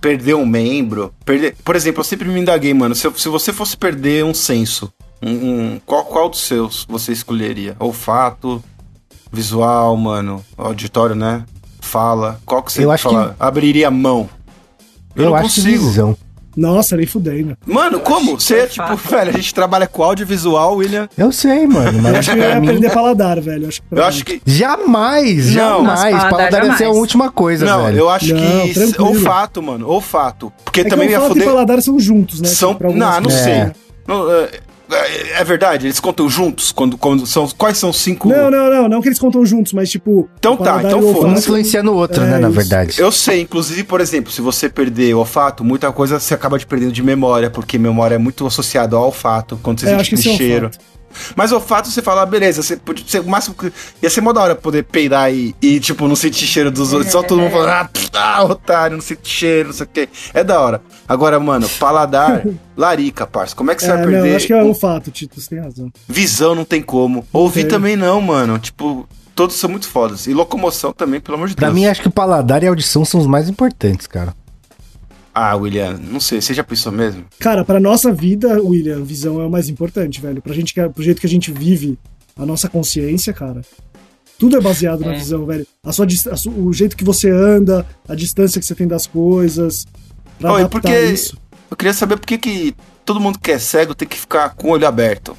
perder 0.00 0.34
um 0.34 0.46
membro. 0.46 1.12
Perder... 1.24 1.54
Por 1.64 1.74
exemplo, 1.76 2.00
eu 2.00 2.04
sempre 2.04 2.28
me 2.28 2.40
indaguei, 2.40 2.72
mano, 2.74 2.94
se, 2.94 3.06
eu- 3.06 3.14
se 3.16 3.28
você 3.28 3.52
fosse 3.52 3.76
perder 3.76 4.24
um 4.24 4.32
senso, 4.34 4.90
um, 5.22 5.30
um- 5.30 5.80
qual, 5.84 6.04
qual 6.04 6.28
dos 6.30 6.46
seus 6.46 6.86
você 6.88 7.12
escolheria? 7.12 7.76
Olfato, 7.78 8.62
visual, 9.32 9.96
mano, 9.96 10.44
auditório, 10.56 11.14
né? 11.14 11.44
Fala, 11.80 12.40
qual 12.46 12.62
que 12.62 12.72
você 12.72 12.84
Eu 12.84 12.90
acho 12.90 13.04
fala? 13.10 13.36
abriria 13.38 13.88
a 13.88 13.90
mão? 13.90 14.28
Eu, 15.14 15.24
Eu, 15.24 15.30
não 15.30 15.36
acho 15.36 15.54
que 15.56 15.62
consigo. 15.62 15.86
visão. 15.86 16.16
Nossa, 16.60 16.96
nem 16.96 17.06
fudendo. 17.06 17.56
Mano, 17.66 18.00
como? 18.00 18.38
Você, 18.38 18.54
que 18.54 18.60
é 18.60 18.66
tipo, 18.66 18.94
velho, 18.96 19.30
a 19.30 19.32
gente 19.32 19.54
trabalha 19.54 19.86
com 19.86 20.02
audiovisual, 20.02 20.76
William. 20.76 21.08
Eu 21.16 21.32
sei, 21.32 21.66
mano, 21.66 21.96
Eu 21.98 22.02
mas 22.02 22.14
acho 22.16 22.32
que 22.32 22.38
eu 22.38 22.42
ia 22.42 22.56
aprender 22.58 22.90
paladar, 22.90 23.40
velho. 23.40 23.68
Acho 23.68 23.80
que 23.80 23.86
Eu 23.90 24.04
acho 24.04 24.24
que. 24.24 24.42
Jamais, 24.44 25.46
Não. 25.54 25.54
jamais. 25.86 26.00
Paladar 26.00 26.30
Paladar 26.30 26.64
ia 26.66 26.76
ser 26.76 26.84
a 26.84 26.90
última 26.90 27.30
coisa, 27.30 27.64
Não, 27.64 27.84
velho. 27.84 27.98
eu 27.98 28.10
acho 28.10 28.34
Não, 28.34 28.40
que. 28.68 28.74
tranquilo. 28.74 29.08
Olfato, 29.08 29.62
mano. 29.62 29.88
Olfato. 29.88 30.52
Porque 30.64 30.80
É 30.80 30.84
que 30.84 30.90
também 30.90 31.08
o 31.08 31.10
ia 31.12 31.18
e 31.18 31.44
paladar 31.44 31.80
são 31.80 31.98
juntos, 31.98 32.40
né? 32.40 32.48
São. 32.48 32.76
Não, 32.78 32.92
não 32.94 33.22
coisas. 33.22 33.40
sei. 33.42 33.72
É. 34.90 35.40
É, 35.40 35.44
verdade, 35.44 35.86
eles 35.86 36.00
contam 36.00 36.28
juntos 36.28 36.72
quando, 36.72 36.98
quando 36.98 37.26
são. 37.26 37.48
Quais 37.56 37.78
são 37.78 37.90
os 37.90 37.98
cinco. 38.00 38.28
Não, 38.28 38.50
não, 38.50 38.70
não, 38.70 38.88
não 38.88 39.00
que 39.00 39.08
eles 39.08 39.18
contam 39.18 39.44
juntos, 39.44 39.72
mas 39.72 39.90
tipo. 39.90 40.28
Então 40.38 40.56
tá, 40.56 40.82
então 40.82 40.98
o 40.98 41.02
foda-se. 41.02 41.18
Um 41.18 41.28
olfato- 41.28 41.38
influencia 41.40 41.82
no 41.82 41.94
outro, 41.94 42.22
É, 42.22 42.26
né, 42.30 42.38
na 42.38 42.48
verdade. 42.48 43.00
Eu 43.00 43.10
sei, 43.12 43.40
inclusive, 43.42 43.84
por 43.84 44.00
exemplo, 44.00 44.30
se 44.32 44.40
você 44.40 44.68
perder 44.68 45.14
o 45.14 45.18
olfato, 45.18 45.62
muita 45.64 45.90
coisa 45.92 46.18
você 46.18 46.34
acaba 46.34 46.58
de 46.58 46.66
perdendo 46.66 46.92
de 46.92 47.02
memória, 47.02 47.50
porque 47.50 47.78
memória 47.78 48.14
é 48.16 48.18
muito 48.18 48.46
associada 48.46 48.96
ao 48.96 49.04
olfato, 49.06 49.58
quando 49.62 49.80
você 49.80 49.86
É, 49.86 49.88
sente 49.90 50.00
acho 50.00 50.10
que 50.10 50.16
aquele 50.16 50.34
é 50.34 50.36
cheiro. 50.36 50.66
olfato. 50.66 50.84
Mas 51.36 51.52
olfato 51.52 51.88
você 51.88 52.00
fala, 52.02 52.22
ah, 52.22 52.26
beleza, 52.26 52.62
você 52.62 52.76
podia 52.76 53.04
ser 53.06 53.20
o 53.20 53.24
máximo 53.28 53.54
que. 53.54 53.72
Ia 54.02 54.10
ser 54.10 54.20
mó 54.20 54.32
da 54.32 54.40
hora 54.42 54.54
poder 54.54 54.84
peidar 54.84 55.32
e, 55.32 55.54
e, 55.60 55.80
tipo, 55.80 56.06
não 56.08 56.16
sentir 56.16 56.46
cheiro 56.46 56.70
dos 56.70 56.92
outros. 56.92 57.10
Só 57.12 57.22
todo 57.22 57.40
mundo 57.40 57.50
falando, 57.52 57.68
ah, 57.70 57.84
pff, 57.92 58.10
ah, 58.14 58.44
otário, 58.44 58.96
não 58.96 59.02
sente 59.02 59.28
cheiro, 59.28 59.68
não 59.68 59.74
sei 59.74 59.86
o 59.86 59.88
quê. 59.88 60.08
É 60.34 60.42
da 60.44 60.60
hora. 60.60 60.82
Agora, 61.08 61.38
mano, 61.40 61.68
paladar, 61.78 62.42
larica, 62.76 63.26
parça. 63.26 63.54
Como 63.56 63.70
é 63.70 63.74
que 63.74 63.82
você 63.82 63.88
É, 63.90 63.94
vai 63.96 64.04
não, 64.04 64.12
perder? 64.12 64.30
eu 64.32 64.36
acho 64.36 64.46
que 64.46 64.52
é 64.52 64.62
o- 64.62 64.66
olfato, 64.68 65.10
Tito, 65.10 65.40
você 65.40 65.48
tem 65.50 65.58
razão. 65.60 65.90
Visão 66.08 66.54
não 66.54 66.64
tem 66.64 66.80
como. 66.82 67.26
Ouvir 67.32 67.64
também 67.64 67.96
não, 67.96 68.20
mano. 68.20 68.58
Tipo, 68.58 69.08
todos 69.34 69.56
são 69.56 69.68
muito 69.70 69.88
fodas. 69.88 70.26
E 70.26 70.34
locomoção 70.34 70.92
também, 70.92 71.20
pelo 71.20 71.36
amor 71.36 71.48
de 71.48 71.54
Pra 71.56 71.68
Deus. 71.68 71.74
mim, 71.74 71.86
acho 71.86 72.00
que 72.02 72.08
o 72.08 72.10
paladar 72.12 72.62
e 72.62 72.66
a 72.66 72.70
audição 72.70 73.04
são 73.04 73.20
os 73.20 73.26
mais 73.26 73.48
importantes, 73.48 74.06
cara. 74.06 74.34
Ah, 75.34 75.54
William, 75.56 75.96
não 75.96 76.18
sei, 76.20 76.40
você 76.40 76.52
já 76.52 76.64
pensou 76.64 76.90
mesmo? 76.90 77.24
Cara, 77.38 77.64
pra 77.64 77.78
nossa 77.78 78.12
vida, 78.12 78.60
William, 78.62 79.02
visão 79.04 79.40
é 79.40 79.46
o 79.46 79.50
mais 79.50 79.68
importante, 79.68 80.20
velho. 80.20 80.42
Pra 80.42 80.52
gente, 80.52 80.74
que- 80.74 80.88
pro 80.88 81.02
jeito 81.02 81.20
que 81.20 81.26
a 81.26 81.30
gente 81.30 81.52
vive 81.52 81.98
a 82.36 82.44
nossa 82.44 82.68
consciência, 82.68 83.32
cara. 83.32 83.60
Tudo 84.38 84.56
é 84.56 84.60
baseado 84.60 85.00
na 85.00 85.12
É. 85.14 85.18
visão, 85.18 85.44
velho. 85.46 85.66
A 85.84 85.92
sua, 85.92 86.06
a 86.32 86.36
su- 86.36 86.50
o 86.50 86.72
jeito 86.72 86.96
que 86.96 87.04
você 87.04 87.30
anda, 87.30 87.86
a 88.08 88.14
distância 88.14 88.58
que 88.60 88.66
você 88.66 88.74
tem 88.74 88.88
das 88.88 89.06
coisas. 89.06 89.86
Pra 90.38 90.52
e 90.52 90.54
adaptar 90.56 90.68
por 90.80 90.90
que- 90.90 91.04
isso. 91.12 91.36
Eu 91.70 91.76
queria 91.76 91.92
saber 91.94 92.16
por 92.16 92.26
que, 92.26 92.38
que 92.38 92.74
todo 93.04 93.20
mundo 93.20 93.38
que 93.38 93.52
é 93.52 93.58
cego 93.58 93.94
tem 93.94 94.08
que 94.08 94.18
ficar 94.18 94.50
com 94.56 94.68
o 94.68 94.70
olho 94.72 94.86
aberto. 94.86 95.36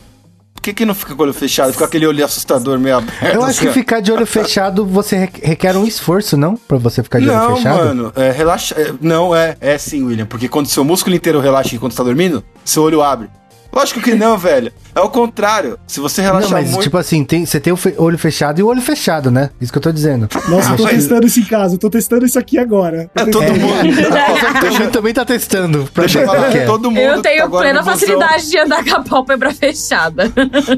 Por 0.62 0.66
que, 0.66 0.74
que 0.76 0.86
não 0.86 0.93
fica 0.93 1.16
com 1.16 1.24
o 1.24 1.26
olho 1.26 1.34
fechado? 1.34 1.74
Fica 1.74 1.86
aquele 1.86 2.05
olho 2.05 2.24
assustador 2.24 2.78
meio 2.80 2.97
aberto. 2.97 3.24
Eu 3.36 3.41
acho 3.41 3.49
assim, 3.62 3.66
que 3.66 3.74
ficar 3.74 3.99
de 3.99 4.12
olho 4.12 4.28
fechado, 4.28 4.86
você 4.86 5.16
re- 5.18 5.30
requer 5.41 5.76
um 5.76 5.88
esforço, 5.88 6.38
não? 6.38 6.55
Pra 6.55 6.78
você 6.78 7.01
ficar 7.01 7.18
de 7.20 7.28
olho 7.28 7.36
Não, 7.36 7.55
fechado? 7.55 7.78
mano, 7.84 8.14
é, 8.16 8.30
relaxa. 8.30 8.76
é, 8.80 8.93
não, 9.01 9.36
é, 9.36 9.57
é 9.59 9.76
sim, 9.80 10.03
William. 10.03 10.28
Porque 10.28 10.47
quando 10.47 10.68
seu 10.68 10.84
músculo 10.84 11.16
inteiro 11.16 11.39
relaxa 11.39 11.76
enquanto 11.76 11.93
você 11.93 11.97
tá 11.97 12.03
dormindo, 12.03 12.43
seu 12.64 12.84
olho 12.84 13.01
abre. 13.01 13.28
Lógico 13.74 14.01
que 14.01 14.13
não, 14.15 14.38
velho. 14.38 14.72
É 14.93 14.99
o 14.99 15.07
contrário. 15.09 15.80
Se 15.88 16.01
você 16.01 16.22
Não, 16.22 16.28
relaxar 16.30 16.51
mas 16.51 16.69
muito. 16.72 16.84
tipo 16.84 16.97
assim, 16.97 17.24
tem, 17.24 17.45
você 17.45 17.57
tem 17.59 17.72
o 17.72 17.78
fe- 17.78 17.95
olho 17.97 18.17
fechado 18.17 18.59
e 18.59 18.63
o 18.63 18.67
olho 18.67 18.82
fechado, 18.82 19.32
né? 19.32 19.49
Isso 19.61 19.72
que 19.72 19.78
eu 19.78 19.82
tô 19.82 19.91
dizendo. 19.91 20.28
Nossa, 20.49 20.72
eu 20.72 20.78
tô 20.78 20.84
mas- 20.84 20.95
testando 20.95 21.26
isso 21.26 21.39
em 21.39 21.45
casa, 21.45 21.76
eu 21.76 21.80
tô 21.80 21.89
testando 21.89 22.26
isso 22.26 22.38
aqui 22.38 22.57
agora. 22.57 23.09
é 23.15 23.26
todo 23.26 23.43
É. 23.45 23.51
mundo. 23.51 23.74
Deixa 24.61 24.84
eu 24.84 24.91
também 24.91 25.13
tá 25.13 25.24
testando. 25.24 25.88
Pra 25.93 26.01
Deixa 26.03 26.19
eu 26.19 26.26
falar, 26.28 26.51
que 26.51 26.57
é. 26.57 26.65
todo 26.65 26.91
mundo. 26.91 26.99
Eu 26.99 27.22
tá 27.22 27.30
tenho 27.30 27.43
agora 27.45 27.63
plena 27.63 27.80
no 27.80 27.86
busão- 27.86 27.99
facilidade 27.99 28.49
de 28.49 28.57
andar 28.57 28.84
com 28.84 28.95
a 28.95 29.03
pálpebra 29.03 29.53
fechada. 29.55 30.32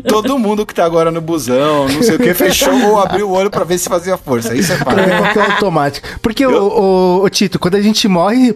Todo 0.07 0.37
mundo 0.37 0.63
que 0.65 0.75
tá 0.75 0.85
agora 0.85 1.09
no 1.09 1.19
busão, 1.21 1.87
não 1.89 2.03
sei 2.03 2.15
o 2.15 2.19
que, 2.19 2.33
fechou 2.35 2.73
ou 2.89 2.99
abriu 2.99 3.27
o 3.27 3.31
olho 3.31 3.49
pra 3.49 3.63
ver 3.63 3.79
se 3.79 3.89
fazia 3.89 4.17
força. 4.17 4.53
Isso 4.55 4.71
é 4.71 4.77
que 4.77 5.39
é 5.39 5.41
o 5.41 5.51
automático. 5.51 6.07
Porque, 6.21 6.45
o, 6.45 6.51
o- 6.51 7.23
o 7.23 7.29
Tito, 7.29 7.57
quando 7.57 7.75
a 7.75 7.81
gente 7.81 8.07
morre. 8.07 8.55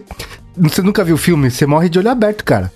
Você 0.60 0.82
nunca 0.82 1.04
viu 1.04 1.14
o 1.14 1.18
filme? 1.18 1.50
Você 1.52 1.64
morre 1.66 1.88
de 1.88 2.00
olho 2.00 2.10
aberto, 2.10 2.44
cara. 2.44 2.72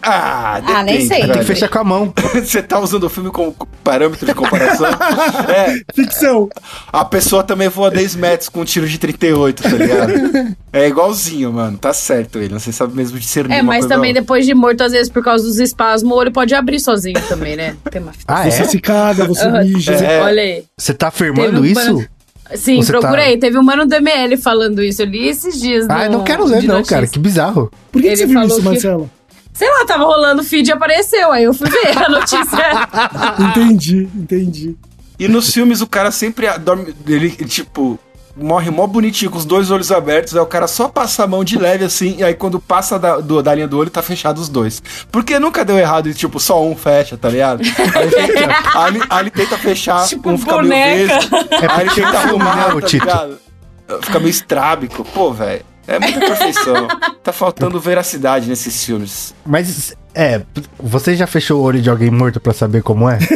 Ah, 0.00 0.60
Ah, 0.64 0.82
nem 0.84 0.94
depende, 0.98 1.06
sei. 1.08 1.20
Tem 1.26 1.38
que 1.40 1.44
fechar 1.44 1.68
com 1.68 1.78
a 1.78 1.84
mão. 1.84 2.12
Você 2.34 2.62
tá 2.62 2.78
usando 2.78 3.04
o 3.04 3.08
filme 3.08 3.30
como 3.30 3.54
parâmetro 3.82 4.24
de 4.26 4.34
comparação? 4.34 4.86
é, 5.48 5.80
Ficção. 5.94 6.48
a 6.92 7.04
pessoa 7.04 7.42
também 7.42 7.68
voa 7.68 7.90
10 7.90 8.14
metros 8.14 8.48
com 8.48 8.60
um 8.60 8.64
tiro 8.64 8.88
de 8.88 8.96
38, 8.98 9.62
tá 9.62 9.68
ligado? 9.70 10.56
É 10.72 10.86
igualzinho, 10.88 11.52
mano. 11.52 11.76
Tá 11.78 11.92
certo, 11.92 12.38
ele. 12.38 12.54
Você 12.54 12.70
sabe 12.72 12.94
mesmo 12.94 13.18
discernir 13.18 13.54
É, 13.56 13.60
uma 13.60 13.64
mas 13.72 13.80
coisa 13.80 13.94
também 13.94 14.14
depois 14.14 14.46
de 14.46 14.54
morto, 14.54 14.82
às 14.82 14.92
vezes, 14.92 15.10
por 15.10 15.22
causa 15.24 15.44
dos 15.44 15.58
espasmos, 15.58 16.12
o 16.12 16.14
olho 16.16 16.30
pode 16.32 16.54
abrir 16.54 16.78
sozinho 16.80 17.20
também, 17.28 17.56
né? 17.56 17.76
Tem 17.90 18.00
uma... 18.00 18.12
Ah, 18.26 18.48
Você 18.48 18.62
é? 18.62 18.64
se 18.66 18.78
caga, 18.80 19.24
você 19.26 19.48
mija. 19.64 19.94
É. 19.94 20.22
Olha 20.22 20.42
aí. 20.42 20.64
Você 20.78 20.94
tá 20.94 21.08
afirmando 21.08 21.60
um 21.60 21.64
isso? 21.64 22.04
Sim, 22.54 22.80
Você 22.82 22.92
tá- 22.92 23.00
procurei. 23.00 23.36
Teve 23.36 23.58
um 23.58 23.62
mano 23.62 23.84
do 23.84 23.94
ML 23.94 24.36
falando 24.38 24.82
isso. 24.82 25.02
Eu 25.02 25.06
li 25.06 25.28
esses 25.28 25.60
dias. 25.60 25.86
Ah, 25.88 26.06
no- 26.06 26.18
não 26.18 26.24
quero 26.24 26.44
ler, 26.44 26.60
de 26.60 26.66
não, 26.66 26.76
notícia. 26.76 26.96
cara. 26.96 27.06
Que 27.06 27.18
bizarro. 27.18 27.70
Por 27.92 28.00
que, 28.00 28.08
que 28.08 28.16
você 28.16 28.26
viu 28.26 28.42
isso, 28.44 28.56
que- 28.56 28.62
Marcelo? 28.62 29.10
Sei 29.58 29.68
lá, 29.68 29.84
tava 29.84 30.04
rolando 30.04 30.40
o 30.40 30.44
feed 30.44 30.68
e 30.68 30.72
apareceu. 30.72 31.32
Aí 31.32 31.42
eu 31.44 31.52
fui 31.52 31.68
ver 31.68 31.98
a 31.98 32.08
notícia. 32.08 32.88
Entendi, 33.50 34.08
entendi. 34.14 34.76
E 35.18 35.26
nos 35.26 35.52
filmes 35.52 35.80
o 35.80 35.86
cara 35.86 36.10
sempre 36.12 36.46
dorme. 36.58 36.94
Ele, 37.06 37.30
tipo, 37.30 37.98
morre 38.36 38.70
mó 38.70 38.86
bonitinho, 38.86 39.32
com 39.32 39.36
os 39.38 39.44
dois 39.44 39.68
olhos 39.72 39.90
abertos. 39.90 40.36
Aí 40.36 40.40
o 40.40 40.46
cara 40.46 40.68
só 40.68 40.86
passa 40.88 41.24
a 41.24 41.26
mão 41.26 41.42
de 41.42 41.58
leve 41.58 41.84
assim. 41.84 42.18
E 42.18 42.22
aí 42.24 42.34
quando 42.34 42.60
passa 42.60 43.00
da, 43.00 43.18
do- 43.18 43.42
da 43.42 43.52
linha 43.52 43.66
do 43.66 43.76
olho, 43.78 43.90
tá 43.90 44.00
fechado 44.00 44.38
os 44.40 44.48
dois. 44.48 44.80
Porque 45.10 45.40
nunca 45.40 45.64
deu 45.64 45.76
errado 45.76 46.08
e, 46.08 46.14
tipo, 46.14 46.38
só 46.38 46.62
um 46.64 46.76
fecha, 46.76 47.16
tá 47.16 47.28
ligado? 47.28 47.62
Aí, 47.94 48.88
ele, 48.94 49.02
aí 49.10 49.20
ele 49.22 49.30
tenta 49.30 49.58
fechar, 49.58 50.06
Tipo 50.06 50.30
um 50.30 50.38
fica 50.38 50.52
boneca. 50.52 50.94
meio 50.94 51.08
vesgo. 51.08 51.36
aí 51.36 51.80
ele 51.80 51.90
tenta 51.90 52.16
arrumar, 52.18 52.74
tá 52.80 52.86
ligado? 52.86 53.38
Fica 54.02 54.18
meio 54.20 54.30
estrábico. 54.30 55.04
Pô, 55.04 55.32
velho. 55.32 55.62
É 55.88 55.98
muita 55.98 56.20
perfeição. 56.20 56.86
tá 57.24 57.32
faltando 57.32 57.80
veracidade 57.80 58.46
nesses 58.48 58.84
filmes. 58.84 59.34
Mas, 59.44 59.96
é, 60.14 60.42
você 60.78 61.16
já 61.16 61.26
fechou 61.26 61.60
o 61.60 61.64
olho 61.64 61.80
de 61.80 61.88
alguém 61.90 62.10
morto 62.10 62.38
pra 62.38 62.52
saber 62.52 62.82
como 62.82 63.08
é? 63.08 63.18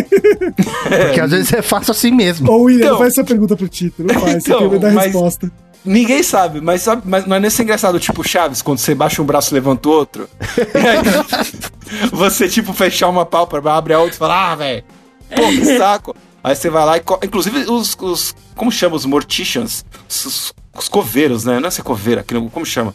Porque 1.06 1.20
às 1.20 1.30
vezes 1.30 1.52
é 1.52 1.62
fácil 1.62 1.92
assim 1.92 2.10
mesmo. 2.12 2.50
Ô, 2.50 2.62
William, 2.64 2.86
Então- 2.86 2.98
faz 2.98 3.12
essa 3.14 3.24
pergunta 3.24 3.56
pro 3.56 3.66
Tito, 3.68 4.04
não 4.04 4.14
faz, 4.20 4.42
você 4.44 4.50
Então, 4.50 4.58
quer 4.60 4.70
me 4.70 4.78
dar 4.78 4.92
mas- 4.92 5.04
resposta. 5.06 5.50
Ninguém 5.84 6.22
sabe, 6.22 6.60
mas, 6.60 6.82
sabe, 6.82 7.02
mas 7.04 7.26
não 7.26 7.34
é 7.34 7.40
nesse 7.40 7.60
engraçado, 7.60 7.98
tipo 7.98 8.22
Chaves, 8.26 8.62
quando 8.62 8.78
você 8.78 8.94
baixa 8.94 9.20
um 9.20 9.24
braço 9.24 9.52
e 9.52 9.54
levanta 9.54 9.88
o 9.88 9.92
outro. 9.92 10.28
Aí, 10.76 12.08
você, 12.12 12.48
tipo, 12.48 12.72
fechar 12.72 13.08
uma 13.08 13.26
pálpebra, 13.26 13.72
abre 13.72 13.92
a 13.94 13.98
outra 13.98 14.14
e 14.14 14.18
fala, 14.18 14.52
ah, 14.52 14.54
velho, 14.54 14.84
pô, 15.34 15.42
que 15.48 15.76
saco. 15.76 16.14
Aí 16.44 16.54
você 16.54 16.70
vai 16.70 16.84
lá 16.84 16.98
e. 16.98 17.02
Inclusive, 17.24 17.64
os, 17.70 17.96
os. 18.00 18.34
Como 18.54 18.70
chama? 18.70 18.94
Os 18.94 19.04
morticians? 19.06 19.84
Os, 20.08 20.52
os- 20.74 20.82
os 20.84 20.88
coveiros, 20.88 21.44
né? 21.44 21.58
Não 21.60 21.68
é 21.68 21.70
ser 21.70 21.82
coveira, 21.82 22.22
que 22.22 22.34
não- 22.34 22.48
como 22.48 22.64
chama? 22.66 22.94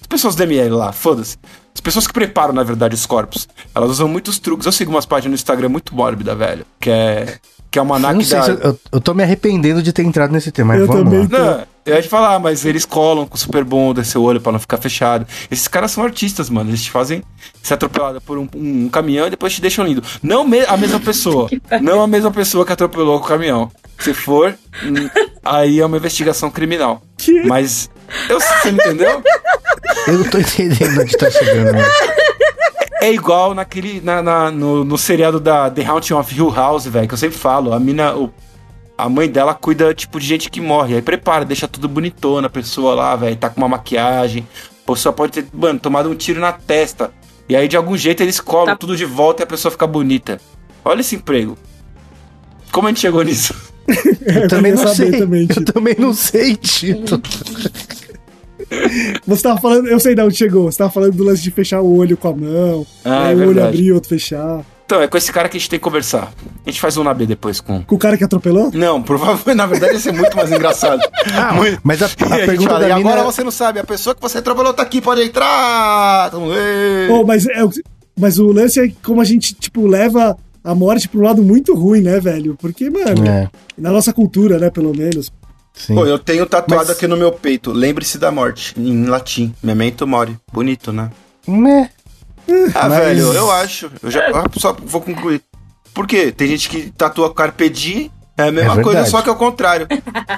As 0.00 0.06
pessoas 0.06 0.34
do 0.34 0.42
ML 0.42 0.70
lá, 0.70 0.92
foda-se. 0.92 1.36
As 1.74 1.80
pessoas 1.80 2.06
que 2.06 2.12
preparam, 2.12 2.54
na 2.54 2.62
verdade, 2.62 2.94
os 2.94 3.04
corpos. 3.04 3.48
Elas 3.74 3.90
usam 3.90 4.08
muitos 4.08 4.38
truques. 4.38 4.64
Eu 4.66 4.72
sigo 4.72 4.90
umas 4.90 5.04
páginas 5.04 5.30
no 5.30 5.34
Instagram 5.34 5.68
muito 5.68 5.94
mórbida, 5.94 6.34
velho. 6.34 6.64
Que 6.80 6.90
é. 6.90 7.38
Que 7.70 7.78
é 7.78 7.82
uma 7.82 7.98
da. 8.00 8.18
se 8.22 8.34
eu, 8.34 8.78
eu, 8.92 9.00
tô 9.00 9.12
me 9.12 9.22
arrependendo 9.22 9.82
de 9.82 9.92
ter 9.92 10.02
entrado 10.02 10.30
nesse 10.32 10.50
tema, 10.50 10.72
mas 10.72 10.80
Eu 10.80 10.86
vamos 10.86 11.04
também. 11.04 11.28
lá. 11.30 11.56
Não, 11.56 11.64
eu 11.84 11.96
ia 11.96 12.00
te 12.02 12.08
falar, 12.08 12.38
mas 12.38 12.64
eles 12.64 12.86
colam 12.86 13.26
com 13.26 13.36
super 13.36 13.64
bonder 13.64 14.04
seu 14.06 14.22
olho 14.22 14.40
pra 14.40 14.52
não 14.52 14.58
ficar 14.58 14.78
fechado. 14.78 15.26
Esses 15.50 15.68
caras 15.68 15.90
são 15.90 16.02
artistas, 16.04 16.48
mano. 16.48 16.70
Eles 16.70 16.82
te 16.84 16.90
fazem 16.90 17.22
ser 17.62 17.74
atropelado 17.74 18.20
por 18.22 18.38
um, 18.38 18.48
um 18.54 18.88
caminhão 18.88 19.26
e 19.26 19.30
depois 19.30 19.52
te 19.52 19.60
deixam 19.60 19.84
lindo. 19.84 20.02
Não 20.22 20.46
me- 20.46 20.64
a 20.64 20.76
mesma 20.76 21.00
pessoa. 21.00 21.50
não 21.82 22.00
a 22.00 22.06
mesma 22.06 22.30
pessoa 22.30 22.64
que 22.64 22.72
atropelou 22.72 23.18
com 23.18 23.26
o 23.26 23.28
caminhão. 23.28 23.70
Se 23.98 24.12
for, 24.14 24.54
hum, 24.84 25.08
aí 25.44 25.80
é 25.80 25.86
uma 25.86 25.96
investigação 25.96 26.50
criminal. 26.50 27.02
Que? 27.16 27.42
Mas. 27.44 27.90
Eu, 28.28 28.38
você 28.40 28.70
não 28.72 28.78
entendeu? 28.78 29.22
Eu 30.06 30.12
não 30.18 30.24
tô 30.30 30.38
entendendo 30.38 31.00
onde 31.00 31.16
tá 31.16 31.30
chegando. 31.30 31.72
né? 31.72 31.82
É 33.00 33.12
igual 33.12 33.54
naquele. 33.54 34.00
Na, 34.00 34.22
na- 34.22 34.50
no, 34.50 34.84
no 34.84 34.96
seriado 34.98 35.40
da 35.40 35.70
The 35.70 35.84
Haunting 35.84 36.14
of 36.14 36.34
Hill 36.34 36.50
House, 36.50 36.86
velho, 36.86 37.08
que 37.08 37.14
eu 37.14 37.18
sempre 37.18 37.36
falo. 37.38 37.72
A 37.72 37.80
mina. 37.80 38.14
o- 38.16 38.32
a 38.98 39.08
mãe 39.10 39.28
dela 39.28 39.52
cuida, 39.52 39.92
tipo, 39.92 40.18
de 40.18 40.26
gente 40.26 40.48
que 40.48 40.58
morre. 40.60 40.94
Aí 40.94 41.02
prepara, 41.02 41.44
deixa 41.44 41.68
tudo 41.68 41.86
bonitona, 41.86 42.46
a 42.46 42.50
pessoa 42.50 42.94
lá, 42.94 43.14
velho, 43.14 43.36
tá 43.36 43.50
com 43.50 43.60
uma 43.60 43.68
maquiagem. 43.68 44.46
A 44.86 44.90
pessoa 44.92 45.12
pode 45.12 45.32
ter, 45.32 45.46
mano, 45.52 45.78
tomado 45.78 46.08
um 46.08 46.14
tiro 46.14 46.40
na 46.40 46.50
testa. 46.52 47.10
E 47.48 47.54
aí, 47.54 47.68
de 47.68 47.76
algum 47.76 47.94
jeito, 47.96 48.22
eles 48.22 48.40
colam 48.40 48.66
Tá. 48.66 48.76
tudo 48.76 48.96
de 48.96 49.04
volta 49.04 49.42
e 49.42 49.44
a 49.44 49.46
pessoa 49.46 49.70
fica 49.70 49.86
bonita. 49.86 50.40
Olha 50.82 51.00
esse 51.02 51.14
emprego. 51.14 51.58
Como 52.72 52.86
a 52.88 52.90
gente 52.90 53.00
chegou 53.00 53.22
nisso? 53.22 53.54
Eu 54.26 54.48
também 54.48 54.72
não 54.72 54.86
sei. 54.94 55.10
também, 55.12 55.48
eu 55.56 55.64
também 55.64 55.94
não 55.98 56.12
sei, 56.12 56.56
Tito. 56.56 57.20
Você 59.26 59.42
tava 59.42 59.60
falando, 59.60 59.86
eu 59.86 60.00
sei 60.00 60.14
de 60.14 60.22
onde 60.22 60.34
chegou. 60.36 60.70
Você 60.70 60.78
tava 60.78 60.90
falando 60.90 61.12
do 61.14 61.24
lance 61.24 61.42
de 61.42 61.50
fechar 61.50 61.80
o 61.80 61.96
olho 61.96 62.16
com 62.16 62.28
a 62.28 62.32
mão. 62.34 62.86
Ah, 63.04 63.26
aí 63.28 63.40
é 63.40 63.44
o 63.44 63.48
olho 63.48 63.64
abrir, 63.64 63.92
outro 63.92 64.08
fechar. 64.08 64.64
Então, 64.84 65.00
é 65.02 65.08
com 65.08 65.16
esse 65.16 65.32
cara 65.32 65.48
que 65.48 65.56
a 65.56 65.60
gente 65.60 65.68
tem 65.68 65.78
que 65.78 65.82
conversar. 65.84 66.32
A 66.64 66.70
gente 66.70 66.80
faz 66.80 66.96
um 66.96 67.02
na 67.04 67.12
B 67.12 67.26
depois 67.26 67.60
com. 67.60 67.82
Com 67.82 67.94
o 67.96 67.98
cara 67.98 68.16
que 68.16 68.24
atropelou? 68.24 68.70
Não, 68.72 69.02
provavelmente, 69.02 69.54
na 69.56 69.66
verdade, 69.66 69.94
ia 69.94 70.00
ser 70.00 70.12
muito 70.12 70.36
mais 70.36 70.50
engraçado. 70.50 71.00
Muito- 71.54 71.80
Mas 71.82 72.02
a, 72.02 72.06
a 72.06 72.08
gente 72.08 72.46
pergunta 72.46 72.70
fala, 72.70 72.80
da 72.88 72.90
e 72.90 72.94
mina... 72.98 73.10
agora 73.10 73.24
você 73.24 73.42
não 73.44 73.50
sabe, 73.50 73.80
a 73.80 73.84
pessoa 73.84 74.14
que 74.14 74.22
você 74.22 74.38
atropelou 74.38 74.72
tá 74.72 74.82
aqui, 74.82 75.00
pode 75.00 75.22
entrar! 75.22 76.30
"Ê!" 76.34 77.08
Pô, 77.08 77.24
mas, 77.24 77.46
é, 77.48 77.64
o- 77.64 77.70
mas 78.18 78.38
o 78.38 78.46
lance 78.52 78.80
é 78.80 78.92
como 79.04 79.20
a 79.20 79.24
gente, 79.24 79.54
tipo, 79.54 79.86
leva 79.88 80.36
a 80.66 80.74
morte 80.74 81.08
um 81.14 81.22
lado 81.22 81.42
muito 81.42 81.74
ruim, 81.74 82.00
né, 82.00 82.18
velho? 82.18 82.56
Porque, 82.60 82.90
mano, 82.90 83.24
É. 83.26 83.48
na 83.78 83.90
nossa 83.92 84.12
cultura, 84.12 84.58
né, 84.58 84.68
pelo 84.68 84.94
menos. 84.94 85.30
Sim. 85.72 85.94
Pô, 85.94 86.04
eu 86.06 86.18
tenho 86.18 86.44
tatuado 86.46 86.86
Mas- 86.88 86.90
aqui 86.96 87.06
no 87.06 87.16
meu 87.16 87.30
peito. 87.30 87.70
Lembre-se 87.70 88.18
da 88.18 88.32
morte, 88.32 88.74
em 88.76 89.04
latim. 89.04 89.54
Memento 89.62 90.06
mori. 90.06 90.36
Bonito, 90.52 90.92
né? 90.92 91.10
Né? 91.46 91.90
Ah, 92.74 92.88
Mas- 92.88 92.98
velho, 92.98 93.32
eu 93.32 93.50
acho. 93.50 93.90
Eu 94.02 94.10
já 94.10 94.26
ah, 94.34 94.44
só 94.58 94.72
vou 94.72 95.00
concluir. 95.00 95.40
Por 95.94 96.06
quê? 96.06 96.32
Tem 96.32 96.48
gente 96.48 96.68
que 96.68 96.90
tatua 96.90 97.32
Carpe 97.32 97.68
Diem, 97.68 98.10
é 98.36 98.48
a 98.48 98.52
mesma 98.52 98.80
É 98.80 98.82
coisa, 98.82 99.04
só 99.06 99.22
que 99.22 99.28
ao 99.28 99.36
contrário. 99.36 99.86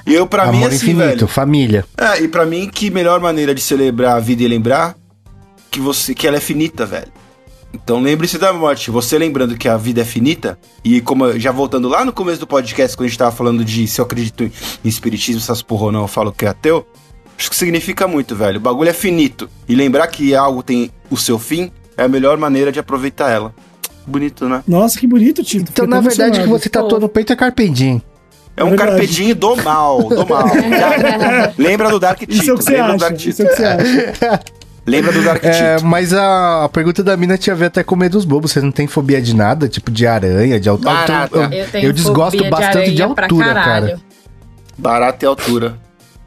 E 0.07 0.13
eu, 0.15 0.27
pra 0.27 0.47
mim, 0.47 0.59
Amor 0.59 0.69
assim, 0.69 0.77
infinito, 0.77 1.05
velho. 1.07 1.27
família. 1.29 1.85
É, 1.97 2.21
e 2.23 2.29
pra 2.29 2.45
mim, 2.45 2.69
que 2.69 2.91
melhor 2.91 3.19
maneira 3.21 3.55
de 3.55 3.61
celebrar 3.61 4.17
a 4.17 4.21
vida 4.21 4.43
e 4.43 4.49
lembrar 4.49 4.95
que 5.71 5.81
você 5.81 6.15
que 6.15 6.27
ela 6.27 6.37
é 6.37 6.41
finita, 6.41 6.85
velho. 6.87 7.09
Então 7.73 8.01
lembre-se 8.01 8.39
da 8.39 8.53
morte. 8.53 8.91
Você 8.91 9.19
lembrando 9.19 9.57
que 9.57 9.69
a 9.69 9.77
vida 9.77 10.01
é 10.01 10.05
finita, 10.05 10.59
e 10.85 11.01
como 11.01 11.27
eu- 11.27 11.39
já 11.39 11.53
voltando 11.53 11.89
lá 11.89 12.05
no 12.05 12.13
começo 12.13 12.41
do 12.41 12.47
podcast, 12.47 12.97
quando 12.97 13.07
a 13.07 13.09
gente 13.09 13.19
tava 13.19 13.31
falando 13.33 13.65
de 13.65 13.87
se 13.87 14.01
eu 14.01 14.05
acredito 14.05 14.45
em 14.45 14.51
espiritismo, 14.85 15.41
essas 15.41 15.61
porra 15.63 15.85
ou 15.87 15.93
não, 15.93 16.03
eu 16.03 16.09
falo 16.09 16.33
que 16.33 16.45
é 16.47 16.49
ateu. 16.49 16.87
Acho 17.39 17.51
que 17.51 17.57
significa 17.57 18.09
muito, 18.09 18.35
velho. 18.35 18.57
O 18.57 18.61
bagulho 18.61 18.89
é 18.91 18.93
finito. 18.93 19.49
E 19.69 19.75
lembrar 19.75 20.07
que 20.09 20.35
algo 20.35 20.63
tem 20.63 20.91
o 21.11 21.17
seu 21.17 21.39
fim 21.39 21.71
é 21.97 22.03
a 22.05 22.09
melhor 22.09 22.37
maneira 22.39 22.73
de 22.73 22.81
aproveitar 22.81 23.31
ela. 23.31 23.55
Bonito, 24.07 24.49
né? 24.49 24.63
Nossa, 24.67 24.99
que 24.99 25.07
bonito, 25.07 25.45
Tito. 25.45 25.71
Então, 25.71 25.85
Fiquei 25.85 25.87
na 25.89 26.01
verdade, 26.01 26.41
o 26.41 26.43
que 26.45 26.49
você 26.49 26.69
tatuou 26.69 26.99
no 27.01 27.09
peito 27.09 27.33
é 27.33 27.37
Carpedinho. 27.37 28.01
É 28.57 28.65
um 28.65 28.71
Verdade. 28.71 28.91
carpedinho 28.91 29.37
do 29.37 29.55
mal, 29.63 30.03
do 30.09 30.27
mal. 30.27 30.47
Lembra 31.57 31.91
do 31.91 32.01
Dark 32.01 32.19
Tito. 32.19 32.33
Isso 32.33 32.51
é 32.51 32.55
o 32.55 32.59
que 32.59 32.65
você 32.65 32.71
lembra 32.73 32.87
do 32.97 33.05
acha. 33.05 33.11
Dark 33.11 33.25
Isso 33.27 33.43
é 33.43 33.45
o 33.45 33.49
que 33.49 33.55
você 33.57 33.65
acha. 33.65 34.41
Lembra 34.89 35.13
do 35.13 35.23
Dark 35.23 35.45
É, 35.45 35.77
Tito. 35.77 35.87
mas 35.87 36.13
a, 36.13 36.65
a 36.65 36.69
pergunta 36.69 37.03
da 37.05 37.17
mina 37.17 37.37
tinha 37.37 37.55
a 37.55 37.57
ver 37.57 37.67
até 37.67 37.83
com 37.85 37.95
medo 37.95 38.13
dos 38.13 38.25
bobos. 38.25 38.53
Você 38.53 38.61
não 38.61 38.73
tem 38.73 38.87
fobia 38.87 39.21
de 39.21 39.35
nada? 39.37 39.69
Tipo 39.69 39.91
de 39.91 40.07
aranha, 40.07 40.59
de 40.59 40.69
altura? 40.69 40.93
Barata. 40.95 41.39
Eu, 41.39 41.81
Eu 41.81 41.81
eu, 41.89 41.93
desgosto 41.93 42.37
fobia 42.39 42.51
bastante 42.51 42.95
de, 42.95 43.03
altura, 43.03 43.45
caralho. 43.47 43.87
cara. 43.89 44.01
Barata 44.77 45.25
e 45.25 45.29
altura. 45.29 45.77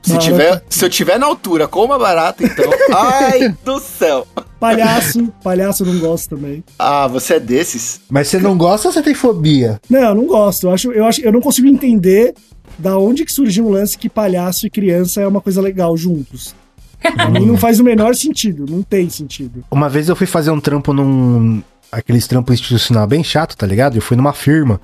Se, 0.03 0.11
Barata. 0.13 0.25
tiver, 0.31 0.63
se 0.69 0.85
eu 0.85 0.89
tiver 0.89 1.19
na 1.19 1.27
altura 1.27 1.67
com 1.67 1.83
uma 1.85 1.97
barata, 1.99 2.43
então. 2.43 2.65
Ai 2.95 3.55
do 3.63 3.79
céu! 3.79 4.25
Palhaço, 4.59 5.31
palhaço 5.43 5.83
eu 5.83 5.93
não 5.93 5.99
gosto 5.99 6.35
também. 6.35 6.63
Ah, 6.77 7.07
você 7.07 7.35
é 7.35 7.39
desses? 7.39 8.01
Mas 8.09 8.27
você 8.27 8.37
não 8.39 8.57
gosta 8.57 8.87
ou 8.87 8.93
você 8.93 9.01
tem 9.01 9.13
fobia? 9.15 9.79
Não, 9.89 9.99
eu 9.99 10.15
não 10.15 10.25
gosto. 10.27 10.67
Eu 10.67 10.71
acho, 10.71 10.91
eu 10.91 11.05
acho, 11.05 11.21
eu 11.21 11.31
não 11.31 11.41
consigo 11.41 11.67
entender 11.67 12.33
da 12.77 12.97
onde 12.97 13.25
que 13.25 13.31
surgiu 13.33 13.65
um 13.67 13.71
lance 13.71 13.97
que 13.97 14.07
palhaço 14.09 14.65
e 14.65 14.69
criança 14.69 15.21
é 15.21 15.27
uma 15.27 15.41
coisa 15.41 15.61
legal 15.61 15.95
juntos. 15.97 16.53
Pra 17.01 17.29
mim 17.31 17.45
não 17.45 17.57
faz 17.57 17.79
o 17.79 17.83
menor 17.83 18.15
sentido, 18.15 18.65
não 18.69 18.81
tem 18.83 19.09
sentido. 19.09 19.63
Uma 19.71 19.89
vez 19.89 20.07
eu 20.09 20.15
fui 20.15 20.27
fazer 20.27 20.51
um 20.51 20.59
trampo 20.59 20.93
num. 20.93 21.61
Aqueles 21.91 22.25
trampos 22.27 22.53
institucional 22.53 23.05
bem 23.05 23.23
chato, 23.23 23.55
tá 23.57 23.67
ligado? 23.67 23.95
Eu 23.97 24.01
fui 24.01 24.15
numa 24.15 24.31
firma. 24.33 24.79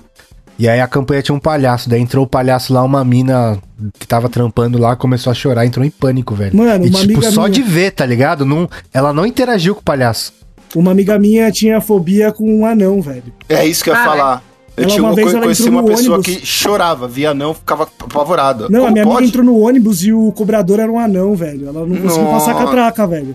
E 0.58 0.68
aí 0.68 0.80
a 0.80 0.86
campanha 0.88 1.22
tinha 1.22 1.34
um 1.34 1.38
palhaço. 1.38 1.88
Daí 1.88 2.00
entrou 2.00 2.24
o 2.24 2.28
palhaço 2.28 2.72
lá, 2.74 2.82
uma 2.82 3.04
mina 3.04 3.56
que 3.98 4.06
tava 4.06 4.28
trampando 4.28 4.76
lá, 4.76 4.94
começou 4.96 5.30
a 5.30 5.34
chorar, 5.34 5.64
entrou 5.64 5.86
em 5.86 5.90
pânico, 5.90 6.34
velho. 6.34 6.54
Mano, 6.56 6.84
e 6.84 6.88
uma 6.90 6.98
tipo, 6.98 7.12
amiga 7.14 7.30
só 7.30 7.42
minha- 7.42 7.52
de 7.54 7.62
ver, 7.62 7.92
tá 7.92 8.04
ligado? 8.04 8.44
Não, 8.44 8.68
ela 8.92 9.12
não 9.12 9.24
interagiu 9.24 9.74
com 9.74 9.80
o 9.80 9.84
palhaço. 9.84 10.32
Uma 10.74 10.90
amiga 10.90 11.18
minha 11.18 11.50
tinha 11.50 11.80
fobia 11.80 12.30
com 12.32 12.44
um 12.60 12.66
anão, 12.66 13.00
velho. 13.00 13.22
É 13.48 13.64
isso 13.64 13.82
que 13.82 13.88
eu 13.88 13.94
ia 13.94 14.00
Ah, 14.00 14.04
falar. 14.04 14.42
Eu 14.78 14.84
Ela 14.84 14.90
tinha 14.90 15.02
uma 15.02 15.08
uma, 15.10 15.14
vez 15.16 15.32
ela 15.32 15.42
conheci 15.42 15.62
entrou 15.62 15.74
uma 15.76 15.82
no 15.82 15.88
pessoa 15.96 16.18
ônibus. 16.18 16.36
que 16.36 16.46
chorava, 16.46 17.08
via 17.08 17.34
não, 17.34 17.52
ficava 17.54 17.82
apavorada. 17.84 18.68
Não, 18.68 18.80
a 18.80 18.82
Como 18.84 18.92
minha 18.92 19.04
pode? 19.04 19.16
amiga 19.18 19.28
entrou 19.30 19.44
no 19.44 19.58
ônibus 19.58 20.02
e 20.04 20.12
o 20.12 20.30
cobrador 20.32 20.78
era 20.80 20.90
um 20.90 20.98
anão, 20.98 21.34
velho. 21.34 21.68
Ela 21.68 21.84
não 21.86 21.96
conseguiu 21.96 22.24
Nossa. 22.24 22.46
passar 22.46 22.60
a 22.62 22.64
catraca, 22.64 23.06
velho. 23.06 23.34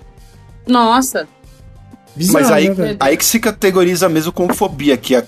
Nossa. 0.67 1.27
Bizarro, 2.15 2.33
Mas 2.43 2.51
aí, 2.51 2.69
né, 2.69 2.95
aí 2.99 3.17
que 3.17 3.25
se 3.25 3.39
categoriza 3.39 4.07
mesmo 4.07 4.31
como 4.31 4.53
fobia, 4.53 4.95
que, 4.95 5.15
a, 5.15 5.23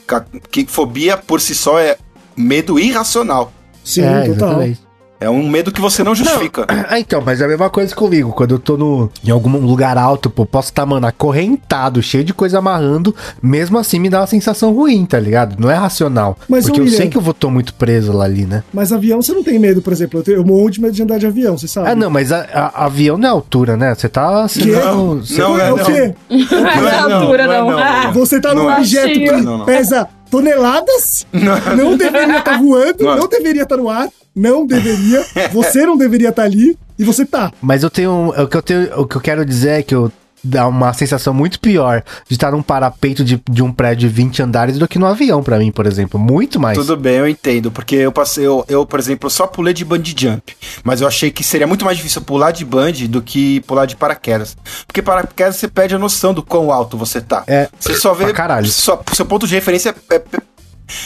que 0.52 0.66
fobia 0.68 1.18
por 1.18 1.42
si 1.42 1.56
só 1.56 1.80
é 1.80 1.98
medo 2.38 2.80
irracional. 2.80 3.52
Sim, 3.84 4.02
é, 4.02 4.22
total. 4.22 4.32
exatamente. 4.50 4.85
É 5.20 5.30
um 5.30 5.48
medo 5.50 5.72
que 5.72 5.80
você 5.82 6.04
não 6.04 6.14
justifica. 6.14 6.66
Ah, 6.88 7.00
então, 7.00 7.22
mas 7.26 7.42
é 7.42 7.46
a 7.46 7.48
mesma 7.48 7.70
coisa 7.70 7.96
comigo. 7.96 8.32
Quando 8.32 8.52
eu 8.56 8.60
tô 8.60 8.78
no, 8.78 9.10
em 9.24 9.32
algum 9.32 9.50
lugar 9.58 9.98
alto, 9.98 10.30
pô, 10.30 10.46
posso 10.46 10.70
estar, 10.70 10.86
mano, 10.86 11.08
acorrentado, 11.08 12.02
cheio 12.02 12.24
de 12.24 12.34
coisa 12.34 12.60
amarrando, 12.60 13.14
mesmo 13.42 13.78
assim 13.78 13.98
me 14.00 14.10
dá 14.10 14.20
uma 14.22 14.28
sensação 14.28 14.74
ruim, 14.74 15.04
tá 15.06 15.20
ligado? 15.20 15.56
Não 15.60 15.70
é 15.72 15.74
racional. 15.76 16.38
Mas, 16.48 16.66
porque 16.66 16.80
eu 16.82 16.88
sei 16.88 17.08
que 17.10 17.18
eu 17.18 17.22
vou 17.22 17.34
tô 17.34 17.50
muito 17.50 17.74
preso 17.74 18.14
lá 18.14 18.26
ali, 18.26 18.46
né? 18.46 18.64
Mas 18.74 18.92
avião 18.94 19.22
você 19.22 19.34
não 19.34 19.44
tem 19.44 19.58
medo, 19.58 19.82
por 19.82 19.92
exemplo. 19.94 20.20
Eu, 20.20 20.24
tenho, 20.24 20.38
eu 20.38 20.46
morro 20.46 20.70
de 20.70 20.80
medo 20.82 20.94
de 20.94 21.02
andar 21.02 21.18
de 21.18 21.26
avião, 21.26 21.58
você 21.58 21.68
sabe. 21.68 21.90
Ah, 21.90 21.96
não, 21.96 22.10
mas 22.10 22.32
a, 22.32 22.42
a- 22.54 22.86
avião 22.86 23.18
não 23.18 23.28
é 23.28 23.32
altura, 23.32 23.76
né? 23.76 23.96
Você 23.96 24.08
tá. 24.08 24.48
Você 24.48 24.60
Que? 24.62 24.72
não, 24.72 25.16
você- 25.18 25.42
Não, 25.42 25.60
é 25.60 25.68
é, 25.68 25.74
o 25.74 25.78
quê? 25.78 26.14
Não 26.30 26.88
é 26.88 27.02
não, 27.10 27.22
altura, 27.22 27.48
não 27.48 27.54
é 27.54 27.58
não. 27.60 27.72
não, 27.72 28.04
não. 28.04 28.14
Você 28.14 28.40
tá 28.40 28.54
num 28.54 28.64
Não 28.64 28.72
é. 28.72 28.78
objeto 28.78 29.14
que. 29.20 29.32
Não, 29.32 29.58
não. 29.60 29.66
pesa 29.66 30.08
toneladas, 30.30 31.26
não 31.34 31.98
deveria 31.98 32.40
estar 32.40 32.58
voando, 32.60 33.04
Não. 33.04 33.18
não 33.18 33.28
deveria 33.28 33.64
estar 33.64 33.78
no 33.78 33.90
ar, 33.90 34.10
não 34.36 34.66
deveria, 34.66 35.24
você 35.52 35.86
não 35.86 35.98
deveria 35.98 36.30
estar 36.30 36.44
ali, 36.44 36.78
e 36.98 37.04
você 37.04 37.26
tá. 37.26 37.52
Mas 37.62 37.84
eu 37.84 37.90
tenho. 37.90 38.30
O 38.30 38.48
que 38.48 38.58
eu 38.58 38.62
tenho. 38.62 39.00
O 39.02 39.06
que 39.08 39.16
eu 39.18 39.22
quero 39.22 39.46
dizer 39.46 39.80
é 39.80 39.84
que 39.84 39.94
eu 39.94 40.12
dá 40.46 40.68
uma 40.68 40.94
sensação 40.94 41.34
muito 41.34 41.60
pior 41.60 42.04
de 42.28 42.36
estar 42.36 42.52
num 42.52 42.62
parapeito 42.62 43.24
de, 43.24 43.42
de 43.50 43.64
um 43.64 43.72
prédio 43.72 44.08
de 44.08 44.14
20 44.16 44.44
andares 44.44 44.78
do 44.78 44.88
que 44.88 45.00
no 45.00 45.06
avião, 45.06 45.42
pra 45.44 45.58
mim, 45.58 45.72
por 45.72 45.86
exemplo. 45.86 46.20
Muito 46.20 46.60
mais. 46.60 46.78
Tudo 46.78 46.96
bem, 46.96 47.16
eu 47.16 47.28
entendo, 47.28 47.72
porque 47.72 47.96
eu 47.96 48.12
passei, 48.12 48.46
eu, 48.46 48.64
eu, 48.68 48.86
por 48.86 49.00
exemplo, 49.00 49.30
só 49.30 49.48
pulei 49.48 49.74
de 49.74 49.84
bungee 49.84 50.16
jump, 50.18 50.56
mas 50.84 51.02
eu 51.02 51.08
achei 51.08 51.32
que 51.32 51.44
seria 51.44 51.68
muito 51.68 51.84
mais 51.86 51.98
difícil 51.98 52.22
pular 52.22 52.52
de 52.52 52.64
bungee 52.64 53.08
do 53.08 53.22
que 53.22 53.60
pular 53.62 53.86
de 53.86 53.96
paraquedas. 53.96 54.56
Porque 54.86 55.02
paraquedas 55.02 55.56
você 55.56 55.68
perde 55.68 55.96
a 55.96 56.00
noção 56.00 56.34
do 56.34 56.44
quão 56.44 56.72
alto 56.72 56.98
você 56.98 57.20
tá. 57.22 57.44
É, 57.48 57.68
Você 57.80 57.96
só 57.96 58.14
vê. 58.14 58.32
caralho. 58.34 58.68
Só, 58.68 59.02
seu 59.14 59.26
ponto 59.26 59.48
de 59.48 59.56
referência 59.56 59.96
é. 60.10 60.16
é- 60.16 60.22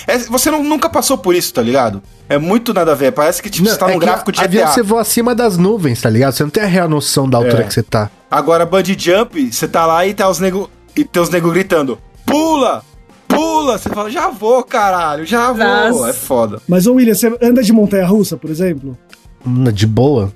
é- 0.07 0.17
você 0.19 0.51
não- 0.51 0.63
nunca 0.63 0.89
passou 0.89 1.17
por 1.17 1.33
isso, 1.35 1.53
tá 1.53 1.61
ligado? 1.61 2.01
É 2.29 2.37
muito 2.37 2.73
nada 2.73 2.91
a 2.91 2.95
ver. 2.95 3.11
Parece 3.11 3.41
que 3.41 3.49
tipo, 3.49 3.65
Não, 3.65 3.73
você 3.73 3.79
tá 3.79 3.89
é 3.89 3.93
num 3.93 3.99
gráfico 3.99 4.31
de 4.31 4.39
avião 4.39 4.63
GTA. 4.65 4.73
você 4.73 4.83
voa 4.83 5.01
acima 5.01 5.33
das 5.33 5.57
nuvens, 5.57 5.99
tá 6.01 6.09
ligado? 6.09 6.33
Você 6.33 6.43
não 6.43 6.49
tem 6.51 6.61
a 6.63 6.67
real 6.67 6.87
noção 6.87 7.27
da 7.27 7.37
altura 7.39 7.63
É. 7.63 7.63
que 7.63 7.73
você 7.73 7.81
tá. 7.83 8.09
Agora, 8.29 8.65
bungee 8.65 8.95
jump, 8.97 9.51
você 9.51 9.67
tá 9.67 9.85
lá 9.85 10.05
e 10.05 10.13
tá 10.13 10.29
os 10.29 10.39
nego. 10.39 10.69
E 10.95 11.03
tem 11.03 11.21
os 11.21 11.29
nego 11.29 11.51
gritando: 11.51 11.97
Pula! 12.25 12.83
Pula! 13.27 13.77
Você 13.77 13.89
fala, 13.89 14.09
já 14.09 14.29
vou, 14.29 14.63
caralho, 14.63 15.25
já 15.25 15.51
vou. 15.51 15.57
Nossa. 15.65 16.09
É 16.09 16.13
foda. 16.13 16.61
Mas, 16.67 16.85
ô 16.87 16.93
William, 16.93 17.13
você 17.15 17.35
anda 17.41 17.63
de 17.63 17.73
montanha-russa, 17.73 18.37
por 18.37 18.49
exemplo? 18.49 18.97
Hum, 19.45 19.63
De 19.71 19.87
boa. 19.87 20.31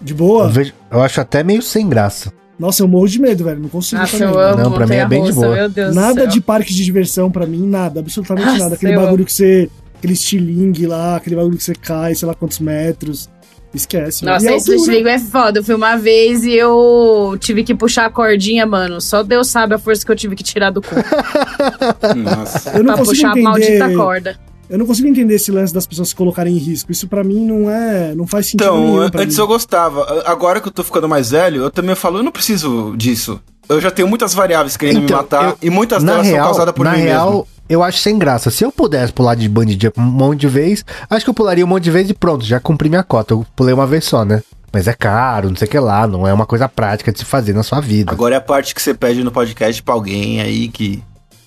De 0.00 0.12
boa? 0.14 0.44
Eu, 0.44 0.50
vejo- 0.50 0.72
eu 0.90 1.02
acho 1.02 1.20
até 1.20 1.42
meio 1.42 1.62
sem 1.62 1.88
graça. 1.88 2.32
Nossa, 2.58 2.82
eu 2.82 2.88
morro 2.88 3.06
de 3.08 3.20
medo, 3.20 3.44
velho, 3.44 3.60
não 3.60 3.68
consigo 3.68 4.00
Nossa, 4.00 4.18
também. 4.18 4.34
eu 4.34 4.40
amo 4.40 4.62
Não, 4.62 4.72
pra 4.72 4.86
mim 4.86 4.94
é 4.94 5.06
bem 5.06 5.22
de 5.24 5.32
boa. 5.32 5.48
Meu 5.54 5.68
Deus 5.68 5.94
do 5.94 6.00
Nada 6.00 6.20
céu. 6.22 6.26
de 6.26 6.40
parque 6.40 6.72
de 6.72 6.84
diversão 6.84 7.30
pra 7.30 7.44
mim, 7.46 7.66
nada, 7.66 8.00
absolutamente 8.00 8.46
Nossa, 8.46 8.58
nada. 8.60 8.74
Aquele 8.76 8.94
bagulho 8.96 9.14
amo. 9.16 9.24
que 9.24 9.32
você. 9.32 9.68
Aquele 10.06 10.12
estilingue 10.14 10.86
lá, 10.86 11.16
aquele 11.16 11.34
bagulho 11.34 11.56
que 11.56 11.64
você 11.64 11.74
cai, 11.74 12.14
sei 12.14 12.28
lá 12.28 12.34
quantos 12.34 12.60
metros. 12.60 13.28
Esquece. 13.74 14.24
Nossa, 14.24 14.48
a 14.48 14.54
esse 14.54 14.72
estilingue 14.74 15.08
é 15.08 15.18
foda. 15.18 15.58
Eu 15.58 15.64
fui 15.64 15.74
uma 15.74 15.96
vez 15.96 16.44
e 16.44 16.52
eu 16.52 17.36
tive 17.40 17.64
que 17.64 17.74
puxar 17.74 18.06
a 18.06 18.10
cordinha, 18.10 18.64
mano. 18.64 19.00
Só 19.00 19.24
Deus 19.24 19.48
sabe 19.48 19.74
a 19.74 19.78
força 19.78 20.06
que 20.06 20.12
eu 20.12 20.16
tive 20.16 20.36
que 20.36 20.44
tirar 20.44 20.70
do 20.70 20.80
cu 20.80 20.94
Nossa. 22.16 22.70
Eu 22.70 22.84
não 22.84 22.94
pra 22.94 23.04
consigo 23.04 23.06
puxar 23.32 23.32
a 23.32 23.42
maldita 23.42 23.72
entender. 23.72 23.96
corda. 23.96 24.38
Eu 24.70 24.78
não 24.78 24.86
consigo 24.86 25.08
entender 25.08 25.34
esse 25.34 25.50
lance 25.50 25.74
das 25.74 25.86
pessoas 25.86 26.08
se 26.10 26.14
colocarem 26.14 26.54
em 26.54 26.58
risco. 26.58 26.90
Isso 26.92 27.08
pra 27.08 27.24
mim 27.24 27.44
não 27.44 27.68
é. 27.68 28.14
Não 28.14 28.26
faz 28.28 28.46
sentido 28.46 28.62
Então, 28.64 28.78
nenhum 28.78 29.10
pra 29.10 29.22
antes 29.22 29.36
mim. 29.36 29.42
eu 29.42 29.46
gostava. 29.48 30.22
Agora 30.24 30.60
que 30.60 30.68
eu 30.68 30.72
tô 30.72 30.84
ficando 30.84 31.08
mais 31.08 31.30
velho, 31.30 31.62
eu 31.64 31.70
também 31.70 31.94
falo, 31.96 32.18
eu 32.18 32.22
não 32.22 32.32
preciso 32.32 32.94
disso. 32.96 33.40
Eu 33.68 33.80
já 33.80 33.90
tenho 33.90 34.06
muitas 34.06 34.32
variáveis 34.32 34.76
querendo 34.76 34.98
me 34.98 35.04
Então, 35.04 35.16
matar 35.16 35.44
eu- 35.50 35.58
e 35.60 35.68
muitas 35.70 36.02
delas 36.02 36.24
real, 36.26 36.36
são 36.36 36.46
causadas 36.46 36.74
por 36.74 36.84
na 36.84 36.92
mim 36.92 36.98
real, 37.00 37.26
mesmo. 37.30 37.48
Eu 37.68 37.82
acho 37.82 37.98
sem 37.98 38.18
graça. 38.18 38.50
Se 38.50 38.64
eu 38.64 38.72
pudesse 38.72 39.12
pular 39.12 39.34
de 39.34 39.48
bungee 39.48 39.78
jump 39.80 39.98
um 40.00 40.04
monte 40.04 40.40
de 40.40 40.48
vez, 40.48 40.84
acho 41.10 41.24
que 41.24 41.30
eu 41.30 41.34
pularia 41.34 41.64
um 41.64 41.68
monte 41.68 41.84
de 41.84 41.90
vez 41.90 42.08
e 42.10 42.14
pronto, 42.14 42.44
já 42.44 42.60
cumpri 42.60 42.88
minha 42.88 43.02
cota. 43.02 43.34
Eu 43.34 43.46
pulei 43.54 43.74
uma 43.74 43.86
vez 43.86 44.04
só, 44.04 44.24
né? 44.24 44.42
Mas 44.72 44.86
é 44.88 44.92
caro, 44.92 45.48
não 45.48 45.56
sei 45.56 45.66
o 45.66 45.70
que 45.70 45.78
lá, 45.78 46.06
não 46.06 46.26
é 46.28 46.32
uma 46.32 46.44
coisa 46.44 46.68
prática 46.68 47.10
de 47.12 47.18
se 47.20 47.24
fazer 47.24 47.54
na 47.54 47.62
sua 47.62 47.80
vida. 47.80 48.12
Agora 48.12 48.34
é 48.34 48.38
a 48.38 48.40
parte 48.42 48.74
que 48.74 48.82
você 48.82 48.92
pede 48.92 49.24
no 49.24 49.30
podcast 49.32 49.82
pra 49.82 49.94
alguém 49.94 50.40
aí 50.40 50.68
que 50.68 51.02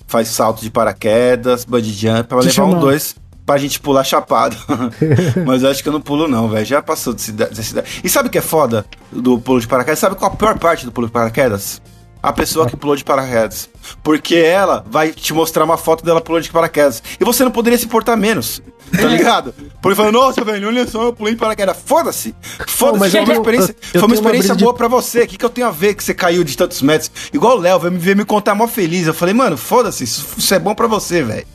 faz 0.06 0.28
salto 0.28 0.62
de 0.62 0.70
paraquedas, 0.70 1.64
bungee 1.64 1.92
jump, 1.92 2.24
pra 2.24 2.40
Te 2.40 2.46
levar 2.48 2.64
um 2.64 2.70
chamar. 2.70 2.80
dois 2.80 3.14
pra 3.46 3.58
gente 3.58 3.80
pular 3.80 4.04
chapado. 4.04 4.56
Mas 5.46 5.62
eu 5.62 5.70
acho 5.70 5.82
que 5.82 5.88
eu 5.88 5.92
não 5.92 6.00
pulo 6.00 6.28
não, 6.28 6.48
velho. 6.48 6.64
Já 6.64 6.80
passou 6.82 7.12
desse, 7.12 7.32
desse, 7.32 7.74
E 8.04 8.08
sabe 8.08 8.28
o 8.28 8.30
que 8.30 8.38
é 8.38 8.42
foda 8.42 8.84
do 9.10 9.38
pulo 9.40 9.60
de 9.60 9.66
paraquedas? 9.66 9.98
Sabe 9.98 10.14
qual 10.16 10.30
a 10.32 10.36
pior 10.36 10.58
parte 10.58 10.84
do 10.84 10.92
pulo 10.92 11.06
de 11.08 11.12
paraquedas? 11.12 11.80
A 12.22 12.32
pessoa 12.32 12.66
que 12.68 12.76
pulou 12.76 12.94
de 12.96 13.02
paraquedas. 13.04 13.68
Porque 14.02 14.34
ela 14.36 14.84
vai 14.90 15.10
te 15.10 15.32
mostrar 15.32 15.64
uma 15.64 15.78
foto 15.78 16.04
dela 16.04 16.20
pulando 16.20 16.42
de 16.42 16.50
paraquedas. 16.50 17.02
E 17.18 17.24
você 17.24 17.42
não 17.44 17.50
poderia 17.50 17.78
se 17.78 17.86
portar 17.86 18.16
menos. 18.16 18.62
Tá 18.92 19.04
ligado? 19.06 19.54
Porque 19.80 19.94
fala, 19.96 20.10
nossa, 20.12 20.44
velho, 20.44 20.66
olha 20.68 20.86
só, 20.86 21.04
eu 21.04 21.12
pulei 21.12 21.32
de 21.34 21.40
paraquedas. 21.40 21.76
Foda-se! 21.84 22.34
Foda-se, 22.66 22.98
mas 22.98 23.12
foi 23.12 23.20
uma 23.22 23.32
experiência, 23.34 23.72
eu- 23.72 23.76
eu 23.94 24.00
foi 24.00 24.00
uma 24.00 24.00
tenho 24.00 24.04
uma 24.08 24.14
experiência 24.14 24.28
brisa 24.48 24.56
de- 24.56 24.64
boa 24.64 24.74
pra 24.74 24.88
você. 24.88 25.22
O 25.22 25.26
que, 25.28 25.38
que 25.38 25.44
eu 25.44 25.48
tenho 25.50 25.66
a 25.66 25.70
ver 25.70 25.94
que 25.94 26.02
você 26.04 26.12
caiu 26.12 26.42
de 26.44 26.56
tantos 26.56 26.82
metros? 26.82 27.10
Igual 27.32 27.56
o 27.56 27.60
Léo, 27.60 27.78
veio 27.78 27.92
me, 27.92 27.98
veio 27.98 28.16
me 28.16 28.24
contar 28.24 28.54
mó 28.54 28.66
feliz. 28.66 29.06
Eu 29.06 29.14
falei, 29.14 29.32
mano, 29.32 29.56
foda-se, 29.56 30.04
isso, 30.04 30.26
isso 30.36 30.52
é 30.52 30.58
bom 30.58 30.74
pra 30.74 30.86
você, 30.88 31.22
velho. 31.22 31.46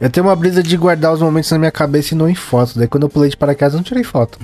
Eu 0.00 0.08
tenho 0.08 0.24
uma 0.26 0.36
brisa 0.36 0.62
de 0.62 0.76
guardar 0.76 1.12
os 1.12 1.20
momentos 1.20 1.50
na 1.50 1.58
minha 1.58 1.72
cabeça 1.72 2.14
e 2.14 2.16
não 2.16 2.28
em 2.28 2.34
fotos. 2.34 2.76
Daí 2.76 2.86
quando 2.86 3.02
eu 3.02 3.08
pulei 3.08 3.28
de 3.28 3.36
paraquedas, 3.36 3.74
eu 3.74 3.78
não 3.78 3.84
tirei 3.84 4.04
foto. 4.04 4.38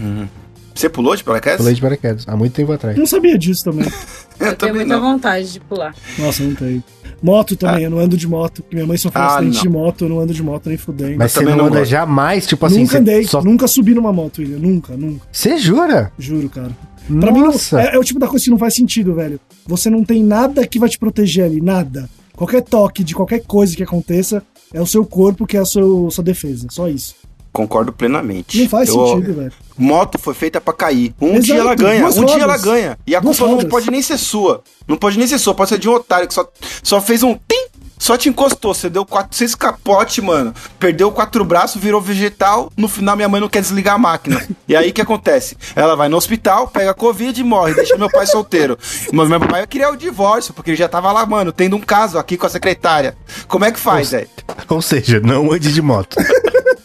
Você 0.75 0.89
pulou 0.89 1.15
de 1.15 1.23
paraquedas? 1.23 1.59
Pulei 1.59 1.75
de 1.75 1.81
paraquedas, 1.81 2.25
há 2.27 2.37
muito 2.37 2.53
tempo 2.53 2.73
atrás. 2.73 2.97
Não 2.97 3.07
sabia 3.07 3.39
disso 3.39 3.65
também. 3.65 3.87
Eu 4.41 4.47
Eu 4.49 4.57
tenho 4.57 4.75
muita 4.75 4.95
não. 4.95 5.01
vontade 5.13 5.53
de 5.53 5.61
pular. 5.61 5.95
Nossa, 6.19 6.43
não 6.43 6.55
tem. 6.57 6.83
Moto 7.23 7.55
também, 7.57 7.85
eu 7.85 7.91
não 7.91 7.99
ando 8.01 8.17
de 8.17 8.27
moto. 8.27 8.63
porque 8.63 8.75
Minha 8.75 8.87
mãe 8.87 8.97
sofreu 8.99 9.23
um 9.23 9.25
Ah, 9.27 9.29
acidente 9.37 9.55
não. 9.57 9.63
de 9.63 9.69
moto, 9.69 10.05
eu 10.05 10.09
não 10.09 10.19
ando 10.19 10.35
de 10.35 10.43
moto 10.43 10.69
nem 10.69 10.77
fudendo. 10.77 11.17
Mas 11.17 11.31
você 11.33 11.39
também 11.39 11.55
não 11.55 11.59
não 11.65 11.67
anda 11.71 11.79
gosto. 11.79 11.91
jamais, 11.93 12.45
tipo 12.47 12.67
assim, 12.67 12.81
nunca 12.81 12.91
você 12.93 12.99
andei, 12.99 13.25
só... 13.25 13.41
nunca 13.43 13.67
subi 13.69 13.95
numa 13.95 14.13
moto, 14.13 14.39
William. 14.39 14.59
Nunca, 14.59 14.97
nunca. 14.97 15.25
Você 15.31 15.57
jura? 15.57 16.11
Juro, 16.19 16.51
cara. 16.51 16.73
Pra 17.21 17.31
mim, 17.33 17.41
Nossa. 17.41 17.77
não, 17.77 17.83
é, 17.85 17.95
é 17.95 17.99
o 17.99 18.03
tipo 18.03 18.19
da 18.19 18.27
coisa 18.27 18.45
que 18.45 18.51
não 18.51 18.59
faz 18.59 18.75
sentido, 18.75 19.15
velho. 19.15 19.39
Você 19.67 19.89
não 19.89 20.03
tem 20.05 20.23
nada 20.25 20.67
que 20.67 20.79
vai 20.81 20.89
te 20.89 20.99
proteger 20.99 21.45
ali, 21.45 21.61
nada. 21.61 22.11
Qualquer 22.37 22.63
toque 22.63 23.05
de 23.05 23.15
qualquer 23.15 23.41
coisa 23.47 23.77
que 23.77 23.83
aconteça, 23.85 24.43
é 24.73 24.81
o 24.83 24.87
seu 24.87 25.07
corpo 25.07 25.47
que 25.47 25.57
é 25.57 25.61
a 25.61 25.65
seu, 25.65 26.11
sua 26.11 26.25
defesa. 26.25 26.67
Só 26.71 26.89
isso. 26.89 27.15
Concordo 27.55 27.93
plenamente. 27.93 28.61
Não 28.61 28.69
faz 28.69 28.89
Eu- 28.89 29.07
sentido, 29.07 29.33
velho. 29.35 29.53
Moto 29.79 30.19
foi 30.19 30.35
feita 30.35 30.61
pra 30.61 30.75
cair. 30.75 31.15
Um 31.21 31.29
Exato, 31.37 31.43
dia 31.45 31.55
ela 31.57 31.75
ganha, 31.77 32.07
um 32.07 32.25
dia 32.25 32.35
ela 32.35 32.47
rodas. 32.57 32.63
ganha. 32.63 32.99
E 33.07 33.15
a 33.15 33.21
Duas 33.21 33.37
culpa 33.39 33.49
não 33.51 33.57
rodas. 33.59 33.71
pode 33.71 33.91
nem 33.93 34.03
ser 34.03 34.19
sua. 34.19 34.63
Não 34.89 34.97
pode 34.97 35.17
nem 35.17 35.27
ser 35.27 35.39
sua, 35.39 35.55
pode 35.55 35.69
ser 35.71 35.79
de 35.79 35.89
um 35.89 35.93
otário 35.95 36.27
que 36.29 36.35
só, 36.35 36.47
só 36.83 37.01
fez 37.01 37.23
um 37.23 37.35
tim, 37.35 37.67
só 37.99 38.17
te 38.17 38.29
encostou. 38.29 38.75
Você 38.75 38.91
deu 38.91 39.07
400 39.07 39.55
capote, 39.55 40.21
mano. 40.21 40.53
Perdeu 40.81 41.11
quatro 41.13 41.45
braços, 41.45 41.81
virou 41.81 42.01
vegetal. 42.01 42.73
No 42.77 42.89
final, 42.89 43.15
minha 43.17 43.29
mãe 43.29 43.41
não 43.41 43.49
quer 43.49 43.63
desligar 43.63 43.95
a 43.95 43.99
máquina. 43.99 44.45
E 44.67 44.75
aí 44.75 44.91
o 44.91 44.93
que 44.93 45.01
acontece? 45.03 45.57
Ela 45.77 45.95
vai 45.95 46.09
no 46.09 46.17
hospital, 46.17 46.67
pega 46.69 46.93
Covid 46.95 47.39
e 47.41 47.45
morre, 47.45 47.75
deixa 47.75 47.97
meu 47.99 48.11
pai 48.11 48.27
solteiro. 48.27 48.77
Mas 49.13 49.29
meu 49.29 49.39
pai 49.41 49.65
queria 49.67 49.91
o 49.93 49.97
divórcio, 49.97 50.55
porque 50.55 50.71
ele 50.71 50.77
já 50.79 50.89
tava 50.89 51.13
lá, 51.13 51.25
mano, 51.27 51.53
tendo 51.53 51.77
um 51.77 51.81
caso 51.81 52.19
aqui 52.19 52.37
com 52.37 52.47
a 52.47 52.51
secretária. 52.51 53.15
Como 53.47 53.65
é 53.65 53.71
que 53.71 53.79
faz, 53.79 54.11
velho? 54.11 54.29
Ou 54.69 54.81
seja, 54.83 55.21
não 55.21 55.53
ande 55.53 55.73
de 55.73 55.83
moto. 55.83 56.17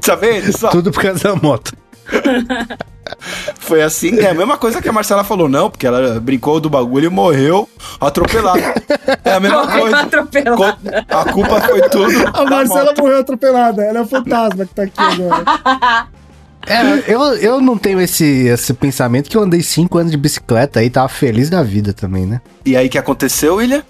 Tá 0.00 0.14
vendo? 0.14 0.56
Só 0.56 0.68
Tudo 0.70 0.90
por 0.90 1.02
causa 1.02 1.22
da 1.24 1.36
moto. 1.36 1.72
Foi 3.58 3.82
assim, 3.82 4.18
é 4.18 4.30
a 4.30 4.34
mesma 4.34 4.56
coisa 4.58 4.82
que 4.82 4.88
a 4.88 4.92
Marcela 4.92 5.24
falou, 5.24 5.48
não, 5.48 5.70
porque 5.70 5.86
ela 5.86 6.20
brincou 6.20 6.60
do 6.60 6.68
bagulho 6.68 7.06
e 7.06 7.08
morreu 7.08 7.68
atropelado. 8.00 8.60
É 9.24 9.32
a 9.32 9.40
mesma 9.40 9.64
Morreu 9.64 9.80
coisa. 9.80 10.00
atropelada. 10.00 11.06
A 11.08 11.24
culpa 11.32 11.60
foi 11.60 11.80
tudo. 11.88 12.30
A 12.34 12.44
Marcela 12.44 12.84
moto. 12.84 13.00
morreu 13.00 13.18
atropelada. 13.20 13.82
Ela 13.82 13.98
é 14.00 14.02
o 14.02 14.06
fantasma 14.06 14.66
que 14.66 14.74
tá 14.74 14.82
aqui 14.82 15.00
agora. 15.00 16.08
É, 16.66 17.04
eu, 17.14 17.20
eu 17.36 17.60
não 17.62 17.78
tenho 17.78 17.98
esse, 17.98 18.24
esse 18.46 18.74
pensamento 18.74 19.30
que 19.30 19.36
eu 19.38 19.42
andei 19.42 19.62
cinco 19.62 19.96
anos 19.96 20.10
de 20.10 20.18
bicicleta 20.18 20.80
aí, 20.80 20.90
tava 20.90 21.08
feliz 21.08 21.48
da 21.48 21.62
vida 21.62 21.94
também, 21.94 22.26
né? 22.26 22.42
E 22.66 22.76
aí 22.76 22.88
o 22.88 22.90
que 22.90 22.98
aconteceu, 22.98 23.54
William? 23.54 23.82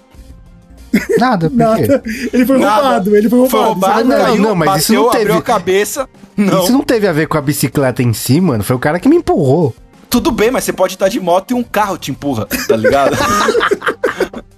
Nada, 1.17 1.49
por 1.49 1.57
quê? 1.57 1.63
Nada. 1.87 2.03
Ele 2.33 2.45
foi 2.45 2.57
Nada. 2.57 2.81
roubado, 2.81 3.15
ele 3.15 3.29
foi 3.29 3.39
roubado. 3.39 3.57
Foi 3.57 3.65
roubado, 3.73 4.09
Não, 4.09 4.17
caiu, 4.17 4.41
não, 4.41 4.55
mas 4.55 4.81
isso 4.83 4.91
bateu, 4.93 5.03
não 5.03 5.11
teve- 5.11 5.23
abriu 5.23 5.37
a 5.37 5.41
cabeça. 5.41 6.09
Não, 6.37 6.63
Isso 6.63 6.71
não 6.71 6.81
teve 6.83 7.05
a 7.07 7.11
ver 7.11 7.27
com 7.27 7.37
a 7.37 7.41
bicicleta 7.41 8.01
em 8.01 8.13
si, 8.13 8.39
mano. 8.39 8.63
Foi 8.63 8.75
o 8.75 8.79
cara 8.79 8.99
que 8.99 9.09
me 9.09 9.17
empurrou. 9.17 9.75
tudo 10.09 10.31
bem, 10.31 10.49
mas 10.49 10.63
você 10.63 10.73
pode 10.73 10.93
estar 10.95 11.07
de 11.09 11.19
moto 11.19 11.51
e 11.51 11.53
um 11.53 11.61
carro 11.63 11.97
te 11.97 12.09
empurra, 12.11 12.47
tá 12.67 12.75
ligado? 12.75 13.15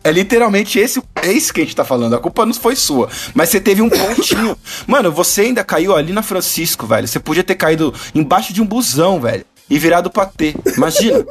É 0.03 0.11
literalmente 0.11 0.79
esse, 0.79 0.99
é 1.21 1.31
isso 1.31 1.53
que 1.53 1.61
a 1.61 1.63
gente 1.63 1.75
tá 1.75 1.85
falando. 1.85 2.15
A 2.15 2.19
culpa 2.19 2.43
não 2.43 2.53
foi 2.55 2.75
sua. 2.75 3.07
Mas 3.35 3.49
você 3.49 3.59
teve 3.61 3.83
um 3.83 3.89
pontinho. 3.89 4.57
Mano, 4.87 5.11
você 5.11 5.41
ainda 5.41 5.63
caiu 5.63 5.95
ali 5.95 6.11
na 6.11 6.23
Francisco, 6.23 6.87
velho. 6.87 7.07
Você 7.07 7.19
podia 7.19 7.43
ter 7.43 7.53
caído 7.53 7.93
embaixo 8.15 8.51
de 8.51 8.63
um 8.63 8.65
busão, 8.65 9.19
velho. 9.21 9.45
E 9.69 9.77
virado 9.77 10.09
patê. 10.09 10.55
Imagina. 10.75 11.23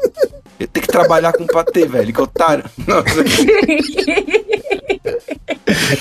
Eu 0.61 0.69
ter 0.69 0.83
que 0.83 0.89
trabalhar 0.89 1.33
com 1.33 1.47
patê, 1.47 1.87
velho. 1.87 2.13
Que 2.13 2.21
otário. 2.21 2.65
Nossa. 2.87 3.25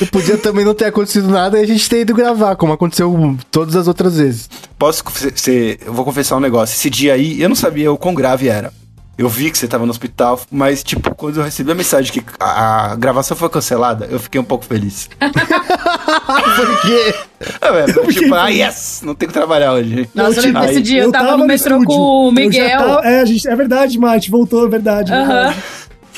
E 0.02 0.06
podia 0.08 0.38
também 0.38 0.66
não 0.66 0.74
ter 0.74 0.86
acontecido 0.86 1.30
nada 1.30 1.58
e 1.58 1.64
a 1.64 1.66
gente 1.66 1.88
ter 1.90 2.02
ido 2.02 2.14
gravar, 2.14 2.56
como 2.58 2.74
aconteceu 2.74 3.38
todas 3.50 3.76
as 3.76 3.88
outras 3.88 4.18
vezes. 4.18 4.50
Posso. 4.78 5.04
Você, 5.06 5.80
eu 5.86 5.94
vou 5.94 6.04
confessar 6.04 6.36
um 6.36 6.42
negócio. 6.42 6.76
Esse 6.76 6.90
dia 6.90 7.14
aí, 7.14 7.42
eu 7.42 7.48
não 7.48 7.56
sabia 7.56 7.92
o 7.92 7.98
quão 7.98 8.14
grave 8.14 8.50
era. 8.50 8.74
Eu 9.20 9.28
vi 9.28 9.52
que 9.52 9.58
você 9.58 9.68
tava 9.68 9.86
no 9.86 9.92
hospital, 9.92 10.40
mas, 10.50 10.82
tipo, 10.82 11.14
quando 11.14 11.36
eu 11.36 11.44
recebi 11.44 11.70
a 11.70 11.76
mensagem 11.76 12.10
que 12.10 12.24
a, 12.40 12.92
a 12.94 12.96
gravação 12.96 13.36
foi 13.36 13.50
cancelada, 13.50 14.08
eu 14.10 14.18
fiquei 14.18 14.40
um 14.40 14.46
pouco 14.46 14.64
feliz. 14.64 15.10
Por 15.20 16.82
quê? 16.82 17.14
É, 17.60 17.72
velho, 17.72 18.08
tipo, 18.14 18.34
ah, 18.34 18.48
yes! 18.48 19.02
Não 19.04 19.14
tenho 19.14 19.30
que 19.30 19.38
trabalhar 19.38 19.74
hoje. 19.74 20.10
Nossa, 20.16 20.40
eu 20.40 20.44
lembro 20.44 20.62
desse 20.62 20.82
dia, 20.82 21.02
eu, 21.04 21.12
tava, 21.12 21.36
no 21.36 21.46
metrô 21.46 21.76
estúdio. 21.82 21.88
com 21.98 22.02
o 22.02 22.28
Eu 22.28 22.32
Miguel. 22.32 22.78
tava- 22.80 23.02
é, 23.08 23.20
a 23.22 23.26
gente, 23.26 23.46
é 23.48 23.56
verdade, 23.56 24.00
Mate, 24.00 24.32
voltou, 24.32 24.66
é 24.66 24.70
verdade. 24.70 25.12
Aham. 25.12 25.26
verdade. 25.28 25.64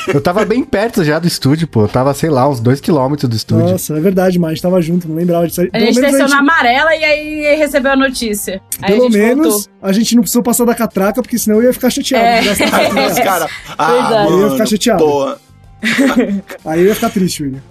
Eu 0.07 0.21
tava 0.21 0.43
bem 0.45 0.63
perto 0.63 1.03
já 1.03 1.19
do 1.19 1.27
estúdio, 1.27 1.67
pô. 1.67 1.83
Eu 1.83 1.87
tava, 1.87 2.13
sei 2.13 2.29
lá, 2.29 2.47
uns 2.49 2.59
dois 2.59 2.79
quilômetros 2.81 3.29
do 3.29 3.35
estúdio. 3.35 3.69
Nossa, 3.71 3.97
é 3.97 3.99
verdade, 3.99 4.37
Mate, 4.39 4.61
tava 4.61 4.81
junto, 4.81 5.07
não 5.07 5.15
lembrava 5.15 5.47
disso. 5.47 5.61
aí. 5.61 5.69
A 5.73 5.79
gente 5.79 5.99
desceu 6.01 6.27
na 6.27 6.39
amarela 6.39 6.95
e 6.95 7.03
aí 7.03 7.55
recebeu 7.55 7.91
a 7.91 7.95
notícia. 7.95 8.61
Aí 8.81 8.93
Pelo 8.93 9.07
a 9.07 9.09
gente 9.09 9.17
menos 9.17 9.53
voltou. 9.53 9.71
a 9.81 9.91
gente 9.91 10.15
não 10.15 10.21
precisou 10.21 10.43
passar 10.43 10.65
da 10.65 10.73
catraca, 10.75 11.21
porque 11.21 11.37
senão 11.37 11.57
eu 11.57 11.63
ia 11.63 11.73
ficar 11.73 11.89
chateado. 11.89 12.47
É. 12.47 13.07
os 13.11 13.19
caras. 13.19 13.49
Ah, 13.77 14.25
Eu 14.29 14.41
ia 14.43 14.49
ficar 14.51 14.65
chateado. 14.65 15.03
Pô, 15.03 15.35
Aí 16.65 16.79
eu 16.81 16.87
ia 16.87 16.95
ficar 16.95 17.09
triste, 17.09 17.43
William. 17.43 17.61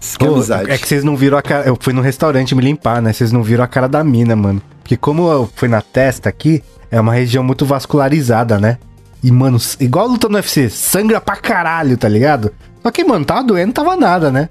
que 0.00 0.18
Pô, 0.18 0.42
é 0.68 0.78
que 0.78 0.88
vocês 0.88 1.04
não 1.04 1.16
viram 1.16 1.38
a 1.38 1.42
cara. 1.42 1.66
Eu 1.66 1.76
fui 1.80 1.92
no 1.92 2.00
restaurante 2.02 2.54
me 2.54 2.62
limpar, 2.62 3.00
né? 3.00 3.12
Vocês 3.12 3.32
não 3.32 3.42
viram 3.42 3.62
a 3.64 3.68
cara 3.68 3.88
da 3.88 4.02
mina, 4.02 4.34
mano. 4.34 4.60
Porque 4.82 4.96
como 4.96 5.30
eu 5.30 5.48
fui 5.54 5.68
na 5.68 5.80
testa 5.80 6.28
aqui, 6.28 6.62
é 6.90 7.00
uma 7.00 7.12
região 7.14 7.44
muito 7.44 7.64
vascularizada, 7.64 8.58
né? 8.58 8.78
E, 9.22 9.30
mano, 9.30 9.58
igual 9.78 10.08
lutando 10.08 10.32
no 10.32 10.38
UFC, 10.38 10.68
sangra 10.68 11.20
pra 11.20 11.36
caralho, 11.36 11.96
tá 11.96 12.08
ligado? 12.08 12.52
Só 12.82 12.90
que, 12.90 13.04
mano, 13.04 13.24
tava 13.24 13.44
doendo, 13.44 13.66
não 13.66 13.72
tava 13.72 13.96
nada, 13.96 14.30
né? 14.32 14.48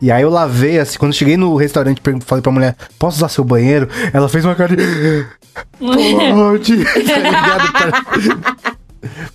E 0.00 0.10
aí 0.12 0.22
eu 0.22 0.30
lavei, 0.30 0.78
assim, 0.78 0.98
quando 0.98 1.12
eu 1.12 1.16
cheguei 1.18 1.36
no 1.36 1.56
restaurante, 1.56 2.00
falei 2.24 2.42
pra 2.42 2.52
mulher, 2.52 2.76
posso 2.98 3.16
usar 3.16 3.28
seu 3.28 3.42
banheiro? 3.42 3.88
Ela 4.12 4.28
fez 4.28 4.44
uma 4.44 4.54
cara 4.54 4.76
de... 4.76 5.26
Pode, 5.78 6.84
tá 7.04 7.18
ligado? 7.18 7.72
Pare- 7.72 8.74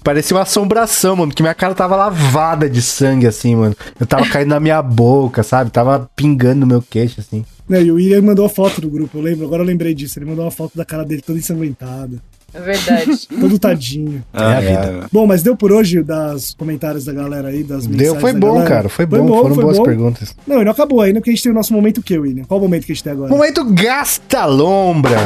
Parecia 0.03 0.35
uma 0.35 0.43
assombração, 0.43 1.15
mano, 1.15 1.31
que 1.31 1.43
minha 1.43 1.53
cara 1.53 1.75
tava 1.75 1.95
lavada 1.95 2.69
de 2.69 2.81
sangue, 2.81 3.27
assim, 3.27 3.55
mano. 3.55 3.75
Eu 3.99 4.07
tava 4.07 4.27
caindo 4.27 4.49
na 4.49 4.59
minha 4.59 4.81
boca, 4.81 5.43
sabe? 5.43 5.69
Tava 5.69 6.09
pingando 6.15 6.61
no 6.61 6.67
meu 6.67 6.81
queixo, 6.81 7.19
assim. 7.19 7.45
Né, 7.67 7.83
e 7.83 7.91
o 7.91 7.95
William 7.95 8.21
mandou 8.23 8.45
a 8.45 8.49
foto 8.49 8.81
do 8.81 8.89
grupo, 8.89 9.15
eu 9.19 9.21
lembro, 9.21 9.45
agora 9.45 9.61
eu 9.61 9.65
lembrei 9.67 9.93
disso. 9.93 10.17
Ele 10.17 10.25
mandou 10.25 10.43
uma 10.43 10.49
foto 10.51 10.75
da 10.75 10.83
cara 10.83 11.05
dele 11.05 11.21
toda 11.21 11.37
ensanguentada, 11.37 12.17
É 12.53 12.59
verdade. 12.59 13.27
todo 13.39 13.59
tadinho. 13.59 14.23
É 14.33 14.41
a 14.41 14.59
vida. 14.59 15.07
Bom, 15.11 15.25
mas 15.27 15.43
deu 15.43 15.55
por 15.55 15.71
hoje 15.71 16.01
das 16.03 16.53
comentários 16.53 17.05
da 17.05 17.13
galera 17.13 17.49
aí, 17.49 17.63
das 17.63 17.85
mensagens 17.87 17.97
Deu, 18.13 18.19
foi 18.19 18.33
da 18.33 18.39
bom, 18.39 18.53
galera? 18.55 18.69
cara. 18.69 18.89
Foi 18.89 19.05
bom, 19.05 19.27
foram 19.27 19.55
foi 19.55 19.63
boas 19.63 19.77
bom. 19.77 19.83
perguntas. 19.83 20.35
Não, 20.47 20.61
e 20.61 20.65
não 20.65 20.71
acabou 20.71 21.01
ainda, 21.01 21.19
porque 21.19 21.29
a 21.29 21.33
gente 21.33 21.43
tem 21.43 21.51
o 21.51 21.55
nosso 21.55 21.73
momento 21.73 21.99
o 21.99 22.03
quê, 22.03 22.17
William? 22.17 22.43
Qual 22.45 22.59
o 22.59 22.63
momento 22.63 22.85
que 22.85 22.91
a 22.91 22.95
gente 22.95 23.03
tem 23.03 23.13
agora? 23.13 23.29
Momento 23.29 23.63
Gasta 23.65 24.45
Lombra. 24.45 25.17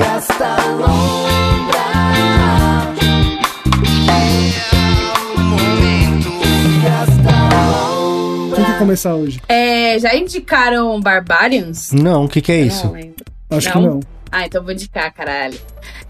Quem 8.55 8.63
quer 8.65 8.77
começar 8.77 9.15
hoje? 9.15 9.41
É, 9.49 9.97
já 9.99 10.15
indicaram 10.15 10.99
Barbarians? 11.01 11.91
Não, 11.91 12.25
o 12.25 12.29
que 12.29 12.41
que 12.41 12.51
é 12.51 12.61
Eu 12.61 12.65
isso? 12.67 12.85
Não 12.87 12.93
lembro. 12.93 13.25
Acho 13.49 13.67
Não? 13.69 13.73
que 13.73 13.87
não. 13.87 13.99
Ah, 14.31 14.45
então 14.45 14.63
vou 14.63 14.71
indicar, 14.73 15.11
caralho. 15.13 15.57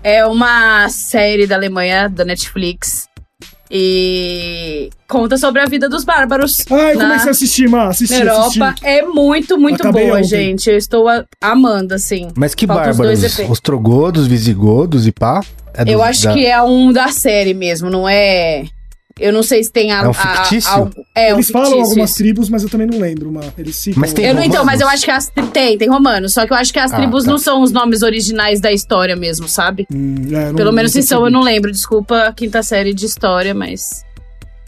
É 0.04 0.26
uma 0.26 0.90
série 0.90 1.48
da 1.48 1.56
Alemanha, 1.56 2.10
da 2.10 2.26
Netflix. 2.26 3.08
E 3.76 4.90
conta 5.08 5.36
sobre 5.38 5.60
a 5.62 5.66
vida 5.66 5.90
dos 5.90 6.04
bárbaros. 6.04 6.60
Eu 6.70 6.78
na- 6.96 7.06
comecei 7.08 7.28
a 7.28 7.32
assistir, 7.32 7.68
Má, 7.70 7.88
assisti, 7.88 8.14
na 8.14 8.20
Europa 8.32 8.68
assisti. 8.68 8.86
é 8.86 9.02
muito, 9.02 9.58
muito 9.58 9.82
Acabei 9.82 10.06
boa, 10.06 10.18
ontem. 10.18 10.28
gente. 10.28 10.70
Eu 10.70 10.78
estou 10.78 11.08
a- 11.08 11.26
amando, 11.42 11.94
assim. 11.96 12.28
Mas 12.36 12.54
que 12.54 12.68
Faltam 12.68 12.92
os 12.92 12.98
bárbaros? 12.98 13.20
dois 13.22 13.40
EP. 13.40 13.50
Ostrogodos, 13.50 14.28
visigodos 14.28 15.08
e 15.08 15.12
pá? 15.12 15.42
É 15.74 15.82
Eu 15.92 15.98
dos- 15.98 16.02
acho 16.08 16.24
da- 16.26 16.34
que 16.34 16.46
é 16.46 16.62
um 16.62 16.92
da 16.94 17.08
série 17.08 17.54
mesmo, 17.56 17.90
não 17.90 18.08
é. 18.08 18.66
Eu 19.20 19.32
não 19.32 19.44
sei 19.44 19.64
se 19.64 19.72
tem 19.72 19.92
a. 19.92 20.02
É 20.02 20.08
um 20.08 20.10
a- 20.10 20.14
fictício? 20.14 20.72
a- 20.72 20.90
é 21.14 21.34
um 21.34 21.38
Eles 21.38 21.50
falam 21.52 21.68
fictício, 21.68 21.90
algumas 21.90 22.10
isso. 22.10 22.18
tribos, 22.18 22.50
mas 22.50 22.64
eu 22.64 22.70
também 22.70 22.88
não 22.88 22.98
lembro, 22.98 23.32
Má. 23.32 23.42
Eles 23.58 23.76
citam. 23.76 24.02
Mas 24.02 24.12
tem 24.12 24.26
Eu 24.26 24.34
não, 24.34 24.42
então, 24.42 24.62
romanos? 24.62 24.80
mas 24.80 24.82
eu 24.82 24.88
acho 24.88 25.06
que 25.06 25.12
as 25.12 25.32
tem, 25.54 25.78
tem 25.78 25.88
romano. 25.88 26.28
Só 26.30 26.48
que 26.48 26.52
eu 26.54 26.58
acho 26.58 26.74
que 26.74 26.80
as 26.80 26.92
Ah, 26.92 26.96
tribos 26.98 27.24
tá. 27.24 27.30
não 27.32 27.38
são 27.38 27.62
os 27.62 27.72
nomes 27.72 28.02
originais 28.02 28.60
da 28.60 28.72
história 28.72 29.16
mesmo, 29.16 29.48
sabe? 29.48 29.86
Hum, 29.94 30.16
é, 30.32 30.48
não- 30.48 30.56
Pelo 30.56 30.72
menos 30.74 30.94
não 30.96 31.02
se 31.02 31.08
são, 31.08 31.18
eu 31.20 31.24
percebi. 31.26 31.34
não 31.38 31.44
lembro. 31.44 31.72
Desculpa 31.72 32.24
a 32.24 32.34
quinta 32.34 32.64
série 32.64 32.92
de 32.94 33.06
história, 33.06 33.54
mas. 33.54 34.04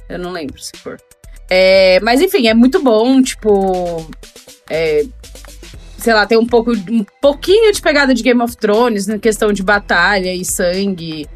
Eu 0.07 0.19
não 0.19 0.31
lembro 0.31 0.59
se 0.61 0.71
for. 0.77 0.97
É, 1.49 1.99
mas 2.01 2.21
enfim, 2.21 2.47
é 2.47 2.53
muito 2.53 2.81
bom, 2.83 3.21
tipo. 3.23 4.07
é, 4.69 5.05
sei 5.97 6.13
lá, 6.13 6.25
tem 6.27 6.37
um 6.37 6.45
pouco. 6.45 6.71
Um 6.71 7.03
pouquinho 7.19 7.71
de 7.73 7.81
pegada 7.81 8.13
de 8.13 8.21
Game 8.21 8.41
of 8.43 8.55
Thrones, 8.57 9.07
na 9.07 9.17
questão 9.17 9.51
de 9.51 9.63
batalha 9.63 10.31
e 10.35 10.45
sangue. 10.45 11.27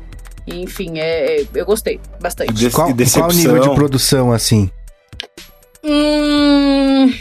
E, 0.54 0.62
enfim, 0.64 0.98
é, 1.00 1.42
é- 1.42 1.46
eu 1.56 1.66
gostei 1.66 2.00
bastante. 2.22 2.54
Des- 2.54 2.74
Qual, 2.74 2.88
qual 3.14 3.32
nível 3.32 3.60
de 3.62 3.70
produção, 3.76 4.32
assim? 4.32 4.70
Hum. 5.84 7.12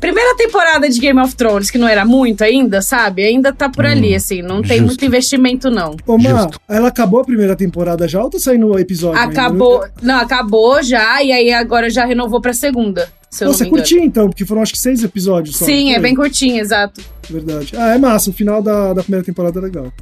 Primeira 0.00 0.34
temporada 0.34 0.88
de 0.88 0.98
Game 0.98 1.20
of 1.20 1.34
Thrones, 1.36 1.70
que 1.70 1.76
não 1.76 1.86
era 1.86 2.06
muito 2.06 2.42
ainda, 2.42 2.80
sabe? 2.80 3.22
Ainda 3.22 3.52
tá 3.52 3.68
por 3.68 3.84
Hum, 3.84 3.88
ali, 3.88 4.14
assim. 4.14 4.40
Não 4.40 4.62
tem 4.62 4.78
justo. 4.78 4.86
muito 4.86 5.04
investimento, 5.04 5.70
não. 5.70 5.94
Ô, 6.06 6.16
Má, 6.16 6.30
Justo. 6.44 6.60
ela 6.66 6.88
acabou 6.88 7.20
a 7.20 7.24
primeira 7.24 7.54
temporada 7.54 8.08
já 8.08 8.22
ou 8.22 8.30
tá 8.30 8.38
saindo 8.38 8.68
o 8.68 8.78
episódio? 8.78 9.20
ainda? 9.20 9.32
Acabou. 9.32 9.84
Não, 10.00 10.14
acabou 10.18 10.82
já, 10.82 11.22
e 11.22 11.30
aí 11.32 11.52
agora 11.52 11.90
já 11.90 12.06
renovou 12.06 12.40
pra 12.40 12.54
segunda. 12.54 13.10
Se 13.30 13.44
me 13.44 13.50
engano. 13.52 13.70
curtiu 13.70 14.02
então, 14.02 14.28
porque 14.28 14.44
foram 14.46 14.62
acho 14.62 14.72
que 14.72 14.78
seis 14.78 15.04
episódios 15.04 15.56
só. 15.56 15.64
Sim, 15.66 15.92
é 15.94 16.00
bem 16.00 16.14
curtinho, 16.16 16.58
exato. 16.58 17.00
Verdade. 17.28 17.74
Ah, 17.76 17.94
é 17.94 17.98
massa. 17.98 18.30
O 18.30 18.32
final 18.32 18.60
da, 18.62 18.92
da 18.94 19.02
primeira 19.02 19.24
temporada 19.24 19.58
é 19.60 19.62
legal. 19.62 19.92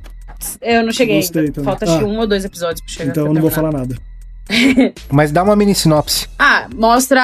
Eu 0.61 0.85
não 0.85 0.93
cheguei 0.93 1.17
Gostei 1.17 1.43
ainda. 1.43 1.53
também. 1.55 1.65
Falta 1.65 1.85
acho 1.85 1.99
que 1.99 2.05
Ah. 2.05 2.07
um 2.09 2.19
ou 2.19 2.27
dois 2.27 2.45
episódios 2.45 2.81
pra 2.81 2.93
chegar. 2.93 3.11
Então 3.11 3.27
eu 3.27 3.35
não 3.35 3.41
vou 3.43 3.51
falar 3.51 3.73
nada. 3.73 3.97
Mas 5.11 5.31
dá 5.33 5.43
uma 5.43 5.55
mini 5.57 5.75
sinopse. 5.75 6.27
Ah, 6.39 6.69
mostra 6.75 7.21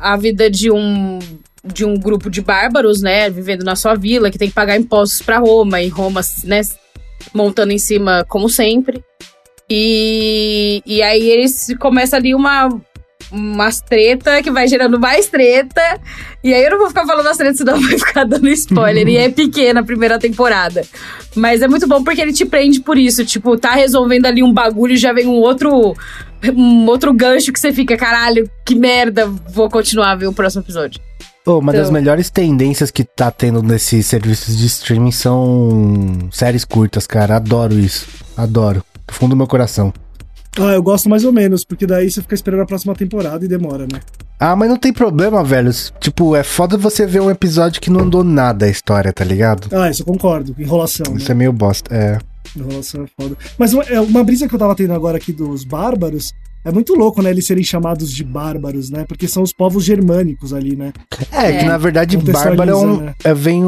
a 0.00 0.16
vida 0.16 0.50
de 0.50 0.70
um 0.70 1.18
de 1.64 1.84
um 1.84 1.94
grupo 1.94 2.28
de 2.28 2.40
bárbaros, 2.40 3.02
né, 3.02 3.30
vivendo 3.30 3.62
na 3.62 3.76
sua 3.76 3.94
vila, 3.94 4.32
que 4.32 4.38
tem 4.38 4.48
que 4.48 4.54
pagar 4.54 4.76
impostos 4.76 5.22
pra 5.22 5.38
Roma, 5.38 5.80
e 5.80 5.86
Roma, 5.88 6.20
né, 6.42 6.60
montando 7.32 7.72
em 7.72 7.78
cima 7.78 8.24
como 8.28 8.48
sempre. 8.48 9.00
E, 9.70 10.82
e 10.84 11.00
aí 11.02 11.22
eles 11.30 11.68
começa 11.78 12.16
ali 12.16 12.34
uma 12.34 12.68
umas 13.32 13.80
treta 13.80 14.42
que 14.42 14.50
vai 14.50 14.68
gerando 14.68 15.00
mais 15.00 15.26
treta. 15.26 15.80
E 16.44 16.52
aí 16.52 16.62
eu 16.64 16.70
não 16.72 16.78
vou 16.78 16.88
ficar 16.88 17.06
falando 17.06 17.26
as 17.26 17.36
tretas, 17.36 17.56
senão 17.58 17.80
vai 17.80 17.98
ficar 17.98 18.24
dando 18.24 18.48
spoiler. 18.50 19.08
e 19.08 19.16
é 19.16 19.28
pequena 19.32 19.80
a 19.80 19.84
primeira 19.84 20.18
temporada. 20.18 20.82
Mas 21.34 21.62
é 21.62 21.68
muito 21.68 21.86
bom 21.88 22.04
porque 22.04 22.20
ele 22.20 22.32
te 22.32 22.44
prende 22.44 22.80
por 22.80 22.98
isso. 22.98 23.24
Tipo, 23.24 23.56
tá 23.56 23.72
resolvendo 23.72 24.26
ali 24.26 24.42
um 24.42 24.52
bagulho 24.52 24.92
e 24.94 24.96
já 24.98 25.12
vem 25.12 25.26
um 25.26 25.36
outro. 25.40 25.94
Um 26.54 26.86
outro 26.86 27.12
gancho 27.14 27.52
que 27.52 27.60
você 27.60 27.72
fica, 27.72 27.96
caralho, 27.96 28.50
que 28.66 28.74
merda, 28.74 29.26
vou 29.52 29.70
continuar 29.70 30.10
a 30.10 30.16
ver 30.16 30.26
o 30.26 30.32
próximo 30.32 30.62
episódio. 30.62 31.00
Pô, 31.44 31.58
uma 31.58 31.72
das 31.72 31.82
Então- 31.82 31.92
melhores 31.92 32.30
tendências 32.30 32.90
que 32.90 33.04
tá 33.04 33.30
tendo 33.30 33.62
nesses 33.62 34.06
serviços 34.06 34.56
de 34.56 34.66
streaming 34.66 35.12
são 35.12 36.28
séries 36.32 36.64
curtas, 36.64 37.06
cara. 37.06 37.36
Adoro 37.36 37.78
isso. 37.78 38.06
Adoro. 38.36 38.82
Do 39.06 39.14
fundo 39.14 39.30
do 39.30 39.36
meu 39.36 39.46
coração. 39.46 39.92
Ah, 40.58 40.74
eu 40.74 40.82
gosto 40.82 41.08
mais 41.08 41.24
ou 41.24 41.32
menos, 41.32 41.64
porque 41.64 41.86
daí 41.86 42.10
você 42.10 42.20
fica 42.20 42.34
esperando 42.34 42.60
a 42.62 42.66
próxima 42.66 42.94
temporada 42.94 43.44
e 43.44 43.48
demora, 43.48 43.86
né? 43.90 44.00
Ah, 44.38 44.54
mas 44.54 44.68
não 44.68 44.76
tem 44.76 44.92
problema, 44.92 45.42
velho. 45.42 45.70
Tipo, 45.98 46.36
é 46.36 46.42
foda 46.42 46.76
você 46.76 47.06
ver 47.06 47.20
um 47.20 47.30
episódio 47.30 47.80
que 47.80 47.88
não 47.88 48.00
andou 48.00 48.22
nada 48.22 48.66
a 48.66 48.68
história, 48.68 49.12
tá 49.12 49.24
ligado? 49.24 49.68
Ah, 49.74 49.88
isso 49.88 50.02
eu 50.02 50.06
concordo. 50.06 50.54
Enrolação. 50.58 51.06
né? 51.12 51.18
Isso 51.18 51.30
é 51.30 51.34
meio 51.34 51.52
bosta. 51.52 51.94
É. 51.94 52.18
Enrolação 52.56 53.04
é 53.04 53.06
foda. 53.22 53.36
Mas 53.56 53.72
uma, 53.72 53.82
é, 53.84 54.00
uma 54.00 54.22
brisa 54.22 54.46
que 54.46 54.54
eu 54.54 54.58
tava 54.58 54.74
tendo 54.74 54.92
agora 54.92 55.16
aqui 55.16 55.32
dos 55.32 55.64
bárbaros. 55.64 56.32
É 56.64 56.70
muito 56.70 56.94
louco, 56.94 57.20
né? 57.20 57.30
Eles 57.30 57.46
serem 57.46 57.64
chamados 57.64 58.12
de 58.12 58.22
bárbaros, 58.22 58.88
né? 58.88 59.04
Porque 59.06 59.26
são 59.26 59.42
os 59.42 59.52
povos 59.52 59.84
germânicos 59.84 60.52
ali, 60.52 60.76
né? 60.76 60.92
É, 61.32 61.50
É. 61.50 61.58
que 61.58 61.64
na 61.64 61.76
verdade 61.76 62.16
Bárbaro 62.16 62.70
é 62.70 62.76
um. 62.76 62.96
né? 63.00 63.14
É, 63.24 63.34
vem, 63.34 63.62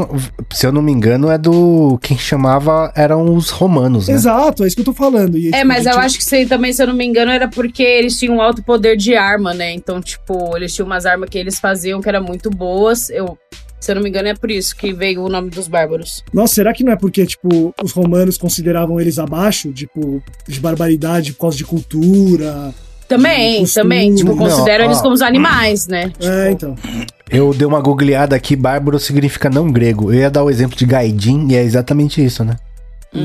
se 0.52 0.66
eu 0.66 0.72
não 0.72 0.80
me 0.80 0.92
engano, 0.92 1.28
é 1.30 1.36
do. 1.36 1.98
Quem 2.00 2.16
chamava 2.16 2.92
eram 2.94 3.34
os 3.34 3.50
romanos, 3.50 4.06
né? 4.08 4.14
Exato, 4.14 4.62
é 4.62 4.66
isso 4.68 4.76
que 4.76 4.82
eu 4.82 4.86
tô 4.86 4.92
falando. 4.94 5.36
E, 5.36 5.48
É, 5.48 5.52
tipo, 5.52 5.66
mas 5.66 5.86
a 5.86 5.90
eu 5.92 5.98
acho 5.98 6.16
que 6.18 6.22
isso 6.22 6.34
aí 6.34 6.46
também, 6.46 6.72
se 6.72 6.82
eu 6.82 6.86
não 6.86 6.94
me 6.94 7.04
engano, 7.04 7.32
era 7.32 7.48
porque 7.48 7.82
eles 7.82 8.16
tinham 8.18 8.36
um 8.36 8.40
alto 8.40 8.62
poder 8.62 8.96
de 8.96 9.14
arma, 9.16 9.52
né? 9.52 9.72
Então, 9.72 10.00
tipo, 10.00 10.56
eles 10.56 10.72
tinham 10.72 10.86
umas 10.86 11.04
armas 11.04 11.28
que 11.28 11.36
eles 11.38 11.58
faziam 11.58 12.00
que 12.00 12.08
eram 12.08 12.22
muito 12.22 12.48
boas. 12.48 13.10
Eu, 13.10 13.36
se 13.80 13.90
eu 13.90 13.96
não 13.96 14.02
me 14.02 14.08
engano, 14.08 14.28
é 14.28 14.34
por 14.34 14.50
isso 14.50 14.74
que 14.76 14.92
veio 14.92 15.22
o 15.24 15.28
nome 15.28 15.50
dos 15.50 15.66
bárbaros. 15.68 16.22
Nossa, 16.32 16.54
será 16.54 16.72
que 16.72 16.84
não 16.84 16.92
é 16.92 16.96
porque, 16.96 17.26
tipo, 17.26 17.74
os 17.82 17.92
romanos 17.92 18.38
consideravam 18.38 19.00
eles 19.00 19.18
abaixo, 19.18 19.72
tipo, 19.72 20.22
de 20.48 20.60
barbaridade 20.60 21.32
por 21.32 21.40
causa 21.40 21.56
de 21.56 21.64
cultura? 21.64 22.72
Também, 23.08 23.60
costume. 23.60 23.82
também. 23.82 24.14
Tipo, 24.14 24.30
Não, 24.30 24.36
consideram 24.38 24.84
ó. 24.84 24.88
eles 24.88 25.00
como 25.00 25.14
os 25.14 25.22
animais, 25.22 25.86
né? 25.86 26.12
É, 26.20 26.50
Tipo, 26.50 26.50
então. 26.50 26.76
Eu 27.30 27.52
dei 27.54 27.66
uma 27.66 27.80
googleada 27.80 28.36
aqui, 28.36 28.54
bárbaro 28.54 28.98
significa 28.98 29.48
não 29.50 29.70
grego. 29.70 30.12
Eu 30.12 30.20
ia 30.20 30.30
dar 30.30 30.44
o 30.44 30.50
exemplo 30.50 30.76
de 30.76 30.84
Gaidin 30.86 31.48
e 31.50 31.56
é 31.56 31.62
exatamente 31.62 32.24
isso, 32.24 32.44
né? 32.44 32.56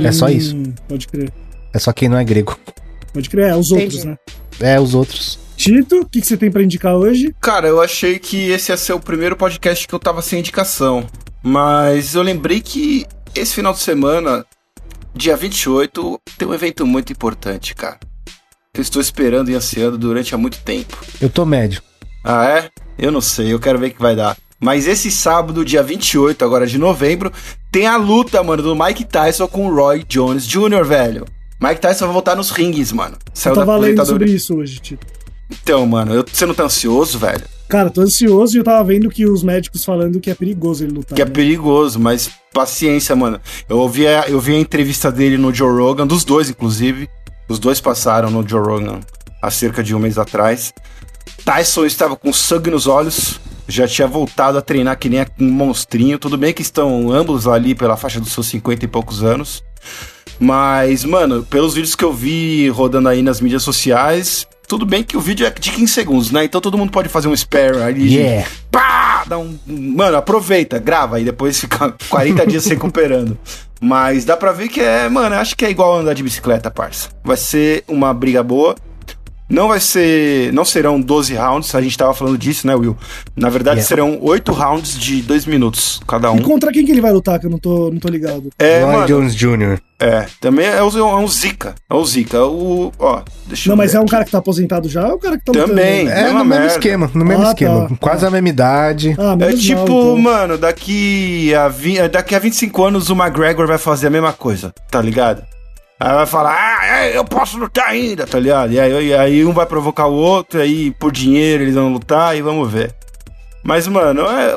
É 0.04 0.12
só 0.12 0.30
isso. 0.30 0.56
Hum, 0.56 0.74
Pode 0.88 1.08
crer. 1.08 1.32
É 1.74 1.80
só 1.80 1.92
quem 1.92 2.08
não 2.10 2.18
é 2.18 2.24
grego. 2.24 2.58
Pode 3.14 3.30
crer, 3.30 3.50
é 3.50 3.56
os 3.56 3.72
Entendi. 3.72 3.84
outros, 3.86 4.04
né? 4.06 4.18
É 4.60 4.80
os 4.80 4.94
outros. 4.96 5.40
Tito, 5.58 6.02
o 6.02 6.06
que, 6.06 6.22
que 6.22 6.28
você 6.28 6.38
tem 6.38 6.50
pra 6.52 6.64
indicar 6.64 6.96
hoje? 6.96 7.36
Cara, 7.42 7.68
eu 7.68 7.82
achei 7.82 8.18
que 8.20 8.50
esse 8.50 8.72
ia 8.72 8.78
ser 8.78 8.94
o 8.94 9.00
primeiro 9.00 9.36
podcast 9.36 9.88
que 9.88 9.94
eu 9.94 10.00
tava 10.00 10.22
sem 10.22 10.40
indicação. 10.40 11.06
Mas 11.44 12.16
eu 12.16 12.22
lembrei 12.22 12.62
que 12.62 13.06
esse 13.36 13.56
final 13.56 13.74
de 13.74 13.80
semana, 13.80 14.46
dia 15.14 15.36
28, 15.36 16.20
tem 16.38 16.48
um 16.48 16.54
evento 16.54 16.86
muito 16.86 17.12
importante, 17.12 17.76
cara. 17.76 17.98
Que 18.74 18.82
eu 18.82 18.84
estou 18.84 19.02
esperando 19.02 19.50
e 19.50 19.56
ansiando 19.56 19.98
durante 19.98 20.36
há 20.36 20.38
muito 20.38 20.60
tempo. 20.60 20.96
Eu 21.20 21.30
tô 21.30 21.44
médio. 21.44 21.82
Ah, 22.24 22.46
é? 22.46 22.70
Eu 23.00 23.12
não 23.12 23.22
sei, 23.22 23.52
eu 23.52 23.60
quero 23.60 23.80
ver 23.80 23.88
o 23.88 23.92
que 23.92 24.02
vai 24.02 24.16
dar. 24.16 24.38
Mas 24.60 24.88
esse 24.88 25.10
sábado, 25.10 25.66
dia 25.66 25.82
28, 25.82 26.46
agora 26.46 26.68
de 26.68 26.78
novembro, 26.78 27.32
tem 27.72 27.88
a 27.88 27.98
luta, 27.98 28.44
mano, 28.44 28.62
do 28.62 28.76
Mike 28.76 29.06
Tyson 29.06 29.48
com 29.48 29.68
o 29.68 29.74
Roy 29.74 30.04
Jones 30.08 30.46
Jr., 30.46 30.86
velho. 30.86 31.26
Mike 31.60 31.82
Tyson 31.82 32.06
vai 32.06 32.14
voltar 32.14 32.36
nos 32.36 32.52
rings, 32.52 32.92
mano. 32.92 33.16
Eu 33.16 33.32
Saiu 33.34 33.56
da 33.56 33.62
tava 33.62 33.78
lendo 33.78 34.06
sobre 34.06 34.32
isso 34.32 34.56
hoje, 34.56 34.80
Tito. 34.80 35.08
Então, 35.50 35.86
mano, 35.88 36.14
eu, 36.14 36.24
você 36.32 36.46
não 36.46 36.54
tá 36.54 36.66
ansioso, 36.66 37.18
velho? 37.18 37.42
Cara, 37.68 37.90
tô 37.90 38.02
ansioso 38.02 38.56
e 38.56 38.60
eu 38.60 38.64
tava 38.64 38.84
vendo 38.84 39.10
que 39.10 39.26
os 39.26 39.44
médicos 39.44 39.84
falando 39.84 40.20
que 40.20 40.30
é 40.30 40.36
perigoso 40.36 40.84
ele 40.84 40.94
lutar. 40.94 41.16
Que 41.16 41.22
é 41.22 41.26
né? 41.26 41.32
perigoso, 41.32 42.00
mas 42.00 42.30
paciência, 42.54 43.16
mano. 43.16 43.40
Eu 43.68 43.78
ouvi, 43.78 44.08
a, 44.08 44.28
eu 44.28 44.40
vi 44.40 44.56
a 44.56 44.60
entrevista 44.60 45.12
dele 45.12 45.38
no 45.38 45.54
Joe 45.54 45.72
Rogan, 45.72 46.06
dos 46.06 46.24
dois, 46.24 46.50
inclusive. 46.50 47.10
Os 47.50 47.60
dois 47.60 47.82
passaram 47.82 48.30
no 48.30 48.48
Joe 48.48 48.62
Rogan 48.62 49.00
há 49.42 49.50
cerca 49.52 49.84
de 49.84 49.94
um 49.96 50.00
mês 50.00 50.18
atrás. 50.18 50.74
Tyson 51.44 51.86
estava 51.86 52.16
com 52.16 52.32
sangue 52.32 52.70
nos 52.70 52.86
olhos, 52.88 53.40
já 53.68 53.88
tinha 53.88 54.08
voltado 54.08 54.58
a 54.58 54.62
treinar 54.62 54.98
que 54.98 55.10
nem 55.10 55.26
um 55.40 55.50
monstrinho. 55.50 56.20
Tudo 56.20 56.38
bem 56.38 56.54
que 56.54 56.62
estão 56.62 57.12
ambos 57.12 57.48
ali 57.48 57.74
pela 57.74 57.98
faixa 57.98 58.20
dos 58.20 58.32
seus 58.32 58.48
50 58.48 58.86
e 58.86 58.88
poucos 58.88 59.24
anos. 59.24 59.64
Mas, 60.40 61.04
mano, 61.04 61.44
pelos 61.44 61.74
vídeos 61.74 61.96
que 61.96 62.04
eu 62.06 62.14
vi 62.14 62.70
rodando 62.70 63.10
aí 63.10 63.22
nas 63.22 63.42
mídias 63.42 63.64
sociais, 63.64 64.48
tudo 64.68 64.86
bem 64.86 65.04
que 65.04 65.18
o 65.18 65.20
vídeo 65.22 65.46
é 65.46 65.50
de 65.50 65.72
15 65.72 65.92
segundos, 65.92 66.32
né? 66.32 66.46
Então 66.46 66.62
todo 66.62 66.78
mundo 66.78 66.92
pode 66.92 67.10
fazer 67.10 67.28
um 67.28 67.36
spare 67.36 67.82
ali. 67.82 68.08
de- 68.08 68.16
Yeah. 68.18 68.48
Dá 69.28 69.38
um. 69.38 69.58
Mano, 69.66 70.18
aproveita, 70.18 70.80
grava 70.80 71.20
e 71.20 71.24
depois 71.26 71.60
fica 71.60 71.94
40 72.10 72.46
dias 72.48 72.64
se 72.64 72.70
recuperando. 72.70 73.38
Mas 73.82 74.26
dá 74.26 74.36
pra 74.36 74.52
ver 74.52 74.68
que 74.68 74.82
é, 74.82 75.08
mano, 75.08 75.36
acho 75.36 75.56
que 75.56 75.66
é 75.66 75.70
igual 75.70 75.98
andar 76.00 76.14
de 76.14 76.22
bicicleta, 76.24 76.70
parça. 76.70 77.10
Vai 77.24 77.38
ser 77.38 77.84
uma 77.88 78.14
briga 78.14 78.44
boa. 78.44 78.76
Não 79.50 79.68
vai 79.68 79.80
ser. 79.80 80.54
Não 80.54 80.64
serão 80.64 81.02
12 81.02 81.34
rounds, 81.34 81.74
a 81.74 81.82
gente 81.82 81.98
tava 81.98 82.14
falando 82.14 82.38
disso, 82.38 82.68
né, 82.68 82.76
Will? 82.76 82.96
Na 83.36 83.50
verdade, 83.50 83.78
Yeah. 83.80 83.88
serão 83.88 84.20
8 84.22 84.52
rounds 84.52 84.98
de 84.98 85.22
2 85.24 85.46
minutos 85.46 86.00
cada 86.08 86.28
E 86.28 86.32
um. 86.32 86.38
contra 86.44 86.72
quem 86.72 86.86
que 86.86 86.92
ele 86.92 87.02
vai 87.02 87.12
lutar, 87.12 87.40
que 87.40 87.48
eu 87.48 87.50
não 87.50 87.58
tô, 87.58 87.90
não 87.92 88.00
tô 88.00 88.08
ligado. 88.10 88.50
É, 88.60 88.84
Roy. 88.84 89.08
Jones 89.08 89.36
Jr. 89.36 89.80
É, 90.02 90.28
também 90.40 90.66
é, 90.66 90.82
o- 90.82 90.98
é 90.98 91.16
um 91.18 91.28
Zika. 91.28 91.76
É 91.90 91.94
o 91.94 92.06
Zika. 92.06 92.46
O. 92.46 92.92
Ó, 93.00 93.22
deixa 93.48 93.68
Não, 93.70 93.74
eu 93.74 93.78
mas 93.78 93.92
ver 93.92 93.98
é 93.98 94.02
um 94.02 94.06
cara 94.06 94.24
que 94.24 94.32
tá 94.32 94.38
aposentado 94.38 94.88
já 94.88 95.04
ou 95.06 95.12
é 95.12 95.16
um 95.16 95.20
cara 95.20 95.38
que 95.38 95.44
tá 95.46 95.52
Também. 95.52 96.04
lutando? 96.04 96.18
É 96.20 96.24
Mesma 96.24 96.40
no 96.40 96.46
mesmo 96.46 96.50
merda. 96.62 96.68
esquema, 96.68 97.12
no 97.14 97.26
mesmo 97.26 97.44
Ah, 97.46 97.50
esquema. 97.50 97.90
tá, 97.90 97.96
Quase 98.00 98.26
a 98.26 98.30
mesma 98.30 98.50
idade. 98.50 99.16
Ah, 99.18 99.36
É 99.42 99.52
tipo, 99.54 99.80
mal, 99.80 99.88
então. 99.88 100.18
mano, 100.20 100.58
daqui 100.58 101.54
a, 101.56 101.68
vi- 101.68 101.98
é, 101.98 102.08
daqui 102.08 102.34
a 102.36 102.40
25 102.40 102.84
anos 102.86 103.10
o 103.10 103.14
McGregor 103.14 103.68
vai 103.68 103.78
fazer 103.78 104.08
a 104.08 104.10
mesma 104.12 104.32
coisa, 104.32 104.74
tá 104.90 105.02
ligado? 105.02 105.42
Aí 106.00 106.14
vai 106.14 106.26
falar, 106.26 106.56
ah, 106.56 106.86
é, 106.86 107.18
eu 107.18 107.26
posso 107.26 107.58
lutar 107.58 107.88
ainda, 107.88 108.26
tá 108.26 108.40
ligado? 108.40 108.72
E 108.72 108.80
aí, 108.80 109.14
aí 109.14 109.46
um 109.46 109.52
vai 109.52 109.66
provocar 109.66 110.06
o 110.08 110.14
outro, 110.14 110.62
aí 110.62 110.92
por 110.92 111.12
dinheiro 111.12 111.64
eles 111.64 111.76
vão 111.76 111.92
lutar 111.92 112.38
e 112.38 112.42
vamos 112.42 112.72
ver. 112.72 112.96
Mas, 113.62 113.86
mano, 113.88 114.22
é, 114.22 114.56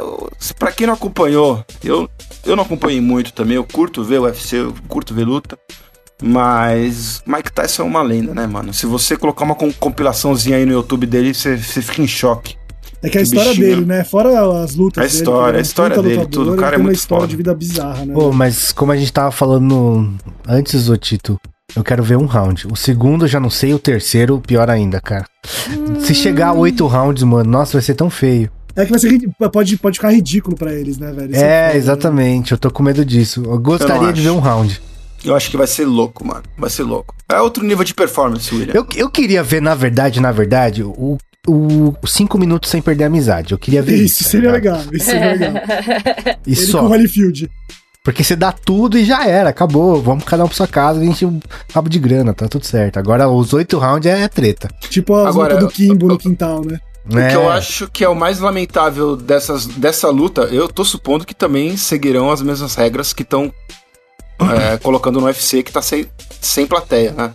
pra 0.59 0.71
quem 0.71 0.87
não 0.87 0.95
acompanhou, 0.95 1.65
eu, 1.83 2.09
eu 2.47 2.55
não 2.55 2.63
acompanhei 2.63 3.01
muito 3.01 3.33
também, 3.33 3.57
eu 3.57 3.65
curto 3.65 4.05
ver 4.05 4.21
UFC, 4.21 4.57
eu 4.59 4.75
curto 4.87 5.13
ver 5.13 5.25
luta. 5.25 5.59
Mas 6.23 7.21
Mike 7.27 7.53
Tyson 7.53 7.83
é 7.83 7.87
uma 7.87 8.03
lenda, 8.03 8.33
né, 8.33 8.47
mano? 8.47 8.73
Se 8.73 8.87
você 8.87 9.17
colocar 9.17 9.45
uma 9.45 9.57
com- 9.57 9.73
compilaçãozinha 9.73 10.57
aí 10.57 10.65
no 10.65 10.73
YouTube 10.73 11.05
dele, 11.05 11.35
você 11.35 11.59
fica 11.59 12.01
em 12.01 12.07
choque. 12.07 12.57
É 13.03 13.09
que 13.09 13.19
a 13.19 13.21
que 13.21 13.27
história 13.27 13.51
bichinho. 13.51 13.67
dele, 13.67 13.85
né? 13.87 14.05
Fora 14.05 14.63
as 14.63 14.75
lutas 14.77 15.03
A 15.03 15.07
dele, 15.07 15.17
história, 15.19 15.43
que 15.43 15.49
ele 15.49 15.57
é 15.57 15.57
um 15.57 15.59
a 15.59 15.63
história 15.63 15.97
dele, 15.97 16.09
lutador, 16.15 16.31
tudo, 16.31 16.51
o 16.51 16.55
ele 16.55 16.61
cara 16.61 16.69
é 16.69 16.77
tem 16.77 16.81
uma 16.81 16.85
muito 16.89 16.97
história 16.99 17.21
foda. 17.23 17.31
de 17.31 17.37
vida 17.37 17.55
bizarra, 17.55 18.05
né? 18.07 18.15
Pô, 18.15 18.33
mas 18.33 18.73
como 18.73 18.93
a 18.93 18.97
gente 18.97 19.13
tava 19.13 19.31
falando 19.33 20.15
antes, 20.47 20.89
ô 20.89 20.97
Tito, 20.97 21.39
eu 21.75 21.83
quero 21.83 22.03
ver 22.03 22.17
um 22.17 22.27
round. 22.27 22.67
O 22.71 22.77
segundo 22.77 23.25
eu 23.25 23.29
já 23.29 23.41
não 23.41 23.51
sei, 23.51 23.75
o 23.75 23.79
terceiro, 23.79 24.41
pior 24.41 24.71
ainda, 24.71 25.01
cara. 25.01 25.25
Se 26.01 26.15
chegar 26.15 26.49
a 26.49 26.53
oito 26.53 26.87
rounds, 26.87 27.23
mano, 27.23 27.51
nossa, 27.51 27.73
vai 27.73 27.83
ser 27.83 27.95
tão 27.95 28.09
feio. 28.09 28.51
É 28.77 28.85
que 28.85 28.91
vai 28.91 28.99
ser 29.01 29.19
pode, 29.53 29.77
pode 29.77 29.99
ficar 29.99 30.11
ridículo 30.13 30.57
pra 30.57 30.73
eles, 30.73 30.97
né, 30.99 31.13
velho? 31.13 31.31
Isso 31.33 31.41
É, 31.43 31.63
foda, 31.65 31.73
né? 31.73 31.77
exatamente, 31.77 32.53
eu 32.53 32.59
tô 32.59 32.71
com 32.71 32.83
medo 32.83 33.05
disso. 33.05 33.43
Eu 33.45 33.59
gostaria 33.59 34.13
de 34.13 34.21
acho. 34.21 34.23
ver 34.23 34.31
um 34.31 34.39
round. 34.39 34.81
Eu 35.25 35.37
acho 35.37 35.51
que 35.51 35.57
vai 35.57 35.67
ser 35.67 35.85
louco, 35.85 36.27
mano. 36.27 36.43
Vai 36.59 36.69
ser 36.71 36.83
louco. 36.83 37.15
É 37.31 37.41
outro 37.41 37.65
nível 37.65 37.85
de 37.85 37.95
performance, 37.95 38.53
William. 38.55 38.73
Eu, 38.75 38.87
eu 38.97 39.09
queria 39.11 39.43
ver, 39.43 39.61
na 39.63 39.75
verdade, 39.75 40.21
na 40.21 40.33
verdade, 40.33 40.83
o, 40.83 41.17
o 41.49 41.95
cinco 42.07 42.39
minutos 42.39 42.71
sem 42.71 42.81
perder 42.81 43.05
a 43.05 43.07
amizade. 43.09 43.53
Eu 43.53 43.59
queria 43.59 43.83
ver 43.83 43.97
isso. 43.97 44.23
Isso 44.23 44.25
tá 44.25 44.31
seria 44.31 44.51
ligado? 44.53 44.79
legal, 44.79 44.95
isso 44.95 45.05
seria 45.07 45.33
legal. 45.33 45.53
E 46.47 46.53
Ele 46.53 46.57
só. 46.67 46.81
com 46.81 46.87
o 46.87 46.89
Holyfield. 46.91 47.51
Porque 48.05 48.25
você 48.25 48.35
dá 48.35 48.51
tudo 48.51 48.99
e 48.99 49.05
já 49.05 49.27
era, 49.29 49.51
acabou. 49.51 50.03
Vamos 50.03 50.25
cada 50.25 50.45
um 50.45 50.49
pra 50.49 50.57
sua 50.57 50.67
casa, 50.67 51.01
a 51.01 51.05
gente 51.05 51.25
um 51.25 51.39
rabo 51.73 51.89
de 51.89 51.99
grana, 52.01 52.35
tá 52.35 52.49
tudo 52.49 52.65
certo. 52.67 52.97
Agora 52.99 53.29
os 53.29 53.53
oito 53.53 53.79
rounds 53.79 54.07
é 54.11 54.27
treta. 54.29 54.69
Tipo 54.91 55.15
Agora, 55.15 55.55
lutas 55.55 55.69
do 55.69 55.73
Kimbo 55.75 56.07
eu- 56.07 56.11
no 56.11 56.19
quintal, 56.19 56.65
né? 56.65 56.81
O 57.05 57.11
que 57.11 57.35
eu 57.37 57.51
acho 57.51 57.89
que 57.91 58.05
é 58.05 58.09
o 58.09 58.15
mais 58.15 58.39
lamentável 58.39 59.17
dessas, 59.17 59.67
dessa 59.67 60.09
luta, 60.09 60.43
eu 60.43 60.69
tô 60.69 60.85
supondo 60.85 61.25
que 61.25 61.35
também 61.35 61.77
seguirão 61.77 62.31
as 62.31 62.41
mesmas 62.41 62.77
regras 62.77 63.13
que 63.13 63.23
estão 63.23 63.53
colocando 64.83 65.21
no 65.21 65.27
UFC, 65.27 65.63
que 65.63 65.73
tá 65.73 65.83
sem, 65.83 66.07
sem 66.41 66.67
plateia, 66.67 67.13
né? 67.13 67.33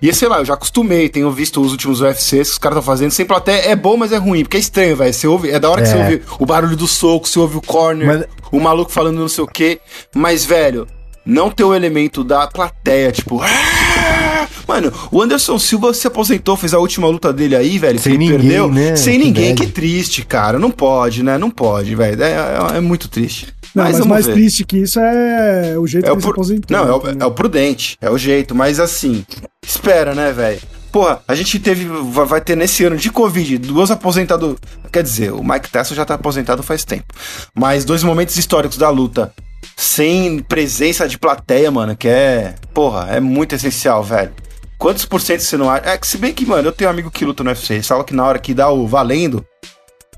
E 0.00 0.12
sei 0.12 0.28
lá, 0.28 0.38
eu 0.40 0.44
já 0.44 0.54
acostumei, 0.54 1.08
tenho 1.08 1.30
visto 1.30 1.60
os 1.60 1.72
últimos 1.72 2.00
UFCs 2.02 2.48
que 2.48 2.52
os 2.52 2.58
caras 2.58 2.76
estão 2.78 2.82
fazendo 2.92 3.10
sem 3.10 3.24
plateia. 3.24 3.62
É 3.70 3.74
bom, 3.74 3.96
mas 3.96 4.12
é 4.12 4.18
ruim, 4.18 4.42
porque 4.42 4.58
é 4.58 4.60
estranho, 4.60 4.94
velho. 4.94 5.12
Você 5.12 5.26
ouve, 5.26 5.50
é 5.50 5.58
da 5.58 5.70
hora 5.70 5.82
que 5.82 5.88
É. 5.88 5.90
você 5.92 5.96
ouve 5.98 6.22
o 6.38 6.44
barulho 6.46 6.76
do 6.76 6.86
soco, 6.86 7.26
você 7.26 7.38
ouve 7.38 7.56
o 7.56 7.62
corner, 7.62 8.06
Mas- 8.06 8.24
o 8.52 8.60
maluco 8.60 8.92
falando 8.92 9.18
não 9.18 9.28
sei 9.28 9.42
o 9.42 9.46
quê. 9.46 9.80
Mas, 10.14 10.44
velho, 10.44 10.86
não 11.24 11.50
ter 11.50 11.64
o 11.64 11.74
elemento 11.74 12.22
da 12.22 12.46
plateia, 12.46 13.10
tipo. 13.10 13.40
"Ah!" 13.42 14.46
Mano, 14.68 14.92
o 15.12 15.22
Anderson 15.22 15.58
Silva 15.58 15.94
se 15.94 16.06
aposentou, 16.08 16.56
fez 16.56 16.74
a 16.74 16.78
última 16.78 17.06
luta 17.08 17.32
dele 17.32 17.54
aí, 17.56 17.78
velho. 17.78 17.98
Sem 17.98 18.12
que 18.12 18.18
ninguém, 18.18 18.38
perdeu. 18.38 18.68
né? 18.70 18.96
Sem 18.96 19.18
Que 19.18 19.24
ninguém, 19.24 19.54
bad. 19.54 19.60
que 19.66 19.72
triste, 19.72 20.24
cara. 20.26 20.58
Não 20.58 20.70
pode, 20.72 21.22
né? 21.22 21.38
Não 21.38 21.50
pode, 21.50 21.94
velho. 21.94 22.20
É, 22.22 22.32
é- 22.74 22.76
é 22.76 22.80
muito 22.80 23.08
triste. 23.08 23.46
Não, 23.76 23.84
mas, 23.84 23.92
vamos 23.92 24.06
mais 24.08 24.26
ver. 24.26 24.32
triste 24.32 24.64
que 24.64 24.78
isso 24.78 24.98
é 24.98 25.76
o 25.78 25.86
jeito 25.86 26.06
É 26.06 26.08
que 26.08 26.14
ele 26.14 26.20
se 26.20 26.26
pru- 26.26 26.32
aposentou. 26.34 26.76
Não, 26.76 26.88
é 26.88 26.92
o, 26.92 26.96
entendeu? 26.98 27.16
é 27.20 27.26
o 27.26 27.30
prudente, 27.30 27.96
é 28.00 28.10
o 28.10 28.16
jeito, 28.18 28.54
mas 28.54 28.80
assim, 28.80 29.24
espera, 29.64 30.14
né, 30.14 30.32
velho? 30.32 30.60
Porra, 30.90 31.20
a 31.28 31.34
gente 31.34 31.58
teve, 31.58 31.84
vai 31.84 32.40
ter 32.40 32.56
nesse 32.56 32.82
ano 32.84 32.96
de 32.96 33.10
Covid 33.10 33.58
duas 33.58 33.90
aposentados. 33.90 34.56
Quer 34.90 35.02
dizer, 35.02 35.32
o 35.32 35.44
Mike 35.44 35.68
Tyson 35.70 35.94
já 35.94 36.06
tá 36.06 36.14
aposentado 36.14 36.62
faz 36.62 36.84
tempo. 36.84 37.12
Mas 37.54 37.84
dois 37.84 38.02
momentos 38.02 38.36
históricos 38.38 38.78
da 38.78 38.88
luta 38.88 39.30
sem 39.76 40.38
presença 40.38 41.06
de 41.06 41.18
plateia, 41.18 41.70
mano, 41.70 41.94
que 41.94 42.08
é. 42.08 42.54
Porra, 42.72 43.08
é 43.10 43.20
muito 43.20 43.54
essencial, 43.54 44.02
velho. 44.02 44.32
Quantos 44.78 45.04
por 45.04 45.20
cento 45.20 45.40
você 45.42 45.56
não 45.56 45.70
acha? 45.70 45.90
É 45.90 45.98
que 45.98 46.06
se 46.06 46.16
bem 46.18 46.32
que, 46.32 46.46
mano, 46.46 46.68
eu 46.68 46.72
tenho 46.72 46.88
um 46.88 46.92
amigo 46.92 47.10
que 47.10 47.24
luta 47.24 47.42
no 47.44 47.50
UFC, 47.50 47.82
sabe 47.82 48.04
que 48.04 48.14
na 48.14 48.24
hora 48.26 48.38
que 48.38 48.54
dá 48.54 48.70
o 48.70 48.86
valendo, 48.86 49.44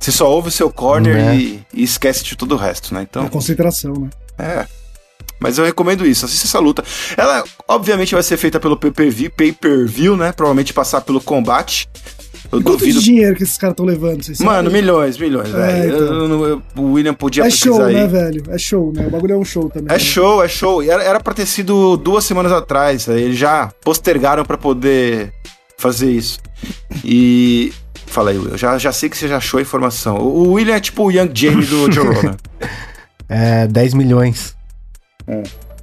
você 0.00 0.12
só 0.12 0.30
ouve 0.30 0.48
o 0.48 0.52
seu 0.52 0.70
corner 0.70 1.14
Né? 1.16 1.36
e, 1.36 1.60
e 1.74 1.82
esquece 1.82 2.22
de 2.24 2.36
todo 2.36 2.52
o 2.52 2.56
resto, 2.56 2.94
né? 2.94 3.06
Então. 3.08 3.24
É 3.24 3.28
concentração, 3.28 3.92
né? 3.94 4.10
É. 4.38 4.66
Mas 5.40 5.56
eu 5.56 5.64
recomendo 5.64 6.04
isso, 6.06 6.24
assista 6.24 6.46
essa 6.48 6.58
luta. 6.58 6.82
Ela, 7.16 7.44
obviamente, 7.68 8.12
vai 8.14 8.22
ser 8.24 8.36
feita 8.36 8.58
pelo 8.58 8.76
pay-per-view, 8.76 9.30
pay-per-view, 9.30 10.16
né? 10.16 10.32
Provavelmente 10.32 10.72
passar 10.72 11.00
pelo 11.00 11.20
combate. 11.20 11.88
Eu 12.50 12.60
quanto 12.62 12.78
duvido. 12.78 12.98
de 12.98 13.04
dinheiro 13.04 13.36
que 13.36 13.42
esses 13.42 13.56
caras 13.58 13.74
estão 13.74 13.84
levando? 13.86 14.22
Vocês 14.24 14.40
Mano, 14.40 14.68
sabem? 14.68 14.80
milhões, 14.82 15.18
milhões, 15.18 15.48
É, 15.48 15.52
velho. 15.82 15.94
então. 15.96 16.14
Eu 16.24 16.44
eu- 16.48 16.62
O 16.76 16.92
William 16.92 17.14
podia 17.14 17.44
É 17.44 17.50
show, 17.50 17.82
aí. 17.84 17.94
né, 17.94 18.06
velho? 18.06 18.42
É 18.48 18.58
show, 18.58 18.92
né? 18.92 19.06
O 19.06 19.10
bagulho 19.10 19.34
é 19.34 19.36
um 19.36 19.44
show 19.44 19.68
também. 19.68 19.88
É 19.90 19.92
né? 19.92 19.98
show, 19.98 20.42
é 20.42 20.48
show. 20.48 20.82
E 20.82 20.90
Era, 20.90 21.02
era 21.04 21.20
pra 21.20 21.34
ter 21.34 21.46
sido 21.46 21.96
duas 21.96 22.24
semanas 22.24 22.50
atrás. 22.50 23.06
Eles 23.06 23.36
já 23.38 23.70
postergaram 23.84 24.44
pra 24.44 24.56
poder 24.58 25.32
fazer 25.76 26.10
isso. 26.10 26.40
E. 27.04 27.72
Fala 28.08 28.30
aí, 28.30 28.38
Will. 28.38 28.50
Eu 28.50 28.58
já, 28.58 28.76
já 28.78 28.92
sei 28.92 29.08
que 29.08 29.16
você 29.16 29.28
já 29.28 29.36
achou 29.36 29.58
a 29.58 29.62
informação. 29.62 30.16
O 30.18 30.48
o 30.48 30.52
William 30.54 30.74
é 30.76 30.80
tipo 30.80 31.04
o 31.04 31.10
Young 31.10 31.30
Jamie 31.34 31.66
do 31.66 31.90
Joe 31.92 32.06
Rogan. 32.14 32.36
É 33.28 33.66
10 33.66 33.94
milhões. 33.94 34.56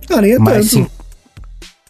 Ah, 0.10 0.22
nem 0.22 0.34
é 0.34 0.40
Mais 0.40 0.70
tanto. 0.72 0.86
sim. 0.86 0.88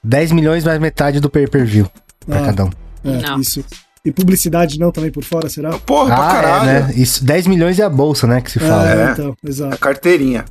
10 0.04 0.32
milhões 0.34 0.64
mais 0.64 0.80
metade 0.80 1.20
do 1.20 1.30
pay-per-view 1.30 1.90
pra 2.28 2.40
Ah, 2.40 2.46
cada 2.48 2.66
um. 2.66 2.70
é, 3.04 3.22
Não. 3.28 3.40
isso. 3.40 3.64
E 4.04 4.12
publicidade 4.12 4.78
não 4.80 4.92
também 4.92 5.12
por 5.12 5.24
fora, 5.24 5.50
será? 5.50 5.72
Porra, 5.80 6.14
pra 6.16 6.28
Ah, 6.28 6.32
caralho. 6.34 6.70
é, 6.70 6.80
né? 6.84 6.94
Isso, 6.96 7.24
10 7.26 7.48
milhões 7.48 7.80
é 7.80 7.84
a 7.84 7.90
bolsa, 7.90 8.28
né, 8.28 8.40
que 8.40 8.52
se 8.52 8.60
fala. 8.60 8.88
É, 8.88 9.08
É. 9.08 9.12
então, 9.14 9.36
A 9.44 9.50
exato. 9.50 9.78
carteirinha. 9.80 10.46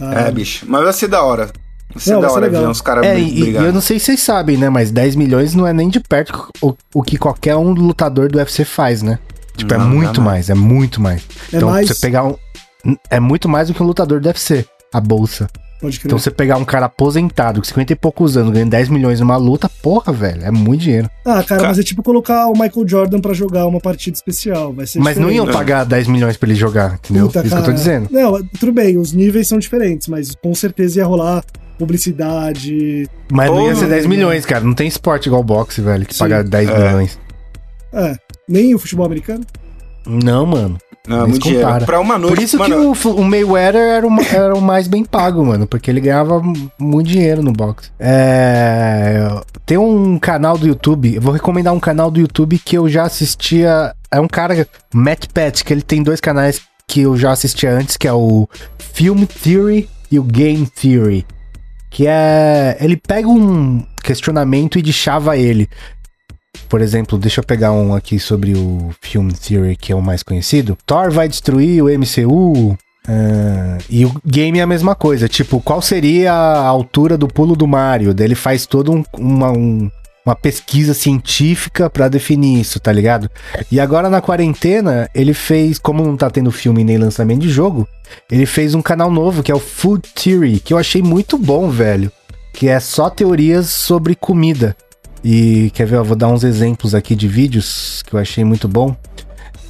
Ah, 0.00 0.20
É, 0.22 0.30
bicho. 0.30 0.64
Mas 0.66 0.84
vai 0.84 0.92
ser 0.94 1.08
da 1.08 1.22
hora. 1.22 1.50
Ser 1.98 2.12
Não, 2.12 2.20
da 2.20 2.28
vai 2.28 2.30
ser 2.30 2.36
hora 2.36 2.46
legal. 2.46 2.62
ver 2.62 2.68
uns 2.68 2.80
caras 2.80 3.06
É, 3.06 3.18
e, 3.18 3.50
e 3.50 3.54
eu 3.54 3.72
não 3.72 3.80
sei 3.80 3.98
se 3.98 4.06
vocês 4.06 4.20
sabem, 4.20 4.56
né? 4.56 4.68
Mas 4.68 4.90
10 4.90 5.16
milhões 5.16 5.54
não 5.54 5.66
é 5.66 5.72
nem 5.72 5.88
de 5.88 6.00
perto 6.00 6.48
o, 6.62 6.74
o 6.94 7.02
que 7.02 7.16
qualquer 7.18 7.56
um 7.56 7.72
lutador 7.72 8.28
do 8.30 8.38
UFC 8.38 8.64
faz, 8.64 9.02
né? 9.02 9.18
Tipo, 9.56 9.74
é 9.74 9.78
Não, 9.78 9.88
muito 9.88 10.20
não. 10.20 10.24
mais, 10.24 10.48
é 10.50 10.54
muito 10.54 11.00
mais. 11.00 11.22
É 11.52 11.56
então, 11.56 11.70
mais. 11.70 11.88
você 11.88 11.94
pegar 11.94 12.24
um. 12.24 12.36
É 13.10 13.18
muito 13.18 13.48
mais 13.48 13.68
do 13.68 13.74
que 13.74 13.82
um 13.82 13.86
lutador 13.86 14.20
do 14.20 14.26
UFC, 14.26 14.64
a 14.92 15.00
bolsa. 15.00 15.48
Então, 16.04 16.18
você 16.18 16.28
pegar 16.28 16.56
um 16.56 16.64
cara 16.64 16.86
aposentado, 16.86 17.60
com 17.60 17.64
50 17.64 17.92
e 17.92 17.96
poucos 17.96 18.36
anos, 18.36 18.52
ganhando 18.52 18.70
10 18.70 18.88
milhões 18.88 19.20
numa 19.20 19.36
luta, 19.36 19.70
porra, 19.80 20.12
velho, 20.12 20.42
é 20.44 20.50
muito 20.50 20.80
dinheiro. 20.80 21.08
Ah, 21.24 21.34
cara, 21.34 21.44
Cara. 21.44 21.62
mas 21.68 21.78
é 21.78 21.84
tipo 21.84 22.02
colocar 22.02 22.48
o 22.48 22.52
Michael 22.52 22.82
Jordan 22.88 23.20
pra 23.20 23.32
jogar 23.32 23.64
uma 23.64 23.78
partida 23.78 24.16
especial. 24.16 24.72
Vai 24.72 24.88
ser 24.88 24.98
Mas 24.98 25.16
não 25.16 25.30
iam 25.30 25.44
diferente. 25.44 25.56
pagar 25.56 25.84
10 25.84 26.08
milhões 26.08 26.36
pra 26.36 26.48
ele 26.48 26.58
jogar, 26.58 26.94
entendeu? 26.94 27.26
Puta, 27.28 27.40
Isso 27.40 27.48
que 27.50 27.54
eu 27.54 27.58
tô 27.58 27.64
cara. 27.66 27.72
dizendo. 27.78 28.08
Não, 28.10 28.42
tudo 28.58 28.72
bem, 28.72 28.98
os 28.98 29.12
níveis 29.12 29.46
são 29.46 29.56
diferentes, 29.60 30.08
mas 30.08 30.34
com 30.34 30.52
certeza 30.52 30.98
ia 30.98 31.06
rolar 31.06 31.44
publicidade. 31.78 33.08
Mas 33.30 33.50
não 33.50 33.66
ia 33.66 33.74
ser 33.74 33.88
10 33.88 34.04
né? 34.04 34.08
milhões, 34.08 34.44
cara. 34.44 34.64
Não 34.64 34.74
tem 34.74 34.86
esporte 34.88 35.26
igual 35.26 35.42
boxe, 35.42 35.80
velho, 35.80 36.04
que 36.04 36.14
Sim. 36.14 36.20
paga 36.20 36.42
10 36.44 36.68
É. 36.68 36.74
milhões. 36.86 37.18
É, 37.92 38.16
nem 38.48 38.74
o 38.74 38.78
futebol 38.78 39.06
americano. 39.06 39.44
Não, 40.06 40.44
mano. 40.46 40.78
Não, 41.06 41.20
muito 41.20 41.36
se 41.36 41.40
dinheiro. 41.40 41.64
compara. 41.64 41.86
Pra 41.86 42.00
uma 42.00 42.18
noite, 42.18 42.34
Por 42.34 42.42
isso 42.42 42.58
mano, 42.58 42.94
que 42.94 43.08
o, 43.08 43.16
o 43.16 43.24
Mayweather 43.24 43.80
era 43.80 44.06
o, 44.06 44.10
era 44.30 44.54
o 44.54 44.60
mais 44.60 44.86
bem 44.86 45.04
pago, 45.04 45.42
mano. 45.42 45.66
Porque 45.66 45.90
ele 45.90 46.00
ganhava 46.00 46.42
muito 46.78 47.08
dinheiro 47.08 47.42
no 47.42 47.50
boxe. 47.50 47.90
É, 47.98 49.26
tem 49.64 49.78
um 49.78 50.18
canal 50.18 50.58
do 50.58 50.66
YouTube. 50.66 51.14
Eu 51.14 51.22
vou 51.22 51.32
recomendar 51.32 51.72
um 51.72 51.80
canal 51.80 52.10
do 52.10 52.20
YouTube 52.20 52.58
que 52.58 52.76
eu 52.76 52.88
já 52.90 53.04
assistia. 53.04 53.94
É 54.10 54.20
um 54.20 54.28
cara, 54.28 54.66
Matt 54.92 55.26
Pat, 55.32 55.62
que 55.62 55.72
ele 55.72 55.80
tem 55.82 56.02
dois 56.02 56.20
canais 56.20 56.60
que 56.86 57.00
eu 57.02 57.16
já 57.16 57.32
assistia 57.32 57.70
antes, 57.70 57.96
que 57.96 58.06
é 58.08 58.12
o 58.12 58.46
Film 58.78 59.24
Theory 59.24 59.88
e 60.10 60.18
o 60.18 60.22
Game 60.22 60.66
Theory. 60.66 61.24
Que 61.90 62.06
é. 62.06 62.76
Ele 62.80 62.96
pega 62.96 63.28
um 63.28 63.82
questionamento 64.02 64.78
e 64.78 64.82
deschava 64.82 65.36
ele. 65.36 65.68
Por 66.68 66.80
exemplo, 66.80 67.16
deixa 67.18 67.40
eu 67.40 67.44
pegar 67.44 67.72
um 67.72 67.94
aqui 67.94 68.18
sobre 68.18 68.52
o 68.54 68.90
Film 69.00 69.28
Theory, 69.30 69.76
que 69.76 69.92
é 69.92 69.94
o 69.96 70.02
mais 70.02 70.22
conhecido. 70.22 70.76
Thor 70.84 71.10
vai 71.10 71.28
destruir 71.28 71.82
o 71.82 71.88
MCU. 71.88 72.76
ah, 73.08 73.78
e 73.88 74.04
o 74.04 74.12
game 74.24 74.58
é 74.58 74.62
a 74.62 74.66
mesma 74.66 74.94
coisa. 74.94 75.28
Tipo, 75.28 75.60
qual 75.60 75.80
seria 75.80 76.32
a 76.32 76.66
altura 76.66 77.16
do 77.16 77.26
pulo 77.26 77.56
do 77.56 77.66
Mario? 77.66 78.14
Ele 78.18 78.34
faz 78.34 78.66
toda 78.66 78.90
um- 78.90 79.04
uma, 79.16 79.50
um- 79.50 79.90
uma 80.28 80.36
pesquisa 80.36 80.92
científica 80.92 81.88
pra 81.88 82.08
definir 82.08 82.60
isso, 82.60 82.78
tá 82.78 82.92
ligado? 82.92 83.30
E 83.72 83.80
agora 83.80 84.10
na 84.10 84.20
quarentena, 84.20 85.08
ele 85.14 85.32
fez, 85.32 85.78
como 85.78 86.04
não 86.04 86.16
tá 86.16 86.28
tendo 86.28 86.52
filme 86.52 86.84
nem 86.84 86.98
lançamento 86.98 87.40
de 87.40 87.48
jogo, 87.48 87.88
ele 88.30 88.44
fez 88.44 88.74
um 88.74 88.82
canal 88.82 89.10
novo 89.10 89.42
que 89.42 89.50
é 89.50 89.54
o 89.54 89.58
Food 89.58 90.08
Theory, 90.14 90.60
que 90.60 90.74
eu 90.74 90.78
achei 90.78 91.02
muito 91.02 91.38
bom, 91.38 91.70
velho. 91.70 92.12
Que 92.52 92.68
é 92.68 92.78
só 92.78 93.08
teorias 93.08 93.70
sobre 93.70 94.14
comida. 94.14 94.76
E 95.24 95.70
quer 95.74 95.86
ver, 95.86 95.96
eu 95.96 96.04
vou 96.04 96.16
dar 96.16 96.28
uns 96.28 96.44
exemplos 96.44 96.94
aqui 96.94 97.14
de 97.14 97.28
vídeos 97.28 98.02
que 98.02 98.14
eu 98.14 98.18
achei 98.18 98.44
muito 98.44 98.68
bom. 98.68 98.96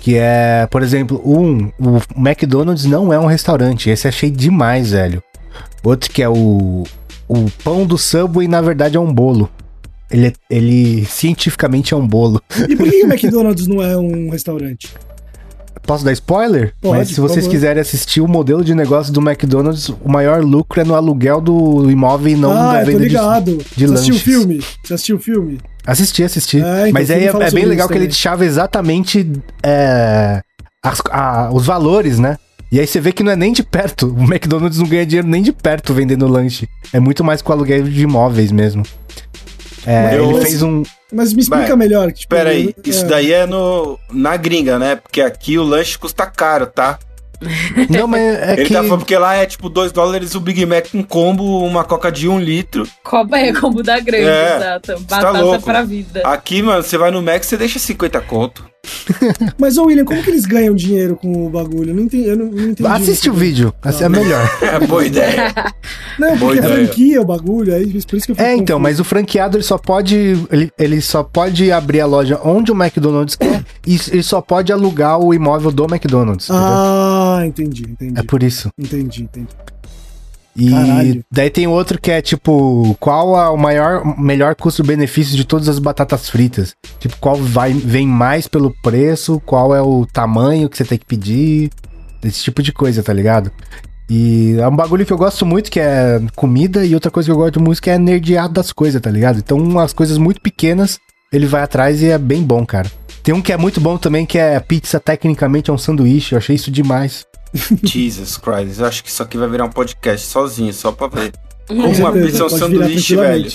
Que 0.01 0.17
é, 0.17 0.67
por 0.71 0.83
exemplo, 0.83 1.21
um, 1.25 1.71
o 1.79 2.01
McDonald's 2.17 2.85
não 2.85 3.13
é 3.13 3.19
um 3.19 3.27
restaurante. 3.27 3.91
Esse 3.91 4.09
achei 4.09 4.31
demais, 4.31 4.91
velho. 4.91 5.23
Outro 5.85 6.11
que 6.11 6.23
é 6.23 6.29
o, 6.29 6.85
o 7.29 7.51
pão 7.63 7.87
do 7.87 7.99
Subway, 7.99 8.49
na 8.49 8.61
verdade, 8.61 8.97
é 8.97 9.01
um 9.01 9.13
bolo. 9.13 9.51
Ele, 10.11 10.29
é- 10.29 10.33
ele 10.51 11.05
cientificamente 11.07 11.93
é 11.93 11.97
um 11.97 12.07
bolo. 12.07 12.41
E 12.69 12.75
por 12.77 12.89
que 12.89 13.05
o 13.05 13.07
McDonald's 13.13 13.67
não 13.67 13.83
é 13.83 13.97
um 13.97 14.31
restaurante? 14.31 14.89
Posso 15.87 16.05
dar 16.05 16.13
spoiler? 16.13 16.75
Pode, 16.83 16.99
Mas 16.99 17.09
se 17.09 17.15
vocês 17.21 17.45
favor. 17.47 17.51
quiserem 17.51 17.81
assistir 17.81 18.21
o 18.21 18.29
modelo 18.29 18.63
de 18.63 18.75
negócio 18.75 19.11
do 19.11 19.21
McDonald's, 19.23 19.89
o 19.89 20.09
maior 20.11 20.43
lucro 20.45 20.81
é 20.81 20.85
no 20.85 20.95
aluguel 20.95 21.41
do 21.41 21.91
imóvel 21.91 22.29
e 22.29 22.37
não 22.37 22.53
ah, 22.53 22.75
na 22.75 22.85
venda 22.85 22.99
de, 22.99 23.05
ligado. 23.09 23.59
de 23.75 23.87
Você 23.87 23.95
assistiu 23.95 24.15
o 24.15 24.17
lanches. 24.19 24.23
filme? 24.23 24.61
Você 24.85 24.95
assistiu 24.95 25.17
o 25.17 25.19
filme? 25.19 25.59
Assisti, 25.87 26.23
assisti. 26.23 26.59
É, 26.59 26.81
então, 26.81 26.93
Mas 26.93 27.11
aí 27.11 27.25
é, 27.25 27.29
é 27.29 27.51
bem 27.51 27.65
legal 27.65 27.89
que 27.89 27.95
ele 27.95 28.01
também. 28.01 28.09
deixava 28.09 28.45
exatamente 28.45 29.33
é, 29.63 30.43
as- 30.83 31.01
a- 31.11 31.49
os 31.55 31.65
valores, 31.65 32.19
né? 32.19 32.37
E 32.71 32.79
aí 32.79 32.87
você 32.87 33.01
vê 33.01 33.11
que 33.11 33.23
não 33.23 33.33
é 33.33 33.37
nem 33.37 33.51
de 33.51 33.63
perto. 33.63 34.15
O 34.15 34.25
McDonald's 34.25 34.79
não 34.79 34.87
ganha 34.87 35.07
dinheiro 35.07 35.27
nem 35.27 35.43
de 35.43 35.53
perto 35.53 35.95
vendendo 35.95 36.27
lanche. 36.29 36.69
É 36.93 37.01
muito 37.01 37.25
mais 37.25 37.41
com 37.41 37.51
o 37.51 37.55
aluguel 37.55 37.85
de 37.85 38.03
imóveis 38.03 38.53
mesmo. 38.53 38.83
É, 39.89 40.19
Eu- 40.19 40.31
ele 40.33 40.41
fez 40.43 40.63
um. 40.63 40.83
Mas 41.13 41.33
me 41.33 41.41
explica 41.41 41.69
Vai. 41.69 41.77
melhor. 41.77 42.13
Tipo, 42.13 42.29
Pera 42.35 42.51
aí, 42.51 42.75
é, 42.85 42.89
isso 42.89 43.07
daí 43.07 43.33
é 43.33 43.47
no, 43.47 43.99
na 44.13 44.37
gringa, 44.37 44.79
né? 44.79 44.97
Porque 44.97 45.21
aqui 45.23 45.59
o 45.59 45.63
lanche 45.63 45.99
custa 45.99 46.27
caro, 46.27 46.67
tá? 46.67 46.99
Não, 47.89 48.09
mas 48.09 48.21
é 48.21 48.53
Ele 48.55 48.65
que. 48.65 48.75
tá 48.75 48.83
falando 48.83 48.99
porque 48.99 49.17
lá 49.17 49.37
é 49.37 49.47
tipo 49.47 49.69
2 49.69 49.93
dólares 49.93 50.35
o 50.35 50.41
Big 50.41 50.67
Mac 50.67 50.89
com 50.91 51.03
combo, 51.05 51.65
uma 51.65 51.85
coca 51.85 52.11
de 52.11 52.29
1 52.29 52.33
um 52.35 52.41
litro. 52.41 52.87
Copa 53.05 53.39
é 53.39 53.53
como 53.53 53.83
da 53.83 53.99
grande, 54.01 54.27
É, 54.29 54.57
exato. 54.57 55.05
tá 55.05 55.17
Batata 55.23 55.41
louco. 55.41 55.63
pra 55.65 55.83
vida. 55.83 56.21
Aqui, 56.25 56.61
mano, 56.63 56.83
você 56.83 56.99
vai 56.99 57.11
no 57.13 57.23
Mac, 57.23 57.43
você 57.45 57.57
deixa 57.57 57.79
50 57.79 58.21
conto. 58.21 58.65
Mas, 59.59 59.77
ô 59.77 59.85
William, 59.85 60.05
como 60.05 60.23
que 60.23 60.31
eles 60.31 60.47
ganham 60.47 60.75
dinheiro 60.75 61.17
com 61.17 61.47
o 61.47 61.51
bagulho? 61.51 61.91
Eu 61.91 61.95
não 61.95 62.03
entendi. 62.05 62.29
Eu 62.29 62.37
não, 62.37 62.47
não 62.47 62.71
entendi 62.71 62.87
Assiste 62.89 63.29
o 63.29 63.33
muito 63.33 63.41
bem. 63.41 63.49
vídeo, 63.51 63.75
assim 63.83 64.05
é 64.05 64.09
melhor. 64.09 64.49
É 64.63 64.87
boa 64.87 65.05
ideia. 65.05 65.55
Não, 66.19 66.37
Boa 66.37 66.53
porque 66.53 66.59
é 66.61 66.65
ideia. 66.65 66.87
franquia 66.87 67.21
o 67.21 67.25
bagulho, 67.25 67.75
aí 67.75 67.87
por 67.87 67.97
isso 68.17 68.27
que 68.27 68.33
eu 68.33 68.37
fico 68.37 68.41
É, 68.43 68.53
então, 68.55 68.77
confuso. 68.79 68.81
mas 68.81 69.01
o 69.01 69.05
franqueado 69.05 69.57
ele 69.57 69.65
só 69.65 69.79
pode. 69.79 70.17
Ele, 70.51 70.71
ele 70.79 71.01
só 71.01 71.23
pode 71.23 71.71
abrir 71.73 72.01
a 72.01 72.07
loja 72.07 72.41
onde 72.45 72.71
o 72.71 72.75
McDonald's 72.75 73.35
quer 73.37 73.65
e 73.87 73.99
ele 74.11 74.23
só 74.23 74.41
pode 74.41 74.73
alugar 74.73 75.19
o 75.19 75.33
imóvel 75.35 75.71
do 75.71 75.85
McDonald's. 75.85 76.49
entendeu? 76.49 76.65
Ah, 76.67 77.43
entendi, 77.45 77.85
entendi. 77.89 78.19
É 78.19 78.23
por 78.23 78.43
isso. 78.43 78.69
Entendi, 78.79 79.23
entendi. 79.25 79.49
E 80.59 80.71
Caralho. 80.71 81.25
daí 81.31 81.51
tem 81.51 81.69
outro 81.69 82.01
que 82.01 82.11
é 82.11 82.21
tipo, 82.21 82.97
qual 82.99 83.41
é 83.41 83.49
o 83.49 83.57
maior, 83.57 84.19
melhor 84.19 84.57
custo-benefício 84.57 85.37
de 85.37 85.45
todas 85.45 85.69
as 85.69 85.79
batatas 85.79 86.29
fritas? 86.29 86.75
Tipo, 86.99 87.17
qual 87.21 87.37
vai, 87.37 87.73
vem 87.73 88.09
mais 88.09 88.49
pelo 88.49 88.75
preço, 88.83 89.41
qual 89.47 89.73
é 89.73 89.81
o 89.81 90.05
tamanho 90.05 90.69
que 90.69 90.77
você 90.77 90.85
tem 90.85 90.99
que 90.99 91.07
pedir, 91.07 91.71
esse 92.25 92.43
tipo 92.43 92.61
de 92.61 92.73
coisa, 92.73 93.05
tá 93.05 93.13
ligado? 93.13 93.53
E 94.11 94.57
é 94.59 94.67
um 94.67 94.75
bagulho 94.75 95.07
que 95.07 95.13
eu 95.13 95.19
gosto 95.19 95.47
muito, 95.47 95.71
que 95.71 95.79
é 95.79 96.21
comida, 96.35 96.85
e 96.85 96.93
outra 96.93 97.11
coisa 97.11 97.29
que 97.29 97.33
eu 97.33 97.37
gosto 97.37 97.61
muito 97.61 97.81
que 97.81 97.91
é 97.91 97.97
nerdear 97.97 98.49
das 98.49 98.73
coisas, 98.73 99.01
tá 99.01 99.11
ligado? 99.11 99.39
Então, 99.39 99.59
umas 99.59 99.93
coisas 99.93 100.19
muito 100.19 100.41
pequenas, 100.41 100.99
ele 101.33 101.47
vai 101.47 101.63
atrás 101.63 102.03
e 102.03 102.07
é 102.07 102.19
bem 102.19 102.43
bom, 102.43 102.67
cara. 102.67 102.91
Tem 103.23 103.35
um 103.35 103.43
que 103.43 103.53
é 103.53 103.57
muito 103.57 103.81
bom 103.81 103.97
também, 103.97 104.27
que 104.27 104.39
é 104.39 104.59
pizza, 104.59 104.99
tecnicamente 104.99 105.71
é 105.71 105.73
um 105.73 105.79
sanduíche, 105.79 106.35
eu 106.35 106.39
achei 106.39 106.57
isso 106.57 106.71
demais. 106.71 107.28
Jesus 107.83 108.37
Christ, 108.37 108.79
eu 108.79 108.87
acho 108.87 109.03
que 109.03 109.11
isso 109.11 109.23
aqui 109.23 109.37
vai 109.37 109.49
virar 109.49 109.65
um 109.65 109.71
podcast 109.71 110.27
sozinho, 110.27 110.73
só 110.73 110.93
pra 110.93 111.09
ver. 111.09 111.33
Como 111.67 111.87
uma 111.87 112.13
pizza 112.13 112.43
é 112.43 112.47
um 112.47 112.49
sanduíche, 112.49 113.17
velho. 113.17 113.51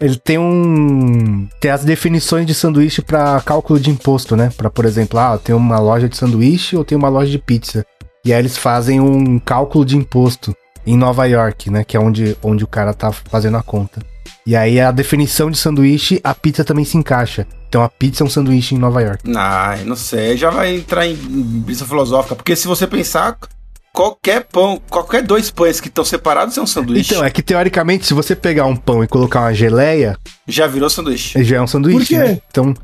Ele 0.00 0.16
tem 0.16 0.38
um. 0.38 1.48
Tem 1.60 1.70
as 1.70 1.84
definições 1.84 2.46
de 2.46 2.54
sanduíche 2.54 3.02
pra 3.02 3.40
cálculo 3.40 3.80
de 3.80 3.90
imposto, 3.90 4.36
né? 4.36 4.50
Pra, 4.56 4.70
por 4.70 4.84
exemplo, 4.84 5.18
ah, 5.18 5.38
tem 5.38 5.54
uma 5.54 5.78
loja 5.78 6.08
de 6.08 6.16
sanduíche 6.16 6.76
ou 6.76 6.84
tem 6.84 6.96
uma 6.96 7.08
loja 7.08 7.30
de 7.30 7.38
pizza. 7.38 7.84
E 8.24 8.32
aí 8.32 8.38
eles 8.38 8.56
fazem 8.56 9.00
um 9.00 9.38
cálculo 9.38 9.84
de 9.84 9.96
imposto 9.96 10.54
em 10.86 10.96
Nova 10.96 11.26
York, 11.26 11.70
né? 11.70 11.84
Que 11.84 11.96
é 11.96 12.00
onde, 12.00 12.36
onde 12.42 12.62
o 12.64 12.68
cara 12.68 12.94
tá 12.94 13.10
fazendo 13.10 13.56
a 13.56 13.62
conta. 13.62 14.00
E 14.46 14.56
aí 14.56 14.80
a 14.80 14.90
definição 14.90 15.50
de 15.50 15.58
sanduíche, 15.58 16.20
a 16.24 16.34
pizza 16.34 16.64
também 16.64 16.84
se 16.84 16.96
encaixa. 16.96 17.46
Então 17.68 17.82
a 17.82 17.88
pizza 17.88 18.24
é 18.24 18.26
um 18.26 18.30
sanduíche 18.30 18.74
em 18.74 18.78
Nova 18.78 19.00
York. 19.00 19.22
Ai, 19.36 19.84
não 19.84 19.94
sei, 19.96 20.36
já 20.36 20.50
vai 20.50 20.74
entrar 20.74 21.06
em 21.06 21.14
brisa 21.14 21.84
filosófica, 21.84 22.34
porque 22.34 22.56
se 22.56 22.66
você 22.66 22.86
pensar, 22.86 23.36
qualquer 23.92 24.44
pão, 24.44 24.80
qualquer 24.88 25.22
dois 25.22 25.50
pães 25.50 25.80
que 25.80 25.88
estão 25.88 26.04
separados 26.04 26.56
é 26.56 26.60
um 26.60 26.66
sanduíche. 26.66 27.12
Então, 27.12 27.24
é 27.24 27.30
que 27.30 27.42
teoricamente, 27.42 28.06
se 28.06 28.14
você 28.14 28.34
pegar 28.34 28.66
um 28.66 28.74
pão 28.76 29.04
e 29.04 29.06
colocar 29.06 29.40
uma 29.40 29.54
geleia, 29.54 30.16
Já 30.48 30.66
virou 30.66 30.88
sanduíche. 30.90 31.42
já 31.44 31.56
é 31.56 31.60
um 31.60 31.66
sanduíche. 31.66 31.98
Por 31.98 32.06
quê? 32.06 32.18
né? 32.32 32.40
Então, 32.50 32.74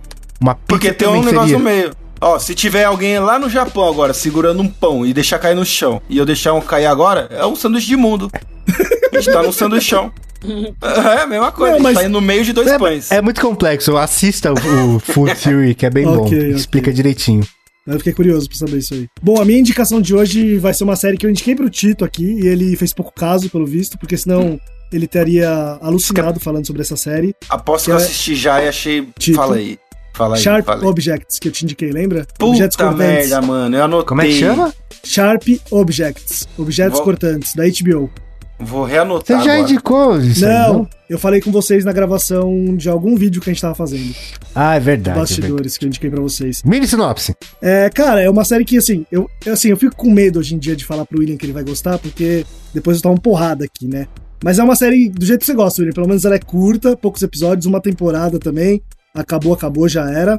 uma 0.40 0.54
pizza 0.54 0.66
Porque 0.68 0.92
tem 0.92 1.08
um 1.08 1.22
negócio 1.22 1.48
seria. 1.48 1.58
no 1.58 1.64
meio. 1.64 1.90
Ó, 2.20 2.38
se 2.38 2.54
tiver 2.54 2.84
alguém 2.84 3.18
lá 3.18 3.38
no 3.38 3.48
Japão 3.50 3.88
agora 3.88 4.14
segurando 4.14 4.62
um 4.62 4.68
pão 4.68 5.04
e 5.04 5.12
deixar 5.12 5.38
cair 5.38 5.54
no 5.54 5.64
chão 5.66 6.00
e 6.08 6.16
eu 6.16 6.24
deixar 6.24 6.54
um 6.54 6.60
cair 6.60 6.86
agora, 6.86 7.28
é 7.30 7.44
um 7.44 7.54
sanduíche 7.56 7.88
de 7.88 7.96
mundo. 7.96 8.30
A 9.12 9.16
gente 9.20 9.32
tá 9.32 9.42
num 9.42 9.52
sanduichão. 9.52 10.12
É 11.16 11.22
a 11.22 11.26
mesma 11.26 11.52
coisa, 11.52 11.78
Não, 11.78 11.86
a 11.86 11.90
gente 11.90 11.94
mas- 11.94 11.94
tá 11.94 12.04
indo 12.04 12.12
no 12.12 12.20
meio 12.20 12.44
de 12.44 12.52
dois 12.52 12.70
pães. 12.76 13.10
É 13.10 13.20
muito 13.20 13.40
complexo. 13.40 13.96
Assista 13.96 14.52
o, 14.52 14.96
o 14.96 14.98
Food 15.00 15.34
Theory, 15.42 15.74
que 15.74 15.86
é 15.86 15.90
bem 15.90 16.04
bom. 16.04 16.24
Ok, 16.26 16.38
ok. 16.38 16.50
Explica 16.50 16.92
direitinho. 16.92 17.46
Eu 17.86 17.98
fiquei 17.98 18.12
curioso 18.12 18.48
pra 18.48 18.58
saber 18.58 18.78
isso 18.78 18.94
aí. 18.94 19.06
Bom, 19.22 19.40
a 19.40 19.44
minha 19.44 19.60
indicação 19.60 20.00
de 20.00 20.12
hoje 20.14 20.58
vai 20.58 20.74
ser 20.74 20.82
uma 20.82 20.96
série 20.96 21.16
que 21.16 21.24
eu 21.24 21.30
indiquei 21.30 21.54
pro 21.54 21.70
Tito 21.70 22.04
aqui, 22.04 22.24
e 22.24 22.46
ele 22.48 22.74
fez 22.76 22.92
pouco 22.92 23.12
caso, 23.14 23.48
pelo 23.48 23.64
visto, 23.64 23.96
porque 23.96 24.16
senão 24.16 24.58
ele 24.92 25.06
teria 25.06 25.78
alucinado 25.80 26.40
falando 26.40 26.66
sobre 26.66 26.82
essa 26.82 26.96
série. 26.96 27.32
Aposto 27.48 27.84
que 27.86 27.90
eu 27.92 27.94
É- 27.94 27.98
assisti 27.98 28.34
já 28.34 28.60
e 28.60 28.68
achei. 28.68 29.08
Tipo, 29.18 29.36
Fala 29.36 29.54
aí. 29.56 29.78
Fala 30.14 30.34
aí. 30.36 30.42
Sharp 30.42 30.64
fala 30.66 30.80
aí. 30.82 30.86
Objects, 30.88 31.38
que 31.38 31.46
eu 31.46 31.52
te 31.52 31.62
indiquei, 31.64 31.92
lembra? 31.92 32.26
Objetos 32.40 32.76
Puta 32.76 32.90
merda, 32.90 33.40
mano. 33.42 33.76
Eu 33.76 33.84
anotei. 33.84 34.06
Como 34.08 34.22
é 34.22 34.26
que 34.26 34.32
chama? 34.40 34.74
Sharp 35.04 35.44
Objects. 35.70 36.48
Objetos 36.58 36.94
Vou- 36.96 37.04
cortantes, 37.04 37.54
da 37.54 37.64
HBO. 37.64 38.10
Vou 38.58 38.86
Você 38.86 38.92
reanotar 38.92 39.42
já 39.42 39.52
agora. 39.52 39.70
indicou 39.70 40.18
isso 40.18 40.44
aí, 40.46 40.50
não, 40.50 40.88
eu 41.10 41.18
falei 41.18 41.42
com 41.42 41.52
vocês 41.52 41.84
na 41.84 41.92
gravação 41.92 42.74
de 42.74 42.88
algum 42.88 43.14
vídeo 43.14 43.40
que 43.42 43.50
a 43.50 43.52
gente 43.52 43.60
tava 43.60 43.74
fazendo. 43.74 44.14
Ah, 44.54 44.74
é 44.74 44.80
verdade. 44.80 44.80
é 44.80 44.80
verdade. 44.80 45.18
bastidores 45.18 45.76
que 45.78 45.84
eu 45.84 45.88
indiquei 45.88 46.08
pra 46.10 46.20
vocês. 46.20 46.62
Mini 46.64 46.86
sinopse. 46.86 47.34
É, 47.60 47.90
cara, 47.90 48.22
é 48.22 48.30
uma 48.30 48.44
série 48.44 48.64
que, 48.64 48.78
assim, 48.78 49.04
eu, 49.12 49.28
assim, 49.46 49.68
eu 49.68 49.76
fico 49.76 49.94
com 49.94 50.10
medo 50.10 50.38
hoje 50.38 50.54
em 50.54 50.58
dia 50.58 50.74
de 50.74 50.84
falar 50.86 51.04
pro 51.04 51.18
William 51.18 51.36
que 51.36 51.44
ele 51.44 51.52
vai 51.52 51.64
gostar, 51.64 51.98
porque 51.98 52.46
depois 52.72 52.96
eu 52.96 53.02
tomo 53.02 53.20
porrada 53.20 53.64
aqui, 53.64 53.86
né? 53.86 54.08
Mas 54.42 54.58
é 54.58 54.62
uma 54.64 54.74
série 54.76 55.08
do 55.10 55.24
jeito 55.26 55.40
que 55.40 55.46
você 55.46 55.54
gosta, 55.54 55.82
William. 55.82 55.94
Pelo 55.94 56.08
menos 56.08 56.24
ela 56.24 56.34
é 56.34 56.38
curta, 56.38 56.96
poucos 56.96 57.22
episódios, 57.22 57.66
uma 57.66 57.80
temporada 57.80 58.38
também. 58.38 58.80
Acabou, 59.14 59.52
acabou, 59.52 59.88
já 59.88 60.10
era. 60.10 60.38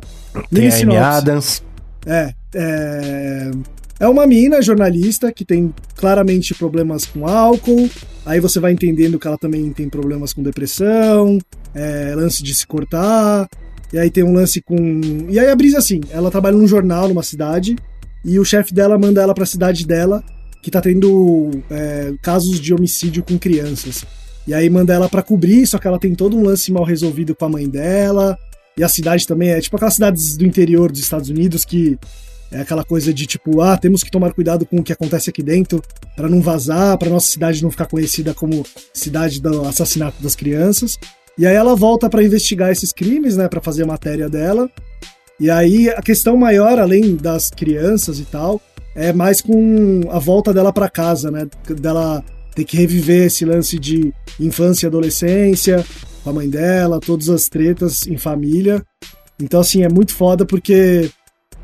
Tem 0.51 0.63
Mini 0.69 0.71
a 0.71 0.75
Amy. 0.83 0.97
Adams. 0.97 1.63
É, 2.05 2.33
é. 2.55 3.51
É 3.99 4.07
uma 4.07 4.27
mina 4.27 4.61
jornalista 4.61 5.31
que 5.31 5.43
tem 5.43 5.73
claramente 5.95 6.53
problemas 6.53 7.05
com 7.05 7.27
álcool. 7.27 7.89
Aí 8.25 8.39
você 8.39 8.59
vai 8.59 8.71
entendendo 8.71 9.17
que 9.17 9.27
ela 9.27 9.37
também 9.37 9.71
tem 9.73 9.89
problemas 9.89 10.33
com 10.33 10.43
depressão, 10.43 11.39
é, 11.73 12.13
lance 12.15 12.43
de 12.43 12.53
se 12.53 12.67
cortar. 12.67 13.47
E 13.91 13.97
aí 13.97 14.11
tem 14.11 14.23
um 14.23 14.33
lance 14.33 14.61
com. 14.61 14.75
E 15.29 15.39
aí 15.39 15.49
a 15.49 15.55
brisa 15.55 15.77
é 15.77 15.79
assim: 15.79 16.01
ela 16.11 16.29
trabalha 16.29 16.57
num 16.57 16.67
jornal 16.67 17.07
numa 17.07 17.23
cidade 17.23 17.75
e 18.23 18.39
o 18.39 18.45
chefe 18.45 18.73
dela 18.73 18.97
manda 18.97 19.21
ela 19.21 19.33
pra 19.33 19.45
cidade 19.45 19.85
dela, 19.85 20.23
que 20.61 20.69
tá 20.69 20.81
tendo 20.81 21.49
é, 21.69 22.13
casos 22.21 22.59
de 22.59 22.73
homicídio 22.73 23.23
com 23.23 23.37
crianças. 23.39 24.05
E 24.45 24.53
aí 24.53 24.69
manda 24.69 24.93
ela 24.93 25.09
pra 25.09 25.23
cobrir, 25.23 25.65
só 25.65 25.77
que 25.77 25.87
ela 25.87 25.99
tem 25.99 26.13
todo 26.13 26.37
um 26.37 26.43
lance 26.43 26.71
mal 26.71 26.83
resolvido 26.83 27.35
com 27.35 27.45
a 27.45 27.49
mãe 27.49 27.67
dela. 27.67 28.37
E 28.77 28.83
a 28.83 28.87
cidade 28.87 29.25
também 29.25 29.49
é 29.49 29.59
tipo 29.59 29.75
aquelas 29.75 29.95
cidades 29.95 30.37
do 30.37 30.45
interior 30.45 30.91
dos 30.91 31.01
Estados 31.01 31.29
Unidos 31.29 31.65
que 31.65 31.97
é 32.51 32.61
aquela 32.61 32.83
coisa 32.83 33.13
de 33.13 33.25
tipo, 33.25 33.61
ah, 33.61 33.77
temos 33.77 34.03
que 34.03 34.11
tomar 34.11 34.33
cuidado 34.33 34.65
com 34.65 34.77
o 34.77 34.83
que 34.83 34.93
acontece 34.93 35.29
aqui 35.29 35.43
dentro 35.43 35.81
para 36.15 36.29
não 36.29 36.41
vazar, 36.41 36.97
para 36.97 37.09
nossa 37.09 37.29
cidade 37.29 37.61
não 37.61 37.71
ficar 37.71 37.87
conhecida 37.87 38.33
como 38.33 38.65
cidade 38.93 39.41
do 39.41 39.65
assassinato 39.65 40.21
das 40.23 40.35
crianças. 40.35 40.97
E 41.37 41.45
aí 41.45 41.55
ela 41.55 41.75
volta 41.75 42.09
para 42.09 42.23
investigar 42.23 42.71
esses 42.71 42.91
crimes, 42.91 43.37
né, 43.37 43.47
para 43.47 43.61
fazer 43.61 43.83
a 43.83 43.87
matéria 43.87 44.29
dela. 44.29 44.69
E 45.39 45.49
aí 45.51 45.89
a 45.89 46.01
questão 46.01 46.35
maior, 46.35 46.79
além 46.79 47.15
das 47.15 47.49
crianças 47.49 48.19
e 48.19 48.23
tal, 48.23 48.61
é 48.95 49.13
mais 49.13 49.41
com 49.41 50.01
a 50.09 50.17
volta 50.17 50.53
dela 50.53 50.73
para 50.73 50.89
casa, 50.89 51.29
né, 51.29 51.47
dela 51.79 52.23
ter 52.55 52.63
que 52.63 52.75
reviver 52.75 53.27
esse 53.27 53.45
lance 53.45 53.77
de 53.77 54.11
infância 54.39 54.85
e 54.85 54.89
adolescência 54.89 55.85
com 56.23 56.31
a 56.31 56.33
mãe 56.33 56.49
dela, 56.49 56.99
todas 56.99 57.29
as 57.29 57.47
tretas 57.47 58.07
em 58.07 58.17
família. 58.17 58.83
Então 59.39 59.59
assim, 59.59 59.83
é 59.83 59.89
muito 59.89 60.15
foda 60.15 60.43
porque 60.43 61.11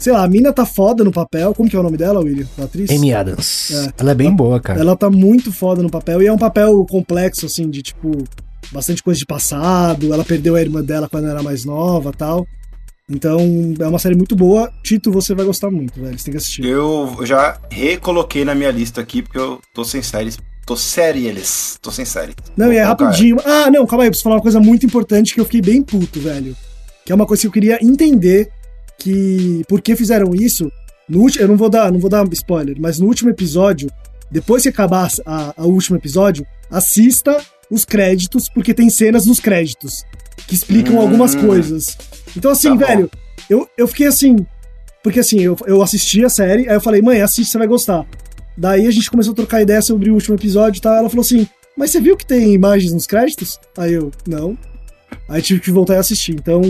Sei 0.03 0.11
lá, 0.11 0.21
a 0.21 0.27
mina 0.27 0.51
tá 0.51 0.65
foda 0.65 1.01
no 1.01 1.13
papel. 1.13 1.53
Como 1.53 1.69
que 1.69 1.77
é 1.77 1.80
o 1.80 1.84
nome 1.84 1.95
dela, 1.95 2.19
William? 2.19 2.45
Da 2.57 2.65
atriz? 2.65 2.91
Amy 2.91 3.13
Adams. 3.13 3.71
É. 3.71 3.93
Ela 3.99 4.11
é 4.11 4.13
bem 4.13 4.35
boa, 4.35 4.59
cara. 4.59 4.77
Ela 4.77 4.97
tá 4.97 5.09
muito 5.09 5.49
foda 5.49 5.81
no 5.81 5.89
papel. 5.89 6.21
E 6.21 6.27
é 6.27 6.34
um 6.34 6.38
papel 6.38 6.85
complexo, 6.89 7.45
assim, 7.45 7.69
de 7.69 7.81
tipo. 7.81 8.11
Bastante 8.69 9.01
coisa 9.01 9.17
de 9.17 9.25
passado. 9.25 10.13
Ela 10.13 10.25
perdeu 10.25 10.57
a 10.57 10.61
irmã 10.61 10.84
dela 10.84 11.07
quando 11.07 11.30
era 11.30 11.41
mais 11.41 11.63
nova 11.63 12.11
tal. 12.11 12.45
Então, 13.09 13.39
é 13.80 13.88
uma 13.88 13.97
série 13.97 14.13
muito 14.13 14.35
boa. 14.35 14.69
Tito, 14.84 15.09
você 15.09 15.34
vai 15.34 15.45
gostar 15.45 15.71
muito, 15.71 16.01
velho. 16.01 16.19
Você 16.19 16.25
tem 16.25 16.34
que 16.34 16.38
assistir. 16.38 16.65
Eu 16.65 17.19
já 17.23 17.57
recoloquei 17.71 18.43
na 18.43 18.53
minha 18.53 18.71
lista 18.71 18.99
aqui, 18.99 19.21
porque 19.21 19.39
eu 19.39 19.61
tô 19.73 19.85
sem 19.85 20.01
séries. 20.01 20.38
Tô 20.65 20.75
séries. 20.75 21.77
Tô 21.81 21.91
sem 21.91 22.03
série. 22.03 22.34
Não, 22.57 22.65
Vou 22.65 22.73
e 22.73 22.77
é 22.77 22.84
rapidinho. 22.84 23.38
Ah, 23.45 23.71
não, 23.71 23.88
calma 23.88 24.03
aí. 24.03 24.07
Eu 24.07 24.11
preciso 24.11 24.23
falar 24.25 24.35
uma 24.35 24.41
coisa 24.41 24.59
muito 24.59 24.85
importante 24.85 25.34
que 25.34 25.39
eu 25.39 25.45
fiquei 25.45 25.61
bem 25.61 25.81
puto, 25.81 26.19
velho. 26.19 26.53
Que 27.05 27.13
é 27.13 27.15
uma 27.15 27.25
coisa 27.25 27.39
que 27.39 27.47
eu 27.47 27.53
queria 27.53 27.80
entender 27.81 28.51
que 28.97 29.63
por 29.67 29.81
que 29.81 29.95
fizeram 29.95 30.33
isso. 30.33 30.71
No 31.07 31.19
último, 31.21 31.43
eu 31.43 31.47
não 31.47 31.57
vou 31.57 31.69
dar, 31.69 31.91
não 31.91 31.99
vou 31.99 32.09
dar 32.09 32.25
spoiler, 32.31 32.75
mas 32.79 32.99
no 32.99 33.07
último 33.07 33.29
episódio, 33.29 33.89
depois 34.31 34.63
que 34.63 34.69
acabar 34.69 35.09
o 35.57 35.67
último 35.67 35.97
episódio, 35.97 36.45
assista 36.71 37.37
os 37.69 37.83
créditos, 37.83 38.49
porque 38.49 38.73
tem 38.73 38.89
cenas 38.89 39.25
nos 39.25 39.39
créditos 39.39 40.03
que 40.47 40.55
explicam 40.55 40.95
Hum. 40.95 41.01
algumas 41.01 41.35
coisas. 41.35 41.97
Então, 42.35 42.51
assim, 42.51 42.77
Tá 42.77 42.85
velho, 42.87 43.09
eu, 43.49 43.67
eu 43.77 43.87
fiquei 43.87 44.07
assim. 44.07 44.45
Porque 45.03 45.19
assim, 45.19 45.41
eu, 45.41 45.57
eu 45.67 45.81
assisti 45.81 46.23
a 46.23 46.29
série, 46.29 46.67
aí 46.69 46.75
eu 46.75 46.81
falei, 46.81 47.01
mãe, 47.01 47.21
assiste, 47.21 47.51
você 47.51 47.57
vai 47.57 47.67
gostar. 47.67 48.05
Daí 48.57 48.87
a 48.87 48.91
gente 48.91 49.09
começou 49.09 49.33
a 49.33 49.35
trocar 49.35 49.61
ideia 49.61 49.81
sobre 49.81 50.09
o 50.09 50.13
último 50.13 50.35
episódio 50.35 50.79
e 50.79 50.81
tal. 50.81 50.95
Ela 50.95 51.09
falou 51.09 51.21
assim: 51.21 51.47
Mas 51.75 51.91
você 51.91 51.99
viu 51.99 52.15
que 52.15 52.25
tem 52.25 52.53
imagens 52.53 52.93
nos 52.93 53.07
créditos? 53.07 53.59
Aí 53.77 53.93
eu, 53.93 54.11
não. 54.27 54.57
Aí 55.27 55.41
tive 55.41 55.59
que 55.59 55.71
voltar 55.71 55.97
a 55.97 55.99
assistir. 55.99 56.33
Então, 56.35 56.61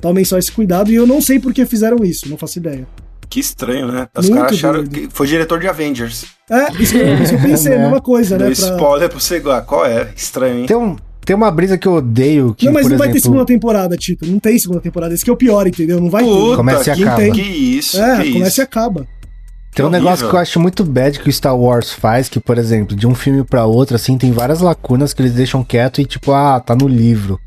tomem 0.00 0.24
só 0.24 0.38
esse 0.38 0.50
cuidado. 0.52 0.90
E 0.90 0.94
eu 0.94 1.06
não 1.06 1.20
sei 1.20 1.38
por 1.38 1.52
que 1.52 1.64
fizeram 1.66 2.04
isso, 2.04 2.28
não 2.28 2.36
faço 2.36 2.58
ideia. 2.58 2.86
Que 3.30 3.40
estranho, 3.40 3.92
né? 3.92 4.08
Os 4.16 4.28
caras 4.30 4.52
acharam 4.52 4.82
doido. 4.84 4.90
que 4.90 5.08
foi 5.10 5.26
diretor 5.26 5.60
de 5.60 5.68
Avengers. 5.68 6.24
É, 6.50 6.72
isso 6.82 6.92
que, 6.94 6.98
eu- 6.98 7.14
isso 7.22 7.36
que 7.36 7.44
eu 7.44 7.48
pensei, 7.50 7.74
a 7.74 7.76
Né? 7.78 7.82
mesma 7.84 8.00
coisa, 8.00 8.38
né? 8.38 8.44
Pra- 8.46 8.52
spoiler 8.52 9.08
pra 9.10 9.20
você 9.20 9.36
igual. 9.36 9.62
Qual 9.62 9.84
é? 9.84 10.08
Estranho, 10.16 10.60
hein? 10.60 10.66
Tem, 10.66 10.76
um, 10.76 10.96
tem 11.26 11.36
uma 11.36 11.50
brisa 11.50 11.76
que 11.76 11.86
eu 11.86 11.92
odeio. 11.94 12.54
Que, 12.54 12.64
Não, 12.66 12.72
mas 12.72 12.84
por 12.84 12.90
não 12.92 12.96
vai 12.98 13.08
ter 13.08 13.18
exemplo, 13.18 13.24
segunda 13.32 13.44
temporada, 13.44 13.96
Tito. 13.98 14.24
Não 14.24 14.38
tem 14.38 14.58
segunda 14.58 14.80
temporada. 14.80 15.12
Esse 15.12 15.22
que 15.24 15.28
é 15.28 15.32
o 15.32 15.36
pior, 15.36 15.66
entendeu? 15.66 16.00
Não 16.00 16.08
vai 16.08 16.24
Puta, 16.24 16.56
Começa 16.56 16.90
e 16.90 16.94
que, 16.96 17.02
acaba. 17.04 17.30
que 17.30 17.40
isso, 17.42 17.96
ter. 17.98 18.02
É, 18.02 18.22
que 18.22 18.32
começa 18.32 18.48
isso. 18.50 18.60
e 18.60 18.62
acaba. 18.62 19.06
Tem 19.74 19.84
um 19.84 19.90
negócio 19.90 20.26
que 20.28 20.34
eu 20.34 20.38
acho 20.40 20.58
muito 20.58 20.82
bad 20.82 21.20
que 21.20 21.28
o 21.28 21.32
Star 21.32 21.54
Wars 21.54 21.92
faz, 21.92 22.28
que, 22.30 22.40
por 22.40 22.56
exemplo, 22.56 22.96
de 22.96 23.06
um 23.06 23.14
filme 23.14 23.44
pra 23.44 23.66
outro, 23.66 23.94
assim, 23.94 24.16
tem 24.16 24.32
várias 24.32 24.60
lacunas 24.60 25.12
que 25.12 25.20
eles 25.20 25.34
deixam 25.34 25.62
quieto 25.62 26.00
e, 26.00 26.06
tipo, 26.06 26.32
ah, 26.32 26.58
tá 26.58 26.74
no 26.74 26.88
livro. 26.88 27.38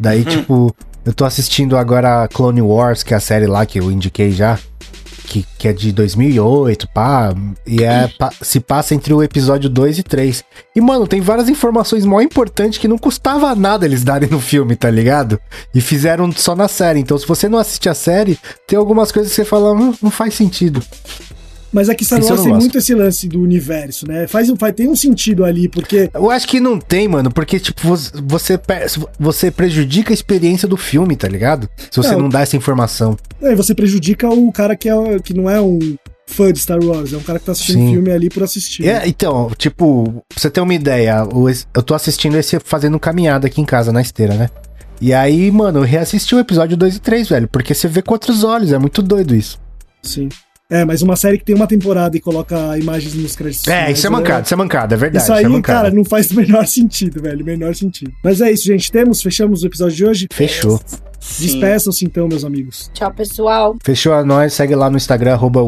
Daí, 0.00 0.20
Uhum. 0.22 0.24
tipo, 0.24 0.76
eu 1.06 1.14
tô 1.14 1.24
assistindo 1.24 1.76
agora 1.76 2.28
Clone 2.28 2.60
Wars, 2.60 3.02
que 3.02 3.14
é 3.14 3.16
a 3.16 3.20
série 3.20 3.46
lá 3.46 3.64
que 3.64 3.78
eu 3.80 3.90
indiquei 3.90 4.30
já, 4.32 4.58
que, 5.28 5.46
que 5.58 5.66
é 5.68 5.72
de 5.72 5.90
2008, 5.92 6.88
pá, 6.92 7.32
e 7.66 7.82
é, 7.82 8.08
pa- 8.18 8.30
se 8.42 8.60
passa 8.60 8.94
entre 8.94 9.14
o 9.14 9.22
episódio 9.22 9.70
2 9.70 9.98
e 10.00 10.02
3. 10.02 10.44
E, 10.74 10.80
mano, 10.80 11.06
tem 11.06 11.20
várias 11.20 11.48
informações 11.48 12.04
mó 12.04 12.20
importantes 12.20 12.78
que 12.78 12.86
não 12.88 12.98
custava 12.98 13.54
nada 13.54 13.86
eles 13.86 14.04
darem 14.04 14.28
no 14.28 14.38
filme, 14.40 14.76
tá 14.76 14.90
ligado? 14.90 15.40
E 15.74 15.80
fizeram 15.80 16.30
só 16.32 16.54
na 16.54 16.68
série. 16.68 17.00
Então, 17.00 17.16
se 17.18 17.26
você 17.26 17.48
não 17.48 17.58
assiste 17.58 17.88
a 17.88 17.94
série, 17.94 18.38
tem 18.66 18.78
algumas 18.78 19.10
coisas 19.10 19.30
que 19.32 19.36
você 19.36 19.44
fala, 19.44 19.72
"Hum, 19.72 19.94
não 20.02 20.10
faz 20.10 20.34
sentido. 20.34 20.82
Mas 21.72 21.88
aqui 21.88 22.04
Star 22.04 22.20
Wars 22.22 22.40
tem 22.40 22.48
gosto. 22.50 22.60
muito 22.60 22.78
esse 22.78 22.94
lance 22.94 23.28
do 23.28 23.40
universo, 23.40 24.06
né? 24.06 24.26
Faz, 24.26 24.48
um- 24.48 24.56
faz, 24.56 24.74
tem 24.74 24.88
um 24.88 24.96
sentido 24.96 25.44
ali, 25.44 25.68
porque 25.68 26.08
Eu 26.14 26.30
acho 26.30 26.46
que 26.48 26.60
não 26.60 26.78
tem, 26.78 27.06
mano, 27.08 27.30
porque, 27.30 27.58
tipo, 27.58 27.80
você- 27.88 28.58
você, 29.18 29.50
prejudica 29.50 30.12
a 30.12 30.14
experiência 30.14 30.66
do 30.68 30.76
filme, 30.76 31.16
tá 31.16 31.28
ligado? 31.28 31.68
Se 31.90 31.96
você 31.96 32.12
Não. 32.12 32.20
não, 32.22 32.28
dá 32.28 32.40
essa 32.40 32.56
informação. 32.56 33.16
aí 33.42 33.54
você 33.54 33.74
prejudica 33.74 34.28
o 34.28 34.50
cara 34.52 34.74
que, 34.76 34.88
é, 34.88 35.18
que 35.22 35.34
não 35.34 35.50
é 35.50 35.60
um 35.60 35.78
fã 36.26 36.52
de 36.52 36.58
Star 36.58 36.82
Wars, 36.82 37.12
é 37.12 37.16
um 37.16 37.20
cara 37.22 37.38
que 37.38 37.44
tá 37.46 37.52
assistindo 37.52 37.78
Sim. 37.78 37.92
filme 37.92 38.10
ali 38.10 38.28
por 38.30 38.42
assistir. 38.42 38.86
É, 38.86 39.06
então, 39.06 39.50
tipo, 39.56 40.24
pra 40.28 40.40
você 40.40 40.50
ter 40.50 40.60
uma 40.60 40.74
ideia, 40.74 41.24
eu 41.74 41.82
tô 41.82 41.94
assistindo 41.94 42.36
esse 42.36 42.58
fazendo 42.60 42.98
caminhada 42.98 43.46
aqui 43.46 43.60
em 43.60 43.64
casa, 43.64 43.92
na 43.92 44.00
esteira, 44.00 44.34
né? 44.34 44.48
E 45.00 45.12
aí, 45.12 45.50
mano, 45.50 45.80
eu 45.80 45.84
reassisti 45.84 46.34
o 46.34 46.38
episódio 46.38 46.76
2 46.76 46.96
e 46.96 47.00
3, 47.00 47.28
velho, 47.28 47.46
porque 47.48 47.74
você 47.74 47.86
vê 47.86 48.00
com 48.02 48.12
outros 48.14 48.42
olhos, 48.44 48.72
é 48.72 48.78
muito 48.78 49.02
doido 49.02 49.34
isso. 49.34 49.58
Sim. 50.02 50.28
É, 50.68 50.84
mas 50.84 51.00
uma 51.00 51.14
série 51.14 51.38
que 51.38 51.44
tem 51.44 51.54
uma 51.54 51.66
temporada 51.66 52.16
e 52.16 52.20
coloca 52.20 52.76
imagens 52.76 53.14
nos 53.14 53.36
créditos. 53.36 53.68
É, 53.68 53.78
finais, 53.78 53.98
isso 53.98 54.06
é 54.06 54.10
mancado, 54.10 54.44
isso 54.44 54.54
é 54.54 54.56
mancado, 54.56 54.94
é 54.94 54.96
verdade. 54.96 55.22
Isso 55.22 55.32
aí, 55.32 55.44
é 55.44 55.48
mancado. 55.48 55.78
cara, 55.78 55.94
não 55.94 56.04
faz 56.04 56.30
o 56.32 56.34
menor 56.34 56.66
sentido, 56.66 57.22
velho. 57.22 57.44
Menor 57.44 57.74
sentido. 57.74 58.12
Mas 58.22 58.40
é 58.40 58.50
isso, 58.50 58.66
gente. 58.66 58.90
Temos, 58.90 59.22
fechamos 59.22 59.62
o 59.62 59.66
episódio 59.66 59.96
de 59.96 60.04
hoje. 60.04 60.26
Fechou. 60.32 60.80
Despeçam-se 61.38 62.04
então, 62.04 62.26
meus 62.26 62.44
amigos. 62.44 62.90
Tchau, 62.92 63.12
pessoal. 63.12 63.76
Fechou 63.84 64.12
a 64.12 64.24
nós, 64.24 64.54
segue 64.54 64.74
lá 64.74 64.90
no 64.90 64.96
Instagram, 64.96 65.34
arroba. 65.34 65.60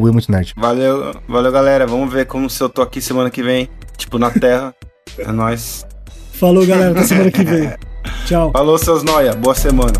Valeu, 0.56 1.14
valeu, 1.28 1.52
galera. 1.52 1.86
Vamos 1.86 2.12
ver 2.12 2.26
como 2.26 2.50
se 2.50 2.60
eu 2.62 2.68
tô 2.68 2.82
aqui 2.82 3.00
semana 3.00 3.30
que 3.30 3.42
vem. 3.42 3.68
Tipo, 3.96 4.18
na 4.18 4.30
Terra. 4.30 4.74
É 5.18 5.32
nóis. 5.32 5.86
Falou, 6.34 6.66
galera. 6.66 6.90
Até 6.90 7.04
semana 7.04 7.30
que 7.30 7.42
vem. 7.42 7.72
Tchau. 8.26 8.52
Falou, 8.52 8.76
seus 8.76 9.02
noia. 9.02 9.32
Boa 9.34 9.54
semana. 9.54 9.94